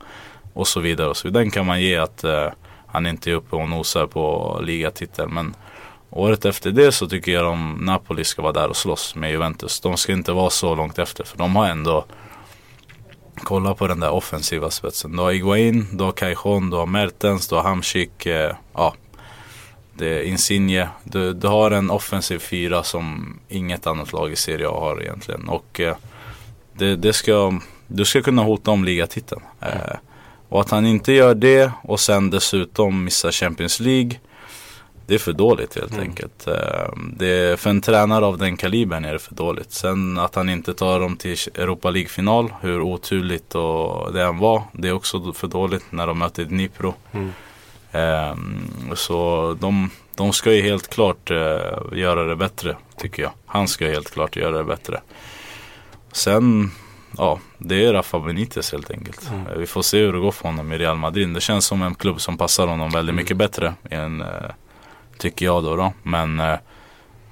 och 0.52 0.68
så 0.68 0.80
vidare. 0.80 1.08
Och 1.08 1.16
så 1.16 1.28
Den 1.28 1.50
kan 1.50 1.66
man 1.66 1.80
ge 1.80 1.96
att 1.96 2.24
eh, 2.24 2.48
han 2.86 3.06
inte 3.06 3.30
är 3.30 3.34
uppe 3.34 3.56
och 3.56 3.68
nosar 3.68 4.06
på 4.06 4.58
ligatiteln. 4.62 5.34
Men 5.34 5.54
året 6.10 6.44
efter 6.44 6.70
det 6.70 6.92
så 6.92 7.08
tycker 7.08 7.32
jag 7.32 7.52
om 7.52 7.78
Napoli 7.80 8.24
ska 8.24 8.42
vara 8.42 8.52
där 8.52 8.68
och 8.68 8.76
slåss 8.76 9.14
med 9.14 9.30
Juventus. 9.30 9.80
De 9.80 9.96
ska 9.96 10.12
inte 10.12 10.32
vara 10.32 10.50
så 10.50 10.74
långt 10.74 10.98
efter 10.98 11.24
för 11.24 11.38
de 11.38 11.56
har 11.56 11.66
ändå 11.66 12.04
Kolla 13.44 13.74
på 13.74 13.86
den 13.86 14.00
där 14.00 14.10
offensiva 14.10 14.70
spetsen. 14.70 15.16
Du 15.16 15.22
har 15.22 15.32
Iguain, 15.32 15.86
du 15.92 16.04
har 16.04 16.12
Cajon, 16.12 16.70
du 16.70 16.76
har 16.76 16.86
Mertens, 16.86 17.48
du 17.48 17.54
har 17.54 17.62
Hamsik. 17.62 18.26
Eh, 18.26 18.56
ja, 18.74 18.94
det 19.98 20.06
är 20.06 20.22
Insigne. 20.22 20.88
Du, 21.04 21.32
du 21.32 21.48
har 21.48 21.70
en 21.70 21.90
offensiv 21.90 22.38
fyra 22.38 22.82
som 22.82 23.38
inget 23.48 23.86
annat 23.86 24.12
lag 24.12 24.32
i 24.32 24.36
Serie 24.36 24.68
A 24.68 24.80
har 24.80 25.02
egentligen. 25.02 25.48
Och 25.48 25.80
eh, 25.80 25.96
det, 26.72 26.96
det, 26.96 27.12
ska, 27.12 27.60
du 27.86 28.04
ska 28.04 28.22
kunna 28.22 28.42
hota 28.42 28.70
om 28.70 28.84
ligatiteln. 28.84 29.42
Eh, 29.60 29.96
och 30.48 30.60
att 30.60 30.70
han 30.70 30.86
inte 30.86 31.12
gör 31.12 31.34
det 31.34 31.70
och 31.82 32.00
sen 32.00 32.30
dessutom 32.30 33.04
missar 33.04 33.30
Champions 33.30 33.80
League. 33.80 34.10
Det 35.06 35.14
är 35.14 35.18
för 35.18 35.32
dåligt 35.32 35.74
helt 35.74 35.92
mm. 35.92 36.04
enkelt. 36.04 36.46
Eh, 36.46 36.92
det, 37.16 37.60
för 37.60 37.70
en 37.70 37.80
tränare 37.80 38.24
av 38.24 38.38
den 38.38 38.56
kalibern 38.56 39.04
är 39.04 39.12
det 39.12 39.18
för 39.18 39.34
dåligt. 39.34 39.72
Sen 39.72 40.18
att 40.18 40.34
han 40.34 40.48
inte 40.48 40.74
tar 40.74 41.00
dem 41.00 41.16
till 41.16 41.36
Europa 41.54 41.90
League-final, 41.90 42.52
hur 42.60 42.80
oturligt 42.80 43.54
och 43.54 44.12
det 44.12 44.22
än 44.22 44.38
var. 44.38 44.62
Det 44.72 44.88
är 44.88 44.92
också 44.92 45.32
för 45.32 45.48
dåligt 45.48 45.84
när 45.90 46.06
de 46.06 46.18
möter 46.18 46.44
Dnipro. 46.44 46.94
Mm. 47.12 47.32
Ehm, 47.96 48.92
så 48.94 49.56
de, 49.60 49.90
de 50.14 50.32
ska 50.32 50.52
ju 50.52 50.62
helt 50.62 50.88
klart 50.88 51.30
eh, 51.30 51.36
göra 51.92 52.24
det 52.24 52.36
bättre 52.36 52.76
tycker 52.96 53.22
jag. 53.22 53.32
Han 53.46 53.68
ska 53.68 53.86
helt 53.86 54.10
klart 54.10 54.36
göra 54.36 54.58
det 54.58 54.64
bättre. 54.64 55.00
Sen, 56.12 56.70
ja, 57.18 57.38
det 57.58 57.84
är 57.84 57.92
Rafa 57.92 58.18
Benitez 58.18 58.72
helt 58.72 58.90
enkelt. 58.90 59.30
Mm. 59.30 59.58
Vi 59.58 59.66
får 59.66 59.82
se 59.82 59.98
hur 59.98 60.12
det 60.12 60.18
går 60.18 60.32
för 60.32 60.48
honom 60.48 60.72
i 60.72 60.78
Real 60.78 60.96
Madrid. 60.96 61.28
Det 61.28 61.40
känns 61.40 61.66
som 61.66 61.82
en 61.82 61.94
klubb 61.94 62.20
som 62.20 62.38
passar 62.38 62.66
honom 62.66 62.90
väldigt 62.90 63.12
mm. 63.12 63.16
mycket 63.16 63.36
bättre. 63.36 63.74
Än, 63.90 64.20
eh, 64.20 64.26
tycker 65.18 65.46
jag 65.46 65.64
då. 65.64 65.76
då. 65.76 65.92
Men 66.02 66.40
eh, 66.40 66.56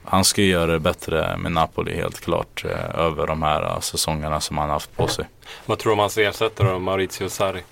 han 0.04 0.24
ska 0.24 0.42
göra 0.42 0.72
det 0.72 0.80
bättre 0.80 1.36
med 1.36 1.52
Napoli 1.52 1.96
helt 1.96 2.20
klart. 2.20 2.64
över 2.94 3.26
de 3.26 3.42
här 3.42 3.80
säsongerna 3.80 4.40
som 4.40 4.58
han 4.58 4.70
haft 4.70 4.96
på 4.96 5.08
sig. 5.08 5.24
Vad 5.66 5.78
tror 5.78 5.90
du 5.90 5.92
om 5.92 5.98
hans 5.98 6.18
ersättare 6.18 6.78
Maurizio 6.78 7.28
Sarri? 7.28 7.62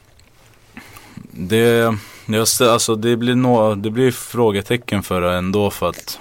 Det 1.30 1.94
Just 2.26 2.58
det, 2.58 2.72
alltså 2.72 2.94
det 2.94 3.16
blir, 3.16 3.34
no, 3.34 3.74
det 3.74 3.90
blir 3.90 4.10
frågetecken 4.10 5.02
för 5.02 5.20
det 5.20 5.32
ändå 5.32 5.70
för 5.70 5.88
att 5.88 6.20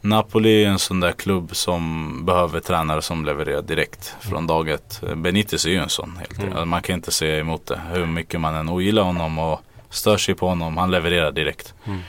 Napoli 0.00 0.64
är 0.64 0.68
en 0.68 0.78
sån 0.78 1.00
där 1.00 1.12
klubb 1.12 1.56
som 1.56 2.12
behöver 2.26 2.60
tränare 2.60 3.02
som 3.02 3.24
levererar 3.24 3.62
direkt 3.62 4.16
från 4.20 4.46
dag 4.46 4.68
ett. 4.68 5.02
Benitez 5.16 5.66
är 5.66 5.70
ju 5.70 5.76
en 5.76 5.88
sån. 5.88 6.16
Helt 6.16 6.38
mm. 6.38 6.68
Man 6.68 6.82
kan 6.82 6.94
inte 6.94 7.12
säga 7.12 7.38
emot 7.38 7.66
det. 7.66 7.80
Hur 7.92 8.06
mycket 8.06 8.40
man 8.40 8.54
än 8.54 8.68
ogillar 8.68 9.02
honom 9.02 9.38
och 9.38 9.60
stör 9.90 10.16
sig 10.16 10.34
på 10.34 10.48
honom. 10.48 10.76
Han 10.76 10.90
levererar 10.90 11.32
direkt. 11.32 11.74
Mm. 11.84 12.00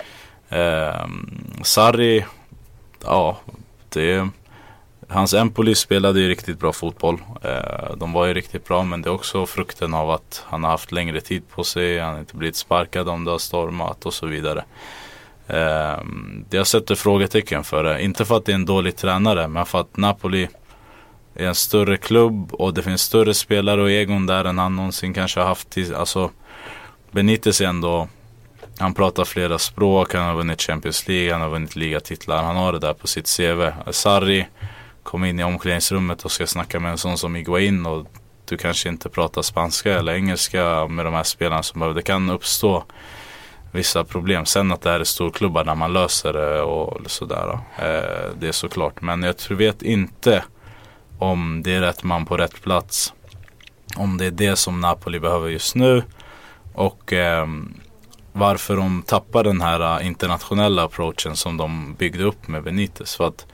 Eh, 0.49 1.07
Sarri, 1.63 2.25
ja, 3.03 3.37
det 3.89 4.29
Hans 5.07 5.33
Empoli 5.33 5.75
spelade 5.75 6.19
ju 6.19 6.29
riktigt 6.29 6.59
bra 6.59 6.73
fotboll. 6.73 7.21
Eh, 7.41 7.95
de 7.97 8.13
var 8.13 8.25
ju 8.25 8.33
riktigt 8.33 8.67
bra 8.67 8.83
men 8.83 9.01
det 9.01 9.09
är 9.09 9.13
också 9.13 9.45
frukten 9.45 9.93
av 9.93 10.09
att 10.09 10.43
han 10.45 10.63
har 10.63 10.71
haft 10.71 10.91
längre 10.91 11.21
tid 11.21 11.49
på 11.49 11.63
sig. 11.63 11.99
Han 11.99 12.13
har 12.13 12.19
inte 12.19 12.35
blivit 12.35 12.55
sparkad 12.55 13.09
om 13.09 13.25
det 13.25 13.31
har 13.31 13.37
stormat 13.37 14.05
och 14.05 14.13
så 14.13 14.25
vidare. 14.25 14.63
Det 16.49 16.57
jag 16.57 16.67
sätter 16.67 16.95
frågetecken 16.95 17.63
för 17.63 17.83
det. 17.83 18.01
Inte 18.01 18.25
för 18.25 18.37
att 18.37 18.45
det 18.45 18.51
är 18.51 18.55
en 18.55 18.65
dålig 18.65 18.95
tränare 18.95 19.47
men 19.47 19.65
för 19.65 19.81
att 19.81 19.97
Napoli 19.97 20.47
är 21.35 21.47
en 21.47 21.55
större 21.55 21.97
klubb 21.97 22.53
och 22.53 22.73
det 22.73 22.83
finns 22.83 23.01
större 23.01 23.33
spelare 23.33 23.81
och 23.81 23.91
egon 23.91 24.25
där 24.25 24.45
än 24.45 24.57
han 24.57 24.75
någonsin 24.75 25.13
kanske 25.13 25.39
har 25.39 25.47
haft. 25.47 25.77
Alltså 25.95 26.31
Benitez 27.11 27.61
är 27.61 27.65
ändå 27.65 28.07
han 28.79 28.93
pratar 28.93 29.25
flera 29.25 29.57
språk, 29.57 30.13
han 30.13 30.25
har 30.25 30.35
vunnit 30.35 30.61
Champions 30.61 31.07
League, 31.07 31.33
han 31.33 31.41
har 31.41 31.49
vunnit 31.49 31.75
ligatitlar. 31.75 32.43
Han 32.43 32.55
har 32.55 32.73
det 32.73 32.79
där 32.79 32.93
på 32.93 33.07
sitt 33.07 33.37
CV. 33.37 33.91
Sarri 33.91 34.47
kommer 35.07 35.27
in 35.27 35.39
i 35.39 35.43
omklädningsrummet 35.43 36.25
och 36.25 36.31
ska 36.31 36.47
snacka 36.47 36.79
med 36.79 36.91
en 36.91 36.97
sån 36.97 37.17
som 37.17 37.35
Iguain 37.35 37.85
och 37.85 38.07
du 38.45 38.57
kanske 38.57 38.89
inte 38.89 39.09
pratar 39.09 39.41
spanska 39.41 39.93
eller 39.99 40.13
engelska 40.13 40.87
med 40.87 41.05
de 41.05 41.13
här 41.13 41.23
spelarna 41.23 41.63
som 41.63 41.79
behöver. 41.79 41.95
Det 41.95 42.01
kan 42.01 42.29
uppstå 42.29 42.83
vissa 43.71 44.03
problem. 44.03 44.45
Sen 44.45 44.71
att 44.71 44.81
det 44.81 44.89
här 44.89 44.99
är 44.99 45.03
storklubbar 45.03 45.65
när 45.65 45.75
man 45.75 45.93
löser 45.93 46.33
det 46.33 46.61
och 46.61 47.11
sådär. 47.11 47.59
Eh, 47.77 48.31
det 48.39 48.47
är 48.47 48.51
såklart. 48.51 49.01
Men 49.01 49.23
jag 49.23 49.37
tror, 49.37 49.57
vet 49.57 49.81
inte 49.81 50.43
om 51.19 51.61
det 51.63 51.73
är 51.73 51.81
rätt 51.81 52.03
man 52.03 52.25
på 52.25 52.37
rätt 52.37 52.61
plats. 52.61 53.13
Om 53.95 54.17
det 54.17 54.25
är 54.25 54.31
det 54.31 54.55
som 54.55 54.81
Napoli 54.81 55.19
behöver 55.19 55.49
just 55.49 55.75
nu. 55.75 56.03
Och 56.73 57.13
eh, 57.13 57.47
varför 58.33 58.75
de 58.77 59.01
tappar 59.01 59.43
den 59.43 59.61
här 59.61 59.99
eh, 59.99 60.07
internationella 60.07 60.83
approachen 60.83 61.35
som 61.35 61.57
de 61.57 61.93
byggde 61.93 62.23
upp 62.23 62.47
med 62.47 62.63
Benitez. 62.63 63.15
För 63.15 63.27
att 63.27 63.45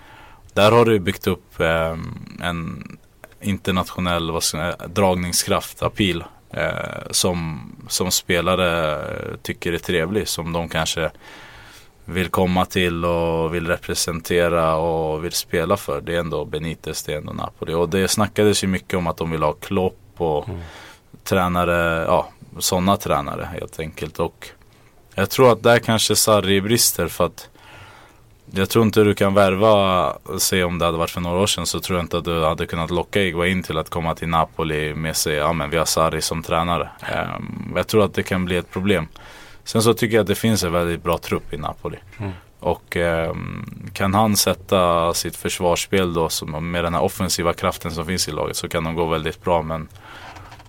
där 0.53 0.71
har 0.71 0.85
du 0.85 0.99
byggt 0.99 1.27
upp 1.27 1.59
eh, 1.59 1.97
en 2.41 2.97
internationell 3.41 4.31
vad 4.31 4.43
ska 4.43 4.71
dragningskraft, 4.71 5.83
appeal. 5.83 6.23
Eh, 6.49 7.11
som, 7.11 7.61
som 7.87 8.11
spelare 8.11 8.99
tycker 9.41 9.73
är 9.73 9.77
trevlig. 9.77 10.27
Som 10.27 10.53
de 10.53 10.69
kanske 10.69 11.11
vill 12.05 12.29
komma 12.29 12.65
till 12.65 13.05
och 13.05 13.55
vill 13.55 13.67
representera 13.67 14.75
och 14.75 15.25
vill 15.25 15.31
spela 15.31 15.77
för. 15.77 16.01
Det 16.01 16.15
är 16.15 16.19
ändå 16.19 16.45
Benitez, 16.45 17.03
det 17.03 17.13
är 17.13 17.17
ändå 17.17 17.33
Napoli. 17.33 17.73
Och 17.73 17.89
det 17.89 18.07
snackades 18.07 18.63
ju 18.63 18.67
mycket 18.67 18.97
om 18.97 19.07
att 19.07 19.17
de 19.17 19.31
vill 19.31 19.43
ha 19.43 19.53
Klopp 19.53 19.99
och 20.17 20.49
mm. 20.49 20.61
tränare, 21.23 22.05
ja 22.07 22.29
sådana 22.59 22.97
tränare 22.97 23.49
helt 23.53 23.79
enkelt. 23.79 24.19
Och 24.19 24.49
jag 25.15 25.29
tror 25.29 25.51
att 25.51 25.63
där 25.63 25.79
kanske 25.79 26.15
Sarri 26.15 26.61
brister 26.61 27.07
för 27.07 27.25
att 27.25 27.49
jag 28.51 28.69
tror 28.69 28.85
inte 28.85 29.03
du 29.03 29.13
kan 29.13 29.33
värva, 29.33 30.13
se 30.37 30.63
om 30.63 30.79
det 30.79 30.85
hade 30.85 30.97
varit 30.97 31.09
för 31.09 31.21
några 31.21 31.39
år 31.39 31.47
sedan 31.47 31.65
så 31.65 31.79
tror 31.79 31.97
jag 31.97 32.03
inte 32.03 32.17
att 32.17 32.25
du 32.25 32.43
hade 32.43 32.65
kunnat 32.65 32.91
locka 32.91 33.21
Iguain 33.21 33.63
till 33.63 33.77
att 33.77 33.89
komma 33.89 34.15
till 34.15 34.27
Napoli 34.27 34.93
med 34.93 35.15
sig, 35.15 35.35
ja 35.35 35.53
men 35.53 35.69
vi 35.69 35.77
har 35.77 35.85
Sarri 35.85 36.21
som 36.21 36.43
tränare. 36.43 36.89
Um, 37.37 37.73
jag 37.75 37.87
tror 37.87 38.05
att 38.05 38.13
det 38.13 38.23
kan 38.23 38.45
bli 38.45 38.57
ett 38.57 38.71
problem. 38.71 39.07
Sen 39.63 39.81
så 39.81 39.93
tycker 39.93 40.15
jag 40.15 40.21
att 40.21 40.27
det 40.27 40.35
finns 40.35 40.63
en 40.63 40.71
väldigt 40.71 41.03
bra 41.03 41.17
trupp 41.17 41.53
i 41.53 41.57
Napoli. 41.57 41.97
Mm. 42.17 42.31
Och 42.59 42.95
um, 42.95 43.89
kan 43.93 44.13
han 44.13 44.35
sätta 44.35 45.13
sitt 45.13 45.35
försvarsspel 45.35 46.13
då 46.13 46.29
som, 46.29 46.71
med 46.71 46.83
den 46.83 46.93
här 46.93 47.01
offensiva 47.01 47.53
kraften 47.53 47.91
som 47.91 48.05
finns 48.05 48.27
i 48.27 48.31
laget 48.31 48.55
så 48.55 48.69
kan 48.69 48.83
de 48.83 48.95
gå 48.95 49.05
väldigt 49.05 49.43
bra. 49.43 49.61
Men 49.61 49.87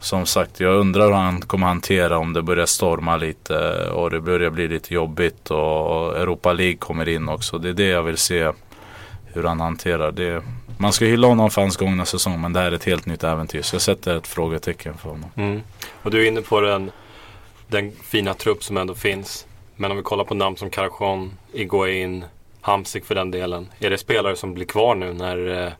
som 0.04 0.26
sagt, 0.26 0.60
jag 0.60 0.74
undrar 0.74 1.06
hur 1.06 1.12
han 1.12 1.40
kommer 1.40 1.66
hantera 1.66 2.18
om 2.18 2.32
det 2.32 2.42
börjar 2.42 2.66
storma 2.66 3.16
lite 3.16 3.88
och 3.90 4.10
det 4.10 4.20
börjar 4.20 4.50
bli 4.50 4.68
lite 4.68 4.94
jobbigt 4.94 5.50
och 5.50 6.16
Europa 6.18 6.52
League 6.52 6.76
kommer 6.76 7.08
in 7.08 7.28
också. 7.28 7.58
Det 7.58 7.68
är 7.68 7.72
det 7.72 7.86
jag 7.86 8.02
vill 8.02 8.16
se 8.16 8.52
hur 9.24 9.44
han 9.44 9.60
hanterar 9.60 10.12
det. 10.12 10.42
Man 10.78 10.92
ska 10.92 11.04
hylla 11.04 11.26
honom 11.26 11.50
för 11.50 11.60
hans 11.60 11.76
gångna 11.76 12.04
säsong 12.04 12.40
men 12.40 12.52
det 12.52 12.60
här 12.60 12.66
är 12.66 12.72
ett 12.72 12.84
helt 12.84 13.06
nytt 13.06 13.24
äventyr. 13.24 13.62
Så 13.62 13.74
jag 13.74 13.82
sätter 13.82 14.16
ett 14.16 14.26
frågetecken 14.26 14.94
för 14.94 15.10
honom. 15.10 15.30
Mm. 15.36 15.62
Och 16.02 16.10
du 16.10 16.22
är 16.22 16.28
inne 16.28 16.42
på 16.42 16.60
den, 16.60 16.90
den 17.68 17.92
fina 18.02 18.34
trupp 18.34 18.64
som 18.64 18.76
ändå 18.76 18.94
finns. 18.94 19.46
Men 19.76 19.90
om 19.90 19.96
vi 19.96 20.02
kollar 20.02 20.24
på 20.24 20.34
namn 20.34 20.56
som 20.56 20.70
Karajon, 20.70 21.32
Iguain, 21.52 22.24
Hamsik 22.60 23.04
för 23.04 23.14
den 23.14 23.30
delen. 23.30 23.68
Är 23.78 23.90
det 23.90 23.98
spelare 23.98 24.36
som 24.36 24.54
blir 24.54 24.66
kvar 24.66 24.94
nu 24.94 25.12
när, 25.12 25.64
eh, 25.66 25.72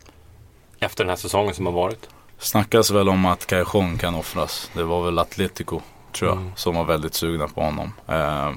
efter 0.78 1.04
den 1.04 1.08
här 1.08 1.16
säsongen 1.16 1.54
som 1.54 1.66
har 1.66 1.72
varit? 1.72 2.08
Snackas 2.38 2.90
väl 2.90 3.08
om 3.08 3.26
att 3.26 3.46
Cajon 3.46 3.98
kan 3.98 4.14
offras. 4.14 4.70
Det 4.74 4.82
var 4.82 5.04
väl 5.04 5.18
Atletico 5.18 5.80
tror 6.12 6.30
jag 6.30 6.38
mm. 6.38 6.52
som 6.56 6.74
var 6.74 6.84
väldigt 6.84 7.14
sugna 7.14 7.48
på 7.48 7.60
honom. 7.60 7.92
Eh, 8.08 8.52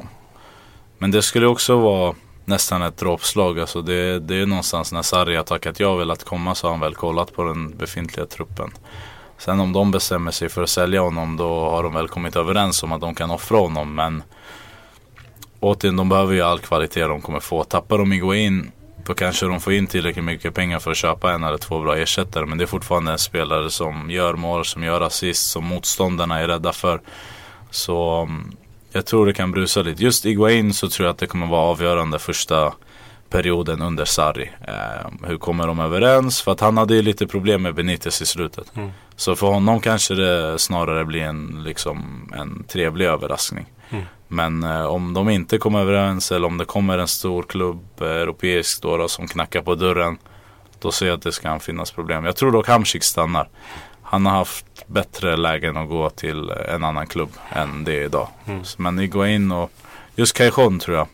men 0.97 1.11
det 1.11 1.21
skulle 1.21 1.47
också 1.47 1.77
vara 1.77 2.15
nästan 2.45 2.81
ett 2.81 2.97
dråpslag. 2.97 3.59
Alltså 3.59 3.81
det, 3.81 4.19
det 4.19 4.35
är 4.35 4.45
någonstans 4.45 4.91
när 4.91 5.01
Sarri 5.01 5.35
har 5.35 5.43
tackat 5.43 5.79
ja 5.79 5.95
vill 5.95 6.11
att 6.11 6.23
komma 6.23 6.55
så 6.55 6.67
har 6.67 6.71
han 6.71 6.79
väl 6.79 6.95
kollat 6.95 7.33
på 7.33 7.43
den 7.43 7.77
befintliga 7.77 8.25
truppen. 8.25 8.71
Sen 9.37 9.59
om 9.59 9.73
de 9.73 9.91
bestämmer 9.91 10.31
sig 10.31 10.49
för 10.49 10.63
att 10.63 10.69
sälja 10.69 11.01
honom 11.01 11.37
då 11.37 11.69
har 11.69 11.83
de 11.83 11.93
väl 11.93 12.07
kommit 12.07 12.35
överens 12.35 12.83
om 12.83 12.91
att 12.91 13.01
de 13.01 13.15
kan 13.15 13.31
offra 13.31 13.57
honom. 13.57 13.95
Men 13.95 14.23
återigen, 15.59 15.95
de 15.95 16.09
behöver 16.09 16.33
ju 16.33 16.41
all 16.41 16.59
kvalitet 16.59 17.03
de 17.03 17.21
kommer 17.21 17.39
få. 17.39 17.63
Tappar 17.63 17.97
de 17.97 18.13
Iguain 18.13 18.71
då 19.07 19.13
kanske 19.13 19.45
de 19.45 19.59
får 19.59 19.73
in 19.73 19.87
tillräckligt 19.87 20.25
mycket 20.25 20.53
pengar 20.53 20.79
för 20.79 20.91
att 20.91 20.97
köpa 20.97 21.33
en 21.33 21.43
eller 21.43 21.57
två 21.57 21.79
bra 21.79 21.97
ersättare. 21.97 22.45
Men 22.45 22.57
det 22.57 22.63
är 22.63 22.65
fortfarande 22.65 23.11
en 23.11 23.17
spelare 23.17 23.69
som 23.69 24.11
gör 24.11 24.33
mål, 24.33 24.65
som 24.65 24.83
gör 24.83 25.01
assist, 25.01 25.51
som 25.51 25.65
motståndarna 25.65 26.39
är 26.39 26.47
rädda 26.47 26.73
för. 26.73 27.01
Så 27.69 28.21
mm, 28.21 28.51
jag 28.91 29.05
tror 29.05 29.25
det 29.25 29.33
kan 29.33 29.51
brusa 29.51 29.81
lite. 29.81 30.03
Just 30.03 30.25
Iguain 30.25 30.73
så 30.73 30.89
tror 30.89 31.05
jag 31.05 31.13
att 31.13 31.19
det 31.19 31.27
kommer 31.27 31.47
vara 31.47 31.61
avgörande 31.61 32.19
första 32.19 32.73
perioden 33.29 33.81
under 33.81 34.05
Sarri. 34.05 34.51
Eh, 34.67 35.27
hur 35.27 35.37
kommer 35.37 35.67
de 35.67 35.79
överens? 35.79 36.41
För 36.41 36.51
att 36.51 36.59
han 36.59 36.77
hade 36.77 36.95
ju 36.95 37.01
lite 37.01 37.27
problem 37.27 37.61
med 37.61 37.75
Benitez 37.75 38.21
i 38.21 38.25
slutet. 38.25 38.75
Mm. 38.75 38.89
Så 39.15 39.35
för 39.35 39.47
honom 39.47 39.79
kanske 39.79 40.13
det 40.13 40.59
snarare 40.59 41.05
blir 41.05 41.21
en, 41.21 41.63
liksom, 41.63 42.29
en 42.37 42.63
trevlig 42.63 43.05
överraskning. 43.05 43.65
Mm. 43.89 44.05
Men 44.27 44.63
eh, 44.63 44.85
om 44.85 45.13
de 45.13 45.29
inte 45.29 45.57
kommer 45.57 45.79
överens 45.79 46.31
eller 46.31 46.47
om 46.47 46.57
det 46.57 46.65
kommer 46.65 46.97
en 46.97 47.07
stor 47.07 47.43
klubb, 47.43 47.85
eh, 48.01 48.07
europeisk 48.07 48.81
då, 48.81 48.97
då 48.97 49.07
som 49.07 49.27
knackar 49.27 49.61
på 49.61 49.75
dörren. 49.75 50.17
Då 50.79 50.91
ser 50.91 51.07
jag 51.07 51.15
att 51.15 51.21
det 51.21 51.41
kan 51.41 51.59
finnas 51.59 51.91
problem. 51.91 52.25
Jag 52.25 52.35
tror 52.35 52.51
dock 52.51 52.67
Hamsik 52.67 53.03
stannar. 53.03 53.49
Han 54.01 54.25
har 54.25 54.33
haft 54.33 54.87
bättre 54.87 55.37
lägen 55.37 55.77
att 55.77 55.89
gå 55.89 56.09
till 56.09 56.49
en 56.49 56.83
annan 56.83 57.07
klubb 57.07 57.29
än 57.49 57.83
det 57.83 58.03
idag. 58.03 58.27
Mm. 58.45 58.61
Men 58.77 58.99
Iguain 58.99 59.51
och 59.51 59.71
just 60.15 60.37
Cajon 60.37 60.79
tror 60.79 60.97
jag 60.97 61.07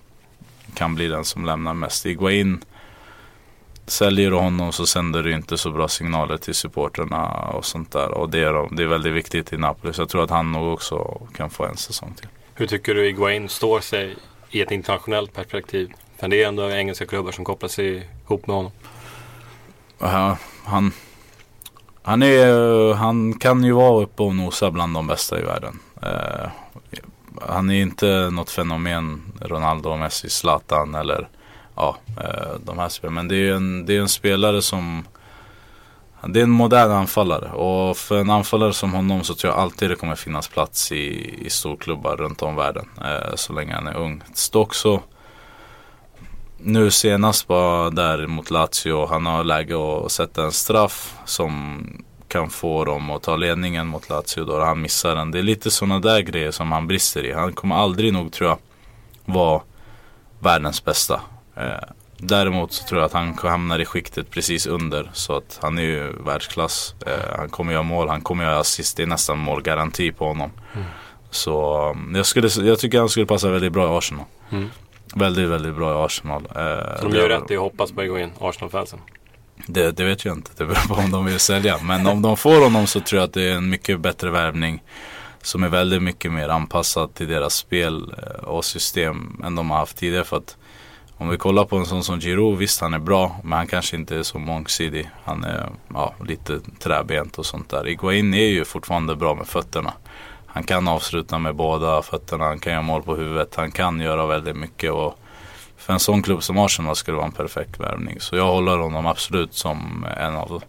kan 0.73 0.95
bli 0.95 1.07
den 1.07 1.25
som 1.25 1.45
lämnar 1.45 1.73
mest. 1.73 2.05
Iguain 2.05 2.63
Säljer 3.85 4.31
du 4.31 4.37
honom 4.37 4.71
så 4.71 4.85
sänder 4.85 5.23
du 5.23 5.33
inte 5.33 5.57
så 5.57 5.71
bra 5.71 5.87
signaler 5.87 6.37
till 6.37 6.53
supporterna 6.55 7.27
och 7.31 7.65
sånt 7.65 7.91
där. 7.91 8.11
Och 8.11 8.29
det 8.29 8.39
är, 8.39 8.53
de- 8.53 8.75
det 8.75 8.83
är 8.83 8.87
väldigt 8.87 9.13
viktigt 9.13 9.53
i 9.53 9.57
Napoli. 9.57 9.93
Så 9.93 10.01
jag 10.01 10.09
tror 10.09 10.23
att 10.23 10.29
han 10.29 10.51
nog 10.51 10.73
också 10.73 11.21
kan 11.35 11.49
få 11.49 11.65
en 11.65 11.77
säsong 11.77 12.13
till. 12.13 12.27
Hur 12.55 12.67
tycker 12.67 12.95
du 12.95 13.07
Iguain 13.07 13.49
står 13.49 13.79
sig 13.79 14.15
i 14.49 14.61
ett 14.61 14.71
internationellt 14.71 15.33
perspektiv? 15.33 15.91
För 16.19 16.27
det 16.27 16.43
är 16.43 16.47
ändå 16.47 16.71
engelska 16.71 17.05
klubbar 17.05 17.31
som 17.31 17.45
kopplar 17.45 17.69
sig 17.69 18.09
ihop 18.25 18.47
med 18.47 18.55
honom. 18.55 18.71
Uh, 20.01 20.35
han, 20.65 20.91
han, 22.01 22.23
är, 22.23 22.93
han 22.93 23.33
kan 23.33 23.63
ju 23.63 23.71
vara 23.71 24.03
uppe 24.03 24.23
och 24.23 24.35
nosa 24.35 24.71
bland 24.71 24.93
de 24.93 25.07
bästa 25.07 25.39
i 25.39 25.43
världen. 25.43 25.79
Uh, 26.03 26.49
han 27.41 27.69
är 27.69 27.81
inte 27.81 28.29
något 28.31 28.49
fenomen, 28.49 29.21
Ronaldo, 29.41 29.97
Messi, 29.97 30.29
Zlatan 30.29 30.95
eller 30.95 31.29
ja, 31.75 31.97
eh, 32.17 32.59
de 32.65 32.79
här 32.79 32.89
spelarna. 32.89 33.15
Men 33.15 33.27
det 33.27 33.35
är 33.35 33.53
en, 33.53 33.85
det 33.85 33.97
är 33.97 34.01
en 34.01 34.09
spelare 34.09 34.61
som 34.61 35.03
det 36.27 36.39
är 36.39 36.43
en 36.43 36.49
modern 36.49 36.91
anfallare 36.91 37.51
och 37.51 37.97
för 37.97 38.19
en 38.19 38.29
anfallare 38.29 38.73
som 38.73 38.93
honom 38.93 39.23
så 39.23 39.35
tror 39.35 39.53
jag 39.53 39.59
alltid 39.59 39.89
det 39.89 39.95
kommer 39.95 40.15
finnas 40.15 40.47
plats 40.47 40.91
i, 40.91 41.35
i 41.45 41.49
storklubbar 41.49 42.15
runt 42.17 42.41
om 42.41 42.55
världen. 42.55 42.89
Eh, 43.05 43.35
så 43.35 43.53
länge 43.53 43.73
han 43.73 43.87
är 43.87 43.97
ung. 43.97 44.21
Stock 44.33 44.73
så 44.75 45.01
nu 46.57 46.91
senast 46.91 47.49
var 47.49 47.91
där 47.91 48.27
mot 48.27 48.51
Lazio. 48.51 49.05
Han 49.05 49.25
har 49.25 49.43
läge 49.43 50.05
att 50.05 50.11
sätta 50.11 50.43
en 50.43 50.51
straff 50.51 51.17
som 51.25 51.83
kan 52.27 52.49
få 52.49 52.85
dem 52.85 53.09
att 53.11 53.23
ta 53.23 53.35
ledningen 53.35 53.87
mot 53.87 54.09
Lazio 54.09 54.45
då 54.45 54.59
han 54.59 54.81
missar 54.81 55.15
den. 55.15 55.31
Det 55.31 55.39
är 55.39 55.43
lite 55.43 55.71
sådana 55.71 55.99
där 55.99 56.19
grejer 56.19 56.51
som 56.51 56.71
han 56.71 56.87
brister 56.87 57.25
i. 57.25 57.33
Han 57.33 57.53
kommer 57.53 57.75
aldrig 57.75 58.13
nog 58.13 58.31
tror 58.31 58.49
jag 58.49 58.57
vara 59.25 59.61
världens 60.39 60.85
bästa. 60.85 61.21
Eh, 61.55 61.89
däremot 62.27 62.73
så 62.73 62.87
tror 62.87 62.99
jag 63.01 63.05
att 63.05 63.13
han 63.13 63.37
hamnar 63.41 63.79
i 63.79 63.85
skiktet 63.85 64.29
precis 64.31 64.65
under. 64.67 65.11
Så 65.13 65.35
att 65.37 65.59
han 65.61 65.77
är 65.77 65.81
ju 65.81 66.13
världsklass. 66.25 66.95
Eh, 67.05 67.37
han 67.37 67.49
kommer 67.49 67.73
göra 67.73 67.83
mål, 67.83 68.09
han 68.09 68.21
kommer 68.21 68.43
göra 68.43 68.59
assist. 68.59 68.97
Det 68.97 69.03
är 69.03 69.07
nästan 69.07 69.37
målgaranti 69.37 70.11
på 70.11 70.27
honom. 70.27 70.51
Så 71.29 71.89
um, 71.91 72.13
jag, 72.15 72.25
skulle, 72.25 72.47
jag 72.47 72.79
tycker 72.79 72.99
han 72.99 73.09
skulle 73.09 73.25
passa 73.25 73.49
väldigt 73.49 73.71
bra 73.73 73.93
i 73.93 73.97
Arsenal. 73.97 74.25
Mm. 74.51 74.69
Väldigt, 75.15 75.49
väldigt 75.49 75.75
bra 75.75 75.91
i 76.01 76.05
Arsenal. 76.05 76.43
Eh, 76.55 76.99
Så 77.01 77.07
de 77.07 77.15
gör 77.17 77.29
rätt 77.29 77.51
i 77.51 77.55
att 77.55 77.61
hoppas 77.61 77.91
på 77.91 78.03
Iguain, 78.03 78.31
Arsenal-fansen. 78.39 78.99
det, 79.67 79.91
det 79.91 80.03
vet 80.03 80.25
jag 80.25 80.35
inte. 80.37 80.51
Det 80.57 80.65
beror 80.65 80.87
på 80.87 80.93
om 80.93 81.11
de 81.11 81.25
vill 81.25 81.39
sälja. 81.39 81.77
Men 81.83 82.07
om 82.07 82.21
de 82.21 82.37
får 82.37 82.63
honom 82.63 82.87
så 82.87 82.99
tror 82.99 83.19
jag 83.21 83.27
att 83.27 83.33
det 83.33 83.43
är 83.43 83.55
en 83.55 83.69
mycket 83.69 83.99
bättre 83.99 84.29
värvning. 84.29 84.83
Som 85.41 85.63
är 85.63 85.69
väldigt 85.69 86.01
mycket 86.03 86.31
mer 86.31 86.49
anpassad 86.49 87.13
till 87.13 87.27
deras 87.27 87.53
spel 87.55 88.13
eh, 88.17 88.43
och 88.43 88.65
system 88.65 89.41
än 89.45 89.55
de 89.55 89.69
har 89.69 89.77
haft 89.77 89.97
tidigare. 89.97 90.23
För 90.23 90.37
att 90.37 90.57
om 91.23 91.29
vi 91.29 91.37
kollar 91.37 91.65
på 91.65 91.77
en 91.77 91.85
sån 91.85 92.03
som 92.03 92.19
Giroud, 92.19 92.57
visst 92.57 92.81
han 92.81 92.93
är 92.93 92.99
bra. 92.99 93.35
Men 93.43 93.57
han 93.57 93.67
kanske 93.67 93.95
inte 93.95 94.15
är 94.17 94.23
så 94.23 94.39
mångsidig. 94.39 95.09
Han 95.23 95.43
är 95.43 95.69
ja, 95.93 96.13
lite 96.25 96.59
träbent 96.79 97.37
och 97.37 97.45
sånt 97.45 97.69
där. 97.69 97.87
Iguain 97.87 98.33
är 98.33 98.47
ju 98.47 98.65
fortfarande 98.65 99.15
bra 99.15 99.35
med 99.35 99.47
fötterna. 99.47 99.93
Han 100.45 100.63
kan 100.63 100.87
avsluta 100.87 101.37
med 101.39 101.55
båda 101.55 102.01
fötterna. 102.01 102.45
Han 102.45 102.59
kan 102.59 102.73
göra 102.73 102.81
mål 102.83 103.01
på 103.03 103.15
huvudet. 103.15 103.55
Han 103.55 103.71
kan 103.71 103.99
göra 103.99 104.25
väldigt 104.25 104.55
mycket. 104.55 104.91
Och 104.91 105.19
för 105.77 105.93
en 105.93 105.99
sån 105.99 106.21
klubb 106.21 106.43
som 106.43 106.57
Arsenal 106.57 106.95
skulle 106.95 107.15
det 107.15 107.19
vara 107.19 107.27
en 107.27 107.31
perfekt 107.31 107.79
värvning. 107.79 108.19
Så 108.19 108.35
jag 108.35 108.47
håller 108.47 108.77
honom 108.77 109.05
absolut 109.05 109.53
som 109.53 110.05
en 110.17 110.35
av, 110.35 110.63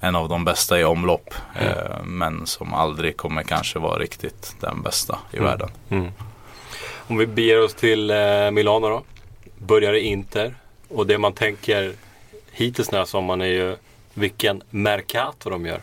en 0.00 0.16
av 0.16 0.28
de 0.28 0.44
bästa 0.44 0.80
i 0.80 0.84
omlopp. 0.84 1.34
Eh, 1.60 2.02
men 2.04 2.46
som 2.46 2.74
aldrig 2.74 3.16
kommer 3.16 3.42
kanske 3.42 3.78
vara 3.78 3.98
riktigt 3.98 4.56
den 4.60 4.82
bästa 4.82 5.18
i 5.32 5.36
Mm. 5.36 5.48
världen. 5.50 5.70
Mm. 5.88 6.12
Om 7.06 7.16
vi 7.16 7.26
beger 7.26 7.64
oss 7.64 7.74
till 7.74 8.10
eh, 8.10 8.50
Milano 8.50 8.88
då. 8.88 9.02
Börjar 9.58 9.92
i 9.92 10.00
Inter. 10.00 10.54
Och 10.88 11.06
det 11.06 11.18
man 11.18 11.32
tänker 11.32 11.92
hittills 12.52 12.88
den 12.88 12.98
här 12.98 13.06
sommaren 13.06 13.40
är 13.40 13.46
ju 13.46 13.76
vilken 14.14 14.62
Mercato 14.70 15.50
de 15.50 15.66
gör. 15.66 15.80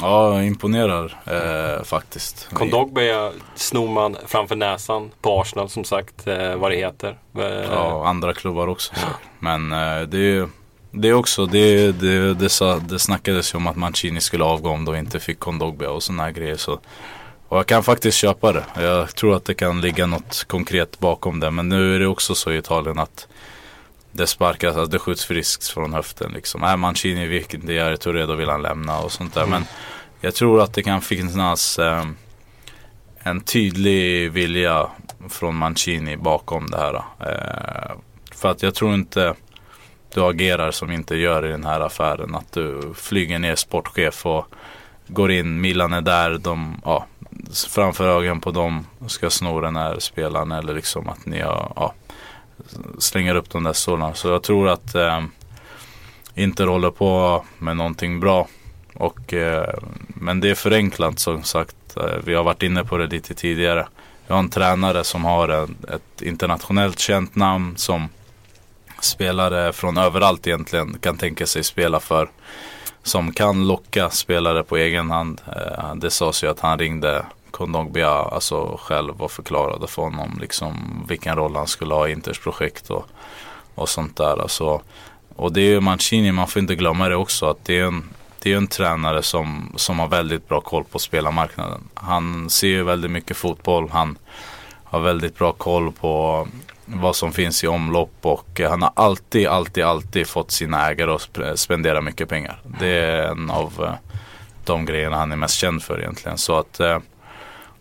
Ja, 0.00 0.42
imponerar 0.42 1.16
eh, 1.26 1.84
faktiskt. 1.84 2.48
Kondogbia 2.52 3.32
snor 3.54 3.88
man 3.88 4.16
framför 4.26 4.56
näsan 4.56 5.10
på 5.20 5.40
Arsenal 5.40 5.68
som 5.68 5.84
sagt, 5.84 6.26
eh, 6.26 6.56
vad 6.56 6.70
det 6.70 6.76
heter. 6.76 7.18
Eh, 7.38 7.44
Ja, 7.44 8.06
andra 8.06 8.32
klubbar 8.34 8.66
också. 8.66 8.94
säkert. 8.94 9.16
Men 9.38 9.72
eh, 9.72 10.00
det 10.02 10.16
är 10.16 10.20
ju 10.20 10.48
det 10.90 11.08
är 11.08 11.12
också, 11.12 11.46
det, 11.46 11.92
det, 11.92 12.34
det, 12.34 12.80
det 12.88 12.98
snackades 12.98 13.54
ju 13.54 13.56
om 13.56 13.66
att 13.66 13.76
Mancini 13.76 14.20
skulle 14.20 14.44
avgå 14.44 14.70
om 14.70 14.84
de 14.84 14.94
inte 14.96 15.20
fick 15.20 15.38
Kondogbia 15.38 15.90
och 15.90 16.02
sådana 16.02 16.22
här 16.22 16.30
grejer. 16.30 16.56
Så. 16.56 16.78
Och 17.48 17.58
jag 17.58 17.66
kan 17.66 17.82
faktiskt 17.82 18.18
köpa 18.18 18.52
det. 18.52 18.64
Jag 18.76 19.14
tror 19.14 19.36
att 19.36 19.44
det 19.44 19.54
kan 19.54 19.80
ligga 19.80 20.06
något 20.06 20.44
konkret 20.44 20.98
bakom 20.98 21.40
det. 21.40 21.50
Men 21.50 21.68
nu 21.68 21.94
är 21.94 21.98
det 21.98 22.06
också 22.06 22.34
så 22.34 22.52
i 22.52 22.58
Italien 22.58 22.98
att 22.98 23.28
det 24.12 24.26
sparkas, 24.26 24.76
alltså 24.76 24.92
det 24.92 24.98
skjuts 24.98 25.24
friskt 25.24 25.68
från 25.68 25.92
höften 25.92 26.32
liksom. 26.32 26.62
Är 26.62 26.76
Mancini 26.76 27.26
vilken 27.26 27.66
det 27.66 27.78
är, 27.78 27.96
Touré 27.96 28.26
då 28.26 28.34
vill 28.34 28.48
han 28.48 28.62
lämna 28.62 28.98
och 28.98 29.12
sånt 29.12 29.34
där. 29.34 29.46
Men 29.46 29.64
jag 30.20 30.34
tror 30.34 30.62
att 30.62 30.74
det 30.74 30.82
kan 30.82 31.00
finnas 31.00 31.78
eh, 31.78 32.04
en 33.18 33.40
tydlig 33.40 34.32
vilja 34.32 34.86
från 35.28 35.56
Mancini 35.56 36.16
bakom 36.16 36.70
det 36.70 36.76
här. 36.76 36.94
Eh, 36.94 37.96
för 38.32 38.48
att 38.48 38.62
jag 38.62 38.74
tror 38.74 38.94
inte 38.94 39.34
du 40.14 40.24
agerar 40.24 40.70
som 40.70 40.92
inte 40.92 41.16
gör 41.16 41.46
i 41.46 41.50
den 41.50 41.64
här 41.64 41.80
affären. 41.80 42.34
Att 42.34 42.52
du 42.52 42.94
flyger 42.94 43.38
ner 43.38 43.56
sportchef 43.56 44.26
och 44.26 44.46
går 45.08 45.30
in, 45.30 45.60
Milan 45.60 45.92
är 45.92 46.00
där, 46.00 46.38
de, 46.38 46.80
ja, 46.84 47.06
framför 47.68 48.08
ögonen 48.08 48.40
på 48.40 48.50
dem 48.50 48.86
ska 49.06 49.30
sno 49.30 49.60
den 49.60 49.76
här 49.76 49.98
spelaren 49.98 50.52
eller 50.52 50.74
liksom 50.74 51.08
att 51.08 51.26
ni 51.26 51.40
har, 51.40 51.72
ja, 51.76 51.94
slänger 52.98 53.34
upp 53.34 53.50
de 53.50 53.64
där 53.64 53.72
stolarna. 53.72 54.14
Så 54.14 54.28
jag 54.28 54.42
tror 54.42 54.68
att 54.68 54.94
eh, 54.94 55.24
Inter 56.34 56.66
håller 56.66 56.90
på 56.90 57.44
med 57.58 57.76
någonting 57.76 58.20
bra. 58.20 58.48
Och, 58.94 59.34
eh, 59.34 59.74
men 60.08 60.40
det 60.40 60.50
är 60.50 60.54
förenklat 60.54 61.18
som 61.18 61.42
sagt. 61.42 61.96
Eh, 61.96 62.18
vi 62.24 62.34
har 62.34 62.44
varit 62.44 62.62
inne 62.62 62.84
på 62.84 62.96
det 62.96 63.06
lite 63.06 63.34
tidigare. 63.34 63.88
Jag 64.26 64.34
har 64.34 64.40
en 64.40 64.50
tränare 64.50 65.04
som 65.04 65.24
har 65.24 65.48
en, 65.48 65.76
ett 65.88 66.22
internationellt 66.22 66.98
känt 66.98 67.36
namn 67.36 67.76
som 67.76 68.08
spelare 69.00 69.72
från 69.72 69.98
överallt 69.98 70.46
egentligen 70.46 70.98
kan 70.98 71.16
tänka 71.16 71.46
sig 71.46 71.64
spela 71.64 72.00
för. 72.00 72.28
Som 73.06 73.32
kan 73.32 73.68
locka 73.68 74.10
spelare 74.10 74.62
på 74.62 74.76
egen 74.76 75.10
hand. 75.10 75.40
Eh, 75.56 75.94
det 75.94 76.10
sades 76.10 76.44
ju 76.44 76.50
att 76.50 76.60
han 76.60 76.78
ringde 76.78 77.26
Kondogbia 77.50 78.10
alltså 78.10 78.78
själv 78.82 79.22
och 79.22 79.30
förklarade 79.30 79.86
för 79.86 80.02
honom 80.02 80.38
liksom 80.40 81.04
vilken 81.08 81.36
roll 81.36 81.56
han 81.56 81.66
skulle 81.66 81.94
ha 81.94 82.08
i 82.08 82.12
Inters 82.12 82.38
projekt 82.38 82.90
och, 82.90 83.06
och 83.74 83.88
sånt 83.88 84.16
där. 84.16 84.42
Alltså, 84.42 84.80
och 85.36 85.52
det 85.52 85.60
är 85.60 85.70
ju 85.70 85.80
Mancini, 85.80 86.32
man 86.32 86.48
får 86.48 86.60
inte 86.62 86.74
glömma 86.74 87.08
det 87.08 87.16
också 87.16 87.46
att 87.46 87.64
det 87.64 87.78
är 87.78 87.84
en, 87.84 88.04
det 88.42 88.52
är 88.52 88.56
en 88.56 88.66
tränare 88.66 89.22
som, 89.22 89.72
som 89.76 89.98
har 89.98 90.08
väldigt 90.08 90.48
bra 90.48 90.60
koll 90.60 90.84
på 90.84 90.98
spelarmarknaden. 90.98 91.80
Han 91.94 92.50
ser 92.50 92.68
ju 92.68 92.82
väldigt 92.82 93.10
mycket 93.10 93.36
fotboll, 93.36 93.88
han 93.90 94.18
har 94.84 95.00
väldigt 95.00 95.38
bra 95.38 95.52
koll 95.52 95.92
på 95.92 96.48
vad 96.86 97.16
som 97.16 97.32
finns 97.32 97.64
i 97.64 97.66
omlopp 97.66 98.14
och 98.20 98.60
eh, 98.60 98.70
han 98.70 98.82
har 98.82 98.92
alltid, 98.94 99.46
alltid, 99.46 99.84
alltid 99.84 100.26
fått 100.26 100.50
sina 100.50 100.90
ägare 100.90 101.10
att 101.10 101.58
spendera 101.58 102.00
mycket 102.00 102.28
pengar. 102.28 102.60
Det 102.80 102.88
är 102.88 103.22
en 103.22 103.50
av 103.50 103.72
eh, 103.82 104.12
de 104.64 104.84
grejerna 104.84 105.16
han 105.16 105.32
är 105.32 105.36
mest 105.36 105.54
känd 105.54 105.82
för 105.82 105.98
egentligen. 106.00 106.38
Så 106.38 106.58
att 106.58 106.80
eh, 106.80 106.98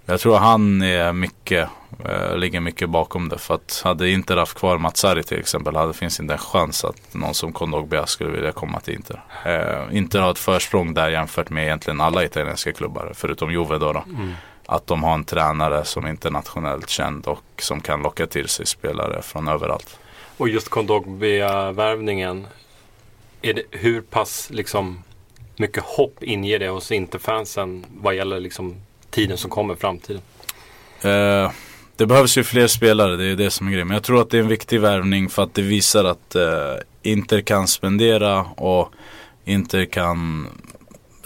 jag 0.05 0.19
tror 0.19 0.37
han 0.37 0.81
är 0.81 1.13
mycket 1.13 1.69
ligger 2.35 2.59
mycket 2.59 2.89
bakom 2.89 3.29
det. 3.29 3.37
För 3.37 3.55
att 3.55 3.81
hade 3.83 4.09
Inter 4.09 4.37
haft 4.37 4.57
kvar 4.57 4.77
Matsari 4.77 5.23
till 5.23 5.39
exempel 5.39 5.75
hade 5.75 5.93
finns 5.93 6.19
inte 6.19 6.33
en 6.33 6.39
chans 6.39 6.85
att 6.85 7.13
någon 7.13 7.33
som 7.33 7.53
Kondogbia 7.53 8.05
skulle 8.05 8.29
vilja 8.29 8.51
komma 8.51 8.79
till 8.79 8.93
Inter. 8.93 9.23
Inter 9.91 10.19
har 10.19 10.31
ett 10.31 10.39
försprång 10.39 10.93
där 10.93 11.09
jämfört 11.09 11.49
med 11.49 11.63
egentligen 11.63 12.01
alla 12.01 12.23
italienska 12.23 12.73
klubbar 12.73 13.11
förutom 13.15 13.51
Juve 13.51 13.77
då. 13.77 13.93
då. 13.93 14.03
Mm. 14.09 14.33
Att 14.65 14.87
de 14.87 15.03
har 15.03 15.13
en 15.13 15.23
tränare 15.23 15.85
som 15.85 16.05
är 16.05 16.09
internationellt 16.09 16.89
känd 16.89 17.27
och 17.27 17.43
som 17.57 17.81
kan 17.81 18.01
locka 18.01 18.27
till 18.27 18.47
sig 18.47 18.65
spelare 18.65 19.21
från 19.21 19.47
överallt. 19.47 19.99
Och 20.37 20.49
just 20.49 20.69
Kondogbia-värvningen. 20.69 22.47
Hur 23.71 24.01
pass 24.01 24.49
liksom 24.51 25.03
mycket 25.55 25.83
hopp 25.83 26.23
inger 26.23 26.59
det 26.59 26.69
hos 26.69 26.91
Interfansen 26.91 27.85
vad 28.01 28.15
gäller 28.15 28.39
liksom 28.39 28.75
tiden 29.09 29.37
som 29.37 29.49
kommer, 29.49 29.75
framtiden? 29.75 30.21
Eh, 31.01 31.51
det 31.95 32.05
behövs 32.05 32.37
ju 32.37 32.43
fler 32.43 32.67
spelare, 32.67 33.15
det 33.15 33.25
är 33.25 33.35
det 33.35 33.51
som 33.51 33.67
är 33.67 33.71
grejen. 33.71 33.87
Men 33.87 33.95
jag 33.95 34.03
tror 34.03 34.21
att 34.21 34.29
det 34.29 34.37
är 34.37 34.41
en 34.41 34.47
viktig 34.47 34.81
värvning 34.81 35.29
för 35.29 35.43
att 35.43 35.53
det 35.53 35.61
visar 35.61 36.05
att 36.05 36.35
eh, 36.35 36.75
Inter 37.01 37.41
kan 37.41 37.67
spendera 37.67 38.41
och 38.41 38.91
Inter 39.45 39.85
kan 39.85 40.47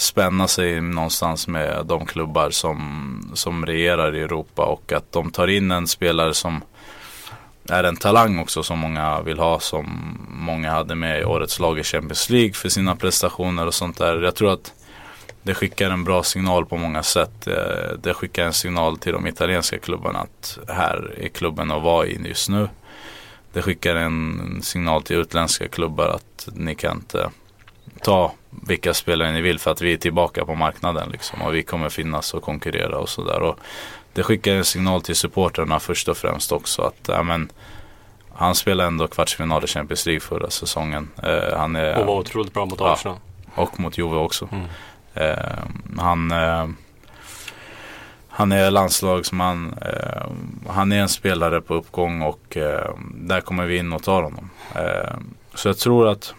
spänna 0.01 0.47
sig 0.47 0.81
någonstans 0.81 1.47
med 1.47 1.85
de 1.85 2.05
klubbar 2.05 2.49
som, 2.49 3.31
som 3.33 3.65
regerar 3.65 4.15
i 4.15 4.21
Europa 4.21 4.65
och 4.65 4.91
att 4.93 5.11
de 5.11 5.31
tar 5.31 5.47
in 5.47 5.71
en 5.71 5.87
spelare 5.87 6.33
som 6.33 6.61
är 7.69 7.83
en 7.83 7.95
talang 7.95 8.39
också 8.39 8.63
som 8.63 8.79
många 8.79 9.21
vill 9.21 9.39
ha 9.39 9.59
som 9.59 10.17
många 10.29 10.71
hade 10.71 10.95
med 10.95 11.21
i 11.21 11.25
årets 11.25 11.59
lag 11.59 11.79
i 11.79 11.83
Champions 11.83 12.29
League 12.29 12.53
för 12.53 12.69
sina 12.69 12.95
prestationer 12.95 13.67
och 13.67 13.73
sånt 13.73 13.97
där. 13.97 14.21
Jag 14.21 14.35
tror 14.35 14.53
att 14.53 14.73
det 15.43 15.53
skickar 15.53 15.89
en 15.89 16.03
bra 16.03 16.23
signal 16.23 16.65
på 16.65 16.77
många 16.77 17.03
sätt. 17.03 17.47
Eh, 17.47 17.97
det 18.03 18.13
skickar 18.13 18.45
en 18.45 18.53
signal 18.53 18.97
till 18.97 19.13
de 19.13 19.27
italienska 19.27 19.79
klubbarna 19.79 20.19
att 20.19 20.59
här 20.67 21.13
är 21.17 21.29
klubben 21.29 21.71
att 21.71 21.83
vara 21.83 22.05
i 22.05 22.21
just 22.25 22.49
nu. 22.49 22.69
Det 23.53 23.61
skickar 23.61 23.95
en 23.95 24.59
signal 24.63 25.03
till 25.03 25.15
utländska 25.15 25.67
klubbar 25.67 26.07
att 26.07 26.49
ni 26.53 26.75
kan 26.75 26.97
inte 26.97 27.29
ta 28.01 28.31
vilka 28.49 28.93
spelare 28.93 29.31
ni 29.31 29.41
vill 29.41 29.59
för 29.59 29.71
att 29.71 29.81
vi 29.81 29.93
är 29.93 29.97
tillbaka 29.97 30.45
på 30.45 30.55
marknaden 30.55 31.09
liksom 31.11 31.41
och 31.41 31.55
vi 31.55 31.63
kommer 31.63 31.89
finnas 31.89 32.33
och 32.33 32.43
konkurrera 32.43 32.97
och 32.97 33.09
sådär. 33.09 33.55
Det 34.13 34.23
skickar 34.23 34.51
en 34.55 34.65
signal 34.65 35.01
till 35.01 35.15
supporterna 35.15 35.79
först 35.79 36.07
och 36.07 36.17
främst 36.17 36.51
också 36.51 36.81
att 36.81 36.99
ja, 37.07 37.23
men, 37.23 37.51
han 38.33 38.55
spelade 38.55 38.87
ändå 38.87 39.07
kvartsfinal 39.07 39.63
i 39.63 39.67
Champions 39.67 40.05
League 40.05 40.19
förra 40.19 40.49
säsongen. 40.49 41.09
Eh, 41.23 41.57
han 41.57 41.75
är, 41.75 41.99
Och 41.99 42.05
var 42.05 42.15
otroligt 42.19 42.53
bra 42.53 42.65
mot 42.65 42.79
Ja. 42.79 42.93
Arsenal. 42.93 43.17
och 43.55 43.79
mot 43.79 43.97
Juve 43.97 44.15
också. 44.15 44.49
Mm. 44.51 44.65
Eh, 45.13 45.57
han, 45.97 46.31
eh, 46.31 46.67
han 48.29 48.51
är 48.51 48.71
landslagsman. 48.71 49.75
Eh, 49.81 50.23
han 50.67 50.91
är 50.91 51.01
en 51.01 51.09
spelare 51.09 51.61
på 51.61 51.73
uppgång 51.73 52.21
och 52.21 52.57
eh, 52.57 52.89
där 53.13 53.41
kommer 53.41 53.65
vi 53.65 53.77
in 53.77 53.93
och 53.93 54.03
tar 54.03 54.23
honom. 54.23 54.49
Eh, 54.75 55.15
så 55.53 55.69
jag 55.69 55.77
tror 55.77 56.07
att 56.07 56.33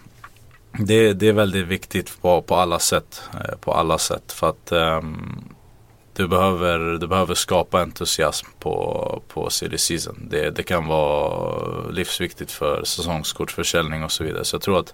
det, 0.79 1.13
det 1.13 1.27
är 1.27 1.33
väldigt 1.33 1.67
viktigt 1.67 2.21
på, 2.21 2.41
på 2.41 2.55
alla 2.55 2.79
sätt. 2.79 3.21
Eh, 3.33 3.57
på 3.59 3.73
alla 3.73 3.97
sätt 3.97 4.31
för 4.31 4.49
att 4.49 4.71
ehm, 4.71 5.43
du, 6.15 6.27
behöver, 6.27 6.79
du 6.79 7.07
behöver 7.07 7.35
skapa 7.35 7.81
entusiasm 7.81 8.47
på, 8.59 9.21
på 9.27 9.49
silly 9.49 9.77
season. 9.77 10.27
Det, 10.29 10.49
det 10.49 10.63
kan 10.63 10.87
vara 10.87 11.89
livsviktigt 11.89 12.51
för 12.51 12.83
säsongskortförsäljning 12.83 14.03
och 14.03 14.11
så 14.11 14.23
vidare. 14.23 14.45
Så 14.45 14.55
jag 14.55 14.61
tror 14.61 14.79
att 14.79 14.93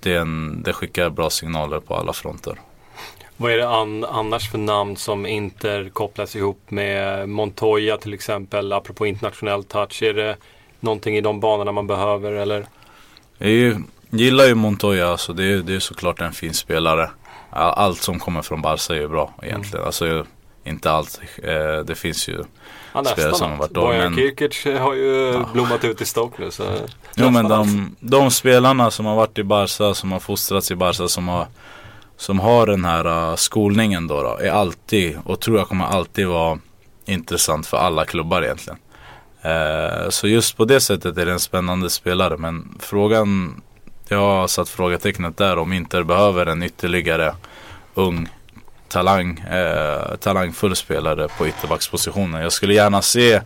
det, 0.00 0.14
en, 0.14 0.62
det 0.62 0.72
skickar 0.72 1.10
bra 1.10 1.30
signaler 1.30 1.80
på 1.80 1.94
alla 1.94 2.12
fronter. 2.12 2.60
Vad 3.36 3.52
är 3.52 3.56
det 3.56 3.68
an, 3.68 4.04
annars 4.04 4.50
för 4.50 4.58
namn 4.58 4.96
som 4.96 5.26
Inter 5.26 5.88
kopplas 5.88 6.36
ihop 6.36 6.70
med 6.70 7.28
Montoya 7.28 7.96
till 7.96 8.14
exempel, 8.14 8.72
apropå 8.72 9.06
internationell 9.06 9.64
touch? 9.64 10.02
Är 10.02 10.14
det 10.14 10.36
någonting 10.80 11.16
i 11.16 11.20
de 11.20 11.40
banorna 11.40 11.72
man 11.72 11.86
behöver 11.86 12.32
eller? 12.32 12.66
Jag 13.38 13.48
är 13.48 13.52
ju, 13.52 13.76
gillar 14.10 14.44
ju 14.44 14.54
Montoya, 14.54 15.08
alltså 15.08 15.32
det, 15.32 15.44
är, 15.44 15.56
det 15.56 15.74
är 15.74 15.80
såklart 15.80 16.20
en 16.20 16.32
fin 16.32 16.54
spelare. 16.54 17.10
All- 17.50 17.74
Allt 17.76 18.02
som 18.02 18.18
kommer 18.18 18.42
från 18.42 18.62
Barca 18.62 18.94
är 18.94 18.98
ju 19.00 19.08
bra 19.08 19.34
egentligen. 19.42 19.86
Alltså 19.86 20.26
inte 20.64 20.90
allt. 20.90 21.20
Eh, 21.42 21.84
det 21.86 21.94
finns 21.94 22.28
ju 22.28 22.44
Ja, 22.94 23.04
Spelare 23.04 23.34
som 23.34 23.50
har 23.50 23.58
varit 23.58 23.70
då, 23.70 23.80
Bojan 23.80 24.02
men- 24.02 24.14
Kirkic 24.14 24.64
har 24.80 24.94
ju 24.94 25.44
blommat 25.52 25.84
ut 25.84 26.00
i 26.00 26.04
Stoke 26.04 26.42
nu. 26.42 26.50
Så 26.50 26.62
Jo 27.14 27.30
men 27.30 27.48
de, 27.48 27.96
de 28.00 28.30
spelarna 28.30 28.90
som 28.90 29.06
har 29.06 29.16
varit 29.16 29.38
i 29.38 29.42
Barca, 29.44 29.94
som 29.94 30.12
har 30.12 30.20
fostrats 30.20 30.70
i 30.70 30.74
Barca, 30.74 31.08
som 31.08 31.28
har, 31.28 31.46
som 32.16 32.40
har 32.40 32.66
den 32.66 32.84
här 32.84 33.06
uh, 33.30 33.34
skolningen 33.36 34.06
då, 34.06 34.22
då, 34.22 34.36
är 34.36 34.50
alltid, 34.50 35.18
och 35.24 35.40
tror 35.40 35.58
jag 35.58 35.68
kommer 35.68 35.84
alltid 35.84 36.26
vara 36.26 36.58
intressant 37.06 37.66
för 37.66 37.76
alla 37.76 38.04
klubbar 38.04 38.42
egentligen. 38.42 38.78
Eh, 39.42 40.08
så 40.08 40.28
just 40.28 40.56
på 40.56 40.64
det 40.64 40.80
sättet 40.80 41.18
är 41.18 41.26
det 41.26 41.32
en 41.32 41.40
spännande 41.40 41.90
spelare, 41.90 42.36
men 42.36 42.76
frågan, 42.80 43.60
jag 44.08 44.18
har 44.18 44.46
satt 44.46 44.68
frågetecknet 44.68 45.36
där 45.36 45.58
om 45.58 45.72
Inter 45.72 46.02
behöver 46.02 46.46
en 46.46 46.62
ytterligare 46.62 47.34
ung 47.94 48.28
talang, 48.88 49.38
eh, 49.38 50.16
talangfull 50.16 50.76
spelare 50.76 51.28
på 51.38 51.48
ytterbackspositionen. 51.48 52.42
Jag 52.42 52.52
skulle 52.52 52.74
gärna 52.74 53.02
se 53.02 53.40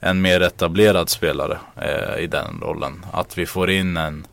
en 0.00 0.20
mer 0.20 0.40
etablerad 0.40 1.08
spelare 1.08 1.58
eh, 1.76 2.22
i 2.22 2.26
den 2.26 2.60
rollen. 2.62 3.06
Att 3.12 3.38
vi 3.38 3.46
får 3.46 3.70
in 3.70 3.96
en 3.96 4.26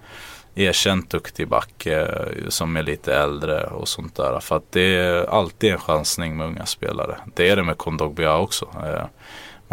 erkänt 0.56 1.10
duktig 1.10 1.48
back 1.48 1.86
eh, 1.86 2.30
som 2.50 2.78
är 2.78 2.84
lite 2.84 3.16
äldre 3.16 3.64
och 3.64 3.88
sånt 3.88 4.16
där. 4.16 4.40
För 4.40 4.56
att 4.56 4.72
det 4.72 4.96
är 4.96 5.26
alltid 5.26 5.72
en 5.72 5.80
chansning 5.80 6.38
med 6.38 6.48
unga 6.48 6.66
spelare. 6.66 7.18
Det 7.36 7.50
är 7.50 7.56
det 7.56 7.64
med 7.64 7.78
Kondogbia 7.78 8.38
också. 8.38 8.66
Eh, 8.86 9.06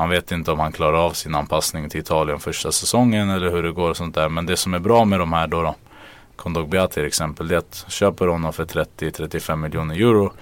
man 0.03 0.11
vet 0.11 0.33
inte 0.33 0.53
om 0.53 0.59
han 0.59 0.73
klarar 0.73 1.07
av 1.07 1.13
sin 1.13 1.35
anpassning 1.35 1.89
till 1.89 2.01
Italien 2.01 2.41
första 2.41 2.73
säsongen 2.73 3.31
eller 3.31 3.51
hur 3.51 3.63
det 3.63 3.73
går 3.73 3.91
och 3.91 3.97
sånt 3.97 4.15
där. 4.15 4.29
Men 4.29 4.47
det 4.47 4.57
som 4.57 4.75
är 4.75 4.79
bra 4.79 5.05
med 5.05 5.19
de 5.19 5.33
här 5.33 5.47
då, 5.47 5.63
då 5.63 5.75
Kondogbia 6.37 6.89
till 6.89 7.05
exempel, 7.05 7.49
det 7.49 7.55
är 7.55 7.59
att 7.59 7.85
köper 7.89 8.27
honom 8.27 8.53
för 8.53 8.65
30-35 8.65 9.57
miljoner 9.57 9.95
euro. 9.95 10.33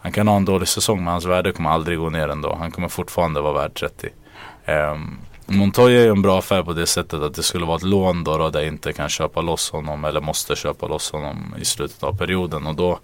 Han 0.00 0.12
kan 0.12 0.28
ha 0.28 0.36
en 0.36 0.44
dålig 0.44 0.68
säsong 0.68 0.98
men 0.98 1.06
hans 1.06 1.24
värde 1.24 1.52
kommer 1.52 1.70
aldrig 1.70 1.98
gå 1.98 2.10
ner 2.10 2.28
ändå. 2.28 2.56
Han 2.60 2.70
kommer 2.70 2.88
fortfarande 2.88 3.40
vara 3.40 3.52
värd 3.52 3.74
30. 3.74 4.06
Um, 4.06 4.12
ehm, 4.74 5.18
Montoya 5.46 6.00
är 6.00 6.04
ju 6.04 6.10
en 6.10 6.22
bra 6.22 6.38
affär 6.38 6.62
på 6.62 6.72
det 6.72 6.86
sättet 6.86 7.20
att 7.22 7.34
det 7.34 7.42
skulle 7.42 7.66
vara 7.66 7.76
ett 7.76 7.82
lån 7.82 8.24
då, 8.24 8.38
då 8.38 8.50
där 8.50 8.64
inte 8.64 8.92
kan 8.92 9.08
köpa 9.08 9.40
loss 9.40 9.70
honom 9.70 10.04
eller 10.04 10.20
måste 10.20 10.56
köpa 10.56 10.86
loss 10.86 11.12
honom 11.12 11.54
i 11.60 11.64
slutet 11.64 12.02
av 12.02 12.18
perioden 12.18 12.66
och 12.66 12.74
då 12.74 12.98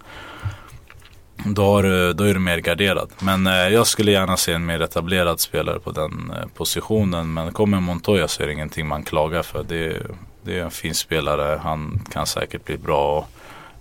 då, 1.46 1.64
har 1.64 2.12
då 2.12 2.24
är 2.24 2.34
du 2.34 2.40
mer 2.40 2.58
garderad. 2.58 3.10
Men 3.22 3.46
eh, 3.46 3.52
jag 3.68 3.86
skulle 3.86 4.10
gärna 4.12 4.36
se 4.36 4.52
en 4.52 4.66
mer 4.66 4.80
etablerad 4.82 5.40
spelare 5.40 5.78
på 5.80 5.90
den 5.90 6.32
eh, 6.36 6.46
positionen. 6.54 7.32
Men 7.32 7.52
kommer 7.52 7.80
Montoya 7.80 8.28
så 8.28 8.42
är 8.42 8.46
det 8.46 8.52
ingenting 8.52 8.86
man 8.88 9.02
klagar 9.02 9.42
för. 9.42 9.62
Det, 9.62 9.86
är- 9.86 10.06
det 10.42 10.58
är 10.58 10.62
en 10.64 10.70
fin 10.70 10.94
spelare. 10.94 11.60
Han 11.62 12.00
kan 12.12 12.26
säkert 12.26 12.64
bli 12.64 12.76
bra. 12.78 13.18
Och 13.18 13.28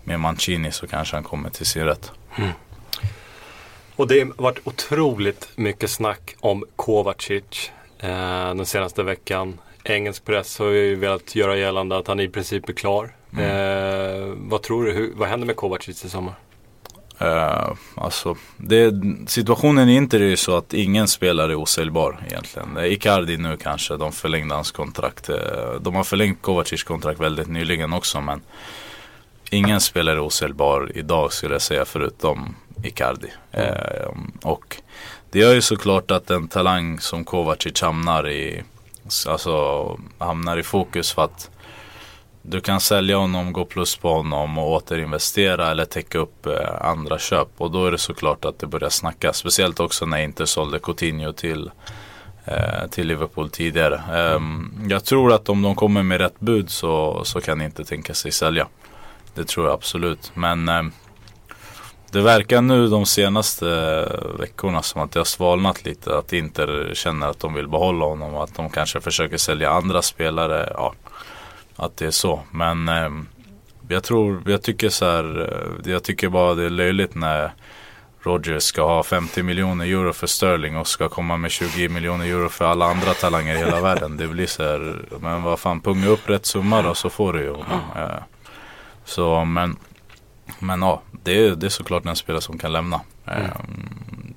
med 0.03 0.19
Mancini 0.19 0.71
så 0.71 0.87
kanske 0.87 1.15
han 1.15 1.23
kommer 1.23 1.49
till 1.49 1.65
sin 1.65 1.83
rätt. 1.85 2.11
Och 3.95 4.07
det 4.07 4.19
har 4.19 4.43
varit 4.43 4.59
otroligt 4.63 5.49
mycket 5.55 5.89
snack 5.89 6.35
om 6.39 6.65
Kovacic 6.75 7.71
eh, 7.99 8.09
den 8.55 8.65
senaste 8.65 9.03
veckan. 9.03 9.57
Engelsk 9.83 10.25
press 10.25 10.59
har 10.59 10.65
ju 10.67 10.95
velat 10.95 11.35
göra 11.35 11.57
gällande 11.57 11.97
att 11.97 12.07
han 12.07 12.19
i 12.19 12.29
princip 12.29 12.69
är 12.69 12.73
klar. 12.73 13.15
Eh, 13.39 14.33
vad 14.37 14.61
tror 14.61 14.85
du, 14.85 14.91
hur, 14.91 15.13
vad 15.15 15.29
händer 15.29 15.47
med 15.47 15.55
Kovacic 15.55 16.05
i 16.05 16.09
sommar? 16.09 16.33
Uh, 17.21 17.73
alltså, 17.95 18.35
det, 18.57 18.93
situationen 19.27 19.89
är 19.89 19.97
inte 19.97 20.17
det 20.17 20.25
ju 20.25 20.37
så 20.37 20.57
att 20.57 20.73
ingen 20.73 21.07
spelare 21.07 21.51
är 21.51 21.55
osäljbar 21.55 22.19
egentligen. 22.27 22.77
Eh, 22.77 22.93
Icardi 22.93 23.37
nu 23.37 23.57
kanske, 23.57 23.97
de 23.97 24.11
förlängde 24.11 24.55
hans 24.55 24.71
kontrakt. 24.71 25.29
Eh, 25.29 25.35
De 25.81 25.95
har 25.95 26.03
förlängt 26.03 26.41
Kovacic 26.41 26.83
kontrakt 26.83 27.19
väldigt 27.19 27.47
nyligen 27.47 27.93
också 27.93 28.21
men 28.21 28.41
ingen 29.49 29.81
spelare 29.81 30.15
är 30.15 30.19
osäljbar 30.19 30.91
idag 30.95 31.33
skulle 31.33 31.55
jag 31.55 31.61
säga 31.61 31.85
förutom 31.85 32.55
Icardi. 32.83 33.27
Eh, 33.51 34.11
och 34.43 34.81
det 35.31 35.39
gör 35.39 35.53
ju 35.53 35.61
såklart 35.61 36.11
att 36.11 36.29
en 36.29 36.47
talang 36.47 36.99
som 36.99 37.23
Kovacic 37.23 37.81
hamnar 37.81 38.29
i, 38.29 38.63
alltså, 39.27 39.99
hamnar 40.17 40.57
i 40.57 40.63
fokus 40.63 41.11
för 41.11 41.23
att 41.23 41.49
du 42.41 42.61
kan 42.61 42.79
sälja 42.79 43.17
honom, 43.17 43.53
gå 43.53 43.65
plus 43.65 43.95
på 43.95 44.13
honom 44.13 44.57
och 44.57 44.71
återinvestera 44.71 45.71
eller 45.71 45.85
täcka 45.85 46.17
upp 46.17 46.45
eh, 46.45 46.81
andra 46.81 47.19
köp. 47.19 47.47
Och 47.57 47.71
då 47.71 47.85
är 47.85 47.91
det 47.91 47.97
såklart 47.97 48.45
att 48.45 48.59
det 48.59 48.67
börjar 48.67 48.89
snackas. 48.89 49.37
Speciellt 49.37 49.79
också 49.79 50.05
när 50.05 50.17
Inter 50.17 50.45
sålde 50.45 50.79
Coutinho 50.79 51.31
till, 51.33 51.71
eh, 52.45 52.87
till 52.89 53.07
Liverpool 53.07 53.49
tidigare. 53.49 54.01
Ehm, 54.13 54.87
jag 54.89 55.05
tror 55.05 55.33
att 55.33 55.49
om 55.49 55.61
de 55.61 55.75
kommer 55.75 56.03
med 56.03 56.21
rätt 56.21 56.39
bud 56.39 56.69
så, 56.69 57.21
så 57.23 57.41
kan 57.41 57.59
de 57.59 57.65
inte 57.65 57.83
tänka 57.83 58.13
sig 58.13 58.31
sälja. 58.31 58.67
Det 59.35 59.43
tror 59.47 59.65
jag 59.65 59.73
absolut. 59.73 60.31
Men 60.33 60.69
ehm, 60.69 60.91
det 62.11 62.21
verkar 62.21 62.61
nu 62.61 62.87
de 62.87 63.05
senaste 63.05 63.65
veckorna 64.39 64.81
som 64.81 65.01
att 65.01 65.11
det 65.11 65.19
har 65.19 65.25
svalnat 65.25 65.85
lite. 65.85 66.17
Att 66.17 66.33
Inter 66.33 66.91
känner 66.93 67.27
att 67.27 67.39
de 67.39 67.53
vill 67.53 67.67
behålla 67.67 68.05
honom 68.05 68.33
och 68.33 68.43
att 68.43 68.55
de 68.55 68.69
kanske 68.69 69.01
försöker 69.01 69.37
sälja 69.37 69.69
andra 69.69 70.01
spelare. 70.01 70.73
Ja, 70.73 70.93
att 71.81 71.97
det 71.97 72.05
är 72.05 72.11
så. 72.11 72.41
Men 72.51 72.89
eh, 72.89 73.09
jag 73.87 74.03
tror, 74.03 74.41
jag 74.45 74.61
tycker 74.63 74.89
så 74.89 75.05
här, 75.05 75.41
eh, 75.85 75.91
jag 75.91 76.03
tycker 76.03 76.29
bara 76.29 76.53
det 76.55 76.63
är 76.65 76.69
löjligt 76.69 77.15
när 77.15 77.51
Rogers 78.23 78.63
ska 78.63 78.83
ha 78.85 79.03
50 79.03 79.43
miljoner 79.43 79.85
euro 79.85 80.13
för 80.13 80.27
Sterling 80.27 80.77
och 80.77 80.87
ska 80.87 81.09
komma 81.09 81.37
med 81.37 81.51
20 81.51 81.89
miljoner 81.89 82.25
euro 82.25 82.49
för 82.49 82.65
alla 82.65 82.85
andra 82.85 83.13
talanger 83.13 83.55
i 83.55 83.57
hela 83.57 83.81
världen. 83.89 84.17
Det 84.17 84.27
blir 84.27 84.47
så 84.47 84.63
här, 84.63 85.01
men 85.19 85.43
vad 85.43 85.59
fan, 85.59 85.81
punga 85.81 86.07
upp 86.07 86.29
rätt 86.29 86.45
summa 86.45 86.81
då 86.81 86.93
så 86.93 87.09
får 87.09 87.33
du 87.33 87.39
ju. 87.39 87.51
Eh, 87.95 88.23
Så 89.05 89.45
men, 89.45 89.77
men 90.59 90.81
ja, 90.81 91.01
det 91.23 91.45
är, 91.45 91.55
det 91.55 91.65
är 91.65 91.69
såklart 91.69 92.05
en 92.05 92.15
spelare 92.15 92.41
som 92.41 92.57
kan 92.57 92.71
lämna. 92.73 93.01
Eh, 93.27 93.33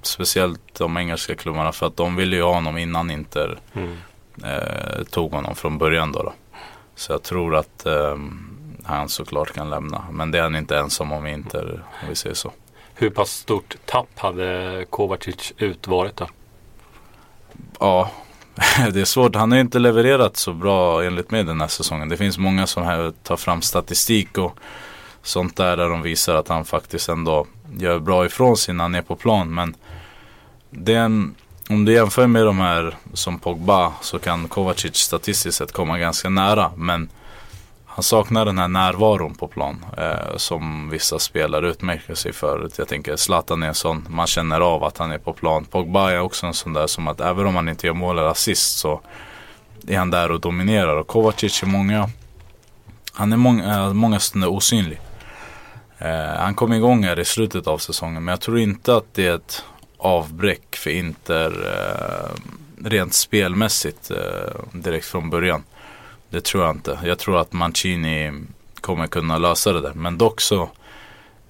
Speciellt 0.02 0.74
de 0.78 0.96
engelska 0.96 1.34
klubbarna 1.34 1.72
för 1.72 1.86
att 1.86 1.96
de 1.96 2.16
ville 2.16 2.36
ju 2.36 2.42
ha 2.42 2.54
honom 2.54 2.78
innan 2.78 3.10
Inter 3.10 3.58
Mm. 3.74 3.96
eh, 4.44 5.04
tog 5.10 5.32
honom 5.32 5.54
från 5.54 5.78
början 5.78 6.12
då. 6.12 6.22
då. 6.22 6.32
Så 6.94 7.12
jag 7.12 7.22
tror 7.22 7.56
att 7.56 7.86
eh, 7.86 8.16
han 8.84 9.08
såklart 9.08 9.52
kan 9.52 9.70
lämna. 9.70 10.04
Men 10.10 10.30
det 10.30 10.38
är 10.38 10.42
han 10.42 10.56
inte 10.56 10.78
ensam 10.78 11.12
om 11.12 11.26
Inter 11.26 11.84
om 12.02 12.08
vi 12.08 12.14
säger 12.14 12.34
så. 12.34 12.52
Hur 12.94 13.10
pass 13.10 13.30
stort 13.30 13.76
tapp 13.84 14.18
hade 14.18 14.84
Kovacic 14.90 15.52
ut 15.56 15.86
varit 15.86 16.16
då? 16.16 16.28
Ja, 17.80 18.10
det 18.92 19.00
är 19.00 19.04
svårt. 19.04 19.34
Han 19.36 19.52
har 19.52 19.58
inte 19.58 19.78
levererat 19.78 20.36
så 20.36 20.52
bra 20.52 21.04
enligt 21.04 21.30
mig 21.30 21.44
den 21.44 21.60
här 21.60 21.68
säsongen. 21.68 22.08
Det 22.08 22.16
finns 22.16 22.38
många 22.38 22.66
som 22.66 22.82
här 22.82 23.12
tar 23.22 23.36
fram 23.36 23.62
statistik 23.62 24.38
och 24.38 24.58
sånt 25.22 25.56
där 25.56 25.76
där 25.76 25.88
de 25.88 26.02
visar 26.02 26.34
att 26.34 26.48
han 26.48 26.64
faktiskt 26.64 27.08
ändå 27.08 27.46
gör 27.78 27.98
bra 27.98 28.26
ifrån 28.26 28.56
sig 28.56 28.74
när 28.74 28.84
han 28.84 28.94
är 28.94 29.02
på 29.02 29.16
plan. 29.16 29.54
Men 29.54 29.74
det 30.70 30.94
är 30.94 31.00
en, 31.00 31.34
om 31.68 31.84
du 31.84 31.92
jämför 31.92 32.26
med 32.26 32.46
de 32.46 32.58
här 32.58 32.96
som 33.12 33.38
Pogba 33.38 33.92
så 34.00 34.18
kan 34.18 34.48
Kovacic 34.48 34.96
statistiskt 34.96 35.58
sett 35.58 35.72
komma 35.72 35.98
ganska 35.98 36.28
nära. 36.28 36.70
Men 36.76 37.08
han 37.86 38.02
saknar 38.02 38.44
den 38.44 38.58
här 38.58 38.68
närvaron 38.68 39.34
på 39.34 39.48
plan 39.48 39.84
eh, 39.98 40.36
som 40.36 40.90
vissa 40.90 41.18
spelare 41.18 41.68
utmärker 41.68 42.14
sig 42.14 42.32
för. 42.32 42.70
Jag 42.76 42.88
tänker 42.88 43.16
Zlatan 43.16 43.62
är 43.62 43.68
en 43.68 43.74
sån, 43.74 44.06
man 44.08 44.26
känner 44.26 44.60
av 44.60 44.84
att 44.84 44.98
han 44.98 45.10
är 45.12 45.18
på 45.18 45.32
plan. 45.32 45.64
Pogba 45.64 46.10
är 46.10 46.20
också 46.20 46.46
en 46.46 46.54
sån 46.54 46.72
där 46.72 46.86
som 46.86 47.08
att 47.08 47.20
även 47.20 47.46
om 47.46 47.54
han 47.54 47.68
inte 47.68 47.86
gör 47.86 47.94
mål 47.94 48.18
eller 48.18 48.28
assist 48.28 48.78
så 48.78 49.00
är 49.88 49.98
han 49.98 50.10
där 50.10 50.30
och 50.30 50.40
dominerar. 50.40 50.96
Och 50.96 51.06
Kovacic 51.06 51.62
är 51.62 51.66
många, 51.66 52.10
han 53.12 53.32
är 53.32 53.36
många, 53.36 53.74
eh, 53.74 53.92
många 53.92 54.20
stunder 54.20 54.48
osynlig. 54.48 55.00
Eh, 55.98 56.36
han 56.38 56.54
kom 56.54 56.72
igång 56.72 57.04
här 57.04 57.18
i 57.18 57.24
slutet 57.24 57.66
av 57.66 57.78
säsongen 57.78 58.24
men 58.24 58.32
jag 58.32 58.40
tror 58.40 58.58
inte 58.58 58.96
att 58.96 59.14
det 59.14 59.26
är 59.26 59.34
ett 59.34 59.64
avbräck 60.04 60.76
för 60.76 60.90
Inter 60.90 61.50
eh, 61.50 62.30
rent 62.84 63.14
spelmässigt 63.14 64.10
eh, 64.10 64.60
direkt 64.72 65.06
från 65.06 65.30
början. 65.30 65.62
Det 66.28 66.44
tror 66.44 66.64
jag 66.64 66.74
inte. 66.74 66.98
Jag 67.04 67.18
tror 67.18 67.38
att 67.40 67.52
Mancini 67.52 68.32
kommer 68.80 69.06
kunna 69.06 69.38
lösa 69.38 69.72
det 69.72 69.80
där. 69.80 69.92
Men 69.94 70.18
dock 70.18 70.40
så 70.40 70.68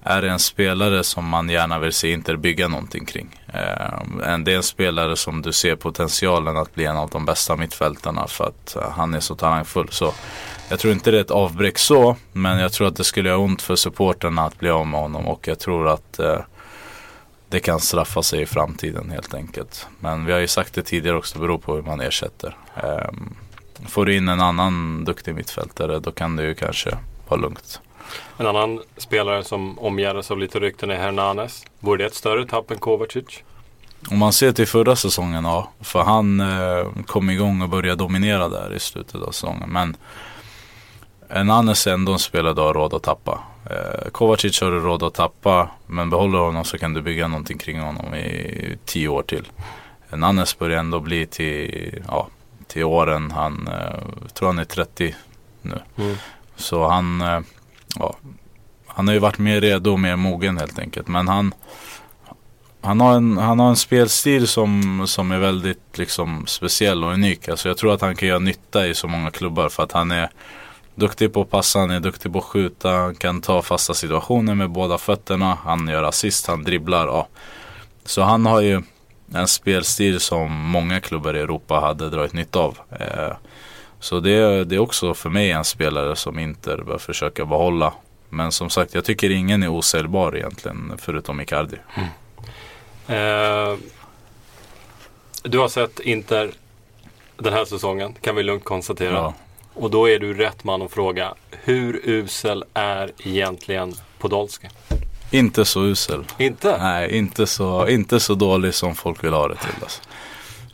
är 0.03 0.21
det 0.21 0.29
en 0.29 0.39
spelare 0.39 1.03
som 1.03 1.25
man 1.25 1.49
gärna 1.49 1.79
vill 1.79 1.93
se 1.93 2.11
Inter 2.11 2.35
bygga 2.35 2.67
någonting 2.67 3.05
kring. 3.05 3.41
Eh, 3.47 4.37
det 4.37 4.51
är 4.51 4.55
en 4.55 4.63
spelare 4.63 5.15
som 5.15 5.41
du 5.41 5.51
ser 5.51 5.75
potentialen 5.75 6.57
att 6.57 6.75
bli 6.75 6.85
en 6.85 6.97
av 6.97 7.09
de 7.09 7.25
bästa 7.25 7.55
mittfältarna 7.55 8.27
för 8.27 8.45
att 8.45 8.75
eh, 8.75 8.91
han 8.91 9.13
är 9.13 9.19
så 9.19 9.35
talangfull. 9.35 9.87
Så 9.91 10.13
jag 10.69 10.79
tror 10.79 10.93
inte 10.93 11.11
det 11.11 11.17
är 11.17 11.21
ett 11.21 11.31
avbräck 11.31 11.77
så, 11.77 12.15
men 12.31 12.59
jag 12.59 12.73
tror 12.73 12.87
att 12.87 12.95
det 12.95 13.03
skulle 13.03 13.29
göra 13.29 13.39
ont 13.39 13.61
för 13.61 13.75
supporterna 13.75 14.41
att 14.41 14.59
bli 14.59 14.69
av 14.69 14.87
med 14.87 14.99
honom 14.99 15.27
och 15.27 15.47
jag 15.47 15.59
tror 15.59 15.87
att 15.87 16.19
eh, 16.19 16.39
det 17.49 17.59
kan 17.59 17.79
straffa 17.79 18.23
sig 18.23 18.41
i 18.41 18.45
framtiden 18.45 19.09
helt 19.09 19.33
enkelt. 19.33 19.87
Men 19.99 20.25
vi 20.25 20.31
har 20.31 20.39
ju 20.39 20.47
sagt 20.47 20.73
det 20.73 20.83
tidigare 20.83 21.17
också, 21.17 21.33
det 21.35 21.41
beror 21.41 21.57
på 21.57 21.75
hur 21.75 21.81
man 21.81 22.01
ersätter. 22.01 22.57
Ehm, 22.75 23.35
Får 23.87 24.05
du 24.05 24.15
in 24.15 24.27
en 24.27 24.41
annan 24.41 25.03
duktig 25.05 25.35
mittfältare 25.35 25.99
då 25.99 26.11
kan 26.11 26.35
det 26.35 26.43
ju 26.43 26.55
kanske 26.55 26.97
vara 27.27 27.41
lugnt. 27.41 27.81
En 28.37 28.47
annan 28.47 28.81
spelare 28.97 29.43
som 29.43 29.79
omgärdas 29.79 30.31
av 30.31 30.37
lite 30.37 30.59
rykten 30.59 30.91
är 30.91 30.95
Hernanes. 30.95 31.65
Vore 31.79 31.97
det 31.97 32.05
ett 32.05 32.15
större 32.15 32.45
tapp 32.45 32.71
än 32.71 32.77
Kovacic? 32.77 33.25
Om 34.09 34.17
man 34.17 34.33
ser 34.33 34.51
till 34.51 34.67
förra 34.67 34.95
säsongen, 34.95 35.45
ja. 35.45 35.71
För 35.81 36.03
han 36.03 36.39
eh, 36.39 36.87
kom 37.05 37.29
igång 37.29 37.61
och 37.61 37.69
började 37.69 37.95
dominera 37.95 38.49
där 38.49 38.73
i 38.73 38.79
slutet 38.79 39.21
av 39.21 39.31
säsongen. 39.31 39.69
Men 39.69 39.97
en 41.29 41.49
annan 41.51 41.69
är 41.69 41.87
ändå 41.87 42.13
en 42.13 42.19
spelare 42.19 42.53
du 42.53 42.61
har 42.61 42.73
råd 42.73 42.93
att 42.93 43.03
tappa. 43.03 43.43
Eh, 43.69 44.09
Kovacic 44.11 44.61
har 44.61 44.71
du 44.71 44.79
råd 44.79 45.03
att 45.03 45.13
tappa. 45.13 45.69
Men 45.87 46.09
behåller 46.09 46.37
honom 46.37 46.65
så 46.65 46.77
kan 46.77 46.93
du 46.93 47.01
bygga 47.01 47.27
någonting 47.27 47.57
kring 47.57 47.79
honom 47.79 48.15
i 48.15 48.77
tio 48.85 49.07
år 49.07 49.23
till. 49.23 49.51
En 50.09 50.23
annan 50.23 50.45
börjar 50.59 50.79
ändå 50.79 50.99
bli 50.99 51.25
till, 51.25 52.03
ja, 52.07 52.27
till 52.67 52.83
åren. 52.83 53.31
Han, 53.31 53.67
eh, 53.67 53.99
tror 54.33 54.47
han 54.47 54.59
är 54.59 54.65
30 54.65 55.15
nu. 55.61 55.79
Mm. 55.95 56.15
Så 56.55 56.87
han, 56.87 57.21
eh, 57.21 57.39
ja, 57.99 58.15
han 58.87 59.07
har 59.07 59.13
ju 59.13 59.19
varit 59.19 59.37
mer 59.37 59.61
redo 59.61 59.91
och 59.91 59.99
mer 59.99 60.15
mogen 60.15 60.57
helt 60.57 60.79
enkelt. 60.79 61.07
Men 61.07 61.27
han, 61.27 61.53
han, 62.81 62.99
har, 62.99 63.15
en, 63.15 63.37
han 63.37 63.59
har 63.59 63.69
en 63.69 63.75
spelstil 63.75 64.47
som, 64.47 65.03
som 65.07 65.31
är 65.31 65.39
väldigt 65.39 65.97
liksom, 65.97 66.43
speciell 66.47 67.03
och 67.03 67.13
unik. 67.13 67.49
Alltså, 67.49 67.67
jag 67.67 67.77
tror 67.77 67.93
att 67.93 68.01
han 68.01 68.15
kan 68.15 68.27
göra 68.27 68.39
nytta 68.39 68.87
i 68.87 68.93
så 68.93 69.07
många 69.07 69.31
klubbar 69.31 69.69
för 69.69 69.83
att 69.83 69.91
han 69.91 70.11
är 70.11 70.29
duktig 70.95 71.33
på 71.33 71.41
att 71.41 71.49
passa, 71.49 71.79
han 71.79 71.91
är 71.91 71.99
duktig 71.99 72.31
på 72.33 72.39
att 72.39 72.43
skjuta, 72.45 72.89
han 72.91 73.15
kan 73.15 73.41
ta 73.41 73.61
fasta 73.61 73.93
situationer 73.93 74.55
med 74.55 74.69
båda 74.69 74.97
fötterna, 74.97 75.57
han 75.63 75.87
gör 75.87 76.03
assist, 76.03 76.47
han 76.47 76.63
dribblar. 76.63 77.07
Ja. 77.07 77.27
Så 78.05 78.21
han 78.21 78.45
har 78.45 78.61
ju 78.61 78.81
en 79.33 79.47
spelstil 79.47 80.19
som 80.19 80.51
många 80.51 81.01
klubbar 81.01 81.33
i 81.35 81.39
Europa 81.39 81.79
hade 81.79 82.09
dragit 82.09 82.33
nytta 82.33 82.59
av. 82.59 82.77
Eh, 82.99 83.33
så 83.99 84.19
det, 84.19 84.31
är- 84.31 84.65
det 84.65 84.75
är 84.75 84.79
också 84.79 85.13
för 85.13 85.29
mig 85.29 85.51
en 85.51 85.63
spelare 85.63 86.15
som 86.15 86.39
Inter 86.39 86.77
bör 86.77 86.97
försöka 86.97 87.45
behålla. 87.45 87.93
Men 88.29 88.51
som 88.51 88.69
sagt, 88.69 88.93
jag 88.93 89.05
tycker 89.05 89.29
ingen 89.29 89.63
är 89.63 89.67
osäljbar 89.67 90.35
egentligen 90.37 90.93
förutom 90.97 91.41
Icardi. 91.41 91.77
Eh, 93.07 93.75
du 95.43 95.57
har 95.59 95.67
sett 95.67 95.99
Inter 95.99 96.51
den 97.37 97.53
här 97.53 97.65
säsongen, 97.65 98.13
kan 98.21 98.35
vi 98.35 98.43
lugnt 98.43 98.63
konstatera. 98.63 99.13
Ja. 99.13 99.33
Och 99.75 99.91
då 99.91 100.09
är 100.09 100.19
du 100.19 100.33
rätt 100.33 100.63
man 100.63 100.81
att 100.81 100.91
fråga. 100.91 101.33
Hur 101.51 102.01
usel 102.03 102.63
är 102.73 103.11
egentligen 103.17 103.93
Podolski? 104.19 104.67
Inte 105.31 105.65
så 105.65 105.83
usel. 105.85 106.23
Inte? 106.37 106.77
Nej, 106.81 107.17
inte 107.17 107.47
så, 107.47 107.87
inte 107.87 108.19
så 108.19 108.35
dålig 108.35 108.73
som 108.73 108.95
folk 108.95 109.23
vill 109.23 109.33
ha 109.33 109.47
det 109.47 109.55
till. 109.55 109.73
Alltså. 109.81 110.01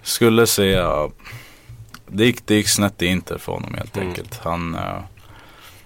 Skulle 0.03 0.47
säga, 0.47 1.09
det 2.07 2.25
gick, 2.25 2.45
det 2.47 2.55
gick 2.55 2.67
snett 2.69 3.01
i 3.01 3.05
Inter 3.05 3.37
för 3.37 3.51
honom 3.51 3.73
helt 3.73 3.97
Mm. 3.97 4.09
enkelt. 4.09 4.39
Han, 4.43 4.75
eh, 4.75 4.99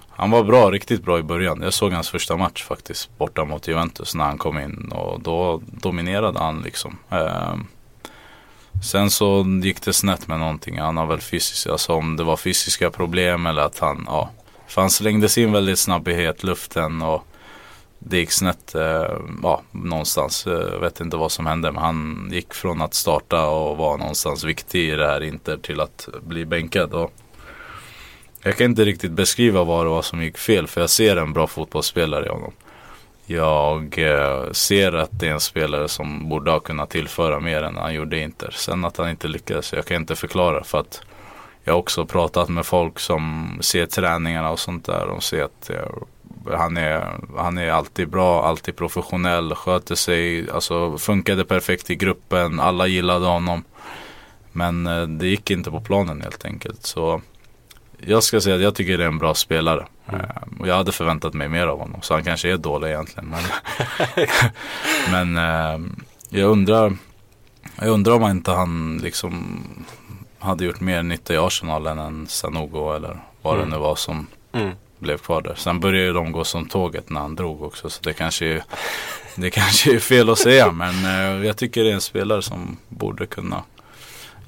han 0.09 0.31
var 0.31 0.43
bra, 0.43 0.71
riktigt 0.71 1.03
bra 1.03 1.19
i 1.19 1.23
början. 1.23 1.61
Jag 1.61 1.73
såg 1.73 1.91
hans 1.91 2.09
första 2.09 2.37
match 2.37 2.63
faktiskt 2.63 3.17
borta 3.17 3.45
mot 3.45 3.67
Juventus 3.67 4.15
när 4.15 4.23
han 4.25 4.37
kom 4.37 4.59
in 4.59 4.91
och 4.91 5.21
då 5.21 5.61
dominerade 5.65 6.39
han 6.39 6.61
liksom. 6.61 6.97
Eh, 7.11 7.53
sen 8.83 9.09
så 9.09 9.45
gick 9.63 9.81
det 9.81 9.93
snett 9.93 10.27
med 10.27 10.39
någonting. 10.39 10.79
Han 10.79 10.97
har 10.97 11.05
väl 11.05 11.21
fysiskt, 11.21 11.67
alltså 11.67 11.93
om 11.93 12.15
det 12.15 12.23
var 12.23 12.37
fysiska 12.37 12.89
problem 12.89 13.45
eller 13.45 13.61
att 13.61 13.79
han, 13.79 14.03
ja. 14.07 14.29
För 14.67 14.81
han 14.81 14.89
slängdes 14.89 15.37
in 15.37 15.51
väldigt 15.51 15.79
snabbt 15.79 16.07
i 16.07 16.13
hetluften 16.13 17.01
och 17.01 17.23
det 17.99 18.17
gick 18.17 18.31
snett 18.31 18.75
eh, 18.75 19.17
ja, 19.43 19.61
någonstans. 19.71 20.45
Jag 20.45 20.79
vet 20.79 20.99
inte 20.99 21.17
vad 21.17 21.31
som 21.31 21.45
hände 21.45 21.71
men 21.71 21.83
han 21.83 22.29
gick 22.31 22.53
från 22.53 22.81
att 22.81 22.93
starta 22.93 23.47
och 23.47 23.77
vara 23.77 23.97
någonstans 23.97 24.43
viktig 24.43 24.89
i 24.89 24.95
det 24.95 25.07
här 25.07 25.23
Inter 25.23 25.57
till 25.57 25.81
att 25.81 26.09
bli 26.21 26.45
bänkad. 26.45 26.93
Och 26.93 27.13
jag 28.41 28.57
kan 28.57 28.65
inte 28.65 28.85
riktigt 28.85 29.11
beskriva 29.11 29.63
vad 29.63 29.85
det 29.85 29.89
var 29.89 30.01
som 30.01 30.23
gick 30.23 30.37
fel 30.37 30.67
för 30.67 30.81
jag 30.81 30.89
ser 30.89 31.17
en 31.17 31.33
bra 31.33 31.47
fotbollsspelare 31.47 32.25
i 32.25 32.29
honom. 32.29 32.51
Jag 33.25 33.97
eh, 33.97 34.51
ser 34.51 34.91
att 34.91 35.19
det 35.19 35.27
är 35.27 35.31
en 35.31 35.39
spelare 35.39 35.87
som 35.87 36.29
borde 36.29 36.51
ha 36.51 36.59
kunnat 36.59 36.89
tillföra 36.89 37.39
mer 37.39 37.63
än 37.63 37.77
han 37.77 37.93
gjorde 37.93 38.17
i 38.17 38.21
Inter. 38.21 38.51
Sen 38.51 38.85
att 38.85 38.97
han 38.97 39.09
inte 39.09 39.27
lyckades, 39.27 39.73
jag 39.73 39.85
kan 39.85 39.97
inte 39.97 40.15
förklara 40.15 40.63
för 40.63 40.79
att 40.79 41.01
jag 41.63 41.73
har 41.73 41.79
också 41.79 42.05
pratat 42.05 42.49
med 42.49 42.65
folk 42.65 42.99
som 42.99 43.57
ser 43.61 43.85
träningarna 43.85 44.51
och 44.51 44.59
sånt 44.59 44.85
där. 44.85 45.07
De 45.07 45.21
ser 45.21 45.43
att 45.43 45.69
eh, 45.69 46.57
han 46.57 46.77
är, 46.77 47.07
han 47.37 47.57
är 47.57 47.69
alltid 47.69 48.09
bra, 48.09 48.45
alltid 48.45 48.75
professionell, 48.75 49.55
sköter 49.55 49.95
sig, 49.95 50.51
alltså 50.51 50.97
funkade 50.97 51.45
perfekt 51.45 51.89
i 51.89 51.95
gruppen, 51.95 52.59
alla 52.59 52.87
gillade 52.87 53.25
honom. 53.25 53.63
Men 54.51 54.87
eh, 54.87 55.07
det 55.07 55.27
gick 55.27 55.51
inte 55.51 55.71
på 55.71 55.81
planen 55.81 56.21
helt 56.21 56.45
enkelt. 56.45 56.85
Så 56.85 57.21
jag 58.07 58.23
ska 58.23 58.41
säga 58.41 58.55
att 58.55 58.61
jag 58.61 58.75
tycker 58.75 58.97
det 58.97 59.03
är 59.03 59.07
en 59.07 59.17
bra 59.17 59.33
spelare. 59.33 59.85
Mm. 60.09 60.25
Och 60.59 60.67
jag 60.67 60.75
hade 60.75 60.91
förväntat 60.91 61.33
mig 61.33 61.49
mer 61.49 61.67
av 61.67 61.79
honom. 61.79 62.01
Så 62.01 62.13
han 62.13 62.23
kanske 62.23 62.51
är 62.51 62.57
dålig 62.57 62.87
egentligen. 62.87 63.29
Men, 63.29 63.43
men 65.33 65.37
eh, 65.37 65.87
jag 66.29 66.49
undrar 66.49 66.97
Jag 67.79 67.87
undrar 67.89 68.13
om 68.13 68.23
inte 68.31 68.51
han 68.51 68.97
liksom 69.03 69.63
hade 70.39 70.65
gjort 70.65 70.79
mer 70.79 71.03
nytta 71.03 71.33
i 71.33 71.37
Arsenal 71.37 71.87
än 71.87 71.99
en 71.99 72.27
Sanogo 72.27 72.93
eller 72.95 73.17
vad 73.41 73.55
Mm. 73.55 73.69
det 73.69 73.75
nu 73.75 73.81
var 73.81 73.95
som 73.95 74.27
Mm. 74.53 74.71
blev 74.99 75.17
kvar 75.17 75.41
där. 75.41 75.55
Sen 75.55 75.79
började 75.79 76.13
de 76.13 76.31
gå 76.31 76.43
som 76.43 76.65
tåget 76.65 77.09
när 77.09 77.21
han 77.21 77.35
drog 77.35 77.63
också. 77.63 77.89
Så 77.89 78.03
det 78.03 78.13
kanske 78.13 78.45
är, 78.45 78.63
det 79.35 79.49
kanske 79.49 79.95
är 79.95 79.99
fel 79.99 80.29
att 80.29 80.39
säga. 80.39 80.71
Men 80.71 81.05
eh, 81.05 81.45
jag 81.47 81.57
tycker 81.57 81.83
det 81.83 81.89
är 81.89 81.93
en 81.93 82.01
spelare 82.01 82.41
som 82.41 82.77
borde 82.89 83.25
kunna 83.25 83.63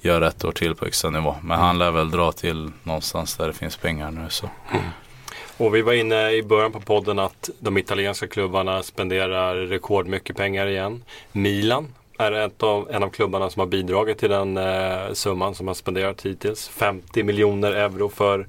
göra 0.08 0.28
ett 0.28 0.45
år 0.45 0.51
till 0.51 0.76
på 0.76 0.86
extra 0.86 1.10
nivå. 1.10 1.36
Men 1.43 1.60
han 1.60 1.78
lär 1.78 1.91
väl 1.91 2.12
dra 2.12 2.32
till 2.32 2.72
någonstans 2.84 3.38
där 3.38 3.47
det 3.47 3.53
finns 3.53 3.78
pengar 3.78 4.12
nu. 4.12 4.26
Så. 4.30 4.49
Och 5.58 5.76
vi 5.76 5.82
var 5.82 5.93
inne 5.93 6.32
i 6.32 6.43
början 6.43 6.72
på 6.72 6.80
podden 6.80 7.20
att 7.20 7.49
de 7.60 7.78
italienska 7.78 8.28
klubbarna 8.28 8.84
spenderar 8.84 9.55
rekordmycket 9.55 10.38
pengar 10.38 10.68
igen. 10.68 11.03
Milan 11.32 11.88
är 12.18 12.32
ett 12.32 12.64
av, 12.64 12.91
en 12.91 13.03
av 13.03 13.10
klubbarna 13.10 13.49
som 13.49 13.60
har 13.60 13.68
bidragit 13.68 14.18
till 14.18 14.30
den 14.30 14.58
eh, 14.58 15.14
summan 15.14 15.55
som 15.55 15.68
har 15.68 15.74
spenderat 15.74 16.26
hittills. 16.26 16.68
50 16.68 17.24
miljoner 17.24 17.72
euro 17.72 18.10
för 18.10 18.47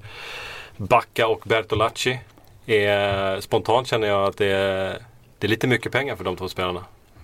Bacca 0.77 1.27
och 1.27 1.41
Bertolacci. 1.45 2.19
Eh, 2.65 3.39
spontant 3.39 3.87
känner 3.87 4.07
jag 4.07 4.23
att 4.23 4.37
det 4.37 4.45
är, 4.45 4.97
det 5.37 5.47
är 5.47 5.49
lite 5.49 5.67
mycket 5.67 5.91
pengar 5.91 6.15
för 6.15 6.23
de 6.23 6.35
två 6.35 6.49
spelarna. 6.49 6.83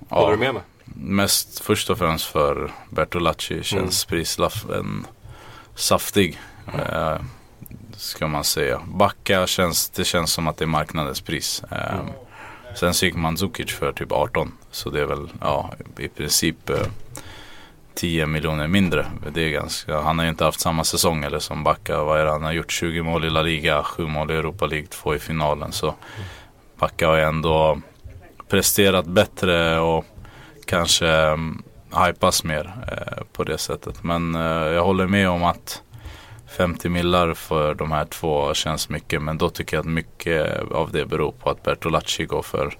Håller 0.10 0.32
du 0.32 0.38
med 0.38 0.54
mig? 0.54 0.64
Mest 0.86 1.60
först 1.60 1.90
och 1.90 1.98
främst 1.98 2.26
för 2.26 2.72
Bertolacci 2.90 3.64
känns 3.64 4.06
prislappen 4.06 5.08
saftig. 5.76 6.40
Eh, 6.74 7.18
ska 7.98 8.28
man 8.28 8.44
säga. 8.44 8.82
Backa 8.88 9.48
känns, 9.48 9.90
det 9.90 10.04
känns 10.04 10.32
som 10.32 10.48
att 10.48 10.58
det 10.58 10.66
är 10.66 10.68
marknadens 10.68 11.22
pris. 11.22 11.64
Eh, 11.72 12.00
Sen 12.76 12.94
så 12.94 13.06
gick 13.06 13.16
Mandzukic 13.16 13.72
för 13.72 13.92
typ 13.92 14.12
18. 14.12 14.52
Så 14.72 14.90
det 14.90 15.02
är 15.02 15.06
väl 15.06 15.28
ja, 15.42 15.74
i 15.98 16.08
princip 16.08 16.70
eh, 16.70 16.78
10 17.94 18.26
miljoner 18.26 18.68
mindre. 18.68 19.06
Det 19.34 19.42
är 19.42 19.50
ganska, 19.50 20.02
han 20.02 20.18
har 20.20 20.26
ju 20.26 20.30
inte 20.30 20.44
haft 20.44 20.60
samma 20.60 20.84
säsong 20.84 21.24
eller 21.24 21.40
som 21.40 21.64
Backa. 21.64 22.04
Vad 22.04 22.20
är 22.20 22.26
det? 22.26 22.32
Han 22.32 22.44
har 22.44 22.52
gjort 22.52 22.72
20 22.72 23.02
mål 23.04 23.26
i 23.26 23.30
La 23.30 23.42
Liga, 23.42 23.84
7 23.84 24.08
mål 24.08 24.32
i 24.32 24.34
Europa 24.34 24.66
League, 24.66 24.88
2 24.88 25.16
i 25.16 25.20
finalen. 25.20 25.72
Så 25.72 25.96
Backa 26.80 27.08
har 27.08 27.16
ju 27.16 27.24
ändå 27.24 27.82
presterat 28.50 29.06
bättre 29.06 29.80
och 29.80 30.06
kanske 30.66 31.08
ehm, 31.08 31.64
hypas 32.06 32.44
mer 32.44 32.74
eh, 32.92 33.24
på 33.34 33.44
det 33.44 33.58
sättet. 33.58 34.04
Men 34.04 34.36
eh, 34.36 34.42
jag 34.74 34.84
håller 34.84 35.08
med 35.08 35.30
om 35.30 35.44
att 35.44 35.82
50 36.58 36.90
millar 36.90 37.34
för 37.34 37.74
de 37.74 37.92
här 37.92 38.06
två 38.06 38.54
känns 38.54 38.90
mycket. 38.90 39.22
Men 39.22 39.38
då 39.38 39.50
tycker 39.50 39.78
jag 39.78 39.82
att 39.82 39.92
mycket 39.92 40.62
av 40.72 40.92
det 40.92 41.06
beror 41.06 41.32
på 41.32 41.50
att 41.50 41.64
Bertolacci 41.64 42.26
går 42.26 42.42
för 42.42 42.78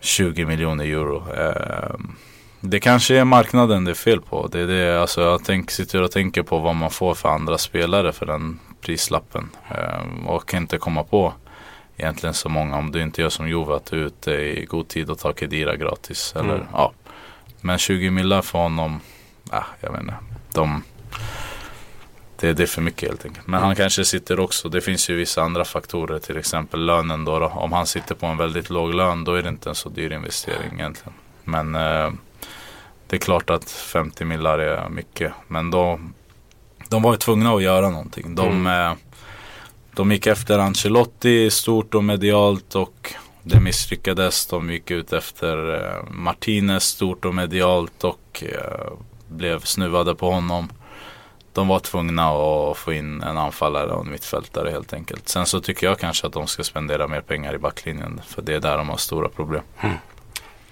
20 0.00 0.46
miljoner 0.46 0.84
euro. 0.84 1.24
Ehm, 1.36 2.16
det 2.60 2.80
kanske 2.80 3.16
är 3.16 3.24
marknaden 3.24 3.84
det 3.84 3.90
är 3.90 3.94
fel 3.94 4.20
på. 4.20 4.46
Det 4.46 4.60
är 4.60 4.66
det, 4.66 5.00
alltså 5.00 5.22
jag 5.22 5.44
tänk, 5.44 5.70
sitter 5.70 6.02
och 6.02 6.10
tänker 6.10 6.42
på 6.42 6.58
vad 6.58 6.74
man 6.74 6.90
får 6.90 7.14
för 7.14 7.28
andra 7.28 7.58
spelare 7.58 8.12
för 8.12 8.26
den 8.26 8.58
prislappen. 8.80 9.50
Ehm, 9.68 10.26
och 10.28 10.48
kan 10.48 10.62
inte 10.62 10.78
komma 10.78 11.04
på 11.04 11.32
egentligen 11.96 12.34
så 12.34 12.48
många 12.48 12.76
om 12.76 12.92
du 12.92 13.02
inte 13.02 13.22
gör 13.22 13.28
som 13.28 13.48
Juve 13.48 13.74
att 13.74 13.86
du 13.86 14.00
är 14.02 14.06
ute 14.06 14.30
i 14.32 14.64
god 14.64 14.88
tid 14.88 15.10
och 15.10 15.18
tar 15.18 15.32
Kedira 15.32 15.76
gratis. 15.76 16.32
Eller, 16.36 16.54
Mm. 16.54 16.66
ja. 16.72 16.92
Men 17.60 17.78
20 17.78 18.10
millar 18.10 18.42
för 18.42 18.58
honom, 18.58 19.00
ah, 19.50 19.62
jag 19.80 19.90
vet 19.92 20.00
inte. 20.00 20.14
De, 20.54 20.82
det, 22.40 22.52
det 22.52 22.62
är 22.62 22.66
för 22.66 22.82
mycket 22.82 23.08
helt 23.08 23.24
enkelt. 23.24 23.46
Men 23.46 23.62
han 23.62 23.76
kanske 23.76 24.04
sitter 24.04 24.40
också, 24.40 24.68
det 24.68 24.80
finns 24.80 25.10
ju 25.10 25.16
vissa 25.16 25.42
andra 25.42 25.64
faktorer, 25.64 26.18
till 26.18 26.36
exempel 26.36 26.84
lönen 26.86 27.24
då, 27.24 27.38
då. 27.38 27.46
Om 27.46 27.72
han 27.72 27.86
sitter 27.86 28.14
på 28.14 28.26
en 28.26 28.36
väldigt 28.36 28.70
låg 28.70 28.94
lön 28.94 29.24
då 29.24 29.34
är 29.34 29.42
det 29.42 29.48
inte 29.48 29.68
en 29.68 29.74
så 29.74 29.88
dyr 29.88 30.12
investering 30.12 30.72
egentligen. 30.74 31.12
Men 31.44 31.74
eh, 31.74 32.10
det 33.06 33.16
är 33.16 33.20
klart 33.20 33.50
att 33.50 33.70
50 33.70 34.24
millar 34.24 34.58
är 34.58 34.88
mycket. 34.88 35.32
Men 35.48 35.70
då, 35.70 36.00
de 36.88 37.02
var 37.02 37.12
ju 37.12 37.18
tvungna 37.18 37.52
att 37.54 37.62
göra 37.62 37.90
någonting. 37.90 38.34
De, 38.34 38.66
eh, 38.66 38.92
de 39.94 40.12
gick 40.12 40.26
efter 40.26 40.58
Ancelotti 40.58 41.50
stort 41.50 41.94
och 41.94 42.04
medialt 42.04 42.74
och 42.74 43.14
det 43.42 43.60
misslyckades. 43.60 44.46
De 44.46 44.70
gick 44.70 44.90
ut 44.90 45.12
efter 45.12 45.74
eh, 45.74 46.10
Martinez 46.10 46.84
stort 46.84 47.24
och 47.24 47.34
medialt 47.34 48.04
och 48.04 48.44
eh, 48.46 48.92
blev 49.28 49.60
snuvade 49.60 50.14
på 50.14 50.30
honom. 50.30 50.68
De 51.52 51.68
var 51.68 51.78
tvungna 51.78 52.30
att 52.30 52.76
få 52.76 52.92
in 52.92 53.22
en 53.22 53.38
anfallare 53.38 53.92
och 53.92 54.04
en 54.04 54.10
mittfältare 54.10 54.70
helt 54.70 54.92
enkelt. 54.92 55.28
Sen 55.28 55.46
så 55.46 55.60
tycker 55.60 55.86
jag 55.86 55.98
kanske 55.98 56.26
att 56.26 56.32
de 56.32 56.46
ska 56.46 56.64
spendera 56.64 57.08
mer 57.08 57.20
pengar 57.20 57.54
i 57.54 57.58
backlinjen. 57.58 58.20
För 58.26 58.42
det 58.42 58.54
är 58.54 58.60
där 58.60 58.78
de 58.78 58.88
har 58.88 58.96
stora 58.96 59.28
problem. 59.28 59.62
Mm. 59.80 59.96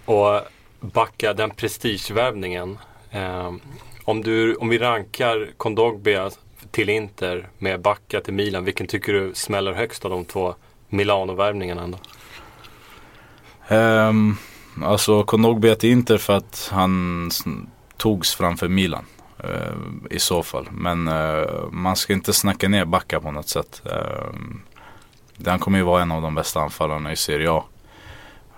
Och 0.05 0.41
backa 0.81 1.35
den 1.35 1.51
prestigevärvningen. 1.51 2.79
Eh, 3.11 3.53
om, 4.05 4.23
du, 4.23 4.55
om 4.55 4.69
vi 4.69 4.79
rankar 4.79 5.49
Kondogbia 5.57 6.31
till 6.71 6.89
Inter 6.89 7.49
med 7.59 7.81
backa 7.81 8.21
till 8.21 8.35
Milan. 8.35 8.65
Vilken 8.65 8.87
tycker 8.87 9.13
du 9.13 9.35
smäller 9.35 9.73
högst 9.73 10.05
av 10.05 10.11
de 10.11 10.25
två 10.25 10.55
Milano-värvningarna 10.89 11.83
ändå? 11.83 11.99
Um, 13.69 14.37
alltså 14.83 15.25
Kondogbia 15.25 15.75
till 15.75 15.91
Inter 15.91 16.19
för 16.19 16.37
att 16.37 16.69
han 16.73 17.31
togs 17.97 18.35
framför 18.35 18.69
Milan. 18.69 19.05
Uh, 19.45 19.75
I 20.11 20.19
så 20.19 20.43
fall. 20.43 20.69
Men 20.71 21.09
uh, 21.09 21.71
man 21.71 21.97
ska 21.97 22.13
inte 22.13 22.33
snacka 22.33 22.69
ner 22.69 22.85
Backa 22.85 23.21
på 23.21 23.31
något 23.31 23.49
sätt. 23.49 23.83
Ehm, 23.87 24.63
uh, 25.41 25.49
han 25.49 25.59
kommer 25.59 25.79
ju 25.79 25.85
vara 25.85 26.03
en 26.03 26.13
av 26.13 26.23
de 26.23 26.35
bästa 26.35 26.61
anfallarna 26.61 27.13
i 27.13 27.17
Serie 27.17 27.51
A. 27.51 27.65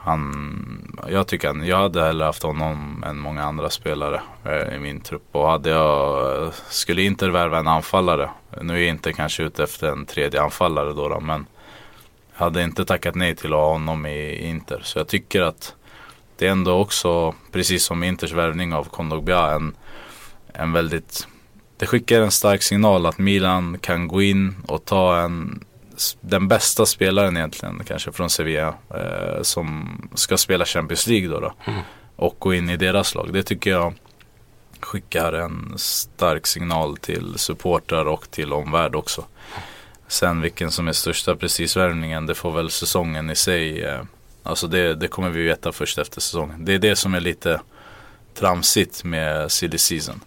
Han, 0.05 0.99
jag 1.09 1.27
tycker 1.27 1.49
han, 1.49 1.67
jag 1.67 1.77
hade 1.77 2.05
hellre 2.05 2.25
haft 2.25 2.43
honom 2.43 3.05
än 3.07 3.19
många 3.19 3.45
andra 3.45 3.71
spelare 3.71 4.21
eh, 4.45 4.77
i 4.77 4.79
min 4.79 5.01
trupp. 5.01 5.29
Och 5.33 5.49
hade 5.49 5.71
jag, 5.71 6.43
eh, 6.43 6.53
skulle 6.69 7.03
Inter 7.03 7.29
värva 7.31 7.59
en 7.59 7.69
anfallare, 7.69 8.31
nu 8.61 8.75
är 8.75 8.79
jag 8.79 8.89
inte 8.89 9.13
kanske 9.13 9.43
ute 9.43 9.63
efter 9.63 9.93
en 9.93 10.07
tredje 10.07 10.43
anfallare 10.43 10.93
då, 10.93 11.09
då 11.09 11.21
men 11.21 11.47
jag 12.33 12.45
hade 12.45 12.63
inte 12.63 12.85
tackat 12.85 13.15
nej 13.15 13.37
till 13.37 13.53
att 13.53 13.59
ha 13.59 13.73
honom 13.73 14.07
i 14.07 14.49
Inter. 14.49 14.81
Så 14.83 14.99
jag 14.99 15.09
tycker 15.09 15.43
att 15.43 15.75
det 16.37 16.47
är 16.47 16.51
ändå 16.51 16.73
också, 16.73 17.35
precis 17.53 17.85
som 17.85 18.03
Inters 18.03 18.33
värvning 18.33 18.75
av 18.75 18.85
Kondogbia, 18.85 19.51
en, 19.51 19.75
en 20.53 20.73
väldigt 20.73 21.27
det 21.77 21.87
skickar 21.87 22.21
en 22.21 22.31
stark 22.31 22.63
signal 22.63 23.07
att 23.07 23.19
Milan 23.19 23.79
kan 23.79 24.09
gå 24.09 24.23
in 24.23 24.57
och 24.67 24.85
ta 24.85 25.19
en 25.19 25.65
den 26.21 26.49
bästa 26.49 26.87
spelaren 26.87 27.37
egentligen 27.37 27.85
kanske 27.85 28.13
från 28.13 28.31
Sevilla 28.31 28.75
eh, 28.95 29.43
som 29.43 29.89
ska 30.15 30.37
spela 30.37 30.65
Champions 30.65 31.07
League 31.07 31.29
då, 31.29 31.41
då 31.41 31.53
och 32.17 32.37
gå 32.39 32.55
in 32.55 32.71
i 32.71 32.77
deras 32.77 33.15
lag. 33.15 33.33
Det 33.33 33.43
tycker 33.43 33.71
jag 33.71 33.95
skickar 34.81 35.33
en 35.33 35.75
stark 35.77 36.47
signal 36.47 36.97
till 36.97 37.35
supportrar 37.37 38.05
och 38.05 38.31
till 38.31 38.53
omvärld 38.53 38.95
också. 38.95 39.25
Sen 40.09 40.41
vilken 40.41 40.71
som 40.71 40.89
är 40.89 40.93
största 40.93 41.37
precisvärvningen 41.37 42.27
det 42.27 42.35
får 42.35 42.53
väl 42.53 42.71
säsongen 42.71 43.31
i 43.31 43.37
sig 43.37 43.85
eh, 43.85 44.03
Alltså 44.43 44.67
det, 44.67 44.95
det 44.95 45.09
kommer 45.09 45.31
vi 45.31 45.43
veta 45.43 45.73
först 45.73 45.99
efter 45.99 46.21
säsongen. 46.21 46.65
Det 46.65 46.75
är 46.75 46.79
det 46.79 46.97
som 46.97 47.15
är 47.15 47.21
lite 47.21 47.61
tramsigt 48.35 49.05
med 49.05 49.53
silly 49.53 49.79
season. 49.79 50.21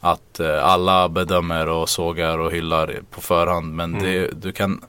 Att 0.00 0.40
eh, 0.40 0.64
alla 0.64 1.08
bedömer 1.08 1.68
och 1.68 1.88
sågar 1.88 2.38
och 2.38 2.52
hyllar 2.52 3.00
på 3.10 3.20
förhand 3.20 3.74
men 3.74 3.98
det, 3.98 4.42
du 4.42 4.52
kan 4.52 4.84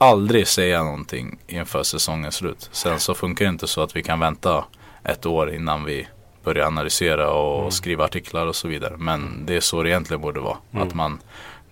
aldrig 0.00 0.48
säga 0.48 0.82
någonting 0.82 1.38
inför 1.46 1.82
säsongens 1.82 2.34
slut. 2.34 2.68
Sen 2.72 3.00
så 3.00 3.14
funkar 3.14 3.44
det 3.44 3.48
inte 3.48 3.66
så 3.66 3.82
att 3.82 3.96
vi 3.96 4.02
kan 4.02 4.20
vänta 4.20 4.64
ett 5.04 5.26
år 5.26 5.54
innan 5.54 5.84
vi 5.84 6.06
börjar 6.44 6.66
analysera 6.66 7.30
och 7.30 7.72
skriva 7.72 8.04
artiklar 8.04 8.46
och 8.46 8.56
så 8.56 8.68
vidare. 8.68 8.96
Men 8.96 9.46
det 9.46 9.56
är 9.56 9.60
så 9.60 9.82
det 9.82 9.90
egentligen 9.90 10.20
borde 10.20 10.40
vara. 10.40 10.56
Att 10.72 10.94
man 10.94 11.18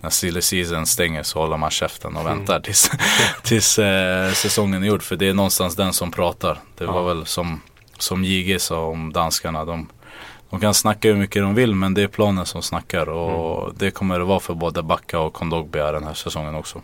när 0.01 0.09
silly 0.09 0.41
season 0.41 0.85
stänger 0.85 1.23
så 1.23 1.39
håller 1.39 1.57
man 1.57 1.69
käften 1.69 2.15
och 2.17 2.25
väntar 2.25 2.59
tills, 2.59 2.91
tills 3.43 3.79
eh, 3.79 4.31
säsongen 4.31 4.83
är 4.83 4.87
gjord. 4.87 5.03
För 5.03 5.15
det 5.15 5.29
är 5.29 5.33
någonstans 5.33 5.75
den 5.75 5.93
som 5.93 6.11
pratar. 6.11 6.57
Det 6.77 6.85
var 6.85 7.03
väl 7.03 7.25
som, 7.25 7.61
som 7.97 8.23
JG 8.23 8.59
sa 8.61 8.85
om 8.85 9.13
danskarna. 9.13 9.65
De, 9.65 9.89
de 10.49 10.59
kan 10.59 10.73
snacka 10.73 11.07
hur 11.07 11.15
mycket 11.15 11.41
de 11.41 11.55
vill 11.55 11.75
men 11.75 11.93
det 11.93 12.01
är 12.03 12.07
planen 12.07 12.45
som 12.45 12.61
snackar. 12.61 13.09
Och 13.09 13.75
det 13.75 13.91
kommer 13.91 14.19
det 14.19 14.25
vara 14.25 14.39
för 14.39 14.53
både 14.53 14.83
Backa 14.83 15.19
och 15.19 15.33
Kondogbia 15.33 15.91
den 15.91 16.03
här 16.03 16.13
säsongen 16.13 16.55
också. 16.55 16.81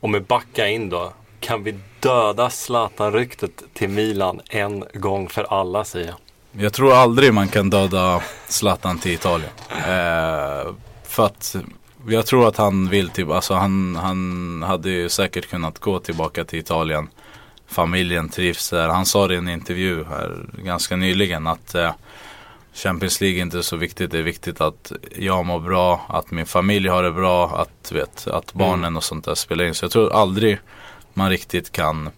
Och 0.00 0.10
med 0.10 0.24
backa 0.24 0.68
in 0.68 0.88
då. 0.88 1.12
Kan 1.40 1.62
vi 1.62 1.74
döda 2.00 2.50
Zlatan-ryktet 2.50 3.62
till 3.74 3.88
Milan 3.88 4.40
en 4.48 4.84
gång 4.94 5.28
för 5.28 5.60
alla 5.60 5.84
säger 5.84 6.06
jag. 6.06 6.16
Jag 6.64 6.72
tror 6.72 6.92
aldrig 6.92 7.34
man 7.34 7.48
kan 7.48 7.70
döda 7.70 8.22
Zlatan 8.46 8.98
till 8.98 9.12
Italien. 9.12 9.50
Eh, 9.70 10.72
för 11.04 11.26
att 11.26 11.56
jag 12.08 12.26
tror 12.26 12.48
att 12.48 12.56
han 12.56 12.88
vill 12.88 13.10
typ, 13.10 13.30
alltså 13.30 13.54
han, 13.54 13.96
han 13.96 14.62
hade 14.62 14.90
ju 14.90 15.08
säkert 15.08 15.50
kunnat 15.50 15.78
gå 15.78 15.98
tillbaka 15.98 16.44
till 16.44 16.58
Italien. 16.58 17.08
Familjen 17.66 18.28
trivs 18.28 18.70
där. 18.70 18.88
Han 18.88 19.06
sa 19.06 19.28
det 19.28 19.34
i 19.34 19.38
en 19.38 19.48
intervju 19.48 20.04
här 20.04 20.46
ganska 20.64 20.96
nyligen 20.96 21.46
att 21.46 21.74
eh, 21.74 21.90
Champions 22.78 23.20
League 23.20 23.38
är 23.38 23.42
inte 23.42 23.62
så 23.62 23.76
viktigt. 23.76 24.10
Det 24.10 24.18
är 24.18 24.22
viktigt 24.22 24.60
att 24.60 24.92
jag 25.16 25.46
mår 25.46 25.60
bra, 25.60 26.06
att 26.08 26.30
min 26.30 26.46
familj 26.46 26.88
har 26.88 27.02
det 27.02 27.12
bra, 27.12 27.48
att, 27.48 27.92
vet, 27.92 28.26
att 28.26 28.52
barnen 28.52 28.96
och 28.96 29.04
sånt 29.04 29.24
där 29.24 29.34
spelar 29.34 29.64
in. 29.64 29.74
Så 29.74 29.84
jag 29.84 29.92
tror 29.92 30.12
aldrig 30.12 30.58
man 31.14 31.30
riktigt 31.30 31.72
kan 31.72 32.10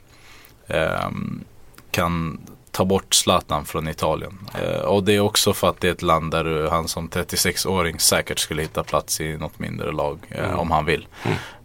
ehm, 0.66 1.44
kan 1.90 2.40
ta 2.70 2.84
bort 2.84 3.14
Zlatan 3.14 3.64
från 3.64 3.88
Italien. 3.88 4.38
Eh, 4.54 4.80
och 4.80 5.04
det 5.04 5.12
är 5.12 5.20
också 5.20 5.52
för 5.52 5.68
att 5.68 5.80
det 5.80 5.88
är 5.88 5.92
ett 5.92 6.02
land 6.02 6.30
där 6.30 6.44
du, 6.44 6.68
han 6.68 6.88
som 6.88 7.08
36-åring 7.08 7.98
säkert 7.98 8.38
skulle 8.38 8.62
hitta 8.62 8.84
plats 8.84 9.20
i 9.20 9.36
något 9.36 9.58
mindre 9.58 9.92
lag 9.92 10.18
eh, 10.28 10.60
om 10.60 10.70
han 10.70 10.84
vill. 10.84 11.06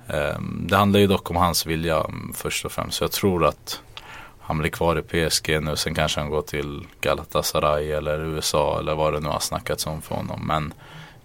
Eh, 0.07 0.39
det 0.41 0.77
handlar 0.77 0.99
ju 0.99 1.07
dock 1.07 1.29
om 1.29 1.35
hans 1.35 1.65
vilja 1.65 1.95
mm, 1.95 2.33
först 2.35 2.65
och 2.65 2.71
främst. 2.71 2.97
Så 2.97 3.03
jag 3.03 3.11
tror 3.11 3.45
att 3.45 3.81
han 4.47 4.57
blir 4.57 4.69
kvar 4.71 4.99
i 4.99 5.01
PSG 5.29 5.59
nu. 5.61 5.75
Sen 5.75 5.95
kanske 5.95 6.19
han 6.19 6.29
går 6.29 6.41
till 6.41 6.87
Galatasaray 7.01 7.91
eller 7.91 8.19
USA 8.19 8.79
eller 8.79 8.95
vad 8.95 9.13
det 9.13 9.19
nu 9.19 9.29
har 9.29 9.39
snackats 9.39 9.87
om 9.87 10.01
för 10.01 10.15
honom. 10.15 10.47
Men 10.47 10.73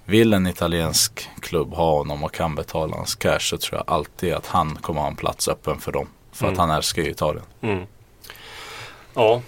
vill 0.05 0.33
en 0.33 0.47
italiensk 0.47 1.29
klubb 1.41 1.75
ha 1.75 1.91
honom 1.97 2.25
och 2.25 2.33
kan 2.35 2.55
betala 2.55 2.97
hans 2.97 3.15
cash 3.15 3.39
så 3.41 3.57
tror 3.59 3.79
jag 3.87 3.95
alltid 3.95 4.33
att 4.35 4.47
han 4.47 4.77
kommer 4.77 5.01
ha 5.01 5.09
en 5.09 5.17
plats 5.17 5.49
öppen 5.49 5.79
för 5.81 5.93
dem. 5.93 6.09
För 6.33 6.45
Mm. 6.45 6.53
att 6.53 6.59
han 6.59 6.71
älskar 6.77 7.03
ju 7.03 7.11
Italien. 7.11 7.45
Mm. 7.61 7.87
Ja, 9.15 9.43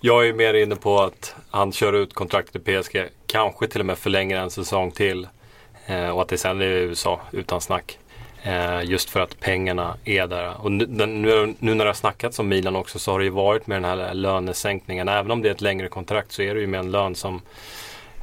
jag 0.00 0.28
är 0.28 0.32
mer 0.32 0.54
inne 0.54 0.76
på 0.76 1.02
att 1.02 1.34
han 1.50 1.72
kör 1.72 1.92
ut 1.92 2.14
kontraktet 2.14 2.68
i 2.68 2.82
PSG. 2.82 3.08
Kanske 3.26 3.68
till 3.68 3.80
och 3.80 3.86
med 3.86 3.98
förlänger 3.98 4.36
en 4.36 4.50
säsong 4.50 4.90
till. 4.90 5.28
Eh, 5.86 6.08
och 6.08 6.22
att 6.22 6.28
det 6.28 6.38
sen 6.38 6.60
är 6.60 6.64
i 6.64 6.68
USA 6.80 7.20
utan 7.30 7.60
snack. 7.60 7.98
Eh, 8.46 8.84
just 8.84 9.10
för 9.10 9.20
att 9.20 9.40
pengarna 9.40 9.94
är 10.04 10.26
där. 10.26 10.52
Och 10.60 10.72
nu, 10.72 10.86
nu, 11.58 11.74
när 11.74 11.84
det 11.84 11.88
har 11.90 11.94
snackats 11.94 12.38
om 12.38 12.48
Milan 12.48 12.76
också 12.76 12.98
så 12.98 13.12
har 13.12 13.18
det 13.18 13.24
ju 13.24 13.30
varit 13.30 13.66
med 13.66 13.76
den 13.76 13.84
här 13.84 14.14
lönesänkningen. 14.14 15.08
Även 15.08 15.30
om 15.30 15.42
det 15.42 15.48
är 15.48 15.52
ett 15.52 15.60
längre 15.60 15.88
kontrakt 15.88 16.32
så 16.32 16.42
är 16.42 16.54
det 16.54 16.60
ju 16.60 16.66
med 16.66 16.80
en 16.80 16.90
lön 16.90 17.14
som 17.14 17.42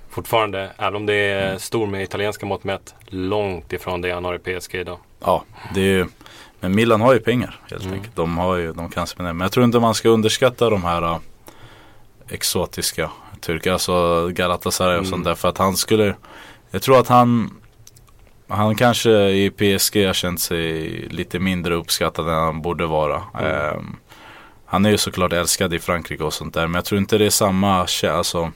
fortfarande, 0.09 0.69
även 0.77 0.95
om 0.95 1.05
det 1.05 1.13
är 1.15 1.57
stor 1.57 1.87
med 1.87 2.03
italienska 2.03 2.45
mått 2.45 2.63
mätt, 2.63 2.95
långt 3.07 3.73
ifrån 3.73 4.01
det 4.01 4.11
han 4.11 4.25
har 4.25 4.35
i 4.35 4.39
PSG 4.59 4.75
idag. 4.75 4.97
Ja, 5.19 5.43
det 5.73 5.79
är 5.81 5.85
ju, 5.85 6.05
men 6.59 6.75
Milan 6.75 7.01
har 7.01 7.13
ju 7.13 7.19
pengar 7.19 7.59
helt 7.71 7.83
Mm. 7.83 7.93
enkelt. 7.95 8.15
De, 8.15 8.37
har 8.37 8.55
ju, 8.55 8.73
de 8.73 8.89
kan 8.91 9.07
spendera. 9.07 9.33
Men 9.33 9.45
jag 9.45 9.51
tror 9.51 9.63
inte 9.65 9.79
man 9.79 9.93
ska 9.95 10.09
underskatta 10.09 10.69
de 10.69 10.83
här 10.83 11.01
äh, 11.03 11.17
exotiska 12.29 13.11
turkarna, 13.41 13.73
alltså 13.73 14.27
Galatasaray 14.29 14.93
och 14.93 14.97
Mm. 14.99 15.09
sånt 15.09 15.25
där. 15.25 15.35
För 15.35 15.49
att 15.49 15.57
han 15.57 15.77
skulle, 15.77 16.15
jag 16.71 16.81
tror 16.81 16.99
att 16.99 17.07
han, 17.07 17.51
han 18.53 18.75
kanske 18.75 19.11
i 19.29 19.49
PSG 19.49 20.05
har 20.05 20.13
känt 20.13 20.41
sig 20.41 20.89
lite 21.09 21.39
mindre 21.39 21.75
uppskattad 21.75 22.27
än 22.27 22.33
han 22.33 22.61
borde 22.61 22.85
vara. 22.85 23.23
Mm. 23.39 23.51
Ehm, 23.51 23.95
han 24.65 24.85
är 24.85 24.89
ju 24.89 24.97
såklart 24.97 25.33
älskad 25.33 25.73
i 25.73 25.79
Frankrike 25.79 26.23
och 26.23 26.33
sånt 26.33 26.53
där. 26.53 26.67
Men 26.67 26.75
jag 26.75 26.85
tror 26.85 26.99
inte 26.99 27.17
det 27.17 27.25
är 27.25 27.29
samma 27.29 27.79
alltså, 27.79 28.51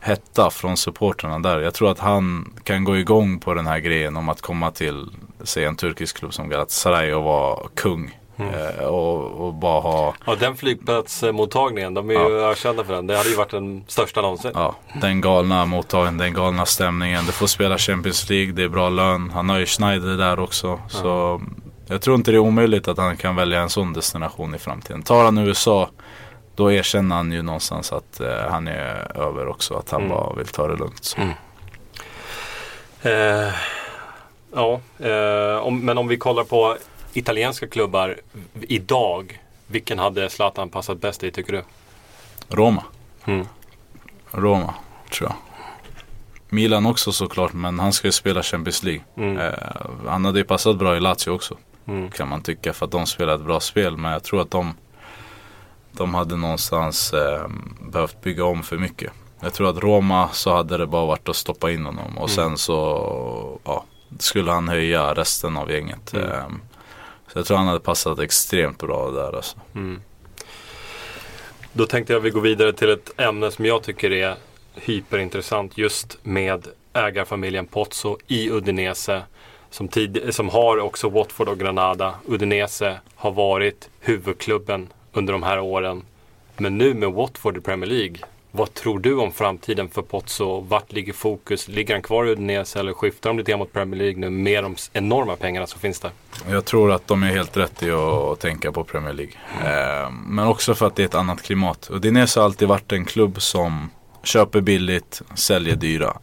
hetta 0.00 0.50
från 0.50 0.76
supporterna 0.76 1.38
där. 1.38 1.60
Jag 1.60 1.74
tror 1.74 1.90
att 1.90 1.98
han 1.98 2.54
kan 2.64 2.84
gå 2.84 2.98
igång 2.98 3.40
på 3.40 3.54
den 3.54 3.66
här 3.66 3.78
grejen 3.78 4.16
om 4.16 4.28
att 4.28 4.40
komma 4.40 4.70
till, 4.70 5.06
säg 5.44 5.64
en 5.64 5.76
turkisk 5.76 6.18
klubb 6.18 6.34
som 6.34 6.48
Galatasaray 6.48 7.12
och 7.12 7.24
vara 7.24 7.68
kung. 7.74 8.17
Mm. 8.38 8.54
Eh, 8.54 8.84
och, 8.84 9.46
och 9.46 9.54
bara 9.54 9.80
ha 9.80 10.14
Ja, 10.26 10.34
den 10.34 10.56
flygplatsmottagningen, 10.56 11.94
de 11.94 12.10
är 12.10 12.14
ju 12.14 12.40
ökända 12.40 12.84
för 12.84 12.94
den. 12.94 13.06
Det 13.06 13.16
hade 13.16 13.28
ju 13.28 13.36
varit 13.36 13.50
den 13.50 13.84
största 13.88 14.20
någonsin. 14.22 14.50
ja, 14.54 14.74
den 15.00 15.20
galna 15.20 15.64
mottagningen, 15.66 16.18
den 16.18 16.34
galna 16.34 16.66
stämningen. 16.66 17.26
Du 17.26 17.32
får 17.32 17.46
spela 17.46 17.78
Champions 17.78 18.30
League, 18.30 18.52
det 18.52 18.62
är 18.62 18.68
bra 18.68 18.88
lön. 18.88 19.30
Han 19.34 19.48
har 19.48 19.58
ju 19.58 19.66
Schneider 19.66 20.16
där 20.16 20.40
också. 20.40 20.80
Så 20.88 21.40
jag 21.86 22.02
tror 22.02 22.16
inte 22.16 22.30
det 22.30 22.36
är 22.36 22.38
omöjligt 22.38 22.88
att 22.88 22.98
han 22.98 23.16
kan 23.16 23.36
välja 23.36 23.60
en 23.60 23.70
sån 23.70 23.92
destination 23.92 24.54
i 24.54 24.58
framtiden. 24.58 25.02
Tar 25.02 25.24
han 25.24 25.38
USA, 25.38 25.88
då 26.54 26.72
erkänner 26.72 27.16
han 27.16 27.32
ju 27.32 27.42
någonstans 27.42 27.92
att 27.92 28.20
eh, 28.20 28.50
han 28.50 28.68
är 28.68 29.12
över 29.22 29.48
också. 29.48 29.74
Att 29.74 29.90
han 29.90 30.00
Mm. 30.00 30.12
bara 30.16 30.34
vill 30.34 30.46
ta 30.46 30.66
det 30.66 30.76
lugnt. 30.76 31.04
Så. 31.04 31.20
Eh, 33.02 33.52
ja, 34.54 34.80
eh, 34.98 35.58
om, 35.62 35.80
men 35.80 35.98
om 35.98 36.08
vi 36.08 36.16
kollar 36.16 36.44
på 36.44 36.76
italienska 37.12 37.66
klubbar 37.66 38.16
idag. 38.60 39.40
Vilken 39.66 39.98
hade 39.98 40.30
Zlatan 40.30 40.68
passat 40.68 41.00
bäst 41.00 41.24
i 41.24 41.30
tycker 41.30 41.52
du? 41.52 41.62
Roma. 42.48 42.84
Mm. 43.24 43.46
Roma, 44.30 44.74
tror 45.10 45.30
jag. 45.30 45.36
Milan 46.48 46.86
också 46.86 47.12
såklart, 47.12 47.52
men 47.52 47.78
han 47.78 47.92
ska 47.92 48.08
ju 48.08 48.12
spela 48.12 48.42
Champions 48.42 48.82
League. 48.82 49.02
Mm. 49.16 49.38
Eh, 49.38 49.52
han 50.06 50.24
hade 50.24 50.38
ju 50.38 50.44
passat 50.44 50.76
bra 50.76 50.96
i 50.96 51.00
Lazio 51.00 51.30
också. 51.30 51.56
Mm. 51.86 52.10
kan 52.10 52.28
man 52.28 52.42
tycka 52.42 52.72
för 52.72 52.86
att 52.86 52.92
de 52.92 53.06
spelar 53.06 53.34
ett 53.34 53.44
bra 53.44 53.60
spel. 53.60 53.96
Men 53.96 54.12
jag 54.12 54.22
tror 54.22 54.40
att 54.40 54.50
de, 54.50 54.74
de 55.92 56.14
hade 56.14 56.36
någonstans 56.36 57.12
eh, 57.12 57.48
behövt 57.80 58.20
bygga 58.22 58.44
om 58.44 58.62
för 58.62 58.78
mycket. 58.78 59.12
Jag 59.40 59.54
tror 59.54 59.70
att 59.70 59.78
Roma 59.78 60.28
så 60.32 60.54
hade 60.54 60.76
det 60.76 60.86
bara 60.86 61.06
varit 61.06 61.28
att 61.28 61.36
stoppa 61.36 61.70
in 61.70 61.86
honom 61.86 62.18
och 62.18 62.30
sen 62.30 62.58
så 62.58 63.60
ja, 63.64 63.84
skulle 64.18 64.52
han 64.52 64.68
höja 64.68 65.14
resten 65.14 65.56
av 65.56 65.70
gänget. 65.70 66.14
Mm. 66.14 66.60
Så 67.32 67.38
jag 67.38 67.46
tror 67.46 67.56
han 67.56 67.66
hade 67.66 67.80
passat 67.80 68.18
extremt 68.18 68.78
bra 68.78 69.10
där 69.10 69.36
alltså. 69.36 69.56
Mm. 69.74 70.00
Då 71.72 71.86
tänkte 71.86 72.12
jag 72.12 72.20
att 72.20 72.26
vi 72.26 72.30
går 72.30 72.40
vidare 72.40 72.72
till 72.72 72.90
ett 72.90 73.20
ämne 73.20 73.50
som 73.50 73.64
jag 73.64 73.82
tycker 73.82 74.12
är 74.12 74.36
hyperintressant 74.74 75.78
just 75.78 76.18
med 76.22 76.68
ägarfamiljen 76.92 77.66
Pozzo 77.66 78.18
i 78.26 78.50
Udinese. 78.50 79.22
Som, 79.70 79.88
tid, 79.88 80.34
som 80.34 80.48
har 80.48 80.78
också 80.78 81.08
Watford 81.08 81.48
och 81.48 81.58
Granada. 81.58 82.14
Udinese 82.26 83.00
har 83.14 83.30
varit 83.30 83.88
huvudklubben 84.00 84.88
under 85.12 85.32
de 85.32 85.42
här 85.42 85.60
åren. 85.60 86.02
Men 86.56 86.78
nu 86.78 86.94
med 86.94 87.12
Watford 87.12 87.56
i 87.56 87.60
Premier 87.60 87.90
League. 87.90 88.16
Vad 88.50 88.74
tror 88.74 88.98
du 88.98 89.14
om 89.14 89.32
framtiden 89.32 89.88
för 89.88 90.02
Pozzo? 90.02 90.60
Vart 90.60 90.92
ligger 90.92 91.12
fokus? 91.12 91.68
Ligger 91.68 91.94
han 91.94 92.02
kvar 92.02 92.24
i 92.24 92.30
Udinese 92.30 92.78
eller 92.80 92.92
skiftar 92.92 93.30
de 93.30 93.38
lite 93.38 93.56
mot 93.56 93.72
Premier 93.72 94.00
League 94.00 94.20
nu 94.20 94.30
med 94.30 94.64
de 94.64 94.76
enorma 94.92 95.36
pengarna 95.36 95.66
som 95.66 95.80
finns 95.80 96.00
där? 96.00 96.10
Jag 96.50 96.64
tror 96.64 96.92
att 96.92 97.06
de 97.06 97.22
är 97.22 97.26
helt 97.26 97.56
rätt 97.56 97.82
i 97.82 97.90
att 97.90 98.40
tänka 98.40 98.72
på 98.72 98.84
Premier 98.84 99.12
League. 99.12 99.34
Eh, 99.64 100.10
men 100.10 100.46
också 100.46 100.74
för 100.74 100.86
att 100.86 100.96
det 100.96 101.02
är 101.02 101.06
ett 101.06 101.14
annat 101.14 101.42
klimat. 101.42 101.88
Udinese 101.90 102.40
har 102.40 102.44
alltid 102.44 102.68
varit 102.68 102.92
en 102.92 103.04
klubb 103.04 103.42
som 103.42 103.90
köper 104.22 104.60
billigt, 104.60 105.22
säljer 105.34 105.76
dyra. 105.76 106.16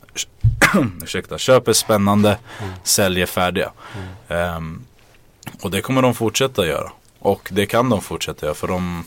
Ursäkta, 1.03 1.37
köper 1.37 1.73
spännande, 1.73 2.37
säljer 2.83 3.25
färdiga. 3.25 3.71
Mm. 4.27 4.85
och 5.61 5.71
det 5.71 5.81
kommer 5.81 6.01
de 6.01 6.13
fortsätta 6.13 6.67
göra. 6.67 6.91
Och 7.19 7.49
det 7.51 7.65
kan 7.65 7.89
de 7.89 8.01
fortsätta 8.01 8.45
göra 8.45 8.55
för 8.55 8.67
de 8.67 9.03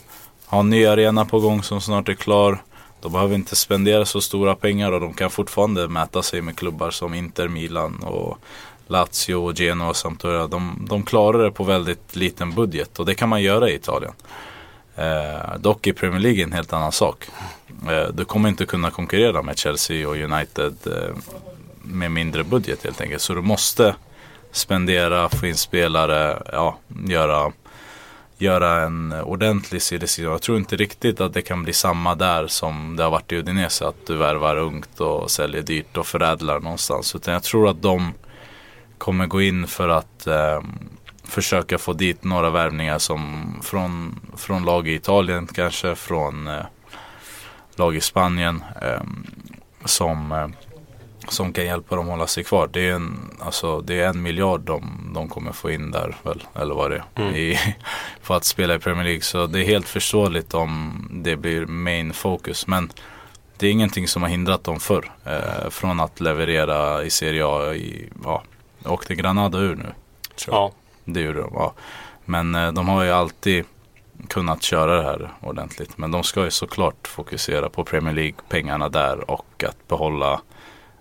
har 0.46 0.60
en 0.60 0.70
ny 0.70 0.86
arena 0.86 1.24
på 1.24 1.40
gång 1.40 1.62
som 1.62 1.80
snart 1.80 2.08
är 2.08 2.14
klar. 2.14 2.62
De 3.00 3.12
behöver 3.12 3.34
inte 3.34 3.56
spendera 3.56 4.04
så 4.04 4.20
stora 4.20 4.54
pengar 4.54 4.92
och 4.92 5.00
de 5.00 5.14
kan 5.14 5.30
fortfarande 5.30 5.88
mäta 5.88 6.22
sig 6.22 6.42
med 6.42 6.56
klubbar 6.56 6.90
som 6.90 7.14
Inter, 7.14 7.48
Milan 7.48 8.02
och 8.02 8.38
Lazio, 8.86 9.52
Genoa 9.54 9.88
och 9.88 9.96
Sampdoria. 9.96 10.46
De, 10.46 10.86
de 10.88 11.02
klarar 11.02 11.44
det 11.44 11.50
på 11.50 11.64
väldigt 11.64 12.16
liten 12.16 12.54
budget 12.54 12.98
och 12.98 13.06
det 13.06 13.14
kan 13.14 13.28
man 13.28 13.42
göra 13.42 13.70
i 13.70 13.74
Italien. 13.74 14.12
Eh, 14.96 15.58
dock 15.58 15.86
i 15.86 15.92
Premier 15.92 16.20
League 16.20 16.42
en 16.42 16.52
helt 16.52 16.72
annan 16.72 16.92
sak. 16.92 17.28
Eh, 17.90 18.08
du 18.14 18.24
kommer 18.24 18.48
inte 18.48 18.66
kunna 18.66 18.90
konkurrera 18.90 19.42
med 19.42 19.58
Chelsea 19.58 20.08
och 20.08 20.16
United 20.16 20.74
eh, 20.86 21.16
med 21.82 22.10
mindre 22.10 22.44
budget 22.44 22.84
helt 22.84 23.00
enkelt. 23.00 23.22
Så 23.22 23.34
du 23.34 23.40
måste 23.40 23.94
spendera, 24.52 25.28
få 25.28 25.46
in 25.46 25.56
spelare, 25.56 26.42
ja, 26.52 26.78
göra, 27.06 27.52
göra 28.38 28.82
en 28.82 29.12
ordentlig 29.12 29.82
CDC. 29.82 30.22
Jag 30.22 30.42
tror 30.42 30.58
inte 30.58 30.76
riktigt 30.76 31.20
att 31.20 31.34
det 31.34 31.42
kan 31.42 31.62
bli 31.62 31.72
samma 31.72 32.14
där 32.14 32.46
som 32.46 32.96
det 32.96 33.02
har 33.02 33.10
varit 33.10 33.32
i 33.32 33.36
Udinese. 33.36 33.86
Att 33.86 34.06
du 34.06 34.16
värvar 34.16 34.56
ungt 34.56 35.00
och 35.00 35.30
säljer 35.30 35.62
dyrt 35.62 35.96
och 35.96 36.06
förädlar 36.06 36.60
någonstans. 36.60 37.14
Utan 37.14 37.34
jag 37.34 37.42
tror 37.42 37.68
att 37.68 37.82
de 37.82 38.12
kommer 38.98 39.26
gå 39.26 39.42
in 39.42 39.66
för 39.66 39.88
att 39.88 40.26
eh, 40.26 40.60
försöka 41.24 41.78
få 41.78 41.92
dit 41.92 42.24
några 42.24 42.50
värvningar 42.50 42.98
som 42.98 43.54
från, 43.62 44.20
från 44.36 44.64
lag 44.64 44.88
i 44.88 44.94
Italien 44.94 45.46
kanske, 45.46 45.94
från 45.94 46.48
eh, 46.48 46.64
lag 47.76 47.96
i 47.96 48.00
Spanien 48.00 48.62
eh, 48.82 49.02
som, 49.84 50.32
eh, 50.32 50.48
som 51.32 51.52
kan 51.52 51.64
hjälpa 51.64 51.96
dem 51.96 52.06
hålla 52.06 52.26
sig 52.26 52.44
kvar. 52.44 52.68
Det 52.72 52.88
är 52.88 52.92
en, 52.94 53.30
alltså, 53.40 53.80
det 53.80 54.00
är 54.00 54.08
en 54.08 54.22
miljard 54.22 54.60
de, 54.60 55.10
de 55.14 55.28
kommer 55.28 55.52
få 55.52 55.70
in 55.70 55.90
där 55.90 56.16
väl, 56.22 56.42
eller 56.54 56.74
vad 56.74 56.90
det 56.90 56.96
är, 56.96 57.04
Mm. 57.22 57.34
i, 57.34 57.58
för 58.22 58.36
att 58.36 58.44
spela 58.44 58.74
i 58.74 58.78
Premier 58.78 59.04
League. 59.04 59.20
Så 59.22 59.46
det 59.46 59.60
är 59.60 59.64
helt 59.64 59.88
förståeligt 59.88 60.54
om 60.54 61.08
det 61.12 61.36
blir 61.36 61.66
main 61.66 62.12
focus. 62.12 62.66
Men 62.66 62.90
det 63.56 63.66
är 63.66 63.70
ingenting 63.70 64.08
som 64.08 64.22
har 64.22 64.28
hindrat 64.28 64.64
dem 64.64 64.80
förr 64.80 65.10
eh, 65.24 65.70
från 65.70 66.00
att 66.00 66.20
leverera 66.20 67.04
i 67.04 67.10
Serie 67.10 67.46
A. 67.46 67.74
I, 67.74 68.08
ja, 68.24 68.42
åkte 68.84 69.14
Granada 69.14 69.58
ur 69.58 69.76
nu? 69.76 69.86
tror 70.36 70.54
jag. 70.56 70.62
Ja, 70.64 70.72
Det 71.04 71.20
gjorde 71.20 71.40
de, 71.40 71.50
ja. 71.54 71.72
Men 72.24 72.54
eh, 72.54 72.72
de 72.72 72.88
har 72.88 73.02
ju 73.04 73.10
alltid 73.10 73.64
kunnat 74.28 74.62
köra 74.62 74.96
det 74.96 75.02
här 75.02 75.30
ordentligt. 75.40 75.98
Men 75.98 76.10
de 76.10 76.22
ska 76.22 76.44
ju 76.44 76.50
såklart 76.50 77.08
fokusera 77.08 77.68
på 77.68 77.84
Premier 77.84 78.14
League, 78.14 78.34
pengarna 78.48 78.88
där 78.88 79.30
och 79.30 79.64
att 79.68 79.88
behålla, 79.88 80.40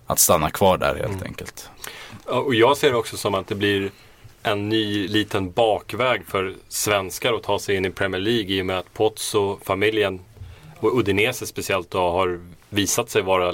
att 0.07 0.19
stanna 0.19 0.49
kvar 0.49 0.77
där 0.77 0.95
helt 0.95 1.23
enkelt. 1.23 1.69
Ja, 2.25 2.39
Och 2.39 2.55
jag 2.55 2.77
ser 2.77 2.91
det 2.91 2.97
också 2.97 3.17
som 3.17 3.35
att 3.35 3.47
det 3.47 3.55
blir 3.55 3.91
en 4.43 4.69
ny 4.69 5.07
liten 5.07 5.51
bakväg 5.51 6.25
för 6.27 6.53
svenskar 6.67 7.33
att 7.33 7.43
ta 7.43 7.59
sig 7.59 7.75
in 7.75 7.85
i 7.85 7.89
Premier 7.89 8.21
League 8.21 8.55
i 8.55 8.61
och 8.61 8.65
med 8.65 8.77
att 8.77 8.93
Pozzo-familjen 8.93 10.19
och 10.79 10.99
Udinese 10.99 11.47
speciellt 11.47 11.91
då 11.91 12.11
har 12.11 12.39
visat 12.69 13.09
sig 13.09 13.21
vara 13.21 13.53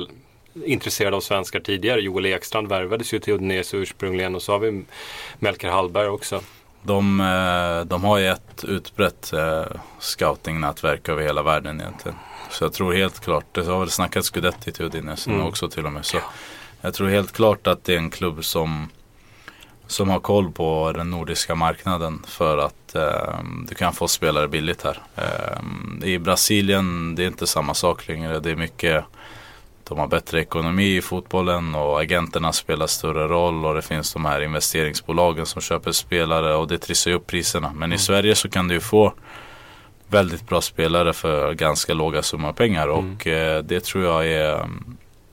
intresserade 0.66 1.16
av 1.18 1.22
svenskar 1.22 1.60
tidigare. 1.60 2.02
Joel 2.02 2.26
Ekstrand 2.26 2.68
värvades 2.68 3.14
ju 3.14 3.20
till 3.20 3.34
Udinese 3.34 3.78
ursprungligen 3.78 4.36
och 4.36 4.42
så 4.42 4.52
har 4.52 4.60
vi 4.60 4.84
Melker 5.40 5.70
Hallberg 5.70 6.08
också. 6.08 6.42
De, 6.82 7.20
eh, 7.20 7.86
de 7.86 8.04
har 8.04 8.18
ju 8.18 8.28
ett 8.28 8.64
utbrett 8.64 9.34
eh, 9.34 9.64
scoutingnätverk 10.00 11.10
över 11.10 11.24
hela 11.24 11.44
världen 11.44 11.82
egentligen. 11.82 12.18
Så 12.54 12.64
jag 12.64 12.74
tror 12.74 12.94
helt 12.94 13.20
klart, 13.20 13.46
det 13.52 13.66
har 13.66 13.80
väl 13.80 13.90
snackats 13.90 14.30
Gudetti 14.30 14.72
till 14.72 14.86
Udinese 14.86 15.30
Mm. 15.30 15.46
också 15.46 15.70
till 15.70 15.86
och 15.86 15.92
med. 15.92 16.06
Så 16.06 16.18
jag 16.82 16.94
tror 16.94 17.10
helt 17.10 17.32
klart 17.32 17.68
att 17.68 17.84
det 17.84 17.94
är 17.94 17.98
en 17.98 18.10
klubb 18.12 18.46
som, 18.46 18.90
som 19.88 20.10
har 20.10 20.20
koll 20.20 20.52
på 20.52 20.92
den 20.96 21.10
nordiska 21.10 21.56
marknaden 21.56 22.24
för 22.28 22.58
att 22.58 22.96
eh, 22.96 23.40
du 23.68 23.76
kan 23.76 23.94
få 23.94 24.08
spelare 24.08 24.48
billigt 24.48 24.84
här. 24.84 25.02
Eh, 25.16 26.08
I 26.10 26.20
Brasilien, 26.20 27.16
det 27.16 27.24
är 27.24 27.28
inte 27.28 27.48
samma 27.48 27.74
sak 27.74 28.08
längre. 28.08 28.40
Det 28.40 28.52
är 28.52 28.56
mycket 28.56 29.06
de 29.84 30.00
har 30.00 30.08
bättre 30.08 30.42
ekonomi 30.42 30.96
i 30.98 31.02
fotbollen 31.02 31.76
och 31.76 32.02
agenterna 32.02 32.54
spelar 32.54 32.88
större 32.88 33.28
roll 33.28 33.66
och 33.66 33.74
det 33.76 33.82
finns 33.82 34.14
de 34.14 34.26
här 34.26 34.42
investeringsbolagen 34.42 35.46
som 35.46 35.62
köper 35.62 35.92
spelare 35.92 36.56
och 36.56 36.68
det 36.68 36.78
trissar 36.78 37.12
ju 37.12 37.18
upp 37.18 37.28
priserna. 37.28 37.72
Men 37.76 37.94
i 37.94 37.98
Sverige 37.98 38.36
så 38.36 38.50
kan 38.50 38.68
du 38.68 38.74
ju 38.74 38.80
få 38.80 39.14
väldigt 40.14 40.48
bra 40.48 40.62
spelare 40.62 41.14
för 41.14 41.54
ganska 41.54 41.94
låga 41.94 42.22
summor 42.22 42.54
pengar 42.54 42.88
och 42.88 43.28
eh, 43.28 43.64
det 43.64 43.84
tror 43.84 44.04
jag 44.04 44.28
är, 44.28 44.70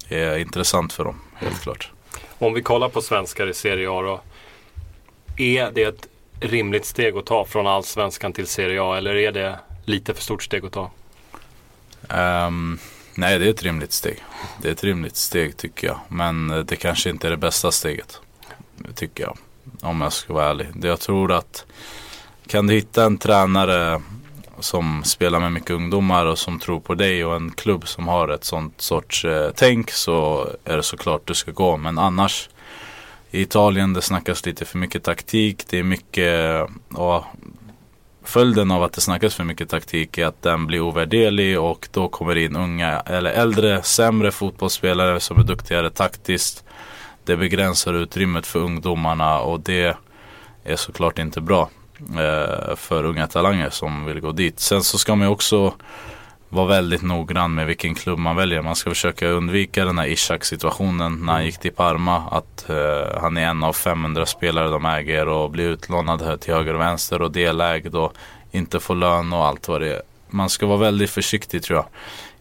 är 0.08 0.38
intressant 0.38 0.92
för 0.92 1.04
dem, 1.04 1.20
helt 1.34 1.60
klart. 1.60 1.90
Om 2.38 2.54
vi 2.54 2.62
kollar 2.62 2.88
på 2.88 3.00
svenskar 3.02 3.46
i 3.46 3.54
Serie 3.54 3.90
A 3.90 4.02
då. 4.02 4.20
Är 5.36 5.70
det 5.70 5.82
ett 5.82 6.08
rimligt 6.40 6.84
steg 6.84 7.16
att 7.16 7.26
ta 7.26 7.44
från 7.44 7.66
allsvenskan 7.66 8.32
till 8.32 8.46
Serie 8.46 8.82
A 8.82 8.96
eller 8.96 9.14
är 9.14 9.32
det 9.32 9.58
lite 9.84 10.14
för 10.14 10.22
stort 10.22 10.42
steg 10.42 10.64
att 10.64 10.72
ta? 10.72 10.90
Ehm, 12.08 12.78
nej, 13.14 13.38
det 13.38 13.46
är 13.46 13.50
ett 13.50 13.62
rimligt 13.62 13.92
steg. 13.92 14.24
Det 14.62 14.68
är 14.68 14.72
ett 14.72 14.84
rimligt 14.84 15.16
steg 15.16 15.56
tycker 15.56 15.86
jag. 15.86 15.98
Men 16.08 16.50
eh, 16.50 16.58
det 16.58 16.76
kanske 16.76 17.10
inte 17.10 17.26
är 17.26 17.30
det 17.30 17.36
bästa 17.36 17.72
steget. 17.72 18.20
Tycker 18.94 19.24
jag. 19.24 19.36
Om 19.80 20.00
jag 20.00 20.12
ska 20.12 20.32
vara 20.32 20.50
ärlig. 20.50 20.66
Jag 20.82 21.00
tror 21.00 21.32
att 21.32 21.64
kan 22.46 22.66
du 22.66 22.74
hitta 22.74 23.04
en 23.04 23.18
tränare 23.18 24.02
som 24.60 25.04
spelar 25.04 25.40
med 25.40 25.52
mycket 25.52 25.70
ungdomar 25.70 26.26
och 26.26 26.38
som 26.38 26.58
tror 26.58 26.80
på 26.80 26.94
dig 26.94 27.24
och 27.24 27.36
en 27.36 27.50
klubb 27.50 27.88
som 27.88 28.08
har 28.08 28.28
ett 28.28 28.44
sånt 28.44 28.80
sorts 28.80 29.24
eh, 29.24 29.50
tänk 29.54 29.90
så 29.90 30.48
är 30.64 30.76
det 30.76 30.82
såklart 30.82 31.26
du 31.26 31.34
ska 31.34 31.50
gå. 31.50 31.76
Men 31.76 31.98
annars 31.98 32.48
i 33.30 33.40
Italien 33.40 33.92
det 33.92 34.02
snackas 34.02 34.46
lite 34.46 34.64
för 34.64 34.78
mycket 34.78 35.04
taktik. 35.04 35.64
Det 35.68 35.78
är 35.78 35.82
mycket, 35.82 36.66
och 36.94 37.24
följden 38.24 38.70
av 38.70 38.82
att 38.82 38.92
det 38.92 39.00
snackas 39.00 39.34
för 39.34 39.44
mycket 39.44 39.68
taktik 39.68 40.18
är 40.18 40.26
att 40.26 40.42
den 40.42 40.66
blir 40.66 40.80
ovärderlig 40.80 41.60
och 41.60 41.88
då 41.92 42.08
kommer 42.08 42.34
det 42.34 42.44
in 42.44 42.56
unga 42.56 43.00
eller 43.00 43.30
äldre, 43.30 43.82
sämre 43.82 44.30
fotbollsspelare 44.30 45.20
som 45.20 45.38
är 45.38 45.44
duktigare 45.44 45.90
taktiskt. 45.90 46.64
Det 47.24 47.36
begränsar 47.36 47.94
utrymmet 47.94 48.46
för 48.46 48.58
ungdomarna 48.58 49.40
och 49.40 49.60
det 49.60 49.96
är 50.64 50.76
såklart 50.76 51.18
inte 51.18 51.40
bra 51.40 51.70
Eh, 52.18 52.76
för 52.76 53.04
unga 53.04 53.26
talanger 53.26 53.70
som 53.70 54.04
vill 54.04 54.20
gå 54.20 54.32
dit. 54.32 54.60
Sen 54.60 54.82
så 54.82 54.98
ska 54.98 55.14
man 55.14 55.26
ju 55.26 55.32
också 55.32 55.74
vara 56.48 56.66
väldigt 56.66 57.02
noggrann 57.02 57.54
med 57.54 57.66
vilken 57.66 57.94
klubb 57.94 58.18
man 58.18 58.36
väljer. 58.36 58.62
Man 58.62 58.76
ska 58.76 58.90
försöka 58.90 59.28
undvika 59.28 59.84
den 59.84 59.98
här 59.98 60.06
Ishak 60.06 60.44
situationen 60.44 61.26
när 61.26 61.32
han 61.32 61.44
gick 61.44 61.58
till 61.58 61.72
Parma. 61.72 62.16
Att 62.30 62.70
eh, 62.70 63.20
han 63.20 63.36
är 63.36 63.46
en 63.46 63.64
av 63.64 63.72
500 63.72 64.26
spelare 64.26 64.68
de 64.68 64.84
äger 64.84 65.28
och 65.28 65.50
blir 65.50 65.68
utlånad 65.68 66.22
här 66.22 66.36
till 66.36 66.54
höger 66.54 66.74
och 66.74 66.80
vänster 66.80 67.22
och 67.22 67.32
delägd 67.32 67.94
och 67.94 68.14
inte 68.50 68.80
får 68.80 68.94
lön 68.94 69.32
och 69.32 69.46
allt 69.46 69.68
vad 69.68 69.80
det 69.80 69.94
är. 69.94 70.02
Man 70.30 70.48
ska 70.48 70.66
vara 70.66 70.78
väldigt 70.78 71.10
försiktig 71.10 71.62
tror 71.62 71.76
jag 71.76 71.86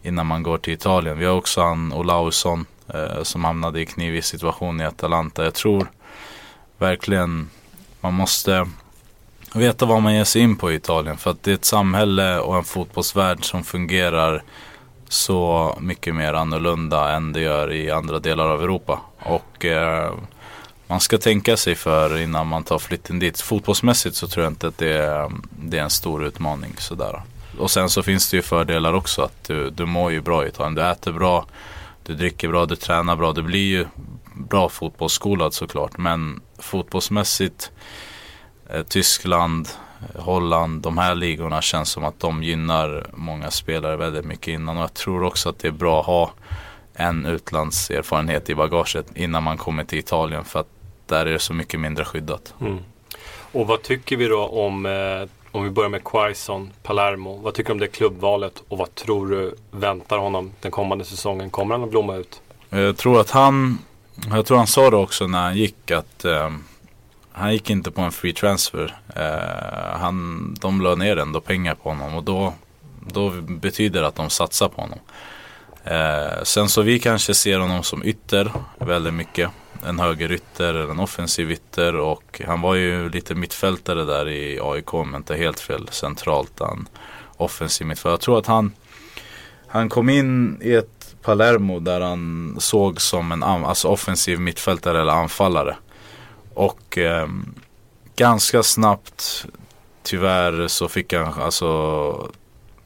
innan 0.02 0.26
man 0.26 0.42
går 0.42 0.58
till 0.58 0.72
Italien. 0.72 1.18
Vi 1.18 1.24
har 1.24 1.34
också 1.34 1.62
han 1.62 1.92
Olausson 1.92 2.66
eh, 2.94 3.22
som 3.22 3.44
hamnade 3.44 3.80
i 3.80 3.86
knivig 3.86 4.24
situation 4.24 4.80
i 4.80 4.84
Atalanta. 4.84 5.44
Jag 5.44 5.54
tror 5.54 5.86
verkligen 6.78 7.50
man 8.00 8.14
måste 8.14 8.66
veta 9.54 9.86
vad 9.86 10.02
man 10.02 10.14
ger 10.14 10.24
sig 10.24 10.42
in 10.42 10.56
på 10.56 10.72
i 10.72 10.74
Italien. 10.74 11.16
För 11.16 11.30
att 11.30 11.42
det 11.42 11.50
är 11.50 11.54
ett 11.54 11.64
samhälle 11.64 12.38
och 12.38 12.56
en 12.56 12.64
fotbollsvärld 12.64 13.44
som 13.44 13.64
fungerar 13.64 14.42
så 15.08 15.76
mycket 15.80 16.14
mer 16.14 16.34
annorlunda 16.34 17.12
än 17.12 17.32
det 17.32 17.40
gör 17.40 17.72
i 17.72 17.90
andra 17.90 18.18
delar 18.18 18.48
av 18.48 18.62
Europa. 18.62 19.00
Och 19.18 19.64
eh, 19.64 20.14
man 20.86 21.00
ska 21.00 21.18
tänka 21.18 21.56
sig 21.56 21.74
för 21.74 22.18
innan 22.18 22.46
man 22.46 22.64
tar 22.64 22.78
flytten 22.78 23.18
dit. 23.18 23.40
Fotbollsmässigt 23.40 24.16
så 24.16 24.28
tror 24.28 24.44
jag 24.44 24.50
inte 24.50 24.68
att 24.68 24.78
det 24.78 24.92
är, 24.92 25.30
det 25.50 25.78
är 25.78 25.82
en 25.82 25.90
stor 25.90 26.24
utmaning 26.24 26.74
sådär. 26.78 27.22
Och 27.58 27.70
sen 27.70 27.90
så 27.90 28.02
finns 28.02 28.30
det 28.30 28.36
ju 28.36 28.42
fördelar 28.42 28.92
också 28.92 29.22
att 29.22 29.44
du, 29.44 29.70
du 29.70 29.86
mår 29.86 30.12
ju 30.12 30.20
bra 30.20 30.44
i 30.44 30.48
Italien. 30.48 30.74
Du 30.74 30.82
äter 30.82 31.12
bra, 31.12 31.46
du 32.02 32.14
dricker 32.14 32.48
bra, 32.48 32.66
du 32.66 32.76
tränar 32.76 33.16
bra. 33.16 33.32
Du 33.32 33.42
blir 33.42 33.66
ju 33.66 33.86
bra 34.34 34.68
fotbollsskolad 34.68 35.54
såklart. 35.54 35.98
Men 35.98 36.40
fotbollsmässigt 36.58 37.70
eh, 37.74 38.09
Tyskland, 38.88 39.68
eh, 40.00 40.22
Holland, 40.22 40.82
de 40.82 40.98
här 40.98 41.14
ligorna 41.14 41.62
känns 41.62 41.90
som 41.90 42.04
att 42.04 42.20
de 42.20 42.42
gynnar 42.42 43.06
många 43.12 43.50
spelare 43.50 43.96
väldigt 43.96 44.24
mycket 44.24 44.48
innan. 44.48 44.76
Och 44.76 44.82
jag 44.82 44.94
tror 44.94 45.22
också 45.22 45.48
att 45.48 45.58
det 45.58 45.68
är 45.68 45.72
bra 45.72 46.00
att 46.00 46.06
ha 46.06 46.30
en 46.94 47.26
utlandserfarenhet 47.26 48.50
i 48.50 48.54
bagaget 48.54 49.06
innan 49.14 49.42
man 49.42 49.58
kommer 49.58 49.84
till 49.84 49.98
Italien. 49.98 50.44
För 50.44 50.60
att 50.60 50.68
där 51.06 51.26
är 51.26 51.32
det 51.32 51.38
så 51.38 51.54
mycket 51.54 51.80
mindre 51.80 52.04
skyddat. 52.04 52.54
Mm. 52.60 52.78
Och 53.52 53.66
vad 53.66 53.82
tycker 53.82 54.16
vi 54.16 54.26
då 54.26 54.46
om, 54.46 54.86
eh, 54.86 55.28
om 55.52 55.64
vi 55.64 55.70
börjar 55.70 55.90
med 55.90 56.04
Quaison, 56.04 56.70
Palermo. 56.82 57.40
Vad 57.42 57.54
tycker 57.54 57.68
du 57.68 57.72
om 57.72 57.78
det 57.78 57.86
klubbvalet 57.86 58.62
och 58.68 58.78
vad 58.78 58.94
tror 58.94 59.26
du 59.26 59.54
väntar 59.70 60.18
honom 60.18 60.52
den 60.60 60.70
kommande 60.70 61.04
säsongen? 61.04 61.50
Kommer 61.50 61.74
han 61.74 61.84
att 61.84 61.90
blomma 61.90 62.16
ut? 62.16 62.42
Jag 62.68 62.96
tror 62.96 63.20
att 63.20 63.30
han, 63.30 63.78
jag 64.30 64.46
tror 64.46 64.56
han 64.56 64.66
sa 64.66 64.90
det 64.90 64.96
också 64.96 65.26
när 65.26 65.42
han 65.42 65.56
gick 65.56 65.90
att 65.90 66.24
eh, 66.24 66.50
han 67.40 67.52
gick 67.52 67.70
inte 67.70 67.90
på 67.90 68.00
en 68.00 68.12
free 68.12 68.32
transfer. 68.32 68.96
Eh, 69.16 69.98
han, 69.98 70.54
de 70.60 70.80
la 70.80 70.94
ner 70.94 71.16
ändå 71.16 71.40
pengar 71.40 71.74
på 71.74 71.88
honom 71.88 72.14
och 72.14 72.24
då, 72.24 72.54
då 73.12 73.30
betyder 73.40 74.00
det 74.00 74.06
att 74.06 74.14
de 74.14 74.30
satsar 74.30 74.68
på 74.68 74.80
honom. 74.80 74.98
Eh, 75.84 76.42
sen 76.42 76.68
så 76.68 76.82
vi 76.82 76.98
kanske 76.98 77.34
ser 77.34 77.58
honom 77.58 77.82
som 77.82 78.04
ytter 78.04 78.52
väldigt 78.78 79.14
mycket. 79.14 79.50
En 79.86 79.98
högerytter 79.98 80.74
eller 80.74 80.90
en 80.90 81.00
offensiv 81.00 81.50
ytter 81.50 81.96
och 81.96 82.40
han 82.46 82.60
var 82.60 82.74
ju 82.74 83.08
lite 83.08 83.34
mittfältare 83.34 84.04
där 84.04 84.28
i 84.28 84.60
AIK 84.62 84.92
men 84.92 85.14
inte 85.14 85.36
helt 85.36 85.60
fel 85.60 85.88
centralt. 85.90 86.52
Han 86.60 86.88
offensiv 87.36 87.86
mittfältare. 87.86 88.12
Jag 88.12 88.20
tror 88.20 88.38
att 88.38 88.46
han, 88.46 88.72
han 89.66 89.88
kom 89.88 90.08
in 90.08 90.58
i 90.62 90.74
ett 90.74 91.16
Palermo 91.22 91.80
där 91.80 92.00
han 92.00 92.56
såg 92.58 93.00
som 93.00 93.32
en 93.32 93.42
alltså 93.42 93.88
offensiv 93.88 94.40
mittfältare 94.40 95.00
eller 95.00 95.12
anfallare. 95.12 95.76
Och 96.54 96.98
eh, 96.98 97.28
ganska 98.16 98.62
snabbt 98.62 99.46
tyvärr 100.02 100.68
så 100.68 100.88
fick 100.88 101.12
han 101.12 101.42
alltså 101.42 102.30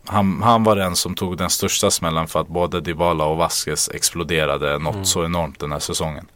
han, 0.06 0.42
han 0.42 0.64
var 0.64 0.76
den 0.76 0.96
som 0.96 1.14
tog 1.14 1.36
den 1.36 1.50
största 1.50 1.90
smällen 1.90 2.26
för 2.26 2.40
att 2.40 2.48
både 2.48 2.80
Dybala 2.80 3.24
och 3.24 3.36
Vasquez 3.36 3.90
exploderade 3.94 4.78
något 4.78 5.06
så 5.06 5.24
enormt 5.24 5.60
den 5.60 5.72
här 5.72 5.78
säsongen. 5.78 6.26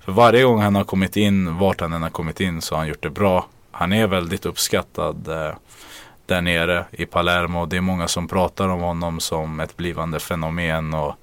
För 0.00 0.12
varje 0.12 0.42
gång 0.42 0.62
han 0.62 0.74
har 0.74 0.84
kommit 0.84 1.16
in, 1.16 1.58
vart 1.58 1.80
han 1.80 1.92
än 1.92 2.02
har 2.02 2.10
kommit 2.10 2.40
in 2.40 2.62
så 2.62 2.74
har 2.74 2.78
han 2.78 2.88
gjort 2.88 3.02
det 3.02 3.10
bra. 3.10 3.46
Han 3.70 3.92
är 3.92 4.06
väldigt 4.06 4.46
uppskattad 4.46 5.28
eh, 5.28 5.54
där 6.26 6.40
nere 6.40 6.84
i 6.90 7.06
Palermo. 7.06 7.66
Det 7.66 7.76
är 7.76 7.80
många 7.80 8.08
som 8.08 8.28
pratar 8.28 8.68
om 8.68 8.80
honom 8.80 9.20
som 9.20 9.60
ett 9.60 9.76
blivande 9.76 10.20
fenomen. 10.20 10.94
Och 10.94 11.14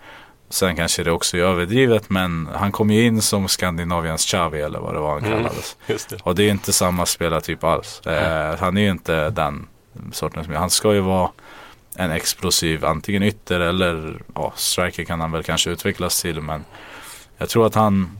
sen 0.49 0.75
kanske 0.75 1.03
det 1.03 1.11
också 1.11 1.37
är 1.37 1.41
överdrivet 1.41 2.09
men 2.09 2.49
han 2.53 2.71
kom 2.71 2.91
ju 2.91 3.05
in 3.05 3.21
som 3.21 3.47
Skandinaviens 3.47 4.25
Xavi 4.25 4.61
eller 4.61 4.79
vad 4.79 4.93
det 4.93 4.99
var 4.99 5.19
han 5.19 5.31
kallades. 5.31 5.77
Just 5.87 6.09
det. 6.09 6.17
Och 6.23 6.35
det 6.35 6.43
är 6.43 6.51
inte 6.51 6.73
samma 6.73 7.05
spelartyp 7.05 7.63
alls. 7.63 8.01
Eh, 8.07 8.59
han 8.59 8.77
är 8.77 8.81
ju 8.81 8.91
inte 8.91 9.29
den 9.29 9.67
sortens. 10.11 10.47
Han 10.47 10.69
ska 10.69 10.93
ju 10.93 10.99
vara 10.99 11.29
en 11.95 12.11
explosiv 12.11 12.85
antingen 12.85 13.23
ytter 13.23 13.59
eller 13.59 14.21
ja, 14.35 14.53
striker 14.55 15.03
kan 15.03 15.21
han 15.21 15.31
väl 15.31 15.43
kanske 15.43 15.69
utvecklas 15.69 16.21
till. 16.21 16.41
Men 16.41 16.65
jag 17.37 17.49
tror 17.49 17.65
att 17.65 17.75
han 17.75 18.17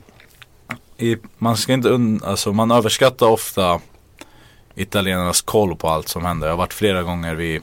i, 0.98 1.18
man 1.38 1.58
ska 1.58 1.74
inte 1.74 1.90
und- 1.90 2.26
alltså 2.26 2.54
man 2.54 2.72
överskattar 2.72 3.28
ofta 3.28 3.80
italienarnas 4.76 5.42
koll 5.42 5.76
på 5.76 5.90
allt 5.90 6.08
som 6.08 6.26
händer. 6.26 6.48
Jag 6.48 6.54
har 6.54 6.58
varit 6.58 6.74
flera 6.74 7.04
gånger 7.04 7.36
vid, 7.36 7.62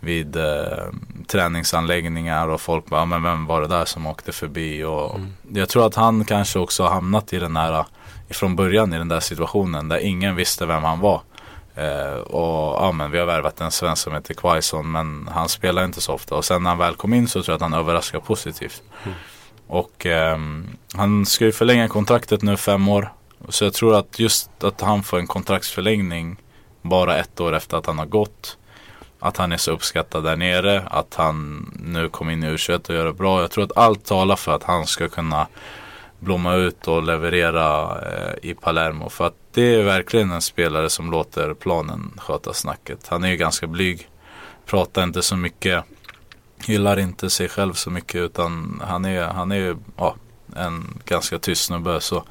vid 0.00 0.36
eh, 0.36 0.88
träningsanläggningar 1.26 2.48
och 2.48 2.60
folk 2.60 2.86
bara, 2.86 3.04
men 3.04 3.22
vem 3.22 3.46
var 3.46 3.60
det 3.60 3.68
där 3.68 3.84
som 3.84 4.06
åkte 4.06 4.32
förbi? 4.32 4.84
Och 4.84 5.20
Jag 5.52 5.68
tror 5.68 5.86
att 5.86 5.94
han 5.94 6.24
kanske 6.24 6.58
också 6.58 6.82
har 6.82 6.90
hamnat 6.90 7.32
i 7.32 7.38
den 7.38 7.56
här, 7.56 7.84
från 8.30 8.56
början 8.56 8.92
i 8.92 8.98
den 8.98 9.08
där 9.08 9.20
situationen 9.20 9.88
där 9.88 9.98
ingen 9.98 10.36
visste 10.36 10.66
vem 10.66 10.82
han 10.82 11.00
var. 11.00 11.20
Eh, 11.74 12.18
och 12.20 12.84
ja 12.84 12.92
men 12.92 13.10
vi 13.10 13.18
har 13.18 13.26
värvat 13.26 13.60
en 13.60 13.70
svensk 13.70 14.02
som 14.02 14.14
heter 14.14 14.34
Quaison 14.34 14.92
men 14.92 15.28
han 15.32 15.48
spelar 15.48 15.84
inte 15.84 16.00
så 16.00 16.12
ofta. 16.12 16.34
Och 16.34 16.44
sen 16.44 16.62
när 16.62 16.70
han 16.70 16.78
väl 16.78 16.94
kom 16.94 17.14
in 17.14 17.28
så 17.28 17.42
tror 17.42 17.52
jag 17.52 17.56
att 17.56 17.70
han 17.70 17.80
överraskar 17.80 18.20
positivt. 18.20 18.82
Och 19.66 20.06
ehm, 20.06 20.68
han 20.94 21.26
ska 21.26 21.44
ju 21.44 21.52
förlänga 21.52 21.88
kontraktet 21.88 22.42
nu 22.42 22.56
fem 22.56 22.88
år. 22.88 23.12
Så 23.48 23.64
jag 23.64 23.74
tror 23.74 23.94
att 23.94 24.18
just 24.18 24.64
att 24.64 24.80
han 24.80 25.02
får 25.02 25.18
en 25.18 25.26
kontraktsförlängning 25.26 26.36
bara 26.82 27.16
ett 27.16 27.40
år 27.40 27.54
efter 27.54 27.76
att 27.76 27.86
han 27.86 27.98
har 27.98 28.06
gått. 28.06 28.56
Att 29.20 29.36
han 29.36 29.52
är 29.52 29.56
så 29.56 29.72
uppskattad 29.72 30.24
där 30.24 30.36
nere. 30.36 30.82
Att 30.90 31.14
han 31.14 31.66
nu 31.84 32.08
kom 32.08 32.30
in 32.30 32.44
i 32.44 32.46
U21 32.46 32.88
och 32.88 32.94
gör 32.94 33.04
det 33.04 33.12
bra. 33.12 33.40
Jag 33.40 33.50
tror 33.50 33.64
att 33.64 33.76
allt 33.76 34.04
talar 34.04 34.36
för 34.36 34.52
att 34.52 34.62
han 34.62 34.86
ska 34.86 35.08
kunna 35.08 35.46
blomma 36.18 36.54
ut 36.54 36.88
och 36.88 37.02
leverera 37.02 37.98
eh, 38.12 38.50
i 38.50 38.54
Palermo. 38.54 39.08
För 39.08 39.26
att 39.26 39.34
det 39.52 39.74
är 39.74 39.82
verkligen 39.82 40.30
en 40.30 40.42
spelare 40.42 40.90
som 40.90 41.10
låter 41.10 41.54
planen 41.54 42.12
sköta 42.16 42.52
snacket. 42.52 43.08
Han 43.08 43.24
är 43.24 43.28
ju 43.28 43.36
ganska 43.36 43.66
blyg. 43.66 44.08
Pratar 44.66 45.02
inte 45.02 45.22
så 45.22 45.36
mycket. 45.36 45.84
Gillar 46.66 46.98
inte 46.98 47.30
sig 47.30 47.48
själv 47.48 47.72
så 47.72 47.90
mycket 47.90 48.14
utan 48.14 48.82
han 48.86 49.04
är, 49.04 49.22
han 49.22 49.52
är 49.52 49.56
ju 49.56 49.76
ja, 49.96 50.16
en 50.56 51.00
ganska 51.04 51.38
tyst 51.38 51.64
snubbe. 51.64 52.00
Så 52.00 52.24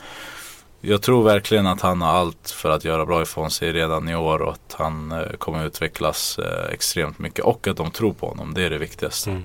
jag 0.82 1.02
tror 1.02 1.24
verkligen 1.24 1.68
att 1.68 1.82
han 1.82 2.02
har 2.02 2.10
allt 2.14 2.50
för 2.50 2.70
att 2.70 2.86
göra 2.86 3.06
bra 3.06 3.22
ifrån 3.22 3.52
sig 3.52 3.72
redan 3.74 4.10
i 4.10 4.16
år 4.16 4.42
och 4.42 4.52
att 4.52 4.76
han 4.78 5.12
eh, 5.12 5.32
kommer 5.38 5.66
utvecklas 5.66 6.40
eh, 6.40 6.74
extremt 6.74 7.20
mycket 7.20 7.46
och 7.46 7.68
att 7.68 7.78
de 7.78 7.92
tror 7.92 8.14
på 8.14 8.28
honom. 8.30 8.54
Det 8.54 8.64
är 8.64 8.70
det 8.70 8.78
viktigaste. 8.78 9.42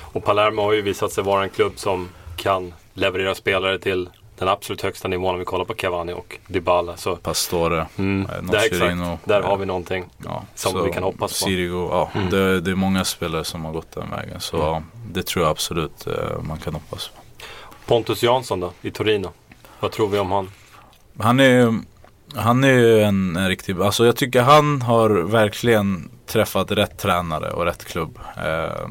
Och 0.00 0.24
Palermo 0.24 0.62
har 0.62 0.72
ju 0.72 0.82
visat 0.82 1.12
sig 1.12 1.24
vara 1.24 1.42
en 1.42 1.50
klubb 1.50 1.72
som 1.76 2.08
kan 2.36 2.74
leverera 2.94 3.34
spelare 3.34 3.78
till 3.78 4.10
den 4.38 4.48
absolut 4.48 4.82
högsta 4.82 5.08
nivån 5.08 5.32
om 5.34 5.38
vi 5.38 5.44
kollar 5.44 5.64
på 5.64 5.74
Cavani 5.74 6.12
och 6.12 6.38
Dybala. 6.46 6.96
Så 6.96 7.16
Pastore, 7.16 7.86
mm, 7.96 8.26
eh, 8.26 8.42
där, 8.42 8.58
exakt, 8.58 9.24
där 9.24 9.42
har 9.42 9.56
vi 9.56 9.66
någonting. 9.66 10.04
ja, 10.24 10.44
som 10.54 10.72
så 10.72 10.82
vi 10.82 10.92
kan 10.92 11.02
hoppas 11.02 11.30
på. 11.40 11.44
Sirigu, 11.48 11.74
ja, 11.90 12.10
Mm. 12.14 12.30
det, 12.30 12.60
det 12.60 12.70
är 12.70 12.74
många 12.74 13.04
spelare 13.04 13.44
som 13.44 13.64
har 13.64 13.72
gått 13.72 13.92
den 13.92 14.10
vägen. 14.10 14.40
Så 14.40 14.62
Mm. 14.62 14.82
det 15.12 15.26
tror 15.26 15.44
jag 15.44 15.50
absolut 15.50 16.06
man 16.42 16.58
kan 16.58 16.74
hoppas 16.74 17.08
på. 17.08 17.20
Pontus 17.86 18.22
Jansson 18.22 18.60
då, 18.60 18.72
i 18.82 18.90
Torino. 18.90 19.30
Vad 19.80 19.92
tror 19.92 20.08
vi 20.08 20.18
om 20.18 20.32
han? 20.32 20.50
Han 21.18 21.40
är 21.40 21.50
ju 21.50 21.82
han 22.34 22.64
är 22.64 22.72
ju 22.72 23.02
en, 23.02 23.36
en 23.36 23.48
riktig, 23.48 23.80
alltså 23.80 24.06
jag 24.06 24.16
tycker 24.16 24.42
han 24.42 24.82
har 24.82 25.10
verkligen 25.10 26.10
träffat 26.26 26.70
rätt 26.70 26.98
tränare 26.98 27.50
och 27.50 27.64
rätt 27.64 27.84
klubb. 27.84 28.18
Eh, 28.36 28.88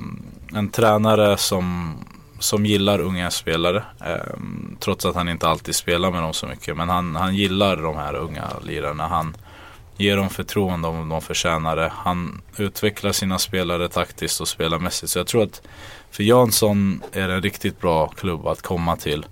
en 0.57 0.69
tränare 0.69 1.37
som, 1.37 1.95
som 2.39 2.65
gillar 2.65 2.99
unga 2.99 3.31
spelare. 3.31 3.83
Eh, 4.05 4.37
trots 4.79 5.05
att 5.05 5.15
han 5.15 5.29
inte 5.29 5.47
alltid 5.47 5.75
spelar 5.75 6.11
med 6.11 6.21
dem 6.21 6.33
så 6.33 6.47
mycket. 6.47 6.77
Men 6.77 6.89
han, 6.89 7.15
han 7.15 7.35
gillar 7.35 7.77
de 7.77 7.95
här 7.95 8.15
unga 8.15 8.47
lirarna. 8.63 9.07
Han 9.07 9.37
ger 9.97 10.17
dem 10.17 10.29
förtroende 10.29 10.87
om 10.87 11.09
de 11.09 11.21
förtjänar 11.21 11.75
det. 11.75 11.91
Han 11.95 12.41
utvecklar 12.57 13.11
sina 13.11 13.39
spelare 13.39 13.89
taktiskt 13.89 14.41
och 14.41 14.47
spelarmässigt. 14.47 15.11
Så 15.11 15.19
jag 15.19 15.27
tror 15.27 15.43
att 15.43 15.61
för 16.11 16.23
Jansson 16.23 17.01
är 17.11 17.27
det 17.27 17.33
en 17.33 17.41
riktigt 17.41 17.81
bra 17.81 18.07
klubb 18.07 18.47
att 18.47 18.61
komma 18.61 18.95
till. 18.95 19.25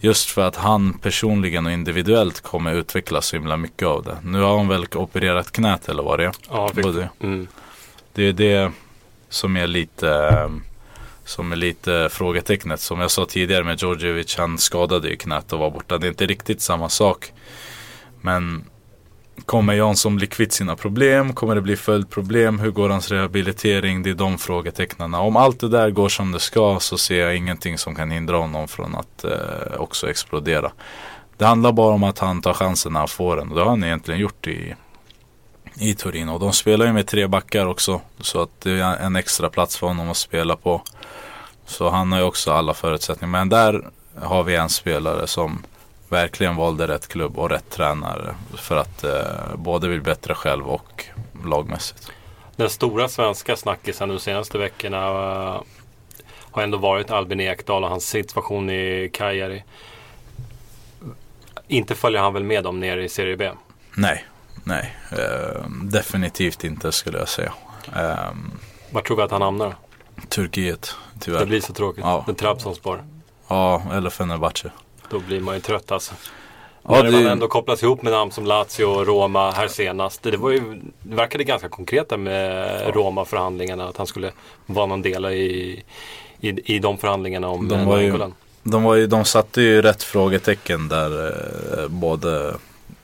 Just 0.00 0.30
för 0.30 0.42
att 0.48 0.56
han 0.56 0.92
personligen 0.98 1.66
och 1.66 1.72
individuellt 1.72 2.40
kommer 2.40 2.74
utveckla 2.74 3.22
så 3.22 3.36
himla 3.36 3.56
mycket 3.56 3.88
av 3.88 4.04
det. 4.04 4.16
Nu 4.24 4.40
har 4.40 4.56
han 4.56 4.68
väl 4.68 4.86
opererat 4.94 5.52
knät 5.52 5.88
eller 5.88 6.02
vad 6.02 6.18
det 6.18 6.24
är. 6.24 6.32
Ja, 6.48 6.70
Både. 6.82 7.08
mm, 7.20 7.46
Det 8.12 8.22
är 8.28 8.32
det 8.32 8.72
som 9.28 9.56
är 9.56 9.66
lite 9.66 10.32
som 11.24 11.52
är 11.52 11.56
lite 11.56 12.08
frågetecknet. 12.12 12.80
Som 12.80 13.00
jag 13.00 13.10
sa 13.10 13.26
tidigare 13.26 13.64
med 13.64 13.82
Djordjevic, 13.82 14.36
han 14.36 14.58
skadade 14.58 15.08
ju 15.08 15.16
knät 15.16 15.52
och 15.52 15.58
var 15.58 15.70
borta. 15.70 15.98
Det 15.98 16.06
är 16.06 16.08
inte 16.08 16.26
riktigt 16.26 16.60
samma 16.60 16.88
sak. 16.88 17.32
Men 18.20 18.64
kommer 19.44 19.74
Jansson 19.74 20.16
bli 20.16 20.26
kvitt 20.26 20.52
sina 20.52 20.76
problem? 20.76 21.32
Kommer 21.32 21.54
det 21.54 21.60
bli 21.60 21.76
följdproblem? 21.76 22.58
Hur 22.58 22.70
går 22.70 22.88
hans 22.88 23.10
rehabilitering? 23.10 24.02
Det 24.02 24.10
är 24.10 24.14
de 24.14 24.38
frågetecknen. 24.38 25.14
Om 25.14 25.36
allt 25.36 25.60
det 25.60 25.68
där 25.68 25.90
går 25.90 26.08
som 26.08 26.32
det 26.32 26.40
ska 26.40 26.80
så 26.80 26.98
ser 26.98 27.20
jag 27.20 27.36
ingenting 27.36 27.78
som 27.78 27.94
kan 27.94 28.10
hindra 28.10 28.36
honom 28.36 28.68
från 28.68 28.94
att 28.94 29.24
eh, 29.24 29.78
också 29.78 30.10
explodera. 30.10 30.72
Det 31.36 31.44
handlar 31.44 31.72
bara 31.72 31.94
om 31.94 32.02
att 32.02 32.18
han 32.18 32.42
tar 32.42 32.52
chansen 32.52 32.92
när 32.92 33.00
han 33.00 33.08
får 33.08 33.36
den. 33.36 33.48
Och 33.48 33.54
det 33.54 33.62
har 33.62 33.70
han 33.70 33.84
egentligen 33.84 34.20
gjort 34.20 34.46
i, 34.46 34.74
i 35.74 35.94
Turin. 35.94 36.28
Och 36.28 36.40
de 36.40 36.52
spelar 36.52 36.86
ju 36.86 36.92
med 36.92 37.06
tre 37.06 37.26
backar 37.26 37.66
också. 37.66 38.00
Så 38.20 38.42
att 38.42 38.60
det 38.60 38.70
är 38.70 38.96
en 38.96 39.16
extra 39.16 39.48
plats 39.48 39.76
för 39.76 39.86
honom 39.86 40.10
att 40.10 40.16
spela 40.16 40.56
på. 40.56 40.82
Så 41.66 41.90
han 41.90 42.12
har 42.12 42.18
ju 42.18 42.24
också 42.24 42.52
alla 42.52 42.74
förutsättningar. 42.74 43.32
Men 43.32 43.48
där 43.48 43.88
har 44.20 44.42
vi 44.42 44.56
en 44.56 44.68
spelare 44.68 45.26
som 45.26 45.62
verkligen 46.08 46.56
valde 46.56 46.88
rätt 46.88 47.08
klubb 47.08 47.38
och 47.38 47.50
rätt 47.50 47.70
tränare. 47.70 48.34
För 48.56 48.76
att 48.76 49.04
eh, 49.04 49.56
både 49.56 49.88
bli 49.88 50.00
bättre 50.00 50.34
själv 50.34 50.66
och 50.66 51.04
lagmässigt. 51.44 52.10
Den 52.56 52.70
stora 52.70 53.08
svenska 53.08 53.56
snackisen 53.56 54.08
de 54.08 54.18
senaste 54.18 54.58
veckorna 54.58 55.06
eh, 55.06 55.62
har 56.50 56.62
ändå 56.62 56.78
varit 56.78 57.10
Albin 57.10 57.40
Ekdal 57.40 57.84
och 57.84 57.90
hans 57.90 58.06
situation 58.06 58.70
i 58.70 59.10
Cagliari. 59.12 59.64
Inte 61.68 61.94
följer 61.94 62.20
han 62.20 62.32
väl 62.32 62.44
med 62.44 62.64
dem 62.64 62.80
ner 62.80 62.96
i 62.96 63.08
Serie 63.08 63.36
B? 63.36 63.50
Nej, 63.96 64.24
nej. 64.64 64.96
Eh, 65.12 65.70
definitivt 65.82 66.64
inte 66.64 66.92
skulle 66.92 67.18
jag 67.18 67.28
säga. 67.28 67.52
Eh, 67.96 68.30
Var 68.90 69.02
tror 69.02 69.16
vi 69.16 69.22
att 69.22 69.30
han 69.30 69.42
hamnar? 69.42 69.74
Turkiet, 70.28 70.94
tyvärr. 71.20 71.40
Det 71.40 71.46
blir 71.46 71.60
så 71.60 71.72
tråkigt. 71.72 72.04
Ja. 72.04 72.24
En 72.28 72.34
Trabzonspor. 72.34 73.04
Ja, 73.48 73.82
eller 73.92 74.10
Fenerbahce. 74.10 74.70
Då 75.10 75.18
blir 75.18 75.40
man 75.40 75.54
ju 75.54 75.60
trött 75.60 75.92
alltså. 75.92 76.14
Ja, 76.82 76.90
När 76.94 77.02
det- 77.04 77.10
man 77.10 77.26
ändå 77.26 77.48
kopplas 77.48 77.82
ihop 77.82 78.02
med 78.02 78.12
namn 78.12 78.30
som 78.32 78.46
Lazio 78.46 78.84
och 78.84 79.06
Roma 79.06 79.50
här 79.50 79.68
senast. 79.68 80.22
Det, 80.22 80.36
var 80.36 80.50
ju, 80.50 80.60
det 81.02 81.14
verkade 81.16 81.44
ganska 81.44 81.68
konkreta 81.68 82.16
med 82.16 82.94
Roma-förhandlingarna. 82.94 83.88
Att 83.88 83.96
han 83.96 84.06
skulle 84.06 84.32
vara 84.66 84.86
någon 84.86 85.02
del 85.02 85.24
i, 85.26 85.84
i, 86.40 86.74
i 86.74 86.78
de 86.78 86.98
förhandlingarna 86.98 87.48
om 87.48 87.68
De 87.68 87.84
var 87.86 87.98
ju-. 88.00 88.18
De, 88.62 88.82
var 88.82 88.94
ju, 88.94 89.06
de 89.06 89.24
satte 89.24 89.62
ju 89.62 89.82
rätt 89.82 90.02
frågetecken 90.02 90.88
där 90.88 91.26
eh, 91.82 91.88
både 91.88 92.54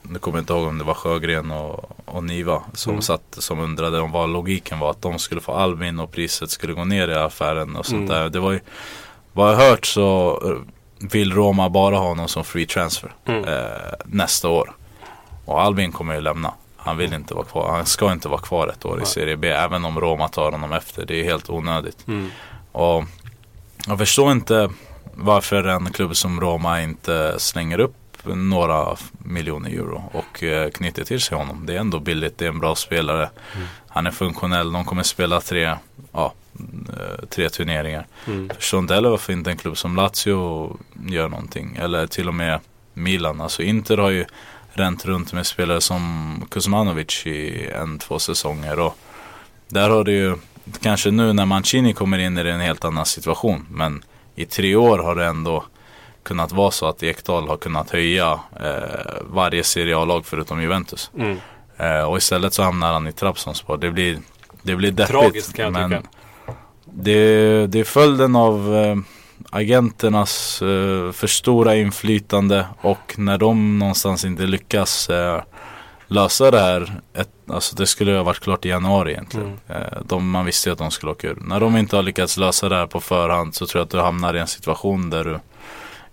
nu 0.01 0.19
kommer 0.19 0.37
jag 0.37 0.41
inte 0.41 0.53
ihåg 0.53 0.67
om 0.67 0.77
det 0.77 0.83
var 0.83 0.93
Sjögren 0.93 1.51
och, 1.51 1.91
och 2.05 2.23
Niva 2.23 2.63
som 2.73 2.89
Mm. 2.91 3.01
satt 3.01 3.21
som 3.29 3.59
undrade 3.59 3.99
om 3.99 4.11
vad 4.11 4.29
logiken 4.29 4.79
var 4.79 4.89
att 4.89 5.01
de 5.01 5.19
skulle 5.19 5.41
få 5.41 5.51
Albin 5.51 5.99
och 5.99 6.11
priset 6.11 6.49
skulle 6.49 6.73
gå 6.73 6.85
ner 6.85 7.07
i 7.07 7.13
affären 7.13 7.75
och 7.75 7.85
sånt 7.85 8.09
Mm. 8.09 8.09
där. 8.09 8.29
Det 8.29 8.39
var 8.39 8.51
ju, 8.51 8.59
vad 9.33 9.51
jag 9.51 9.57
hört 9.57 9.85
så 9.85 10.39
eh, 10.45 10.72
vill 11.11 11.33
Roma 11.33 11.69
bara 11.69 11.97
ha 11.97 12.07
honom 12.07 12.27
som 12.27 12.43
free 12.43 12.65
transfer 12.65 13.13
Mm. 13.25 13.43
eh, 13.43 13.69
nästa 14.05 14.49
år. 14.49 14.71
Och 15.45 15.61
Albin 15.61 15.91
kommer 15.91 16.13
ju 16.15 16.21
lämna. 16.21 16.53
Han 16.77 16.97
vill 16.97 17.13
inte 17.13 17.33
vara 17.33 17.45
kvar. 17.45 17.71
Han 17.71 17.85
ska 17.85 18.11
inte 18.11 18.27
vara 18.29 18.41
kvar 18.41 18.67
ett 18.67 18.85
år 18.85 19.01
i. 19.03 19.05
Serie 19.05 19.37
B 19.37 19.49
även 19.49 19.85
om 19.85 19.99
Roma 20.01 20.27
tar 20.27 20.51
honom 20.51 20.73
efter. 20.73 21.05
Det 21.05 21.19
är 21.19 21.23
helt 21.23 21.49
onödigt. 21.49 22.07
Mm. 22.07 22.29
Och 22.71 23.03
jag 23.87 23.97
förstår 23.97 24.31
inte 24.31 24.69
varför 25.13 25.63
en 25.63 25.91
klubb 25.91 26.15
som 26.15 26.41
Roma 26.41 26.81
inte 26.81 27.35
slänger 27.39 27.79
upp 27.79 27.95
några 28.25 28.95
miljoner 29.17 29.69
euro 29.69 30.03
och 30.11 30.43
eh, 30.43 30.69
knyter 30.69 31.03
till 31.03 31.21
sig 31.21 31.37
honom. 31.37 31.65
Det 31.65 31.75
är 31.75 31.79
ändå 31.79 31.99
billigt, 31.99 32.37
det 32.37 32.45
är 32.45 32.49
en 32.49 32.59
bra 32.59 32.75
spelare. 32.75 33.29
Mm. 33.55 33.67
Han 33.87 34.07
är 34.07 34.11
funktionell, 34.11 34.71
de 34.71 34.85
kommer 34.85 35.03
spela 35.03 35.41
tre, 35.41 35.75
ja, 36.11 36.33
eh, 36.89 37.25
tre 37.29 37.49
turneringar. 37.49 38.07
Mm. 38.27 38.49
Förstår 38.49 38.79
inte 38.79 38.93
heller 38.93 39.09
varför 39.09 39.33
inte 39.33 39.51
en 39.51 39.57
klubb 39.57 39.77
som 39.77 39.95
Lazio 39.95 40.77
gör 41.07 41.29
någonting. 41.29 41.77
Eller 41.81 42.07
till 42.07 42.27
och 42.27 42.33
med 42.33 42.59
Milan. 42.93 43.41
Alltså 43.41 43.63
Inter 43.63 43.97
har 43.97 44.09
ju 44.09 44.25
ränt 44.73 45.05
runt 45.05 45.33
med 45.33 45.45
spelare 45.45 45.81
som 45.81 46.45
Kuzmanovic 46.49 47.25
i 47.25 47.67
en, 47.67 47.99
två 47.99 48.19
säsonger. 48.19 48.79
Och 48.79 48.97
där 49.67 49.89
har 49.89 50.03
det 50.03 50.11
ju, 50.11 50.35
kanske 50.81 51.11
nu 51.11 51.33
när 51.33 51.45
Mancini 51.45 51.93
kommer 51.93 52.17
in 52.17 52.37
är 52.37 52.43
det 52.43 52.51
en 52.51 52.59
helt 52.59 52.85
annan 52.85 53.05
situation. 53.05 53.65
Men 53.69 54.03
i 54.35 54.45
tre 54.45 54.75
år 54.75 54.99
har 54.99 55.15
det 55.15 55.25
ändå 55.25 55.63
kunnat 56.23 56.51
vara 56.51 56.71
så 56.71 56.85
att 56.85 57.03
Ekdal 57.03 57.47
har 57.47 57.57
kunnat 57.57 57.89
höja 57.89 58.39
eh, 58.59 59.21
varje 59.21 59.63
Serie 59.63 59.97
A-lag 59.97 60.25
förutom 60.25 60.61
Juventus. 60.61 61.11
Mm. 61.17 61.37
Eh, 61.77 62.03
och 62.03 62.17
istället 62.17 62.53
så 62.53 62.63
hamnar 62.63 62.93
han 62.93 63.07
i 63.07 63.11
Trabzonspor. 63.11 63.77
Det 63.77 63.91
blir, 63.91 64.17
det 64.61 64.75
blir 64.75 64.91
deppigt. 64.91 65.11
Tragiskt 65.11 65.55
kan 65.55 65.63
jag 65.65 65.73
men 65.73 65.89
tycka. 65.89 66.03
det, 66.85 67.67
det 67.67 67.79
är 67.79 67.83
följden 67.83 68.35
av 68.35 68.75
eh, 68.75 68.95
agenternas 69.49 70.61
eh, 70.61 71.11
för 71.11 71.27
stora 71.27 71.75
inflytande 71.75 72.67
och 72.81 73.13
när 73.17 73.37
de 73.37 73.79
någonstans 73.79 74.25
inte 74.25 74.43
lyckas 74.43 75.09
eh, 75.09 75.41
lösa 76.07 76.51
det 76.51 76.59
här. 76.59 77.01
Ett, 77.13 77.29
alltså 77.47 77.75
det 77.75 77.87
skulle 77.87 78.11
ha 78.15 78.23
varit 78.23 78.39
klart 78.39 78.65
i 78.65 78.69
januari 78.69 79.11
egentligen. 79.11 79.59
Eh, 79.67 80.01
de, 80.05 80.29
man 80.29 80.45
visste 80.45 80.69
ju 80.69 80.73
att 80.73 80.79
de 80.79 80.91
skulle 80.91 81.11
åka 81.11 81.27
ur. 81.27 81.37
När 81.41 81.59
de 81.59 81.77
inte 81.77 81.95
har 81.95 82.03
lyckats 82.03 82.37
lösa 82.37 82.69
det 82.69 82.75
här 82.75 82.87
på 82.87 83.01
förhand 83.01 83.55
så 83.55 83.65
tror 83.65 83.79
jag 83.79 83.85
att 83.85 83.91
du 83.91 83.99
hamnar 83.99 84.33
i 84.33 84.39
en 84.39 84.47
situation 84.47 85.09
där 85.09 85.23
du 85.23 85.39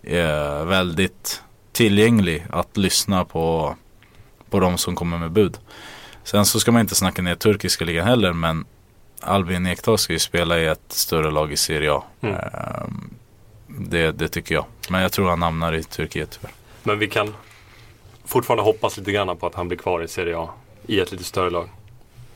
är 0.03 0.65
väldigt 0.65 1.43
tillgänglig 1.73 2.47
att 2.51 2.77
lyssna 2.77 3.25
på, 3.25 3.77
på 4.51 4.61
de 4.61 4.79
som 4.79 4.95
kommer 4.97 5.19
med 5.19 5.31
bud. 5.33 5.59
Sen 6.25 6.45
så 6.47 6.61
ska 6.61 6.73
man 6.73 6.81
inte 6.81 6.95
snacka 6.95 7.23
ner 7.23 7.35
turkiska 7.35 7.85
ligan 7.85 8.07
heller 8.07 8.33
men 8.33 8.65
Albin 9.21 9.67
Ekdal 9.67 9.99
ska 9.99 10.13
ju 10.13 10.19
spela 10.19 10.59
i 10.59 10.67
ett 10.67 10.81
större 10.93 11.31
lag 11.31 11.53
i 11.53 11.57
Serie 11.57 11.93
A. 11.93 12.03
Mm. 12.21 12.35
Ehm, 12.35 13.11
Det, 13.67 14.13
det 14.13 14.29
tycker 14.29 14.55
jag. 14.55 14.65
Men 14.91 15.03
jag 15.03 15.13
tror 15.13 15.29
han 15.29 15.43
hamnar 15.43 15.73
i 15.73 15.83
Turkiet 15.83 16.31
tyvärr. 16.41 16.55
Men 16.83 16.99
vi 16.99 17.09
kan 17.09 17.35
fortfarande 18.25 18.63
hoppas 18.65 18.97
lite 18.97 19.13
grann 19.13 19.37
på 19.37 19.47
att 19.47 19.55
han 19.55 19.69
blir 19.69 19.79
kvar 19.79 20.03
i 20.03 20.09
Serie 20.09 20.39
A. 20.39 20.49
I 20.87 21.01
ett 21.01 21.13
lite 21.13 21.25
större 21.25 21.51
lag. 21.51 21.69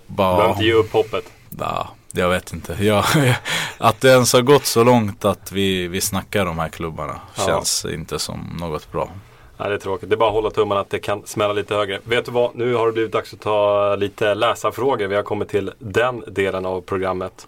Behöver 0.06 0.36
Bara, 0.36 0.50
inte 0.50 0.64
ge 0.64 0.72
upp 0.72 0.92
hoppet. 0.92 1.24
ja, 1.58 1.88
jag 2.14 2.28
vet 2.28 2.52
inte. 2.52 2.76
Jag, 2.84 3.04
att 3.78 4.00
det 4.00 4.08
ens 4.08 4.32
har 4.32 4.42
gått 4.42 4.66
så 4.66 4.84
långt 4.84 5.24
att 5.24 5.52
vi, 5.52 5.88
vi 5.88 6.00
snackar 6.00 6.44
de 6.44 6.58
här 6.58 6.68
klubbarna 6.68 7.20
Ja. 7.36 7.46
känns 7.46 7.84
inte 7.84 8.18
som 8.18 8.56
något 8.60 8.92
bra. 8.92 9.10
Nej, 9.56 9.68
det 9.68 9.74
är 9.74 9.78
tråkigt. 9.78 10.08
Det 10.10 10.14
är 10.14 10.16
bara 10.16 10.28
att 10.28 10.34
hålla 10.34 10.50
tummarna 10.50 10.80
att 10.80 10.90
det 10.90 10.98
kan 10.98 11.22
smälla 11.26 11.52
lite 11.52 11.74
högre. 11.74 12.00
Vet 12.04 12.24
du 12.24 12.30
vad? 12.30 12.54
Nu 12.54 12.74
har 12.74 12.86
det 12.86 12.92
blivit 12.92 13.12
dags 13.12 13.32
att 13.34 13.40
ta 13.40 13.94
lite 13.96 14.34
läsarfrågor. 14.34 15.06
Vi 15.06 15.16
har 15.16 15.22
kommit 15.22 15.48
till 15.48 15.72
den 15.78 16.24
delen 16.26 16.66
av 16.66 16.80
programmet. 16.80 17.46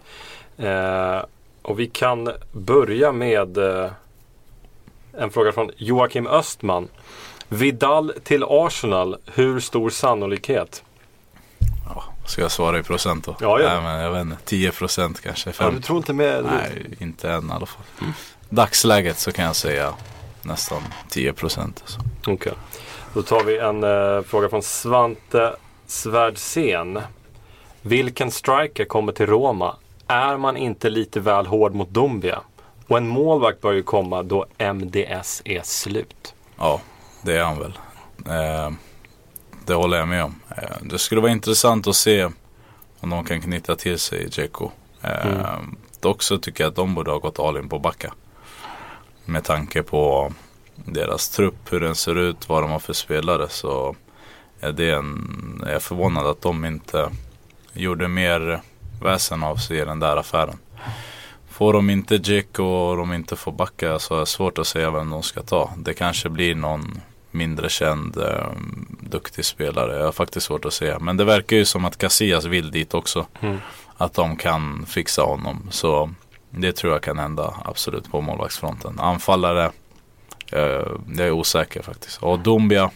Eh, 0.58 1.18
och 1.62 1.80
vi 1.80 1.86
kan 1.86 2.30
börja 2.52 3.12
med 3.12 3.58
eh, 3.58 3.90
en 5.18 5.30
fråga 5.30 5.52
från 5.52 5.70
Joakim 5.76 6.26
Östman. 6.26 6.88
Vidal 7.48 8.12
till 8.24 8.44
Arsenal, 8.48 9.16
hur 9.34 9.60
stor 9.60 9.90
sannolikhet? 9.90 10.82
Ja, 12.26 12.30
ska 12.30 12.42
jag 12.42 12.50
svara 12.50 12.78
i 12.78 12.82
procent 12.82 13.24
då? 13.24 13.36
Ja, 13.40 13.58
det. 13.58 13.68
Nej, 13.68 13.82
men 13.82 14.00
jag 14.00 14.12
vet 14.12 14.20
inte. 14.20 14.36
10 14.44 14.72
procent 14.72 15.20
kanske. 15.20 15.52
Ja, 15.58 15.70
du 15.70 15.80
tror 15.80 15.98
inte 15.98 16.12
med? 16.12 16.44
Nej, 16.44 16.86
inte 16.98 17.30
än 17.30 17.48
i 17.50 17.52
alla 17.52 17.66
fall. 17.66 17.82
Dagsläget 18.48 19.18
så 19.18 19.32
kan 19.32 19.44
jag 19.44 19.56
säga 19.56 19.94
nästan 20.42 20.82
10 21.08 21.32
procent. 21.32 21.78
Alltså. 21.82 22.00
Okej. 22.26 22.52
Då 23.14 23.22
tar 23.22 23.44
vi 23.44 23.58
en 23.58 23.84
eh, 23.84 24.22
fråga 24.22 24.48
från 24.48 24.62
Svante 24.62 25.56
Svärdsen. 25.86 27.00
Vilken 27.82 28.30
striker 28.30 28.84
kommer 28.84 29.12
till 29.12 29.26
Roma? 29.26 29.76
Är 30.06 30.36
man 30.36 30.56
inte 30.56 30.90
lite 30.90 31.20
väl 31.20 31.46
hård 31.46 31.74
mot 31.74 31.90
Dombia? 31.90 32.40
Och 32.86 32.96
en 32.96 33.08
målvakt 33.08 33.60
bör 33.60 33.72
ju 33.72 33.82
komma 33.82 34.22
då 34.22 34.46
MDS 34.58 35.42
är 35.44 35.62
slut. 35.62 36.34
Ja, 36.58 36.80
det 37.22 37.36
är 37.36 37.44
han 37.44 37.58
väl. 37.58 37.78
Eh, 38.26 38.70
det 39.66 39.74
håller 39.74 39.98
jag 39.98 40.08
med 40.08 40.24
om. 40.24 40.34
Eh, 40.56 40.76
det 40.82 40.98
skulle 40.98 41.20
vara 41.20 41.32
intressant 41.32 41.86
att 41.86 41.96
se 41.96 42.24
om 43.00 43.10
de 43.10 43.24
kan 43.24 43.40
knyta 43.40 43.76
till 43.76 43.98
sig 43.98 44.28
Dzeko. 44.28 44.70
Eh, 45.02 45.26
Mm. 45.26 45.76
Dock 46.00 46.22
så 46.22 46.38
tycker 46.38 46.64
jag 46.64 46.68
att 46.70 46.76
de 46.76 46.94
borde 46.94 47.10
ha 47.10 47.18
gått 47.18 47.38
all 47.38 47.56
in 47.56 47.68
på 47.68 47.78
backa. 47.78 48.14
Med 49.24 49.44
tanke 49.44 49.82
på 49.82 50.32
deras 50.74 51.28
trupp, 51.28 51.72
hur 51.72 51.80
den 51.80 51.94
ser 51.94 52.14
ut, 52.18 52.48
vad 52.48 52.62
de 52.62 52.70
har 52.70 52.78
för 52.78 52.92
spelare 52.92 53.48
så 53.48 53.96
är 54.60 54.72
det 54.72 54.90
en, 54.90 55.60
jag 55.66 55.74
är 55.74 55.78
förvånad 55.78 56.26
att 56.26 56.42
de 56.42 56.64
inte 56.64 57.10
gjorde 57.72 58.08
mer 58.08 58.60
väsen 59.02 59.42
av 59.42 59.56
sig 59.56 59.78
i 59.78 59.84
den 59.84 60.00
där 60.00 60.16
affären. 60.16 60.58
Får 61.48 61.72
de 61.72 61.90
inte 61.90 62.18
Dzeko 62.18 62.64
och 62.64 62.96
de 62.96 63.12
inte 63.12 63.36
får 63.36 63.52
backa 63.52 63.98
så 63.98 64.14
är 64.16 64.20
det 64.20 64.26
svårt 64.26 64.58
att 64.58 64.66
säga 64.66 64.90
vem 64.90 65.10
de 65.10 65.22
ska 65.22 65.42
ta. 65.42 65.70
Det 65.76 65.94
kanske 65.94 66.28
blir 66.28 66.54
någon 66.54 67.00
mindre 67.30 67.68
känd 67.68 68.16
eh, 68.16 68.46
duktig 69.10 69.44
spelare. 69.44 69.96
Jag 69.96 70.04
har 70.04 70.12
faktiskt 70.12 70.46
svårt 70.46 70.64
att 70.64 70.72
säga. 70.72 70.98
Men 70.98 71.16
det 71.16 71.24
verkar 71.24 71.56
ju 71.56 71.64
som 71.64 71.84
att 71.84 71.98
Casillas 71.98 72.44
vill 72.44 72.70
dit 72.70 72.94
också. 72.94 73.26
Mm. 73.40 73.58
Att 73.96 74.14
de 74.14 74.36
kan 74.36 74.86
fixa 74.86 75.22
honom. 75.22 75.66
Så 75.70 76.10
det 76.50 76.72
tror 76.72 76.92
jag 76.92 77.02
kan 77.02 77.18
hända 77.18 77.54
absolut 77.64 78.10
på 78.10 78.20
målvaktsfronten. 78.20 79.00
Anfallare, 79.00 79.70
eh, 80.52 80.60
jag 81.16 81.26
är 81.26 81.30
osäker 81.30 81.82
faktiskt. 81.82 82.22
Och 82.22 82.38
Dombia, 82.38 82.90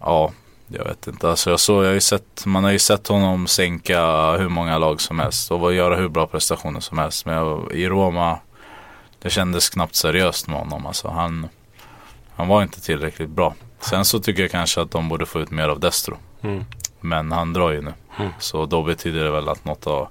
ja, 0.00 0.32
jag 0.66 0.84
vet 0.84 1.06
inte. 1.06 1.30
Alltså 1.30 1.50
jag 1.50 1.60
såg, 1.60 1.84
jag 1.84 1.92
har 1.92 2.00
sett, 2.00 2.46
man 2.46 2.64
har 2.64 2.70
ju 2.70 2.78
sett 2.78 3.08
honom 3.08 3.46
sänka 3.46 4.32
hur 4.32 4.48
många 4.48 4.78
lag 4.78 5.00
som 5.00 5.18
helst 5.18 5.50
och 5.50 5.74
göra 5.74 5.96
hur 5.96 6.08
bra 6.08 6.26
prestationer 6.26 6.80
som 6.80 6.98
helst. 6.98 7.26
Men 7.26 7.34
jag, 7.34 7.72
i 7.72 7.88
Roma, 7.88 8.38
det 9.22 9.30
kändes 9.30 9.70
knappt 9.70 9.94
seriöst 9.94 10.48
med 10.48 10.58
honom. 10.58 10.86
Alltså 10.86 11.08
han, 11.08 11.48
han 12.34 12.48
var 12.48 12.62
inte 12.62 12.80
tillräckligt 12.80 13.30
bra. 13.30 13.54
Sen 13.90 14.04
så 14.04 14.20
tycker 14.20 14.42
jag 14.42 14.50
kanske 14.50 14.80
att 14.80 14.90
de 14.90 15.08
borde 15.08 15.26
få 15.26 15.40
ut 15.40 15.50
mer 15.50 15.68
av 15.68 15.80
Destro. 15.80 16.18
Mm. 16.42 16.64
Men 17.00 17.32
han 17.32 17.52
drar 17.52 17.70
ju 17.70 17.80
nu. 17.80 17.92
Mm. 18.18 18.32
Så 18.38 18.66
då 18.66 18.82
betyder 18.82 19.24
det 19.24 19.30
väl 19.30 19.48
att 19.48 19.64
något 19.64 19.84
har 19.84 20.08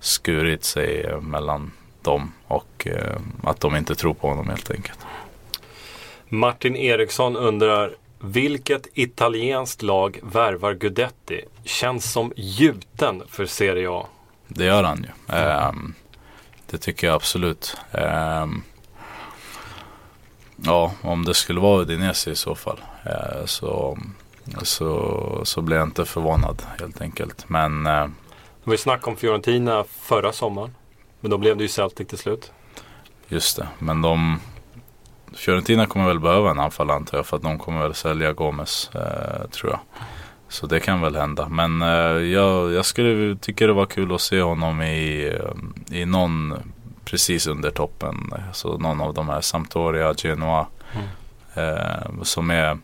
skurit 0.00 0.64
sig 0.64 1.00
eh, 1.00 1.20
mellan 1.20 1.72
dem 2.02 2.32
och 2.46 2.86
eh, 2.86 3.16
att 3.42 3.60
de 3.60 3.76
inte 3.76 3.94
tror 3.94 4.14
på 4.14 4.28
honom 4.28 4.48
helt 4.48 4.70
enkelt. 4.70 4.98
Martin 6.28 6.76
Eriksson 6.76 7.36
undrar 7.36 7.94
vilket 8.18 8.86
italienskt 8.94 9.82
lag 9.82 10.18
värvar 10.22 10.74
Gudetti? 10.74 11.40
Känns 11.64 12.12
som 12.12 12.32
gjuten 12.36 13.22
för 13.28 13.46
Serie 13.46 13.90
A. 13.90 14.06
Det 14.48 14.64
gör 14.64 14.82
han 14.82 15.06
ju. 15.08 15.36
Ehm, 15.36 15.94
det 16.70 16.78
tycker 16.78 17.06
jag 17.06 17.14
absolut. 17.14 17.76
Ehm, 17.92 18.62
ja, 20.56 20.92
om 21.02 21.24
det 21.24 21.34
skulle 21.34 21.60
vara 21.60 21.82
Udinese 21.82 22.30
i 22.30 22.36
så 22.36 22.54
fall. 22.54 22.78
Eh, 23.06 23.44
så, 23.44 23.98
så, 24.62 25.40
så 25.44 25.60
blir 25.62 25.76
jag 25.76 25.86
inte 25.86 26.04
förvånad 26.04 26.62
helt 26.80 27.00
enkelt. 27.00 27.48
Men 27.48 27.86
eh, 27.86 28.04
Det 28.04 28.64
var 28.64 28.74
ju 28.74 28.78
snack 28.78 29.06
om 29.08 29.16
Fiorentina 29.16 29.84
förra 30.00 30.32
sommaren. 30.32 30.74
Men 31.20 31.30
då 31.30 31.38
blev 31.38 31.56
det 31.56 31.62
ju 31.62 31.68
Celtic 31.68 32.08
till 32.08 32.18
slut. 32.18 32.52
just 33.28 33.56
det. 33.56 33.68
Men 33.78 34.02
de 34.02 34.40
Fiorentina 35.34 35.86
kommer 35.86 36.06
väl 36.06 36.20
behöva 36.20 36.50
en 36.50 36.58
anfallare 36.58 36.96
antar 36.96 37.18
jag. 37.18 37.26
För 37.26 37.36
att 37.36 37.42
de 37.42 37.58
kommer 37.58 37.82
väl 37.82 37.94
sälja 37.94 38.32
Gomes 38.32 38.90
eh, 38.94 39.48
tror 39.50 39.70
jag. 39.72 39.80
Så 40.48 40.66
det 40.66 40.80
kan 40.80 41.00
väl 41.00 41.16
hända. 41.16 41.48
Men 41.48 41.82
eh, 41.82 41.88
jag, 42.32 42.72
jag 42.72 42.84
skulle 42.84 43.36
tycka 43.36 43.66
det 43.66 43.72
var 43.72 43.86
kul 43.86 44.14
att 44.14 44.20
se 44.20 44.40
honom 44.40 44.82
i, 44.82 45.32
eh, 45.90 45.98
i 45.98 46.04
någon 46.04 46.54
precis 47.04 47.46
under 47.46 47.70
toppen. 47.70 48.34
Så 48.52 48.78
någon 48.78 49.00
av 49.00 49.14
de 49.14 49.28
här 49.28 49.40
Sampdoria, 49.40 50.14
Genoa. 50.14 50.66
Eh, 51.54 52.22
som, 52.22 52.50
är, 52.50 52.78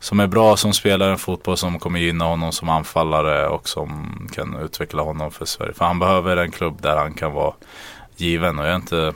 som 0.00 0.20
är 0.20 0.26
bra 0.26 0.56
som 0.56 0.72
spelar 0.72 1.10
en 1.10 1.18
fotboll 1.18 1.56
som 1.56 1.78
kommer 1.78 1.98
gynna 2.00 2.24
honom 2.24 2.52
som 2.52 2.68
anfallare 2.68 3.48
och 3.48 3.68
som 3.68 4.18
kan 4.34 4.56
utveckla 4.56 5.02
honom 5.02 5.30
för 5.30 5.44
Sverige. 5.44 5.72
För 5.72 5.84
han 5.84 5.98
behöver 5.98 6.36
en 6.36 6.50
klubb 6.50 6.82
där 6.82 6.96
han 6.96 7.12
kan 7.14 7.32
vara 7.32 7.54
given. 8.16 8.58
Och 8.58 8.66
jag, 8.66 8.76
inte, 8.76 9.12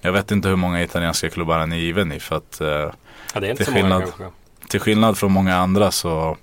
jag 0.00 0.12
vet 0.12 0.30
inte 0.30 0.48
hur 0.48 0.56
många 0.56 0.82
italienska 0.82 1.30
klubbar 1.30 1.58
han 1.58 1.72
är 1.72 1.76
given 1.76 2.12
i. 2.12 2.20
För 2.20 2.36
att 2.36 2.60
eh, 2.60 2.68
Ja, 3.34 3.40
det 3.40 3.46
är 3.46 3.50
inte 3.50 3.64
Till 3.64 3.74
så 3.74 3.78
många 3.80 3.82
skillnad. 3.82 4.02
kanske. 4.02 4.24
till 4.68 4.80
skillnad 4.80 5.18
från 5.18 5.32
många 5.32 5.56
andra 5.56 5.90
så 5.90 6.36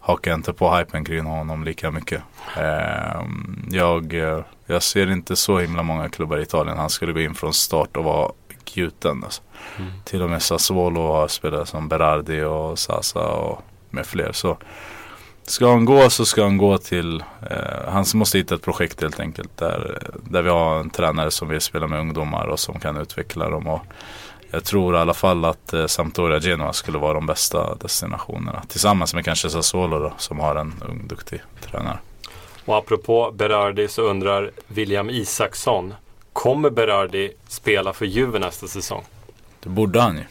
hakar 0.00 0.30
jag 0.30 0.38
inte 0.38 0.52
på 0.52 0.76
hypen 0.76 1.04
kring 1.04 1.24
honom 1.24 1.64
lika 1.64 1.90
mycket. 1.90 2.22
Eh, 2.56 3.22
jag, 3.70 4.14
eh, 4.14 4.40
jag 4.66 4.82
ser 4.82 5.10
inte 5.10 5.36
så 5.36 5.58
himla 5.58 5.82
många 5.82 6.08
klubbar 6.08 6.38
i 6.38 6.42
Italien. 6.42 6.78
Han 6.78 6.90
skulle 6.90 7.12
gå 7.12 7.20
in 7.20 7.34
från 7.34 7.52
start 7.52 7.96
och 7.96 8.04
vara 8.04 8.32
gjuten. 8.74 9.24
Alltså. 9.24 9.42
Mm. 9.78 9.90
Till 10.04 10.22
och 10.22 10.30
med 10.30 10.42
Sassuolo 10.42 11.00
har 11.00 11.28
spelare 11.28 11.66
som 11.66 11.88
Berardi 11.88 12.42
och 12.42 12.78
Sasa 12.78 13.20
och 13.20 13.62
med 13.90 14.06
fler. 14.06 14.32
Så 14.32 14.58
ska 15.50 15.70
han 15.70 15.84
gå 15.84 16.10
så 16.10 16.24
ska 16.24 16.42
han 16.42 16.56
gå 16.56 16.78
till, 16.78 17.24
eh, 17.50 17.88
han 17.88 18.04
måste 18.14 18.38
hitta 18.38 18.54
ett 18.54 18.62
projekt 18.62 19.00
helt 19.00 19.20
enkelt. 19.20 19.56
Där, 19.56 20.02
där 20.14 20.42
vi 20.42 20.50
har 20.50 20.80
en 20.80 20.90
tränare 20.90 21.30
som 21.30 21.48
vill 21.48 21.60
spela 21.60 21.86
med 21.86 22.00
ungdomar 22.00 22.46
och 22.46 22.60
som 22.60 22.80
kan 22.80 22.96
utveckla 22.96 23.50
dem. 23.50 23.66
Och 23.66 23.80
jag 24.50 24.64
tror 24.64 24.94
i 24.94 24.98
alla 24.98 25.14
fall 25.14 25.44
att 25.44 25.72
eh, 25.72 25.86
Sampdoria 25.86 26.40
Genoa 26.40 26.72
skulle 26.72 26.98
vara 26.98 27.12
de 27.12 27.26
bästa 27.26 27.74
destinationerna. 27.74 28.62
Tillsammans 28.68 29.14
med 29.14 29.24
kanske 29.24 29.50
Sassuolo 29.50 29.98
då, 29.98 30.12
som 30.18 30.40
har 30.40 30.56
en 30.56 30.74
ung 30.88 31.06
duktig 31.08 31.42
tränare. 31.60 31.98
Och 32.64 32.76
apropå 32.76 33.30
Berardi 33.34 33.88
så 33.88 34.02
undrar 34.02 34.50
William 34.66 35.10
Isaksson. 35.10 35.94
Kommer 36.32 36.70
Berardi 36.70 37.30
spela 37.48 37.92
för 37.92 38.06
Juve 38.06 38.38
nästa 38.38 38.66
säsong? 38.66 39.04
Det 39.60 39.68
borde 39.68 40.00
han 40.00 40.16
ju. 40.16 40.24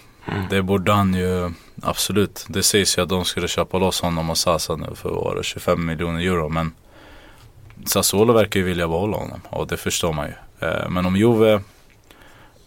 Det 0.50 0.62
borde 0.62 0.92
han 0.94 1.14
ju 1.14 1.52
absolut. 1.82 2.46
Det 2.50 2.64
sägs 2.64 2.98
ju 2.98 3.02
att 3.02 3.10
de 3.10 3.26
skulle 3.26 3.48
köpa 3.48 3.78
loss 3.78 4.02
honom 4.02 4.30
och 4.30 4.38
Sasa 4.38 4.76
nu 4.76 4.96
för 4.96 5.10
var 5.10 5.36
det, 5.36 5.44
25 5.44 5.86
miljoner 5.86 6.22
euro. 6.22 6.50
Men 6.50 6.72
Sassuolo 7.86 8.34
verkar 8.34 8.60
ju 8.60 8.66
vilja 8.66 8.88
behålla 8.88 9.18
honom 9.18 9.42
och 9.50 9.68
det 9.68 9.78
förstår 9.78 10.14
man 10.14 10.28
ju. 10.28 10.68
Eh, 10.68 10.90
Men 10.90 11.06
om 11.06 11.16
Juve, 11.16 11.62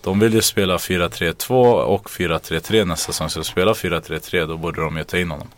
de 0.02 0.20
vill 0.20 0.34
ju 0.34 0.42
spela 0.42 0.76
4-3-2 0.76 1.72
och 1.72 2.10
4-3-3 2.10 2.84
nästa 2.84 3.12
säsong. 3.12 3.30
Så 3.30 3.44
spela 3.44 3.72
4-3-3 3.72 4.46
då 4.46 4.56
borde 4.56 4.80
de 4.80 4.96
ju 4.96 5.04
ta 5.04 5.18
in 5.18 5.30
honom. 5.30 5.48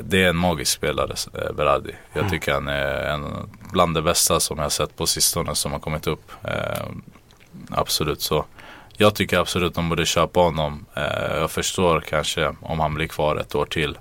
Det 0.00 0.24
är 0.24 0.28
en 0.28 0.36
magisk 0.36 0.72
spelare, 0.72 1.14
eh, 1.34 1.52
Berardi. 1.52 1.94
Jag 2.12 2.30
tycker 2.30 2.52
han 2.52 2.68
är 2.68 3.06
en 3.14 3.50
bland 3.72 3.94
det 3.94 4.02
bästa 4.02 4.40
som 4.40 4.56
jag 4.58 4.64
har 4.64 4.70
sett 4.70 4.96
på 4.96 5.06
sistone 5.06 5.54
som 5.54 5.72
har 5.72 5.78
kommit 5.78 6.06
upp. 6.06 6.32
Eh, 6.44 6.86
absolut 7.70 8.20
så. 8.22 8.44
Jag 8.96 9.14
tycker 9.14 9.38
absolut 9.38 9.74
de 9.74 9.88
borde 9.88 10.06
köpa 10.06 10.40
honom. 10.40 10.86
Eh, 10.94 11.36
jag 11.36 11.50
förstår 11.50 12.00
kanske 12.00 12.54
om 12.60 12.80
han 12.80 12.94
blir 12.94 13.06
kvar 13.06 13.36
ett 13.36 13.54
år 13.54 13.64
till. 13.66 13.98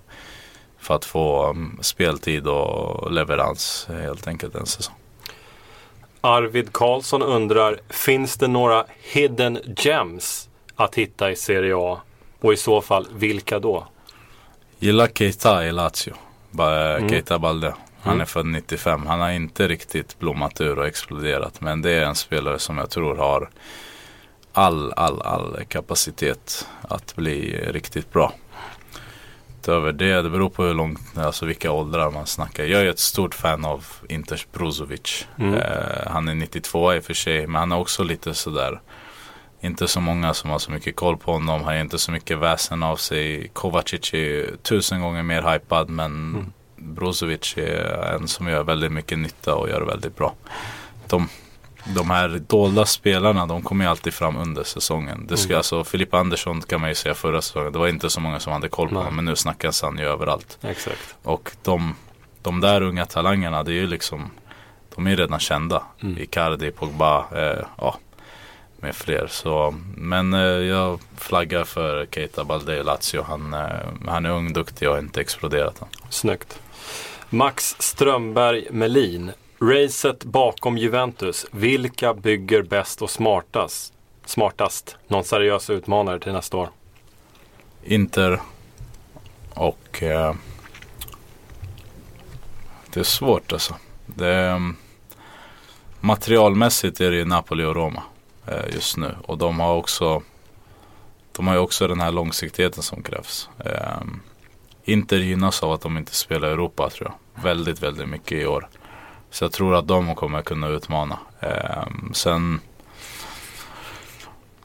För 0.80 0.96
att 0.96 1.06
få 1.06 1.50
um, 1.50 1.80
speltid 1.82 2.48
och 2.48 3.12
leverans 3.12 3.88
eh, 3.90 3.96
helt 3.96 4.28
enkelt 4.28 4.56
en 4.56 4.66
säsong. 4.66 4.96
Arvid 6.22 6.74
Karlsson 6.74 7.22
undrar, 7.22 7.80
finns 7.90 8.38
det 8.38 8.48
några 8.48 8.86
hidden 9.02 9.60
gems 9.78 10.50
att 10.76 10.96
hitta 10.96 11.32
i 11.32 11.36
Serie 11.36 11.76
A? 11.78 12.02
Och 12.40 12.54
i 12.54 12.58
så 12.58 12.82
fall, 12.82 13.08
vilka 13.16 13.60
då? 13.60 13.88
Gillar 14.80 15.08
Keita 15.08 15.66
i 15.66 15.72
Lazio. 15.72 16.14
Mm. 16.60 17.10
Keita 17.10 17.40
Balde. 17.40 17.74
Han 18.02 18.14
Mm. 18.14 18.22
är 18.22 18.26
född 18.26 18.46
95. 18.46 19.06
Han 19.06 19.20
har 19.20 19.32
inte 19.32 19.68
riktigt 19.68 20.20
blommat 20.20 20.62
ur 20.62 20.80
och 20.80 20.88
exploderat. 20.88 21.62
Men 21.62 21.82
det 21.82 21.92
är 21.92 22.02
en 22.06 22.16
spelare 22.16 22.60
som 22.60 22.78
jag 22.78 22.90
tror 22.90 23.16
har 23.16 23.50
all, 24.54 24.94
all, 24.94 25.22
all 25.22 25.58
kapacitet 25.68 26.68
att 26.82 27.16
bli 27.16 27.66
riktigt 27.68 28.12
bra. 28.14 28.34
Utöver 29.60 29.92
det, 29.92 30.22
det 30.22 30.30
beror 30.30 30.50
på 30.50 30.64
hur 30.64 30.74
långt, 30.74 31.18
alltså 31.18 31.46
vilka 31.46 31.72
åldrar 31.72 32.12
man 32.12 32.28
snackar. 32.28 32.64
Jag 32.64 32.82
är 32.82 32.86
ett 32.86 33.00
stort 33.00 33.36
fan 33.36 33.66
av 33.66 33.86
Inters 34.10 34.48
Brozovic. 34.52 35.28
Mm. 35.40 35.54
Eh, 35.54 36.08
han 36.08 36.28
är 36.28 36.36
92 36.36 36.94
i 36.94 37.00
och 37.00 37.04
för 37.04 37.14
sig, 37.14 37.48
men 37.48 37.56
han 37.60 37.72
är 37.72 37.80
också 37.80 38.04
lite 38.04 38.34
sådär 38.34 38.82
inte 39.62 39.88
så 39.88 40.00
många 40.00 40.34
som 40.34 40.50
har 40.50 40.60
så 40.60 40.72
mycket 40.72 40.96
koll 40.96 41.18
på 41.18 41.32
honom. 41.32 41.64
Han 41.64 41.76
gör 41.76 41.82
inte 41.82 42.00
så 42.00 42.12
mycket 42.12 42.38
väsen 42.38 42.84
av 42.84 42.96
sig. 42.96 43.48
Kovacic 43.54 44.14
är 44.14 44.56
tusen 44.64 45.02
gånger 45.02 45.24
mer 45.24 45.54
hypad 45.54 45.90
men 45.90 46.14
Mm. 46.34 46.52
Brozovic 46.76 47.58
är 47.58 48.16
en 48.16 48.28
som 48.28 48.48
gör 48.48 48.64
väldigt 48.64 48.92
mycket 48.92 49.20
nytta 49.20 49.56
och 49.56 49.70
gör 49.70 49.82
väldigt 49.82 50.16
bra. 50.16 50.34
De, 51.08 51.30
de 51.86 52.10
här 52.10 52.42
dolda 52.48 52.86
spelarna 52.86 53.46
de 53.46 53.62
kommer 53.62 53.86
ju 53.86 53.92
alltid 53.92 54.14
fram 54.14 54.38
under 54.38 54.64
säsongen. 54.64 55.26
Det 55.30 55.38
ska, 55.38 55.48
Mm. 55.50 55.58
alltså, 55.58 55.84
Filippa 55.84 56.18
Andersson 56.20 56.62
kan 56.62 56.82
man 56.82 56.90
ju 56.90 56.96
säga 56.96 57.16
förra 57.16 57.42
säsongen. 57.42 57.72
Det 57.74 57.80
var 57.80 57.88
inte 57.88 58.10
så 58.10 58.20
många 58.20 58.40
som 58.40 58.54
hade 58.54 58.70
koll 58.70 58.90
på 58.90 58.96
honom 58.96 59.16
men 59.16 59.26
nu 59.26 59.36
snackas 59.36 59.82
han 59.82 59.98
ju 59.98 60.06
överallt. 60.06 60.58
Exakt. 60.62 61.16
Och 61.24 61.52
de, 61.64 61.96
de 62.42 62.60
där 62.60 62.82
unga 62.82 63.06
talangerna 63.06 63.64
det 63.64 63.72
är 63.72 63.76
ju 63.76 63.88
liksom 63.88 64.32
De 64.96 65.08
är 65.08 65.16
redan 65.16 65.40
kända. 65.40 65.84
Mm. 66.04 66.18
Icardi, 66.18 66.72
Pogba, 66.72 67.26
eh, 67.36 67.66
ja 67.78 67.96
med 68.84 68.96
fler. 68.96 69.28
Så, 69.30 69.76
men 69.98 70.34
eh, 70.34 70.40
jag 70.42 71.00
flaggar 71.18 71.64
för 71.64 72.06
Keita 72.06 72.44
Balde 72.44 72.76
i 72.78 72.84
Lazio. 72.84 73.22
Han, 73.28 73.54
eh, 73.54 73.62
han 74.08 74.26
är 74.26 74.30
ung, 74.30 74.54
duktig 74.54 74.88
och 74.88 74.94
har 74.94 75.02
inte 75.02 75.22
exploderat 75.22 75.82
än. 75.82 75.88
Snyggt. 76.10 76.60
Max 77.30 77.76
Strömberg 77.80 78.68
Melin. 78.72 79.32
Racet 79.64 80.24
bakom 80.24 80.78
Juventus. 80.78 81.46
Vilka 81.52 82.14
bygger 82.14 82.62
bäst 82.62 83.02
och 83.02 83.10
smartast? 83.10 83.94
smartast? 84.26 84.98
Någon 85.08 85.24
seriös 85.24 85.70
utmanare 85.70 86.20
till 86.20 86.32
nästa 86.32 86.58
år? 86.58 86.70
Inter 87.84 88.42
och 89.54 90.04
eh, 90.04 90.36
det 92.94 93.00
är 93.00 93.04
svårt 93.04 93.54
alltså. 93.54 93.76
Det, 94.06 94.36
mm, 94.36 94.76
materialmässigt 96.00 97.02
är 97.02 97.12
det 97.12 97.18
ju 97.18 97.26
Napoli 97.26 97.64
och 97.64 97.76
Roma 97.76 98.04
eh, 98.48 98.74
just 98.74 98.98
nu 98.98 99.16
och 99.24 99.38
de 99.38 99.60
har 99.60 99.76
också 99.76 100.22
de 101.32 101.48
har 101.48 101.54
ju 101.54 101.60
också 101.60 101.88
den 101.88 102.00
här 102.00 102.12
långsiktigheten 102.12 102.84
som 102.84 103.04
krävs. 103.04 103.50
Eh, 103.66 104.02
Inter 104.84 105.18
gynnas 105.18 105.64
av 105.64 105.72
att 105.72 105.82
de 105.82 105.98
inte 105.98 106.16
spelar 106.16 106.48
i 106.48 106.52
Europa 106.52 106.90
tror 106.90 107.12
jag. 107.12 107.44
Väldigt, 107.44 107.84
väldigt 107.84 108.10
mycket 108.10 108.32
i 108.32 108.46
år. 108.46 108.70
Så 109.34 109.46
jag 109.46 109.52
tror 109.52 109.76
att 109.76 109.88
de 109.88 110.16
kommer 110.16 110.42
kunna 110.42 110.68
utmana. 110.68 111.20
Eh, 111.40 111.88
sen 112.14 112.60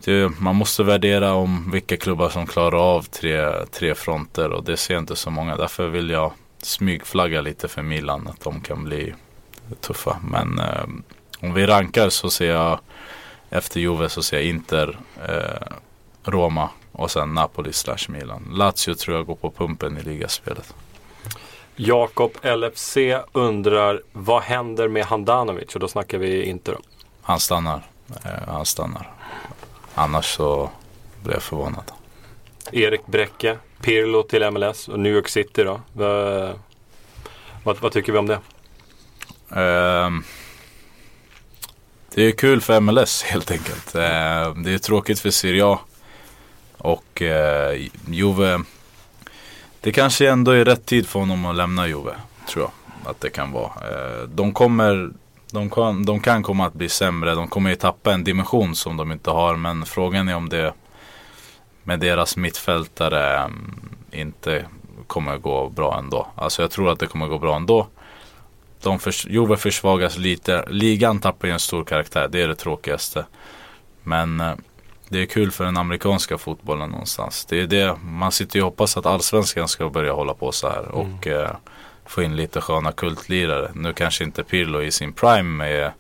det, 0.05 0.41
man 0.41 0.57
måste 0.57 0.83
värdera 0.83 1.33
om 1.33 1.71
vilka 1.71 1.97
klubbar 1.97 2.29
som 2.29 2.47
klarar 2.47 2.95
av 2.95 3.03
tre, 3.03 3.67
tre 3.67 3.95
fronter 3.95 4.51
och 4.51 4.65
det 4.65 4.77
ser 4.77 4.95
jag 4.95 5.03
inte 5.03 5.17
så 5.17 5.31
många. 5.31 5.57
Därför 5.57 5.89
vill 5.89 6.11
jag 6.11 6.33
smygflagga 6.63 7.41
lite 7.41 7.69
för 7.69 7.83
Milan 7.83 8.29
att 8.29 8.41
de 8.41 8.61
kan 8.61 8.85
bli 8.85 9.15
tuffa. 9.81 10.21
Men 10.31 10.59
eh, 10.59 10.85
om 11.41 11.55
vi 11.55 11.67
rankar 11.67 12.09
så 12.09 12.31
ser 12.31 12.51
jag 12.51 12.79
efter 13.51 13.81
Juve 13.81 14.09
så 14.09 14.23
ser 14.23 14.37
jag 14.37 14.47
Inter, 14.47 14.99
eh, 15.29 15.77
Roma 16.25 16.71
och 16.93 17.11
sen 17.11 17.35
Napoli 17.35 17.73
slash 17.73 18.09
Milan. 18.09 18.53
Lazio 18.53 18.95
tror 18.95 19.17
jag 19.17 19.27
går 19.27 19.37
på 19.37 19.51
pumpen 19.51 19.99
i 19.99 20.03
ligaspelet. 20.03 20.75
Jakob 21.81 22.33
LFC 22.43 22.97
undrar 23.33 24.03
vad 24.13 24.43
händer 24.43 24.89
med 24.89 25.05
Handanovic? 25.05 25.75
Och 25.75 25.81
då 25.81 25.89
snackar 25.89 26.19
vi 26.19 26.45
inte 26.45 26.71
då. 26.71 26.79
Han 27.23 27.41
stannar. 27.41 27.83
Eh, 28.25 28.49
han 28.49 28.67
stannar. 28.67 29.13
Annars 29.95 30.25
så 30.25 30.71
blir 31.23 31.35
jag 31.35 31.43
förvånad. 31.43 31.93
Erik 32.73 33.07
Bräcke, 33.07 33.59
Pirlo 33.81 34.23
till 34.23 34.51
MLS 34.51 34.89
och 34.89 35.01
New 35.01 35.13
York 35.13 35.29
City 35.29 35.65
då. 35.65 35.81
Vad, 35.93 37.81
vad, 37.81 37.93
tycker 37.93 38.13
vi 38.13 38.19
om 38.19 38.27
det? 38.27 38.41
Ehm, 39.61 40.25
det 42.15 42.23
är 42.23 42.33
kul 42.33 42.61
för 42.61 42.81
MLS 42.81 43.23
helt 43.23 43.51
enkelt. 43.51 43.95
Ehm, 43.95 44.63
det 44.63 44.75
är 44.75 44.79
tråkigt 44.79 45.21
för 45.21 45.31
Serie 45.31 45.67
A. 45.67 45.79
Och 46.79 47.23
eh, 47.23 47.89
Juve. 48.11 48.61
Det 49.81 49.93
kanske 49.93 50.31
ändå 50.31 50.51
är 50.51 50.65
rätt 50.65 50.87
tid 50.87 51.07
för 51.07 51.21
honom 51.21 51.47
att 51.47 51.57
lämna 51.57 51.87
Juve. 51.87 52.15
Tror 52.49 52.65
jag 52.65 53.11
att 53.11 53.21
det 53.21 53.31
kan 53.31 53.53
vara. 53.53 53.65
Eh, 53.65 54.29
de 54.29 54.53
kommer 54.53 55.11
de 55.51 55.71
kan, 55.71 56.05
de 56.05 56.21
kan 56.21 56.43
komma 56.43 56.67
att 56.67 56.75
bli 56.75 56.89
sämre. 56.89 57.35
De 57.35 57.49
kommer 57.49 57.71
ju 57.71 57.77
tappa 57.77 58.13
en 58.13 58.25
dimension 58.25 58.75
som 58.75 58.97
de 58.97 59.13
inte 59.13 59.31
har. 59.31 59.57
Men 59.57 59.87
frågan 59.87 60.29
är 60.29 60.37
om 60.37 60.49
det 60.49 60.73
med 61.85 62.01
deras 62.01 62.37
mittfältare 62.37 63.39
mm, 63.39 63.81
inte 64.11 64.65
kommer 65.07 65.37
gå 65.39 65.69
bra 65.69 65.99
ändå. 65.99 66.29
Alltså 66.35 66.63
jag 66.63 66.71
tror 66.71 66.93
att 66.93 66.99
det 66.99 67.07
kommer 67.07 67.27
gå 67.27 67.39
bra 67.39 67.57
ändå. 67.57 67.87
De 68.83 68.99
förs 68.99 69.27
Juve 69.27 69.57
försvagas 69.57 70.19
lite. 70.19 70.65
Ligan 70.69 71.19
tappar 71.19 71.49
ju 71.49 71.53
en 71.53 71.61
stor 71.61 71.85
karaktär. 71.85 72.29
Det 72.31 72.43
är 72.43 72.49
det 72.49 72.55
tråkigaste. 72.55 73.25
Men 74.03 74.41
eh, 74.41 74.55
det 75.09 75.23
är 75.23 75.27
kul 75.27 75.51
för 75.51 75.65
den 75.65 75.77
amerikanska 75.77 76.39
fotbollen 76.39 76.91
någonstans. 76.91 77.45
Det 77.45 77.61
är 77.61 77.67
det. 77.67 77.97
Man 78.03 78.33
sitter 78.33 78.57
ju 78.57 78.63
och 78.63 78.71
hoppas 78.71 78.97
att 78.97 79.07
allsvenskan 79.07 79.69
ska 79.69 79.89
börja 79.89 80.13
hålla 80.13 80.35
på 80.35 80.53
så 80.53 80.69
här. 80.69 80.83
Mm. 80.83 80.95
Och 80.95 81.27
eh, 81.27 81.51
få 82.07 82.23
in 82.23 82.37
lite 82.37 82.61
sköna 82.61 82.93
kultlirare. 82.93 83.71
Nu 83.75 83.93
kanske 83.93 84.25
inte 84.25 84.45
Pirlo 84.45 84.83
i 84.83 84.91
sin 84.91 85.13
prime 85.13 85.69
är, 85.69 85.93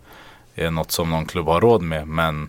är 0.55 0.71
något 0.71 0.91
som 0.93 1.11
någon 1.11 1.27
klubb 1.27 1.47
har 1.47 1.61
råd 1.61 1.83
med. 1.83 2.09
Men 2.09 2.49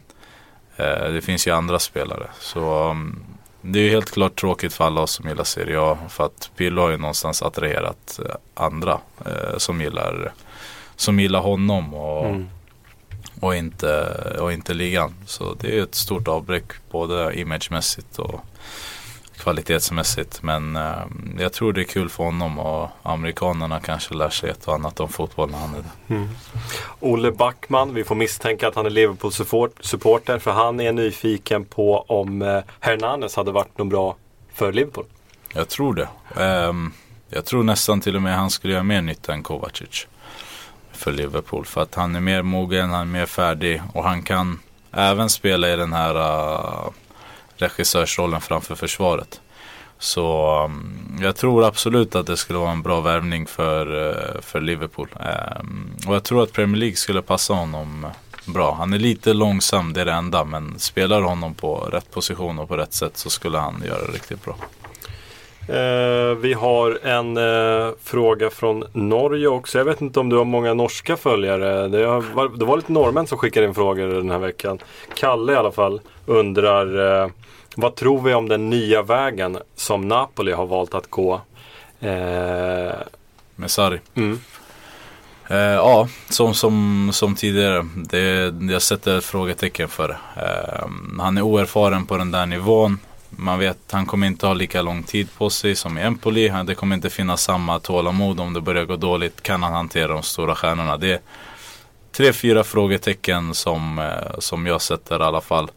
eh, 0.77 1.11
det 1.11 1.21
finns 1.21 1.47
ju 1.47 1.51
andra 1.51 1.79
spelare. 1.79 2.27
Så 2.39 2.89
um, 2.89 3.23
det 3.61 3.79
är 3.79 3.83
ju 3.83 3.89
helt 3.89 4.11
klart 4.11 4.39
tråkigt 4.39 4.73
för 4.73 4.85
alla 4.85 5.01
oss 5.01 5.11
som 5.11 5.29
gillar 5.29 5.43
Serie 5.43 5.81
A. 5.81 5.97
För 6.09 6.25
att 6.25 6.51
Pirlo 6.55 6.81
har 6.81 6.89
ju 6.89 6.97
någonstans 6.97 7.41
attraherat 7.41 8.19
eh, 8.25 8.35
andra 8.53 8.99
eh, 9.25 9.57
som, 9.57 9.81
gillar, 9.81 10.33
som 10.95 11.19
gillar 11.19 11.39
honom. 11.39 11.93
Och, 11.93 12.25
Mm. 12.25 12.49
Och, 13.39 13.55
inte, 13.55 14.15
och 14.39 14.53
inte 14.53 14.73
ligan. 14.73 15.13
Så 15.25 15.55
det 15.61 15.77
är 15.77 15.83
ett 15.83 15.95
stort 15.95 16.27
avbräck 16.27 16.65
både 16.91 17.39
imagemässigt 17.39 18.19
och 18.19 18.41
kvalitetsmässigt. 19.37 20.43
Men 20.43 20.75
eh, 20.75 21.03
jag 21.39 21.53
tror 21.53 21.73
det 21.73 21.81
är 21.81 21.83
kul 21.83 22.09
för 22.09 22.23
honom 22.23 22.59
och 22.59 22.89
amerikanerna 23.03 23.79
kanske 23.79 24.13
lär 24.13 24.29
sig 24.29 24.49
ett 24.49 24.67
och 24.67 24.73
annat 24.73 24.99
om 24.99 25.09
fotboll 25.09 25.51
när 25.51 25.57
han 25.57 25.75
är 25.75 25.77
där. 25.77 26.27
Olle 26.99 27.31
Backman, 27.31 27.93
vi 27.93 28.03
får 28.03 28.15
misstänka 28.15 28.67
att 28.67 28.75
han 28.75 28.85
är 28.85 28.89
Liverpool-supporter 28.89 30.39
för 30.39 30.51
han 30.51 30.79
är 30.79 30.91
nyfiken 30.91 31.65
på 31.65 32.01
om 32.01 32.41
eh, 32.41 32.59
Hernanes 32.79 33.35
hade 33.35 33.51
varit 33.51 33.77
något 33.77 33.87
bra 33.87 34.15
för 34.53 34.73
Liverpool. 34.73 35.05
Jag 35.53 35.69
tror 35.69 35.93
det. 35.93 36.07
Ehm, 36.43 36.93
jag 37.29 37.45
tror 37.45 37.63
nästan 37.63 38.01
till 38.01 38.15
och 38.15 38.21
med 38.21 38.35
han 38.35 38.49
skulle 38.49 38.73
göra 38.73 38.83
mer 38.83 39.01
nytta 39.01 39.33
än 39.33 39.43
Kovacic. 39.43 40.07
För 40.99 41.11
Liverpool. 41.11 41.65
För 41.65 41.81
att 41.81 41.95
han 41.95 42.15
är 42.15 42.19
mer 42.19 42.41
mogen, 42.41 42.89
han 42.89 43.01
är 43.01 43.11
mer 43.11 43.25
färdig 43.25 43.81
och 43.93 44.03
han 44.03 44.21
kan 44.21 44.59
även 44.91 45.29
spela 45.29 45.73
i 45.73 45.75
den 45.75 45.93
här 45.93 46.15
uh, 46.15 46.89
regissörsrollen 47.57 48.41
framför 48.41 48.75
försvaret. 48.75 49.41
Så 49.99 50.55
um, 50.65 51.19
jag 51.21 51.35
tror 51.35 51.65
absolut 51.65 52.15
att 52.15 52.27
det 52.27 52.37
skulle 52.37 52.59
vara 52.59 52.71
en 52.71 52.81
bra 52.81 53.01
värvning 53.01 53.45
för, 53.45 53.95
uh, 53.95 54.41
för 54.41 54.61
Liverpool. 54.61 55.09
Um, 55.59 55.91
och 56.07 56.15
jag 56.15 56.23
tror 56.23 56.43
att 56.43 56.53
Premier 56.53 56.77
League 56.77 56.95
skulle 56.95 57.21
passa 57.21 57.53
honom 57.53 58.07
bra. 58.45 58.73
Han 58.73 58.93
är 58.93 58.99
lite 58.99 59.33
långsam, 59.33 59.93
det 59.93 60.01
är 60.01 60.05
det 60.05 60.13
enda. 60.13 60.43
Men 60.43 60.79
spelar 60.79 61.21
honom 61.21 61.53
på 61.53 61.75
rätt 61.75 62.11
position 62.11 62.59
och 62.59 62.67
på 62.67 62.77
rätt 62.77 62.93
sätt 62.93 63.17
så 63.17 63.29
skulle 63.29 63.57
han 63.57 63.83
göra 63.85 64.07
det 64.07 64.11
riktigt 64.11 64.45
bra. 64.45 64.55
Eh, 65.69 66.35
vi 66.35 66.53
har 66.53 66.99
en 67.03 67.37
eh, 67.37 67.91
fråga 68.03 68.49
från 68.49 68.83
Norge 68.93 69.47
också. 69.47 69.77
Jag 69.77 69.85
vet 69.85 70.01
inte 70.01 70.19
om 70.19 70.29
du 70.29 70.35
har 70.37 70.45
många 70.45 70.73
norska 70.73 71.17
följare. 71.17 71.87
Det, 71.87 72.05
har, 72.05 72.57
det 72.57 72.65
var 72.65 72.77
lite 72.77 72.91
norrmän 72.91 73.27
som 73.27 73.37
skickade 73.37 73.65
in 73.67 73.73
frågor 73.73 74.07
den 74.07 74.29
här 74.31 74.39
veckan. 74.39 74.79
Kalle 75.15 75.53
i 75.53 75.55
alla 75.55 75.71
fall 75.71 76.01
undrar 76.25 77.21
eh, 77.23 77.29
vad 77.75 77.95
tror 77.95 78.21
vi 78.21 78.33
om 78.33 78.49
den 78.49 78.69
nya 78.69 79.01
vägen 79.01 79.57
som 79.75 80.07
Napoli 80.07 80.51
har 80.51 80.65
valt 80.65 80.93
att 80.93 81.09
gå? 81.09 81.33
Eh, 81.99 82.91
Med 83.55 83.71
Sarri. 83.71 83.99
mm. 84.15 84.39
Eh, 85.49 85.57
ja, 85.57 86.07
som, 86.29 86.53
som, 86.53 87.09
som 87.13 87.35
tidigare. 87.35 87.85
Det, 87.95 88.53
jag 88.73 88.81
sätter 88.81 89.17
ett 89.17 89.25
frågetecken 89.25 89.87
för. 89.89 90.09
Eh, 90.09 90.87
han 91.19 91.37
är 91.37 91.41
oerfaren 91.41 92.05
på 92.05 92.17
den 92.17 92.31
där 92.31 92.45
nivån. 92.45 92.99
Man 93.29 93.59
vet 93.59 93.77
han 93.91 94.05
kommer 94.05 94.27
inte 94.27 94.47
ha 94.47 94.53
lika 94.53 94.81
lång 94.81 95.03
tid 95.03 95.27
på 95.37 95.49
sig 95.49 95.75
som 95.75 95.97
i 95.97 96.01
Empoli. 96.01 96.53
Det 96.65 96.75
kommer 96.75 96.95
inte 96.95 97.09
finnas 97.09 97.41
samma 97.41 97.79
tålamod 97.79 98.39
om 98.39 98.53
det 98.53 98.61
börjar 98.61 98.85
gå 98.85 98.95
dåligt. 98.95 99.43
Kan 99.43 99.63
han 99.63 99.73
hantera 99.73 100.13
de 100.13 100.23
stora 100.23 100.55
stjärnorna? 100.55 100.97
Det 100.97 101.11
är 101.11 101.19
tre, 102.11 102.33
fyra 102.33 102.63
frågetecken 102.63 103.53
som, 103.53 103.99
eh, 103.99 104.39
som 104.39 104.65
jag 104.65 104.81
sätter 104.81 105.19
i 105.19 105.23
alla 105.23 105.41
fall. 105.41 105.71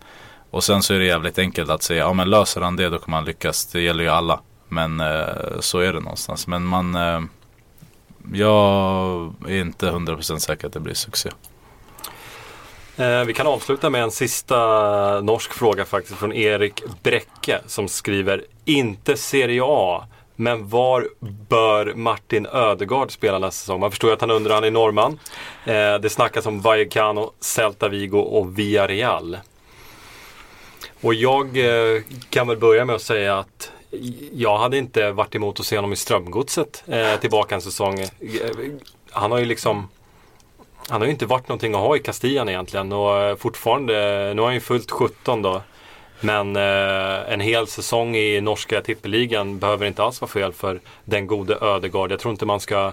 Och 0.50 0.64
sen 0.64 0.82
så 0.82 0.94
är 0.94 0.98
det 0.98 1.04
jävligt 1.04 1.38
enkelt 1.38 1.70
att 1.70 1.82
säga, 1.82 2.04
ja 2.04 2.12
men 2.12 2.30
löser 2.30 2.60
han 2.60 2.76
det 2.76 2.88
då 2.88 2.98
kommer 2.98 3.16
han 3.16 3.24
lyckas. 3.24 3.66
Det 3.66 3.80
gäller 3.80 4.04
ju 4.04 4.10
alla. 4.10 4.40
Men 4.68 5.00
eh, 5.00 5.60
så 5.60 5.78
är 5.78 5.92
det 5.92 6.00
någonstans. 6.00 6.46
Men 6.46 6.64
man, 6.64 6.94
eh, 6.94 7.20
jag 8.32 9.34
är 9.48 9.60
inte 9.60 9.90
100% 9.90 10.38
säker 10.38 10.66
att 10.66 10.72
det 10.72 10.80
blir 10.80 10.94
succé. 10.94 11.30
Eh, 12.96 13.24
vi 13.24 13.34
kan 13.34 13.46
avsluta 13.46 13.90
med 13.90 14.02
en 14.02 14.10
sista 14.10 15.20
norsk 15.20 15.52
fråga 15.52 15.84
faktiskt 15.84 16.18
från 16.18 16.32
Erik 16.32 16.82
Bräcke 17.02 17.60
som 17.66 17.88
skriver 17.88 18.44
Inte 18.64 19.16
Serie 19.16 19.62
A, 19.64 20.04
men 20.36 20.68
var 20.68 21.08
bör 21.48 21.94
Martin 21.94 22.46
Ödegard 22.46 23.10
spela 23.10 23.38
nästa 23.38 23.60
säsong? 23.60 23.80
Man 23.80 23.90
förstår 23.90 24.10
ju 24.10 24.14
att 24.14 24.20
han 24.20 24.30
undrar, 24.30 24.54
han 24.54 24.64
är 24.64 24.70
norrman. 24.70 25.18
Eh, 25.64 25.94
det 25.94 26.10
snackas 26.10 26.46
om 26.46 26.60
Vallecano, 26.60 27.32
Celta 27.40 27.88
Vigo 27.88 28.18
och 28.18 28.58
Villarreal. 28.58 29.38
Och 31.00 31.14
jag 31.14 31.58
eh, 31.58 32.02
kan 32.30 32.48
väl 32.48 32.56
börja 32.56 32.84
med 32.84 32.96
att 32.96 33.02
säga 33.02 33.38
att 33.38 33.72
jag 34.32 34.58
hade 34.58 34.78
inte 34.78 35.12
varit 35.12 35.34
emot 35.34 35.60
att 35.60 35.66
se 35.66 35.76
honom 35.76 35.92
i 35.92 35.96
Strömgodset 35.96 36.84
eh, 36.86 37.16
tillbaka 37.16 37.54
en 37.54 37.60
säsong. 37.60 38.00
Eh, 38.00 38.08
han 39.10 39.30
har 39.30 39.38
ju 39.38 39.44
liksom 39.44 39.88
han 40.88 41.00
har 41.00 41.06
ju 41.06 41.12
inte 41.12 41.26
varit 41.26 41.48
någonting 41.48 41.74
att 41.74 41.80
ha 41.80 41.96
i 41.96 41.98
Castillan 41.98 42.48
egentligen 42.48 42.92
och 42.92 43.18
eh, 43.18 43.36
fortfarande, 43.36 43.92
nu 44.34 44.40
har 44.40 44.46
han 44.46 44.54
ju 44.54 44.60
fullt 44.60 44.90
17 44.90 45.42
då. 45.42 45.62
Men 46.20 46.56
eh, 46.56 47.32
en 47.32 47.40
hel 47.40 47.66
säsong 47.66 48.16
i 48.16 48.40
norska 48.40 48.80
tippeligan 48.80 49.58
behöver 49.58 49.86
inte 49.86 50.02
alls 50.02 50.20
vara 50.20 50.30
fel 50.30 50.52
för 50.52 50.80
den 51.04 51.26
gode 51.26 51.58
Ödegard. 51.60 52.12
Jag 52.12 52.20
tror 52.20 52.32
inte 52.32 52.46
man 52.46 52.60
ska 52.60 52.92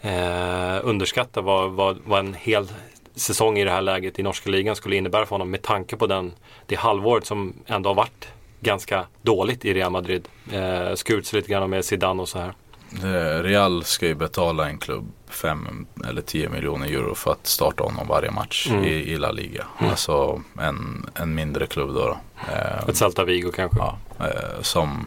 eh, 0.00 0.78
underskatta 0.82 1.40
vad, 1.40 1.70
vad, 1.70 1.98
vad 2.04 2.18
en 2.18 2.34
hel 2.34 2.68
säsong 3.14 3.58
i 3.58 3.64
det 3.64 3.70
här 3.70 3.82
läget 3.82 4.18
i 4.18 4.22
norska 4.22 4.50
ligan 4.50 4.76
skulle 4.76 4.96
innebära 4.96 5.26
för 5.26 5.30
honom 5.30 5.50
med 5.50 5.62
tanke 5.62 5.96
på 5.96 6.06
den, 6.06 6.32
det 6.66 6.74
halvåret 6.74 7.26
som 7.26 7.54
ändå 7.66 7.90
har 7.90 7.94
varit 7.94 8.28
ganska 8.60 9.06
dåligt 9.22 9.64
i 9.64 9.74
Real 9.74 9.92
Madrid. 9.92 10.28
Eh, 10.52 10.94
skurit 10.94 11.26
sig 11.26 11.36
lite 11.36 11.52
grann 11.52 11.70
med 11.70 11.84
Zidane 11.84 12.22
och 12.22 12.28
så 12.28 12.38
här. 12.38 12.52
Eh, 13.02 13.42
Real 13.42 13.84
ska 13.84 14.06
ju 14.06 14.14
betala 14.14 14.68
en 14.68 14.78
klubb 14.78 15.12
5 15.28 15.86
eller 16.08 16.22
10 16.22 16.48
miljoner 16.48 16.86
euro 16.88 17.14
för 17.14 17.32
att 17.32 17.46
starta 17.46 17.84
honom 17.84 18.08
varje 18.08 18.30
match 18.30 18.66
Mm. 18.70 18.84
i, 18.84 18.88
i 18.88 19.16
La 19.18 19.30
Liga. 19.30 19.64
Alltså 19.78 20.42
en, 20.60 21.06
en 21.14 21.34
mindre 21.34 21.66
klubb 21.66 21.94
då. 21.94 22.00
då. 22.06 22.18
Eh, 22.52 22.88
Ett 22.88 22.96
Celta 22.96 23.24
Vigo 23.24 23.50
kanske. 23.52 23.78
ja, 23.78 23.98
eh, 24.20 24.62
som, 24.62 25.06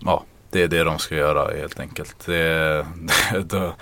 ja, 0.00 0.24
det 0.50 0.62
är 0.62 0.68
det 0.68 0.84
de 0.84 0.98
ska 0.98 1.14
göra 1.14 1.56
helt 1.56 1.80
enkelt. 1.80 2.26
Det, 2.26 2.86
det, 3.32 3.42
det, 3.42 3.72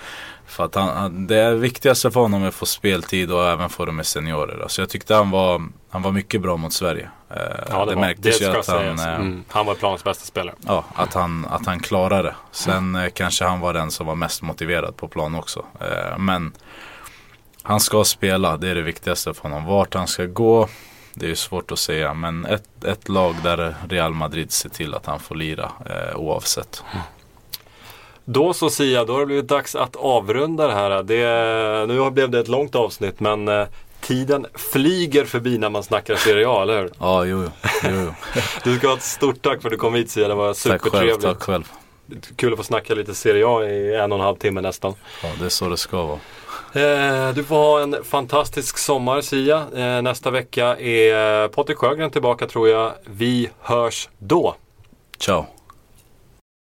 för 0.53 0.65
att 0.65 0.75
han, 0.75 0.97
han- 0.97 1.27
det 1.27 1.55
viktigaste 1.55 2.11
för 2.11 2.19
honom 2.19 2.43
är 2.43 2.47
att 2.47 2.53
få 2.53 2.65
speltid 2.65 3.31
och 3.31 3.45
även 3.49 3.69
få 3.69 3.85
det 3.85 3.91
med 3.91 4.05
seniorer. 4.05 4.63
Alltså 4.63 4.81
jag 4.81 4.89
tyckte 4.89 5.15
han 5.15 5.31
var, 5.31 5.61
han 5.89 6.01
var 6.01 6.11
mycket 6.11 6.41
bra 6.41 6.57
mot 6.57 6.73
Sverige. 6.73 7.09
Eh, 7.29 7.37
Ja, 7.69 7.85
det, 7.85 7.91
det 7.91 7.95
var, 7.95 8.01
märktes 8.01 8.39
det 8.39 8.45
ju 8.45 8.57
att 8.59 8.67
han, 8.67 8.99
eh, 8.99 9.13
Mm. 9.15 9.43
Han 9.47 9.65
var 9.65 9.75
planens 9.75 10.03
bästa 10.03 10.25
spelare. 10.25 10.55
ja, 10.67 10.83
att, 10.95 11.13
han, 11.13 11.45
att 11.49 11.65
han 11.65 11.79
klarade 11.79 12.23
det. 12.23 12.35
Sen 12.51 12.95
eh, 12.95 13.09
kanske 13.09 13.45
han 13.45 13.59
var 13.59 13.73
den 13.73 13.91
som 13.91 14.05
var 14.07 14.15
mest 14.15 14.41
motiverad 14.41 14.97
på 14.97 15.07
plan 15.07 15.35
också. 15.35 15.65
Eh, 15.79 16.17
men 16.17 16.53
han 17.63 17.79
ska 17.79 18.03
spela, 18.03 18.57
det 18.57 18.69
är 18.69 18.75
det 18.75 18.81
viktigaste 18.81 19.33
för 19.33 19.41
honom. 19.41 19.65
Vart 19.65 19.93
han 19.93 20.07
ska 20.07 20.25
gå, 20.25 20.67
det 21.13 21.25
är 21.25 21.29
ju 21.29 21.35
svårt 21.35 21.71
att 21.71 21.79
säga. 21.79 22.13
Men 22.13 22.45
ett, 22.45 22.83
ett 22.83 23.09
lag 23.09 23.35
där 23.43 23.75
Real 23.89 24.13
Madrid 24.13 24.51
ser 24.51 24.69
till 24.69 24.93
att 24.93 25.05
han 25.05 25.19
får 25.19 25.35
lira 25.35 25.71
oavsett. 26.15 26.83
Då 28.25 28.53
så 28.53 28.69
Sia, 28.69 29.05
då 29.05 29.13
har 29.13 29.19
det 29.19 29.25
blivit 29.25 29.47
dags 29.47 29.75
att 29.75 29.95
avrunda 29.95 30.67
det 30.67 30.73
här. 30.73 31.03
Det, 31.03 31.85
nu 31.87 32.11
blev 32.11 32.29
det 32.29 32.39
ett 32.39 32.47
långt 32.47 32.75
avsnitt 32.75 33.19
men 33.19 33.47
eh, 33.47 33.65
tiden 34.01 34.45
flyger 34.73 35.25
förbi 35.25 35.57
när 35.57 35.69
man 35.69 35.83
snackar 35.83 36.15
Serie 36.15 36.49
A, 36.49 36.61
eller 36.61 36.81
hur? 36.81 36.91
Ja, 36.99 37.25
jo, 37.25 37.43
jo. 37.43 37.89
jo. 37.89 38.13
Du 38.63 38.77
ska 38.77 38.87
ha 38.87 38.95
ett 38.95 39.03
stort 39.03 39.41
tack 39.41 39.61
för 39.61 39.69
att 39.69 39.71
du 39.73 39.77
kom 39.77 39.93
hit 39.95 40.11
Sia, 40.11 40.27
det 40.27 40.35
var 40.35 40.47
Tack 40.53 40.63
själv, 40.63 40.79
supertrevligt. 40.79 41.21
tack 41.21 41.43
själv. 41.43 41.63
Kul 42.35 42.53
att 42.53 42.57
få 42.57 42.63
snacka 42.63 42.93
lite 42.93 43.15
Serie 43.15 43.47
A 43.47 43.63
i 43.65 43.95
en 43.95 44.11
och 44.11 44.17
en 44.17 44.23
halv 44.25 44.35
timme 44.35 44.61
nästan. 44.61 44.93
Ja, 45.23 45.29
det 45.39 45.45
är 45.45 45.49
så 45.49 45.69
det 45.69 45.77
ska 45.77 46.03
vara. 46.03 46.19
Eh, 46.73 47.33
du 47.33 47.43
får 47.43 47.55
ha 47.55 47.81
en 47.81 48.03
fantastisk 48.03 48.77
sommar 48.77 49.21
Sia. 49.21 49.65
Eh, 49.75 50.01
nästa 50.01 50.31
vecka 50.31 50.77
är 50.77 51.47
Patrik 51.47 51.77
Sjögren 51.77 52.11
tillbaka 52.11 52.47
tror 52.47 52.69
jag. 52.69 52.91
Vi 53.05 53.49
hörs 53.61 54.09
då. 54.19 54.55
Ciao. 55.17 55.45